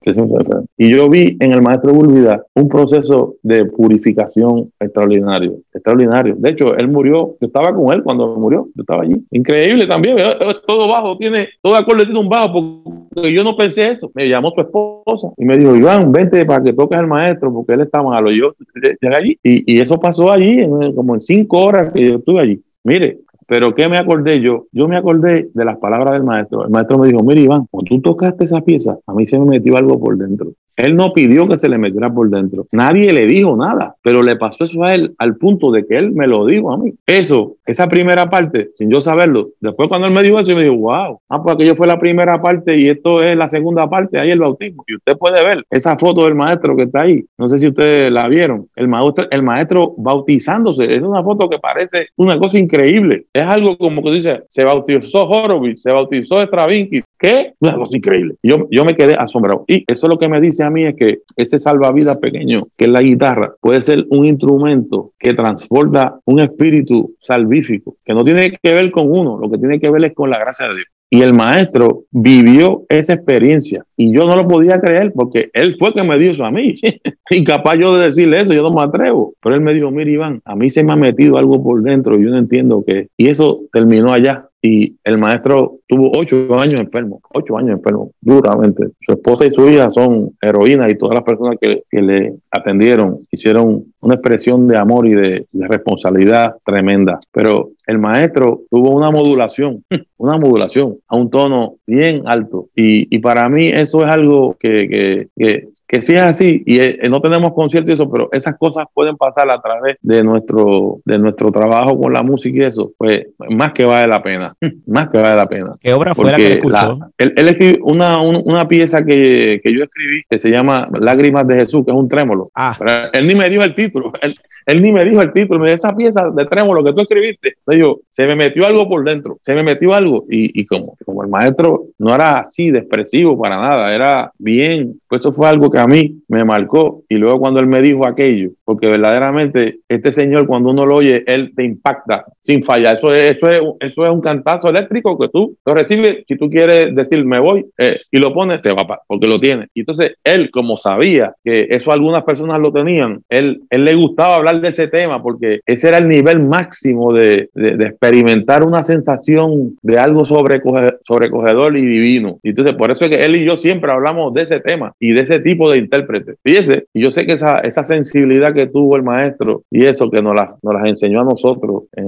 Y 0.76 0.92
yo 0.92 1.08
vi 1.08 1.38
en 1.40 1.54
el 1.54 1.62
maestro 1.62 1.94
Bulvida 1.94 2.44
un 2.56 2.68
proceso 2.68 3.36
de 3.44 3.66
purificación 3.66 4.72
extraordinario. 4.80 5.58
Extraordinario. 5.72 6.36
De 6.40 6.50
hecho, 6.50 6.76
él 6.76 6.88
murió, 6.88 7.36
yo 7.40 7.48
estaba 7.48 7.76
con 7.76 7.94
él 7.94 8.02
cuando 8.02 8.36
murió, 8.38 8.68
yo 8.74 8.82
estaba 8.82 9.04
allí. 9.04 9.24
Increíble 9.32 9.86
también. 9.86 10.18
Todo 10.66 10.88
bajo 10.88 11.16
tiene, 11.18 11.50
todo 11.62 11.76
acorde 11.76 12.06
tiene 12.06 12.20
un 12.20 12.30
bajo, 12.30 12.84
porque 13.14 13.32
yo 13.32 13.44
no 13.44 13.56
pensé 13.56 13.92
eso. 13.92 14.10
Me 14.16 14.28
llamó 14.28 14.52
su 14.52 14.62
esposa 14.62 15.30
y 15.38 15.46
me 15.46 15.58
dijo, 15.58 15.76
Iván, 15.76 16.12
vente 16.12 16.44
para 16.44 16.64
que 16.64 16.74
toques 16.74 16.98
al 16.98 17.08
maestro, 17.08 17.54
porque 17.54 17.74
él 17.74 17.82
está 17.82 18.02
malo. 18.02 18.32
Yo 18.32 18.54
llegué 18.74 19.16
allí. 19.16 19.38
Y, 19.44 19.76
y 19.76 19.80
eso 19.80 20.00
pasó 20.00 20.32
allí, 20.32 20.68
como 20.96 21.14
en 21.14 21.22
cinco 21.22 21.60
horas 21.66 21.92
que 21.94 22.08
yo 22.08 22.16
estuve 22.16 22.40
allí. 22.40 22.62
Mire, 22.84 23.18
pero 23.48 23.76
¿qué 23.76 23.88
me 23.88 23.98
acordé 23.98 24.42
yo? 24.42 24.66
Yo 24.72 24.88
me 24.88 24.98
acordé 24.98 25.50
de 25.54 25.66
las 25.66 25.78
palabras 25.78 26.14
del 26.14 26.24
maestro. 26.24 26.64
El 26.66 26.72
maestro 26.72 26.98
me 26.98 27.08
dijo, 27.08 27.24
mira 27.24 27.40
Iván, 27.40 27.68
cuando 27.70 27.90
tú 27.90 28.02
tocaste 28.02 28.46
esa 28.46 28.62
pieza, 28.62 28.98
a 29.06 29.14
mí 29.14 29.26
se 29.28 29.38
me 29.40 29.46
metió 29.46 29.78
algo 29.78 30.00
por 30.00 30.18
dentro. 30.18 30.52
Él 30.76 30.96
no 30.96 31.14
pidió 31.14 31.48
que 31.48 31.58
se 31.58 31.70
le 31.70 31.78
metiera 31.78 32.14
por 32.14 32.30
dentro. 32.30 32.68
Nadie 32.72 33.14
le 33.14 33.26
dijo 33.26 33.56
nada, 33.56 33.96
pero 34.02 34.22
le 34.22 34.36
pasó 34.36 34.66
eso 34.66 34.84
a 34.84 34.94
él 34.94 35.14
al 35.18 35.38
punto 35.38 35.72
de 35.72 35.86
que 35.86 35.98
él 35.98 36.12
me 36.12 36.28
lo 36.28 36.46
dijo 36.46 36.74
a 36.74 36.78
mí. 36.78 36.94
Eso, 37.06 37.56
esa 37.66 37.88
primera 37.88 38.30
parte, 38.30 38.72
sin 38.76 38.92
yo 38.92 39.00
saberlo. 39.00 39.50
Después 39.62 39.88
cuando 39.88 40.08
él 40.08 40.14
me 40.14 40.24
dijo 40.24 40.40
eso, 40.40 40.52
yo 40.52 40.58
me 40.58 40.64
dijo, 40.64 40.76
wow, 40.76 41.20
ah, 41.30 41.44
pues 41.44 41.56
aquello 41.56 41.76
fue 41.76 41.88
la 41.88 42.00
primera 42.00 42.42
parte 42.42 42.78
y 42.78 42.90
esto 42.90 43.24
es 43.24 43.38
la 43.38 43.50
segunda 43.50 43.90
parte, 43.90 44.20
ahí 44.20 44.32
el 44.32 44.40
bautismo. 44.40 44.84
Y 44.88 44.96
usted 44.96 45.18
puede 45.18 45.46
ver 45.46 45.64
esa 45.70 45.98
foto 45.98 46.26
del 46.26 46.36
maestro 46.36 46.76
que 46.76 46.84
está 46.84 47.02
ahí. 47.02 47.26
No 47.38 47.48
sé 47.48 47.58
si 47.58 47.68
ustedes 47.68 48.12
la 48.12 48.28
vieron. 48.28 48.68
El 48.76 48.88
maestro, 48.88 49.28
el 49.30 49.44
maestro 49.44 49.94
bautizándose. 49.98 50.96
Es 50.96 51.02
una 51.02 51.24
foto 51.24 51.50
que 51.50 51.60
parece 51.60 52.08
una 52.18 52.38
cosa 52.38 52.60
increíble. 52.60 53.26
Es 53.34 53.44
algo 53.44 53.78
como 53.78 54.04
que 54.04 54.12
dice, 54.12 54.44
se 54.50 54.64
bautizó 54.64 55.28
Horowitz, 55.28 55.82
se 55.82 55.92
bautizó 55.92 56.42
Stravinsky. 56.42 57.04
¿Qué? 57.18 57.54
Una 57.60 57.76
cosa 57.76 57.96
increíble. 57.96 58.36
Yo, 58.44 58.68
yo 58.70 58.84
me 58.84 58.96
quedé 58.96 59.16
asombrado. 59.16 59.64
Y 59.68 59.84
eso 59.88 60.08
es 60.08 60.10
lo 60.10 60.20
que 60.20 60.28
me 60.28 60.42
dice 60.42 60.65
a 60.66 60.70
mí 60.70 60.86
es 60.86 60.96
que 60.96 61.20
ese 61.36 61.60
salvavidas 61.60 62.18
pequeño, 62.18 62.68
que 62.78 62.86
es 62.86 62.92
la 62.92 63.02
guitarra, 63.02 63.54
puede 63.60 63.82
ser 63.82 64.06
un 64.10 64.26
instrumento 64.26 65.12
que 65.20 65.34
transporta 65.34 66.20
un 66.26 66.40
espíritu 66.40 67.16
salvífico, 67.20 67.98
que 68.04 68.14
no 68.14 68.24
tiene 68.24 68.52
que 68.52 68.74
ver 68.74 68.92
con 68.92 69.08
uno, 69.10 69.38
lo 69.40 69.50
que 69.50 69.58
tiene 69.58 69.80
que 69.80 69.90
ver 69.90 70.06
es 70.06 70.14
con 70.14 70.30
la 70.30 70.40
gracia 70.40 70.68
de 70.68 70.76
Dios. 70.76 70.88
Y 71.10 71.22
el 71.22 71.34
maestro 71.34 72.04
vivió 72.12 72.84
esa 72.90 73.14
experiencia 73.14 73.86
y 73.96 74.12
yo 74.14 74.24
no 74.26 74.36
lo 74.36 74.48
podía 74.48 74.80
creer 74.80 75.14
porque 75.14 75.50
él 75.54 75.76
fue 75.78 75.94
que 75.94 76.04
me 76.04 76.18
dio 76.18 76.32
eso 76.32 76.44
a 76.44 76.52
mí. 76.52 76.76
Incapaz 77.30 77.78
yo 77.78 77.96
de 77.96 78.06
decirle 78.06 78.42
eso, 78.42 78.54
yo 78.54 78.64
no 78.64 78.72
me 78.72 78.82
atrevo. 78.82 79.34
Pero 79.42 79.56
él 79.56 79.62
me 79.62 79.74
dijo, 79.74 79.92
mira 79.92 80.10
Iván, 80.10 80.42
a 80.44 80.56
mí 80.56 80.70
se 80.70 80.84
me 80.84 80.94
ha 80.94 80.96
metido 80.96 81.38
algo 81.38 81.64
por 81.64 81.82
dentro, 81.84 82.18
yo 82.18 82.32
no 82.32 82.38
entiendo 82.38 82.84
qué. 82.86 83.08
Y 83.18 83.30
eso 83.30 83.62
terminó 83.72 84.12
allá 84.12 84.50
y 84.66 84.98
el 85.04 85.18
maestro 85.18 85.80
tuvo 85.88 86.12
ocho 86.18 86.48
años 86.60 86.82
enfermo, 86.82 87.22
ocho 87.34 87.58
años 87.58 87.78
enfermo, 87.78 88.12
duramente. 88.20 88.88
Su 89.02 89.14
esposa 89.14 89.46
y 89.46 89.54
su 89.54 89.70
hija 89.70 89.92
son 89.92 90.32
heroínas 90.42 90.92
y 90.92 90.98
todas 90.98 91.16
las 91.16 91.24
personas 91.24 91.58
que, 91.62 91.84
le 91.92 92.34
atendieron 92.56 93.20
hicieron 93.32 93.86
una 94.02 94.16
expresión 94.16 94.68
de 94.68 94.78
amor 94.78 95.08
y 95.08 95.14
de, 95.14 95.46
responsabilidad 95.68 96.56
tremenda. 96.64 97.20
Pero 97.32 97.72
el 97.88 97.98
maestro 97.98 98.62
tuvo 98.70 98.96
una 98.96 99.10
modulación, 99.10 99.84
una 100.18 100.38
modulación 100.38 100.98
a 101.08 101.18
un 101.18 101.30
tono 101.30 101.76
bien 101.88 102.24
alto. 102.26 102.68
Y, 102.76 103.16
y 103.16 103.20
para 103.20 103.50
mí 103.50 103.68
eso 103.68 104.06
es 104.06 104.12
algo 104.12 104.56
que, 104.60 104.88
que, 104.88 105.28
que, 105.36 105.70
que 105.88 106.02
sí 106.02 106.14
es 106.14 106.22
así 106.22 106.64
y 106.66 106.80
eh, 106.80 107.00
no 107.10 107.22
tenemos 107.22 107.54
concierto 107.54 107.92
y 107.92 107.94
eso, 107.94 108.10
pero 108.10 108.30
esas 108.32 108.58
cosas 108.58 108.86
pueden 108.94 109.18
pasar 109.18 109.50
a 109.50 109.62
través 109.62 109.98
de 110.02 110.24
nuestro, 110.24 111.00
de 111.06 111.20
nuestro 111.20 111.52
trabajo 111.52 112.00
con 112.00 112.14
la 112.14 112.24
música 112.24 112.58
y 112.58 112.68
eso, 112.68 112.92
pues 112.98 113.28
más 113.50 113.74
que 113.74 113.86
vale 113.86 114.08
la 114.08 114.22
pena, 114.22 114.54
más 114.88 115.10
que 115.10 115.18
vale 115.20 115.36
la 115.36 115.48
pena. 115.48 115.72
¿Qué 115.80 115.94
obra 115.94 116.16
fue 116.16 116.32
la 116.32 116.38
que 116.38 116.54
escuchó? 116.54 117.00
él, 117.18 117.34
él, 117.36 117.48
escribió 117.48 117.86
una, 117.86 118.22
una 118.22 118.68
pieza 118.68 119.04
que, 119.04 119.62
que, 119.64 119.74
yo 119.74 119.84
escribí 119.84 120.24
que 120.30 120.38
se 120.38 120.50
llama 120.50 120.88
Lágrimas 121.00 121.48
de 121.48 121.58
Jesús, 121.58 121.86
que 121.86 121.92
es 121.92 121.98
un 121.98 122.08
trémolo. 122.08 122.45
Ah. 122.54 122.78
Él 123.14 123.28
ni 123.28 123.36
me 123.36 123.50
dijo 123.50 123.64
el 123.64 123.74
título, 123.74 124.12
él, 124.22 124.34
él 124.66 124.82
ni 124.82 124.92
me 124.92 125.04
dijo 125.04 125.22
el 125.22 125.34
título, 125.34 125.60
me 125.60 125.72
dijo 125.72 125.78
esa 125.78 125.96
pieza 125.96 126.30
de 126.30 126.46
trémolo 126.46 126.84
que 126.84 126.94
tú 126.94 127.02
escribiste. 127.02 127.56
Yo, 127.78 128.00
se 128.12 128.26
me 128.26 128.36
metió 128.36 128.66
algo 128.66 128.88
por 128.88 129.04
dentro, 129.04 129.38
se 129.42 129.54
me 129.54 129.64
metió 129.64 129.94
algo 129.94 130.26
y, 130.30 130.60
y 130.60 130.66
como, 130.66 130.98
como 131.06 131.24
el 131.24 131.30
maestro 131.30 131.86
no 131.98 132.14
era 132.14 132.40
así 132.40 132.72
de 132.72 132.80
expresivo 132.80 133.40
para 133.40 133.58
nada, 133.58 133.94
era 133.94 134.32
bien, 134.38 135.00
pues 135.08 135.22
eso 135.22 135.34
fue 135.34 135.48
algo 135.48 135.70
que 135.70 135.80
a 135.80 135.88
mí 135.88 136.22
me 136.28 136.44
marcó. 136.44 137.04
Y 137.10 137.16
luego 137.16 137.40
cuando 137.40 137.60
él 137.60 137.68
me 137.68 137.82
dijo 137.82 138.08
aquello, 138.08 138.52
porque 138.64 138.90
verdaderamente 138.90 139.80
este 139.90 140.12
señor 140.12 140.48
cuando 140.48 140.70
uno 140.70 140.86
lo 140.86 140.96
oye, 140.96 141.24
él 141.28 141.54
te 141.56 141.64
impacta 141.64 142.26
sin 142.46 142.64
fallar. 142.64 142.98
Eso 142.98 143.14
es, 143.14 143.38
eso 143.38 143.50
es, 143.50 143.62
eso 143.80 144.06
es 144.06 144.12
un 144.12 144.22
cantazo 144.22 144.70
eléctrico 144.70 145.18
que 145.18 145.30
tú 145.30 145.58
lo 145.66 145.74
recibes, 145.74 146.24
si 146.28 146.38
tú 146.38 146.50
quieres 146.50 146.96
decir 146.96 147.26
me 147.26 147.40
voy 147.40 147.66
eh, 147.78 148.00
y 148.12 148.18
lo 148.18 148.34
pones, 148.34 148.62
te 148.62 148.72
va 148.72 148.86
porque 149.08 149.28
lo 149.28 149.40
tiene. 149.40 149.68
Y 149.74 149.82
entonces 149.82 150.14
él, 150.24 150.52
como 150.52 150.78
sabía 150.78 151.34
que 151.44 151.68
eso 151.70 151.92
algunas 151.92 152.24
personas 152.24 152.60
lo 152.60 152.72
tenían, 152.72 153.22
él, 153.30 153.62
él 153.70 153.84
le 153.84 153.96
gustaba 153.96 154.36
hablar 154.36 154.62
de 154.62 154.70
ese 154.70 154.88
tema 154.88 155.22
porque 155.22 155.62
ese 155.66 155.88
era 155.90 155.98
el 155.98 156.08
nivel 156.08 156.40
máximo 156.40 157.14
de, 157.14 157.50
de, 157.54 157.78
de 157.78 157.88
experimentar 157.88 158.64
una 158.64 158.84
sensación 158.84 159.78
de 159.82 159.98
algo 159.98 160.26
sobrecoge, 160.26 160.96
sobrecogedor 161.08 161.78
y 161.78 161.86
divino. 161.86 162.38
Y 162.44 162.50
entonces 162.50 162.76
por 162.76 162.92
eso 162.92 163.06
es 163.06 163.12
que 163.12 163.24
él 163.24 163.36
y 163.36 163.46
yo 163.46 163.58
siempre 163.58 163.92
hablamos 163.92 164.34
de 164.34 164.44
ese 164.44 164.60
tema 164.60 164.94
y 165.00 165.14
de 165.14 165.24
ese 165.24 165.40
tipo 165.40 165.72
de 165.72 165.80
intérprete. 165.80 166.36
Fíjese, 166.44 166.86
y 166.94 167.04
yo 167.04 167.12
sé 167.12 167.26
que 167.26 167.34
esa, 167.34 167.58
esa 167.58 167.84
sensibilidad 167.84 168.54
que 168.54 168.68
tuvo 168.68 168.96
el 168.96 169.04
maestro 169.04 169.64
y 169.72 169.86
eso 169.86 170.12
que 170.12 170.22
nos, 170.22 170.36
la, 170.36 170.56
nos 170.62 170.74
las 170.74 170.86
enseñó 170.86 171.22
a 171.22 171.26
nosotros, 171.26 171.84
eh, 171.98 172.04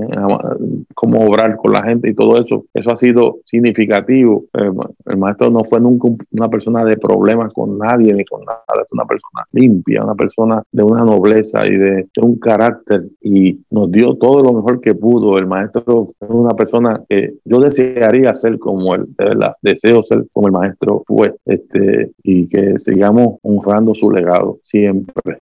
cómo 0.94 1.26
obrar 1.26 1.58
con 1.58 1.72
la 1.74 1.84
gente 1.84 2.10
y 2.10 2.14
todo 2.14 2.40
eso, 2.40 2.66
eso 2.74 2.91
ha 2.91 2.95
sido 2.95 3.38
significativo. 3.45 4.45
Eh, 4.54 4.72
el 5.06 5.18
maestro 5.18 5.49
no 5.49 5.64
fue 5.64 5.80
nunca 5.80 6.08
una 6.32 6.49
persona 6.49 6.84
de 6.84 6.98
problemas 6.98 7.54
con 7.54 7.78
nadie 7.78 8.14
ni 8.14 8.26
con 8.26 8.44
nada, 8.44 8.62
es 8.84 8.91
una 8.91 9.06
persona 9.06 9.45
limpia, 9.52 10.04
una 10.04 10.16
persona 10.16 10.64
de 10.72 10.84
una 10.84 11.04
nobleza 11.04 11.66
y 11.66 11.78
de, 11.78 11.95
de 12.16 12.22
un 12.22 12.38
carácter 12.38 13.06
y 13.22 13.60
nos 13.70 13.91
dio 13.91 14.16
todo 14.16 14.44
lo 14.44 14.54
mejor 14.54 14.82
que 14.82 14.95
pudo. 14.95 15.38
El 15.38 15.48
maestro 15.48 16.14
es 16.20 16.30
una 16.30 16.56
persona 16.56 17.04
que 17.08 17.36
yo 17.45 17.60
desearía 17.60 18.34
ser 18.36 18.60
como 18.60 18.95
él, 18.95 19.06
de 19.18 19.26
verdad, 19.26 19.56
deseo 19.62 20.04
ser 20.04 20.26
como 20.34 20.48
el 20.48 20.54
maestro 20.54 21.04
fue, 21.08 21.36
este, 21.45 22.12
y 22.24 22.48
que 22.48 22.80
sigamos 22.80 23.38
honrando 23.41 23.94
su 23.94 24.12
legado 24.12 24.60
siempre. 24.64 25.40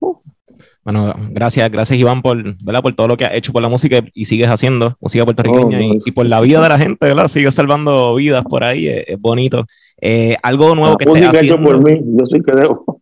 Bueno, 0.84 1.16
gracias, 1.30 1.72
gracias 1.72 1.98
Iván 1.98 2.22
por, 2.22 2.56
¿verdad? 2.62 2.82
por 2.82 2.94
todo 2.94 3.08
lo 3.08 3.18
que 3.18 3.24
has 3.26 3.34
hecho 3.36 3.54
por 3.54 3.62
la 3.62 3.70
música 3.70 4.04
y 4.14 4.26
sigues 4.26 4.50
haciendo, 4.50 4.98
música 5.00 5.24
puertorriqueña, 5.24 5.78
oh, 5.78 5.82
y, 5.82 6.02
y, 6.06 6.12
por 6.12 6.26
la 6.26 6.42
vida 6.42 6.62
de 6.62 6.70
la 6.70 6.78
gente, 6.78 7.08
¿verdad? 7.08 7.30
Sigues 7.30 7.56
salvando 7.56 8.16
vidas 8.16 8.44
por 8.44 8.64
ahí, 8.66 8.88
es, 8.88 9.06
es 9.08 9.20
bonito. 9.20 9.66
Eh, 10.02 10.36
algo 10.44 10.76
nuevo 10.76 10.92
la 10.92 10.98
que 10.98 11.06
estés 11.06 11.24
haciendo. 11.30 11.62
Por 11.64 11.82
mí, 11.82 12.02
yo 12.04 12.26
soy 12.26 12.44
que 12.44 12.54
debo 12.54 12.93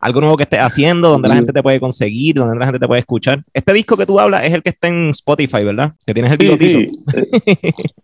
algo 0.00 0.20
nuevo 0.20 0.36
que 0.36 0.44
estés 0.44 0.60
haciendo, 0.60 1.10
donde 1.10 1.28
la 1.28 1.36
gente 1.36 1.52
te 1.52 1.62
puede 1.62 1.78
conseguir, 1.78 2.34
donde 2.36 2.56
la 2.58 2.64
gente 2.66 2.78
te 2.80 2.86
puede 2.86 3.00
escuchar. 3.00 3.42
Este 3.52 3.72
disco 3.72 3.96
que 3.96 4.06
tú 4.06 4.18
hablas 4.18 4.44
es 4.44 4.52
el 4.54 4.62
que 4.62 4.70
está 4.70 4.88
en 4.88 5.10
Spotify, 5.10 5.62
¿verdad? 5.64 5.92
Que 6.06 6.14
tienes 6.14 6.32
el 6.32 6.58
sí, 6.58 6.58
sí. 6.58 6.86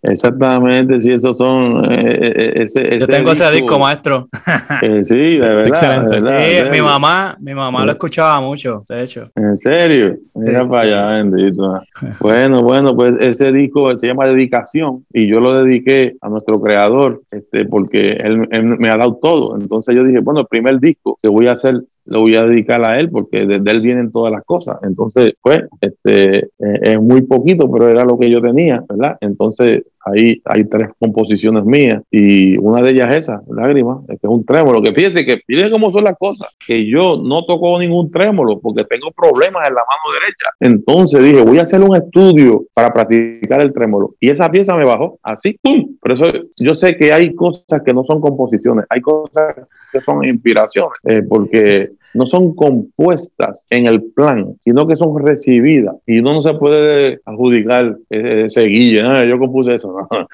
Exactamente, 0.02 1.00
sí, 1.00 1.12
esos 1.12 1.36
son. 1.36 1.84
Eh, 1.90 2.32
eh, 2.36 2.52
ese, 2.62 2.82
ese 2.82 2.98
Yo 3.00 3.06
tengo 3.06 3.30
disco. 3.30 3.44
ese 3.44 3.54
disco, 3.56 3.78
maestro. 3.78 4.26
Eh, 4.82 5.02
sí, 5.04 5.14
de 5.16 5.38
verdad. 5.38 5.66
Excelente. 5.68 6.16
De 6.16 6.20
verdad, 6.20 6.38
Sí, 6.44 6.50
de 6.50 6.62
verdad. 6.62 6.72
mi 6.72 6.80
mamá, 6.82 7.36
mi 7.40 7.54
mamá 7.54 7.84
lo 7.86 7.92
escuchaba 7.92 8.40
mucho, 8.40 8.84
de 8.88 9.02
hecho. 9.04 9.24
En 9.36 9.56
serio, 9.56 10.16
mira 10.34 10.62
Sí, 10.62 10.68
para 10.68 10.88
sí. 10.88 10.92
allá, 10.94 11.14
bendito. 11.14 11.80
Bueno, 12.20 12.62
bueno, 12.62 12.94
pues 12.96 13.14
ese 13.20 13.52
disco 13.52 13.96
se 13.98 14.06
llama 14.08 14.26
Dedicación 14.26 15.04
y 15.12 15.28
yo 15.28 15.40
lo 15.40 15.62
dediqué 15.64 16.16
a 16.20 16.28
nuestro 16.28 16.60
creador, 16.60 17.22
este, 17.30 17.64
porque 17.64 18.10
él, 18.12 18.46
él 18.50 18.64
me 18.64 18.88
ha 18.90 18.96
dado 18.96 19.18
todo. 19.20 19.56
Entonces 19.58 19.94
yo 19.96 20.04
dije, 20.04 20.18
bueno, 20.20 20.40
el 20.40 20.46
primer 20.46 20.78
disco 20.78 21.18
que 21.22 21.28
voy 21.28 21.46
a 21.46 21.52
hacer 21.52 21.82
lo 22.06 22.20
voy 22.20 22.34
a 22.36 22.44
dedicar 22.44 22.86
a 22.86 22.98
él 22.98 23.10
porque 23.10 23.46
de, 23.46 23.60
de 23.60 23.70
él 23.70 23.80
vienen 23.80 24.10
todas 24.10 24.32
las 24.32 24.44
cosas. 24.44 24.78
Entonces, 24.82 25.34
pues, 25.40 25.60
este, 25.80 26.38
eh, 26.38 26.80
es 26.82 27.00
muy 27.00 27.22
poquito, 27.22 27.70
pero 27.70 27.88
era 27.88 28.04
lo 28.04 28.18
que 28.18 28.30
yo 28.30 28.40
tenía, 28.40 28.84
¿verdad? 28.88 29.16
Entonces, 29.20 29.82
ahí 30.06 30.40
hay 30.44 30.64
tres 30.64 30.90
composiciones 30.98 31.64
mías 31.64 32.02
y 32.10 32.56
una 32.58 32.80
de 32.80 32.92
ellas 32.92 33.08
es 33.08 33.16
esa, 33.16 33.42
Lágrimas, 33.48 33.98
es 34.08 34.20
que 34.20 34.26
es 34.26 34.30
un 34.30 34.44
trémolo. 34.44 34.82
Que 34.82 34.92
fíjense 34.92 35.24
que 35.26 35.40
miren 35.48 35.70
cómo 35.70 35.90
son 35.90 36.04
las 36.04 36.16
cosas, 36.16 36.48
que 36.64 36.88
yo 36.88 37.20
no 37.22 37.44
toco 37.44 37.78
ningún 37.78 38.10
trémolo 38.10 38.60
porque 38.60 38.84
tengo 38.84 39.10
problemas 39.10 39.68
en 39.68 39.74
la 39.74 39.80
mano 39.80 40.14
derecha. 40.20 40.48
Entonces 40.60 41.22
dije, 41.22 41.42
voy 41.42 41.58
a 41.58 41.62
hacer 41.62 41.80
un 41.82 41.96
estudio 41.96 42.64
para 42.72 42.92
practicar 42.92 43.60
el 43.60 43.72
trémolo. 43.72 44.14
Y 44.20 44.30
esa 44.30 44.50
pieza 44.50 44.76
me 44.76 44.84
bajó 44.84 45.18
así, 45.22 45.58
¡pum! 45.62 45.96
Por 46.00 46.12
eso 46.12 46.24
yo 46.58 46.74
sé 46.74 46.96
que 46.96 47.12
hay 47.12 47.34
cosas 47.34 47.82
que 47.84 47.92
no 47.92 48.04
son 48.04 48.20
composiciones, 48.20 48.86
hay 48.88 49.00
cosas 49.00 49.56
que 49.92 50.00
son 50.00 50.24
inspiraciones, 50.24 50.98
eh, 51.04 51.22
porque 51.28 51.88
no 52.16 52.26
son 52.26 52.54
compuestas 52.54 53.64
en 53.70 53.86
el 53.86 54.02
plan, 54.02 54.56
sino 54.64 54.86
que 54.86 54.96
son 54.96 55.24
recibidas. 55.24 55.96
Y 56.06 56.20
uno 56.20 56.34
no 56.34 56.42
se 56.42 56.54
puede 56.54 57.20
adjudicar 57.24 57.96
ese 58.08 58.62
guille, 58.62 59.02
¿no? 59.02 59.24
yo 59.24 59.38
compuse 59.38 59.74
eso, 59.74 59.94
no. 60.10 60.26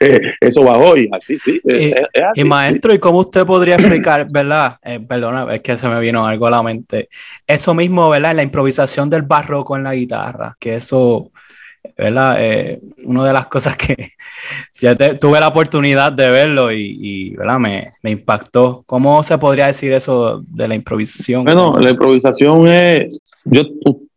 eso 0.40 0.62
bajó 0.62 0.96
y 0.96 1.08
así, 1.12 1.38
sí. 1.38 1.60
Y, 1.64 1.86
es, 1.86 1.94
es 2.12 2.22
así, 2.22 2.40
y 2.40 2.44
maestro, 2.44 2.94
¿y 2.94 2.98
cómo 2.98 3.18
usted 3.18 3.44
podría 3.44 3.74
explicar, 3.74 4.26
verdad? 4.32 4.76
Eh, 4.82 5.00
perdona, 5.06 5.52
es 5.52 5.60
que 5.60 5.76
se 5.76 5.88
me 5.88 6.00
vino 6.00 6.26
algo 6.26 6.46
a 6.46 6.50
la 6.50 6.62
mente. 6.62 7.08
Eso 7.46 7.74
mismo, 7.74 8.08
¿verdad? 8.08 8.34
La 8.34 8.42
improvisación 8.42 9.10
del 9.10 9.22
barroco 9.22 9.76
en 9.76 9.84
la 9.84 9.94
guitarra, 9.94 10.56
que 10.60 10.76
eso, 10.76 11.32
¿verdad? 11.96 12.36
Eh, 12.38 12.80
una 13.04 13.26
de 13.26 13.32
las 13.32 13.46
cosas 13.46 13.76
que 13.76 14.12
ya 14.74 14.94
te, 14.94 15.14
tuve 15.16 15.40
la 15.40 15.48
oportunidad 15.48 16.12
de 16.12 16.28
verlo 16.28 16.72
y, 16.72 16.98
y 17.00 17.36
¿verdad? 17.36 17.58
Me, 17.58 17.86
me, 18.02 18.10
impactó. 18.10 18.82
¿Cómo 18.86 19.22
se 19.22 19.38
podría 19.38 19.66
decir 19.66 19.92
eso 19.92 20.42
de 20.46 20.68
la 20.68 20.74
improvisación? 20.74 21.44
Bueno, 21.44 21.78
la 21.78 21.90
improvisación 21.90 22.66
es, 22.68 23.20
yo, 23.44 23.62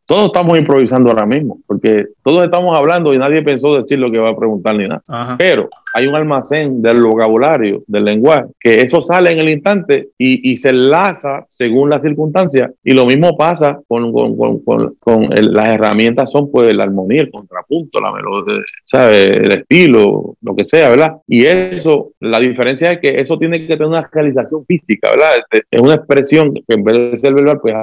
todos 0.05 0.25
estamos 0.25 0.57
improvisando 0.57 1.11
ahora 1.11 1.27
mismo, 1.27 1.59
porque 1.67 2.07
todos 2.23 2.43
estamos 2.43 2.75
hablando 2.75 3.13
y 3.13 3.19
nadie 3.19 3.43
pensó 3.43 3.75
decir 3.75 3.99
lo 3.99 4.09
que 4.09 4.17
va 4.17 4.31
a 4.31 4.35
preguntar 4.35 4.75
ni 4.75 4.87
nada. 4.87 5.03
Ajá. 5.07 5.35
Pero 5.37 5.69
hay 5.93 6.07
un 6.07 6.15
almacén 6.15 6.81
del 6.81 7.01
vocabulario, 7.03 7.83
del 7.87 8.05
lenguaje, 8.05 8.47
que 8.59 8.81
eso 8.81 9.01
sale 9.01 9.31
en 9.31 9.39
el 9.39 9.49
instante 9.49 10.09
y, 10.17 10.51
y 10.51 10.57
se 10.57 10.69
enlaza 10.69 11.45
según 11.47 11.89
las 11.89 12.01
circunstancias. 12.01 12.71
Y 12.83 12.93
lo 12.93 13.05
mismo 13.05 13.35
pasa 13.37 13.79
con, 13.87 14.11
con, 14.11 14.37
con, 14.37 14.59
con, 14.59 14.95
con 14.99 15.23
el, 15.33 15.53
las 15.53 15.67
herramientas, 15.69 16.31
son 16.31 16.51
pues 16.51 16.73
la 16.73 16.83
armonía, 16.83 17.21
el 17.21 17.31
contrapunto, 17.31 17.99
la 17.99 18.11
melodía, 18.11 18.63
¿sabe? 18.85 19.25
el 19.25 19.51
estilo, 19.59 20.35
lo 20.41 20.55
que 20.55 20.65
sea, 20.65 20.89
¿verdad? 20.89 21.17
Y 21.27 21.45
eso, 21.45 22.11
la 22.19 22.39
diferencia 22.39 22.91
es 22.91 22.99
que 22.99 23.19
eso 23.19 23.37
tiene 23.37 23.59
que 23.59 23.67
tener 23.67 23.87
una 23.87 24.07
realización 24.11 24.65
física, 24.65 25.09
¿verdad? 25.09 25.31
Este, 25.37 25.65
es 25.71 25.81
una 25.81 25.95
expresión 25.95 26.53
que 26.53 26.63
en 26.67 26.83
vez 26.83 26.97
de 26.97 27.17
ser 27.17 27.33
verbal, 27.33 27.59
pues 27.61 27.75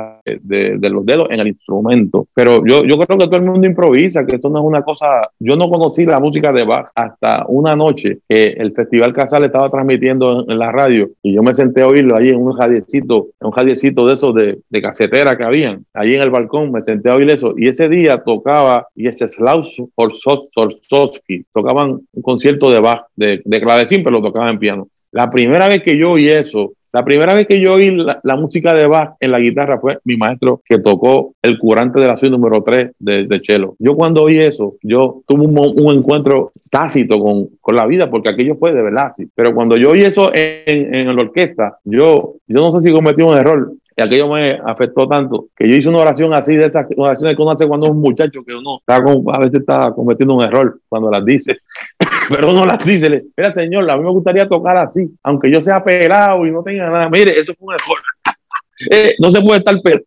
de, 0.43 0.79
de 0.79 0.91
los 0.91 1.05
dedos 1.05 1.29
en 1.31 1.41
el 1.41 1.49
instrumento. 1.49 2.27
Pero 2.35 2.63
yo, 2.67 2.85
yo 2.85 2.97
creo 2.99 3.19
que 3.19 3.27
todo 3.27 3.37
el 3.37 3.43
mundo 3.43 3.67
improvisa, 3.67 4.25
que 4.27 4.37
esto 4.37 4.49
no 4.49 4.61
es 4.61 4.65
una 4.65 4.83
cosa. 4.83 5.07
Yo 5.39 5.57
no 5.57 5.69
conocí 5.69 6.05
la 6.05 6.21
música 6.21 6.53
de 6.53 6.65
Bach 6.65 6.91
hasta 6.95 7.45
una 7.49 7.75
noche 7.75 7.96
que 7.97 8.19
el 8.29 8.73
Festival 8.73 9.13
Casal 9.13 9.45
estaba 9.45 9.69
transmitiendo 9.69 10.45
en, 10.49 10.59
la 10.59 10.73
radio 10.73 11.11
y 11.23 11.35
yo 11.35 11.43
me 11.43 11.55
senté 11.55 11.83
a 11.83 11.87
oírlo 11.87 12.17
ahí 12.17 12.29
en 12.29 12.37
un 12.37 12.57
radiecito, 12.57 13.29
en 13.41 13.49
un 13.49 13.53
radiecito 13.53 14.07
de 14.07 14.15
esos 14.15 14.35
de, 14.35 14.59
de, 14.69 14.83
casetera 14.83 15.37
que 15.37 15.45
habían, 15.45 15.85
allí 15.93 16.15
en 16.15 16.23
el 16.23 16.31
balcón, 16.31 16.73
me 16.73 16.83
senté 16.83 17.11
a 17.11 17.15
oír 17.15 17.31
eso. 17.31 17.55
Y 17.57 17.69
ese 17.69 17.89
día 17.89 18.23
tocaba 18.25 18.87
Yeseslav 18.95 19.65
Orsovsky, 19.95 21.45
tocaban 21.53 22.01
un 22.13 22.23
concierto 22.23 22.71
de 22.71 22.81
Bach, 22.81 23.07
de, 23.17 23.43
de 23.45 23.61
clavecín, 23.61 24.03
pero 24.03 24.17
lo 24.17 24.23
tocaban 24.23 24.51
en 24.51 24.59
piano. 24.59 24.89
La 25.13 25.31
primera 25.31 25.69
vez 25.69 25.83
que 25.83 25.97
yo 25.97 26.13
oí 26.13 26.29
eso, 26.29 26.73
la 26.97 27.05
primera 27.05 27.35
vez 27.35 27.47
que 27.47 27.61
yo 27.61 27.75
oí 27.75 27.95
la, 27.95 28.21
la, 28.23 28.37
música 28.37 28.73
de 28.73 28.87
Bach 28.87 29.17
en 29.21 29.31
la 29.31 29.39
guitarra 29.39 29.79
fue 29.79 29.99
mi 30.05 30.17
maestro 30.17 30.63
que 30.65 30.79
tocó 30.79 31.35
el 31.43 31.59
curante 31.59 32.01
de 32.01 32.07
la 32.07 32.17
suite 32.17 32.31
número 32.31 32.63
3 32.63 32.93
de, 32.99 33.27
de 33.27 33.41
Chelo. 33.43 33.77
Yo 33.79 33.95
cuando 33.95 34.23
oí 34.23 34.39
eso, 34.39 34.77
yo 34.83 35.21
tuve 35.27 35.47
un, 35.47 35.59
un 35.59 35.95
encuentro 35.95 36.53
tácito 36.71 37.21
con, 37.21 37.49
con, 37.61 37.77
la 37.77 37.85
vida, 37.85 38.09
porque 38.09 38.31
aquello 38.31 38.57
fue 38.57 38.73
de 38.73 38.81
verdad 38.81 39.09
así. 39.11 39.29
Pero 39.35 39.55
cuando 39.55 39.77
yo 39.77 39.91
oí 39.91 40.05
eso 40.05 40.31
en, 40.33 40.95
en, 40.95 41.15
la 41.15 41.23
orquesta, 41.23 41.77
yo, 41.85 42.37
yo 42.47 42.61
no 42.63 42.73
sé 42.73 42.89
si 42.89 42.95
cometí 42.95 43.21
un 43.21 43.37
error. 43.37 43.73
Y 43.95 44.03
aquello 44.03 44.33
me 44.33 44.59
afectó 44.65 45.07
tanto 45.07 45.49
que 45.55 45.69
yo 45.71 45.77
hice 45.77 45.91
una 45.91 46.01
oración 46.01 46.33
así, 46.33 46.57
de 46.57 46.65
esas 46.65 46.87
oraciones 46.97 47.37
que 47.37 47.43
uno 47.43 47.51
hace 47.51 47.69
cuando 47.69 47.89
es 47.89 47.93
un 47.93 48.01
muchacho 48.01 48.43
que 48.43 48.55
uno 48.55 48.79
está 48.79 49.05
con, 49.05 49.23
a 49.35 49.39
veces 49.39 49.61
está 49.61 49.93
cometiendo 49.95 50.35
un 50.35 50.45
error 50.45 50.81
cuando 50.89 51.11
las 51.11 51.27
dice. 51.27 51.59
pero 52.31 52.53
no 52.53 52.65
las 52.65 52.85
dice. 52.85 53.25
Mira, 53.37 53.53
señor, 53.53 53.91
a 53.91 53.97
mí 53.97 54.05
me 54.05 54.11
gustaría 54.11 54.49
tocar 54.49 54.77
así, 54.77 55.11
aunque 55.23 55.51
yo 55.51 55.63
sea 55.63 55.83
pelado 55.83 56.47
y 56.47 56.51
no 56.51 56.63
tenga 56.63 56.91
nada. 56.91 57.09
Mire, 57.09 57.39
eso 57.39 57.55
fue 57.55 57.69
un 57.69 57.75
error. 57.75 58.03
eh, 58.91 59.15
no 59.19 59.31
se 59.31 59.43
puede 59.43 59.59
estar 59.59 59.81
pelado. 59.81 60.05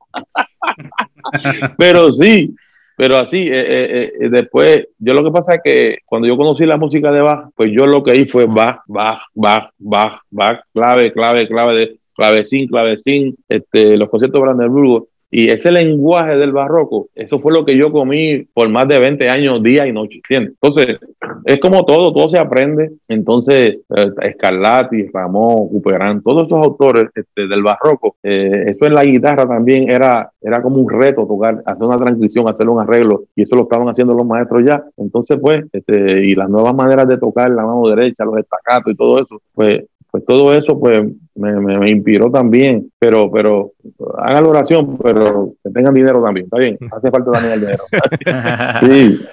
pero 1.78 2.12
sí, 2.12 2.56
pero 2.96 3.18
así, 3.18 3.46
eh, 3.50 4.12
eh, 4.22 4.30
después, 4.30 4.88
yo 4.98 5.14
lo 5.14 5.24
que 5.24 5.32
pasa 5.32 5.56
es 5.56 5.62
que 5.64 5.98
cuando 6.06 6.28
yo 6.28 6.36
conocí 6.36 6.66
la 6.66 6.78
música 6.78 7.12
de 7.12 7.22
Bach, 7.22 7.50
pues 7.56 7.72
yo 7.72 7.86
lo 7.86 8.04
que 8.04 8.16
hice 8.16 8.28
fue 8.28 8.46
Bach, 8.46 8.82
Bach, 8.88 9.22
Bach, 9.34 9.72
Bach, 9.78 10.22
Bach, 10.30 10.62
clave, 10.74 11.14
clave, 11.14 11.48
clave 11.48 11.78
de 11.78 12.00
clavecín, 12.20 12.68
clavecín, 12.68 13.38
este, 13.48 13.96
los 13.96 14.10
conciertos 14.10 14.40
de 14.40 14.46
Brandenburgo. 14.46 15.08
Y 15.32 15.52
ese 15.52 15.72
lenguaje 15.72 16.38
del 16.38 16.52
barroco, 16.52 17.10
eso 17.14 17.40
fue 17.40 17.54
lo 17.54 17.64
que 17.64 17.78
yo 17.78 17.92
comí 17.92 18.46
por 18.52 18.68
más 18.70 18.88
de 18.88 18.98
20 18.98 19.30
años, 19.30 19.62
día 19.62 19.86
y 19.86 19.94
noche. 19.94 20.16
¿entiendes? 20.16 20.56
Entonces, 20.60 20.98
es 21.46 21.60
como 21.60 21.86
todo, 21.86 22.12
todo 22.12 22.30
se 22.30 22.40
aprende. 22.40 22.94
Entonces, 23.08 23.78
eh, 23.96 24.34
Scarlatti, 24.34 25.08
Ramón, 25.14 25.70
Cuperán, 25.70 26.24
todos 26.24 26.48
esos 26.48 26.66
autores 26.66 27.06
este, 27.14 27.48
del 27.48 27.62
barroco, 27.62 28.16
eh, 28.24 28.66
eso 28.68 28.88
en 28.88 28.94
la 28.94 29.04
guitarra 29.04 29.48
también 29.48 29.90
era, 29.90 30.32
era 30.42 30.62
como 30.64 30.78
un 30.78 30.90
reto 30.90 31.28
tocar, 31.28 31.62
hacer 31.64 31.84
una 31.84 31.98
transición, 31.98 32.50
hacer 32.50 32.68
un 32.68 32.80
arreglo, 32.80 33.26
y 33.36 33.44
eso 33.44 33.56
lo 33.56 33.64
estaban 33.64 33.88
haciendo 33.88 34.16
los 34.16 34.26
maestros 34.26 34.64
ya. 34.66 34.84
Entonces, 34.98 35.38
pues, 35.40 35.64
este, 35.72 36.26
y 36.26 36.34
las 36.34 36.50
nuevas 36.50 36.74
maneras 36.74 37.08
de 37.08 37.18
tocar 37.18 37.52
la 37.52 37.66
mano 37.66 37.88
derecha, 37.90 38.26
los 38.26 38.38
estacatos 38.38 38.94
y 38.94 38.98
todo 38.98 39.20
eso, 39.20 39.42
pues 39.54 39.84
pues 40.12 40.26
todo 40.26 40.54
eso 40.54 40.80
pues 40.80 41.00
me, 41.36 41.60
me, 41.60 41.90
inspiró 41.90 42.32
también, 42.32 42.92
pero, 42.98 43.32
pero 43.32 43.74
hagan 44.18 44.44
la 44.44 44.50
oración, 44.50 44.98
pero 44.98 45.54
que 45.64 45.70
tengan 45.72 45.94
dinero 45.94 46.22
también, 46.22 46.46
está 46.46 46.58
bien, 46.58 46.78
hace 46.92 47.12
falta 47.12 47.32
también 47.32 47.54
el 47.54 47.62
dinero. 47.62 47.84
sí. 48.82 49.26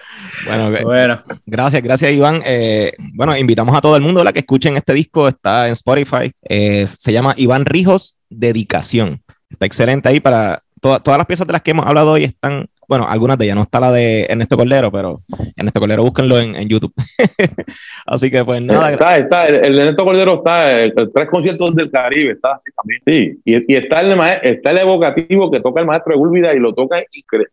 Bueno, 0.47 0.71
bueno, 0.85 1.19
gracias, 1.47 1.83
gracias 1.83 2.13
Iván. 2.13 2.43
Eh, 2.45 2.93
bueno, 3.15 3.37
invitamos 3.37 3.75
a 3.75 3.81
todo 3.81 3.97
el 3.97 4.03
mundo 4.03 4.21
a 4.21 4.33
que 4.33 4.41
escuchen 4.41 4.77
este 4.77 4.93
disco, 4.93 5.29
está 5.29 5.67
en 5.67 5.73
Spotify, 5.73 6.31
eh, 6.43 6.87
se 6.87 7.13
llama 7.13 7.35
Iván 7.39 7.65
Rijos, 7.65 8.17
Dedicación. 8.29 9.23
Está 9.49 9.65
excelente 9.65 10.09
ahí 10.09 10.21
para 10.21 10.63
todas 10.81 11.19
las 11.19 11.27
piezas 11.27 11.47
de 11.47 11.55
las 11.55 11.63
que 11.63 11.71
hemos 11.71 11.87
hablado 11.87 12.13
hoy 12.13 12.25
están 12.25 12.67
bueno, 12.89 13.07
algunas 13.09 13.39
de 13.39 13.45
ellas, 13.47 13.57
no 13.57 13.63
está 13.63 13.81
la 13.81 13.93
de 13.93 14.27
Ernesto 14.29 14.57
Cordero, 14.57 14.91
pero 14.91 15.21
Ernesto 15.57 15.81
Cordero 15.81 16.03
búsquenlo 16.03 16.39
en, 16.39 16.55
en 16.55 16.69
YouTube. 16.69 16.93
así 18.07 18.31
que 18.31 18.45
pues 18.45 18.63
nada. 18.63 18.93
Está, 18.93 19.17
está, 19.17 19.47
el, 19.47 19.55
el 19.67 19.79
Ernesto 19.81 20.05
Cordero 20.05 20.35
está, 20.35 20.81
el, 20.81 20.93
tres 20.95 21.29
conciertos 21.31 21.75
del 21.75 21.91
Caribe, 21.91 22.33
está 22.33 22.53
así 22.53 22.71
también. 22.77 23.01
Sí, 23.07 23.41
y, 23.45 23.73
y 23.73 23.77
está, 23.77 24.01
el, 24.01 24.19
está 24.43 24.71
el 24.71 24.79
evocativo 24.79 25.51
que 25.51 25.61
toca 25.61 25.81
el 25.81 25.87
maestro 25.87 26.13
de 26.13 26.19
Gúlvida 26.19 26.55
y 26.55 26.59
lo 26.59 26.75
toca 26.75 27.03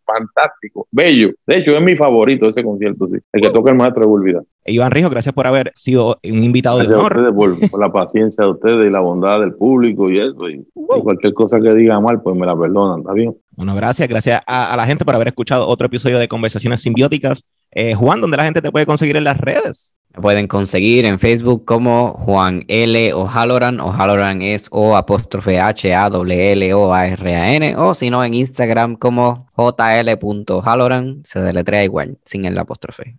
fantástico, 0.04 0.86
bello. 0.90 1.32
De 1.46 1.56
hecho, 1.56 1.76
es 1.76 1.82
mi 1.82 1.96
favorito 1.96 2.48
ese 2.48 2.62
concierto, 2.62 3.08
sí, 3.08 3.18
el 3.32 3.40
que 3.40 3.50
toca 3.50 3.70
el 3.70 3.76
maestro 3.76 4.02
de 4.02 4.08
Gúlvida. 4.08 4.42
Iván 4.66 4.90
Rijo, 4.90 5.10
gracias 5.10 5.34
por 5.34 5.46
haber 5.46 5.72
sido 5.74 6.18
un 6.24 6.44
invitado 6.44 6.78
de 6.78 6.86
honor. 6.86 7.18
A 7.18 7.30
ustedes 7.30 7.68
por, 7.70 7.80
la 7.80 7.92
paciencia 7.92 8.44
de 8.44 8.50
ustedes 8.50 8.86
y 8.86 8.90
la 8.90 9.00
bondad 9.00 9.40
del 9.40 9.54
público 9.54 10.10
y 10.10 10.18
eso. 10.20 10.48
Y, 10.48 10.66
cualquier 10.74 11.34
cosa 11.34 11.60
que 11.60 11.74
diga 11.74 12.00
mal, 12.00 12.22
pues 12.22 12.36
me 12.36 12.46
la 12.46 12.56
perdonan, 12.56 13.00
¿está 13.00 13.12
bien? 13.12 13.36
Bueno, 13.56 13.74
gracias. 13.74 14.08
Gracias 14.08 14.40
a, 14.46 14.76
la 14.76 14.86
gente 14.86 15.04
por 15.04 15.14
haber 15.14 15.28
escuchado 15.28 15.66
otro 15.66 15.86
episodio 15.86 16.18
de 16.18 16.28
Conversaciones 16.28 16.80
Simbióticas. 16.80 17.44
Eh, 17.72 17.94
Juan, 17.94 18.20
¿dónde 18.20 18.36
la 18.36 18.44
gente 18.44 18.62
te 18.62 18.70
puede 18.70 18.86
conseguir 18.86 19.16
en 19.16 19.24
las 19.24 19.38
redes? 19.38 19.96
Me 20.14 20.22
pueden 20.22 20.46
conseguir 20.46 21.04
en 21.06 21.18
Facebook 21.18 21.64
como 21.64 22.12
Juan 22.12 22.64
L. 22.68 23.12
o 23.14 23.28
Haloran. 23.28 23.80
O 23.80 23.92
Haloran 23.92 24.42
es 24.42 24.68
O 24.70 24.96
apóstrofe 24.96 25.60
H 25.60 25.92
A 25.92 26.08
W 26.08 26.52
L 26.52 26.74
O 26.74 26.94
A 26.94 27.08
R 27.08 27.34
A 27.34 27.52
N. 27.54 27.76
O 27.76 27.94
si 27.94 28.10
no, 28.10 28.24
en 28.24 28.32
Instagram 28.32 28.94
como 28.94 29.48
JL.Haloran. 29.56 31.22
Se 31.24 31.40
deletrea 31.40 31.82
igual, 31.82 32.18
sin 32.24 32.44
el 32.44 32.56
apóstrofe. 32.56 33.16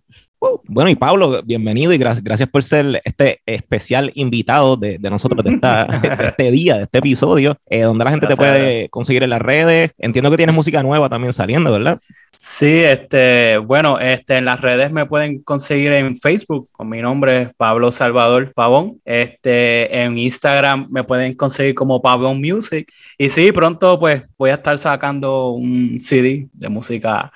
Bueno, 0.68 0.90
y 0.90 0.94
Pablo, 0.94 1.40
bienvenido 1.44 1.92
y 1.92 1.98
gracias 1.98 2.48
por 2.48 2.62
ser 2.62 3.00
este 3.04 3.40
especial 3.46 4.10
invitado 4.14 4.76
de, 4.76 4.98
nosotros 4.98 5.44
de, 5.44 6.26
este 6.28 6.50
día, 6.50 6.76
de 6.76 6.82
este 6.84 6.98
episodio, 6.98 7.58
eh, 7.66 7.82
donde 7.82 8.04
la 8.04 8.10
gente 8.10 8.26
te 8.26 8.36
puede 8.36 8.88
conseguir 8.88 9.22
en 9.22 9.30
las 9.30 9.40
redes. 9.40 9.92
Entiendo 9.98 10.30
que 10.30 10.36
tienes 10.36 10.54
música 10.54 10.82
nueva 10.82 11.08
también 11.08 11.32
saliendo, 11.32 11.72
¿verdad? 11.72 11.98
Sí, 12.38 12.82
este, 12.82 13.58
bueno, 13.58 13.98
este, 13.98 14.36
en 14.36 14.44
las 14.44 14.60
redes 14.60 14.92
me 14.92 15.06
pueden 15.06 15.42
conseguir 15.42 15.92
en 15.92 16.16
Facebook 16.16 16.68
con 16.72 16.88
mi 16.88 17.00
nombre, 17.00 17.52
Pablo 17.56 17.90
Salvador 17.90 18.52
Pavón. 18.54 19.00
Este, 19.04 20.02
en 20.02 20.18
Instagram 20.18 20.88
me 20.90 21.04
pueden 21.04 21.34
conseguir 21.34 21.74
como 21.74 22.02
Pavón 22.02 22.40
Music. 22.40 22.92
Y 23.16 23.30
sí, 23.30 23.52
pronto 23.52 23.98
pues 23.98 24.24
voy 24.36 24.50
a 24.50 24.54
estar 24.54 24.76
sacando 24.76 25.50
un 25.50 25.98
CD 26.00 26.48
de 26.52 26.68
música 26.68 27.32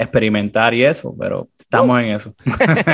experimentar 0.00 0.74
y 0.74 0.84
eso, 0.84 1.14
pero 1.18 1.46
estamos 1.58 2.00
en 2.00 2.06
eso. 2.06 2.34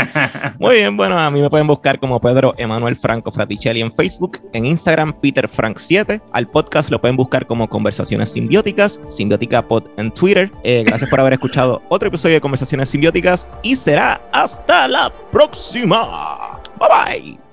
Muy 0.59 0.77
bien, 0.77 0.97
bueno, 0.97 1.19
a 1.19 1.31
mí 1.31 1.41
me 1.41 1.49
pueden 1.49 1.67
buscar 1.67 1.99
como 1.99 2.21
Pedro 2.21 2.55
Emanuel 2.59 2.97
Franco 2.97 3.31
Fraticelli 3.33 3.81
en 3.81 3.93
Facebook, 3.93 4.41
en 4.53 4.67
Instagram 4.67 5.19
Peter 5.21 5.49
Frank 5.49 5.79
7, 5.79 6.21
al 6.33 6.49
podcast 6.49 6.91
lo 6.91 7.01
pueden 7.01 7.17
buscar 7.17 7.47
como 7.47 7.69
Conversaciones 7.69 8.33
Simbióticas, 8.33 9.01
Simbiótica 9.09 9.67
Pod 9.67 9.85
en 9.97 10.13
Twitter. 10.13 10.51
Eh, 10.65 10.85
gracias 10.85 11.09
por 11.09 11.21
haber 11.21 11.35
escuchado 11.35 11.83
otro 11.89 12.09
episodio 12.09 12.35
de 12.35 12.41
Conversaciones 12.41 12.91
Simbióticas 12.91 13.49
y 13.63 13.77
será 13.77 14.21
hasta 14.33 14.89
la 14.89 15.13
próxima. 15.31 16.61
Bye 16.79 16.89
bye. 16.89 17.46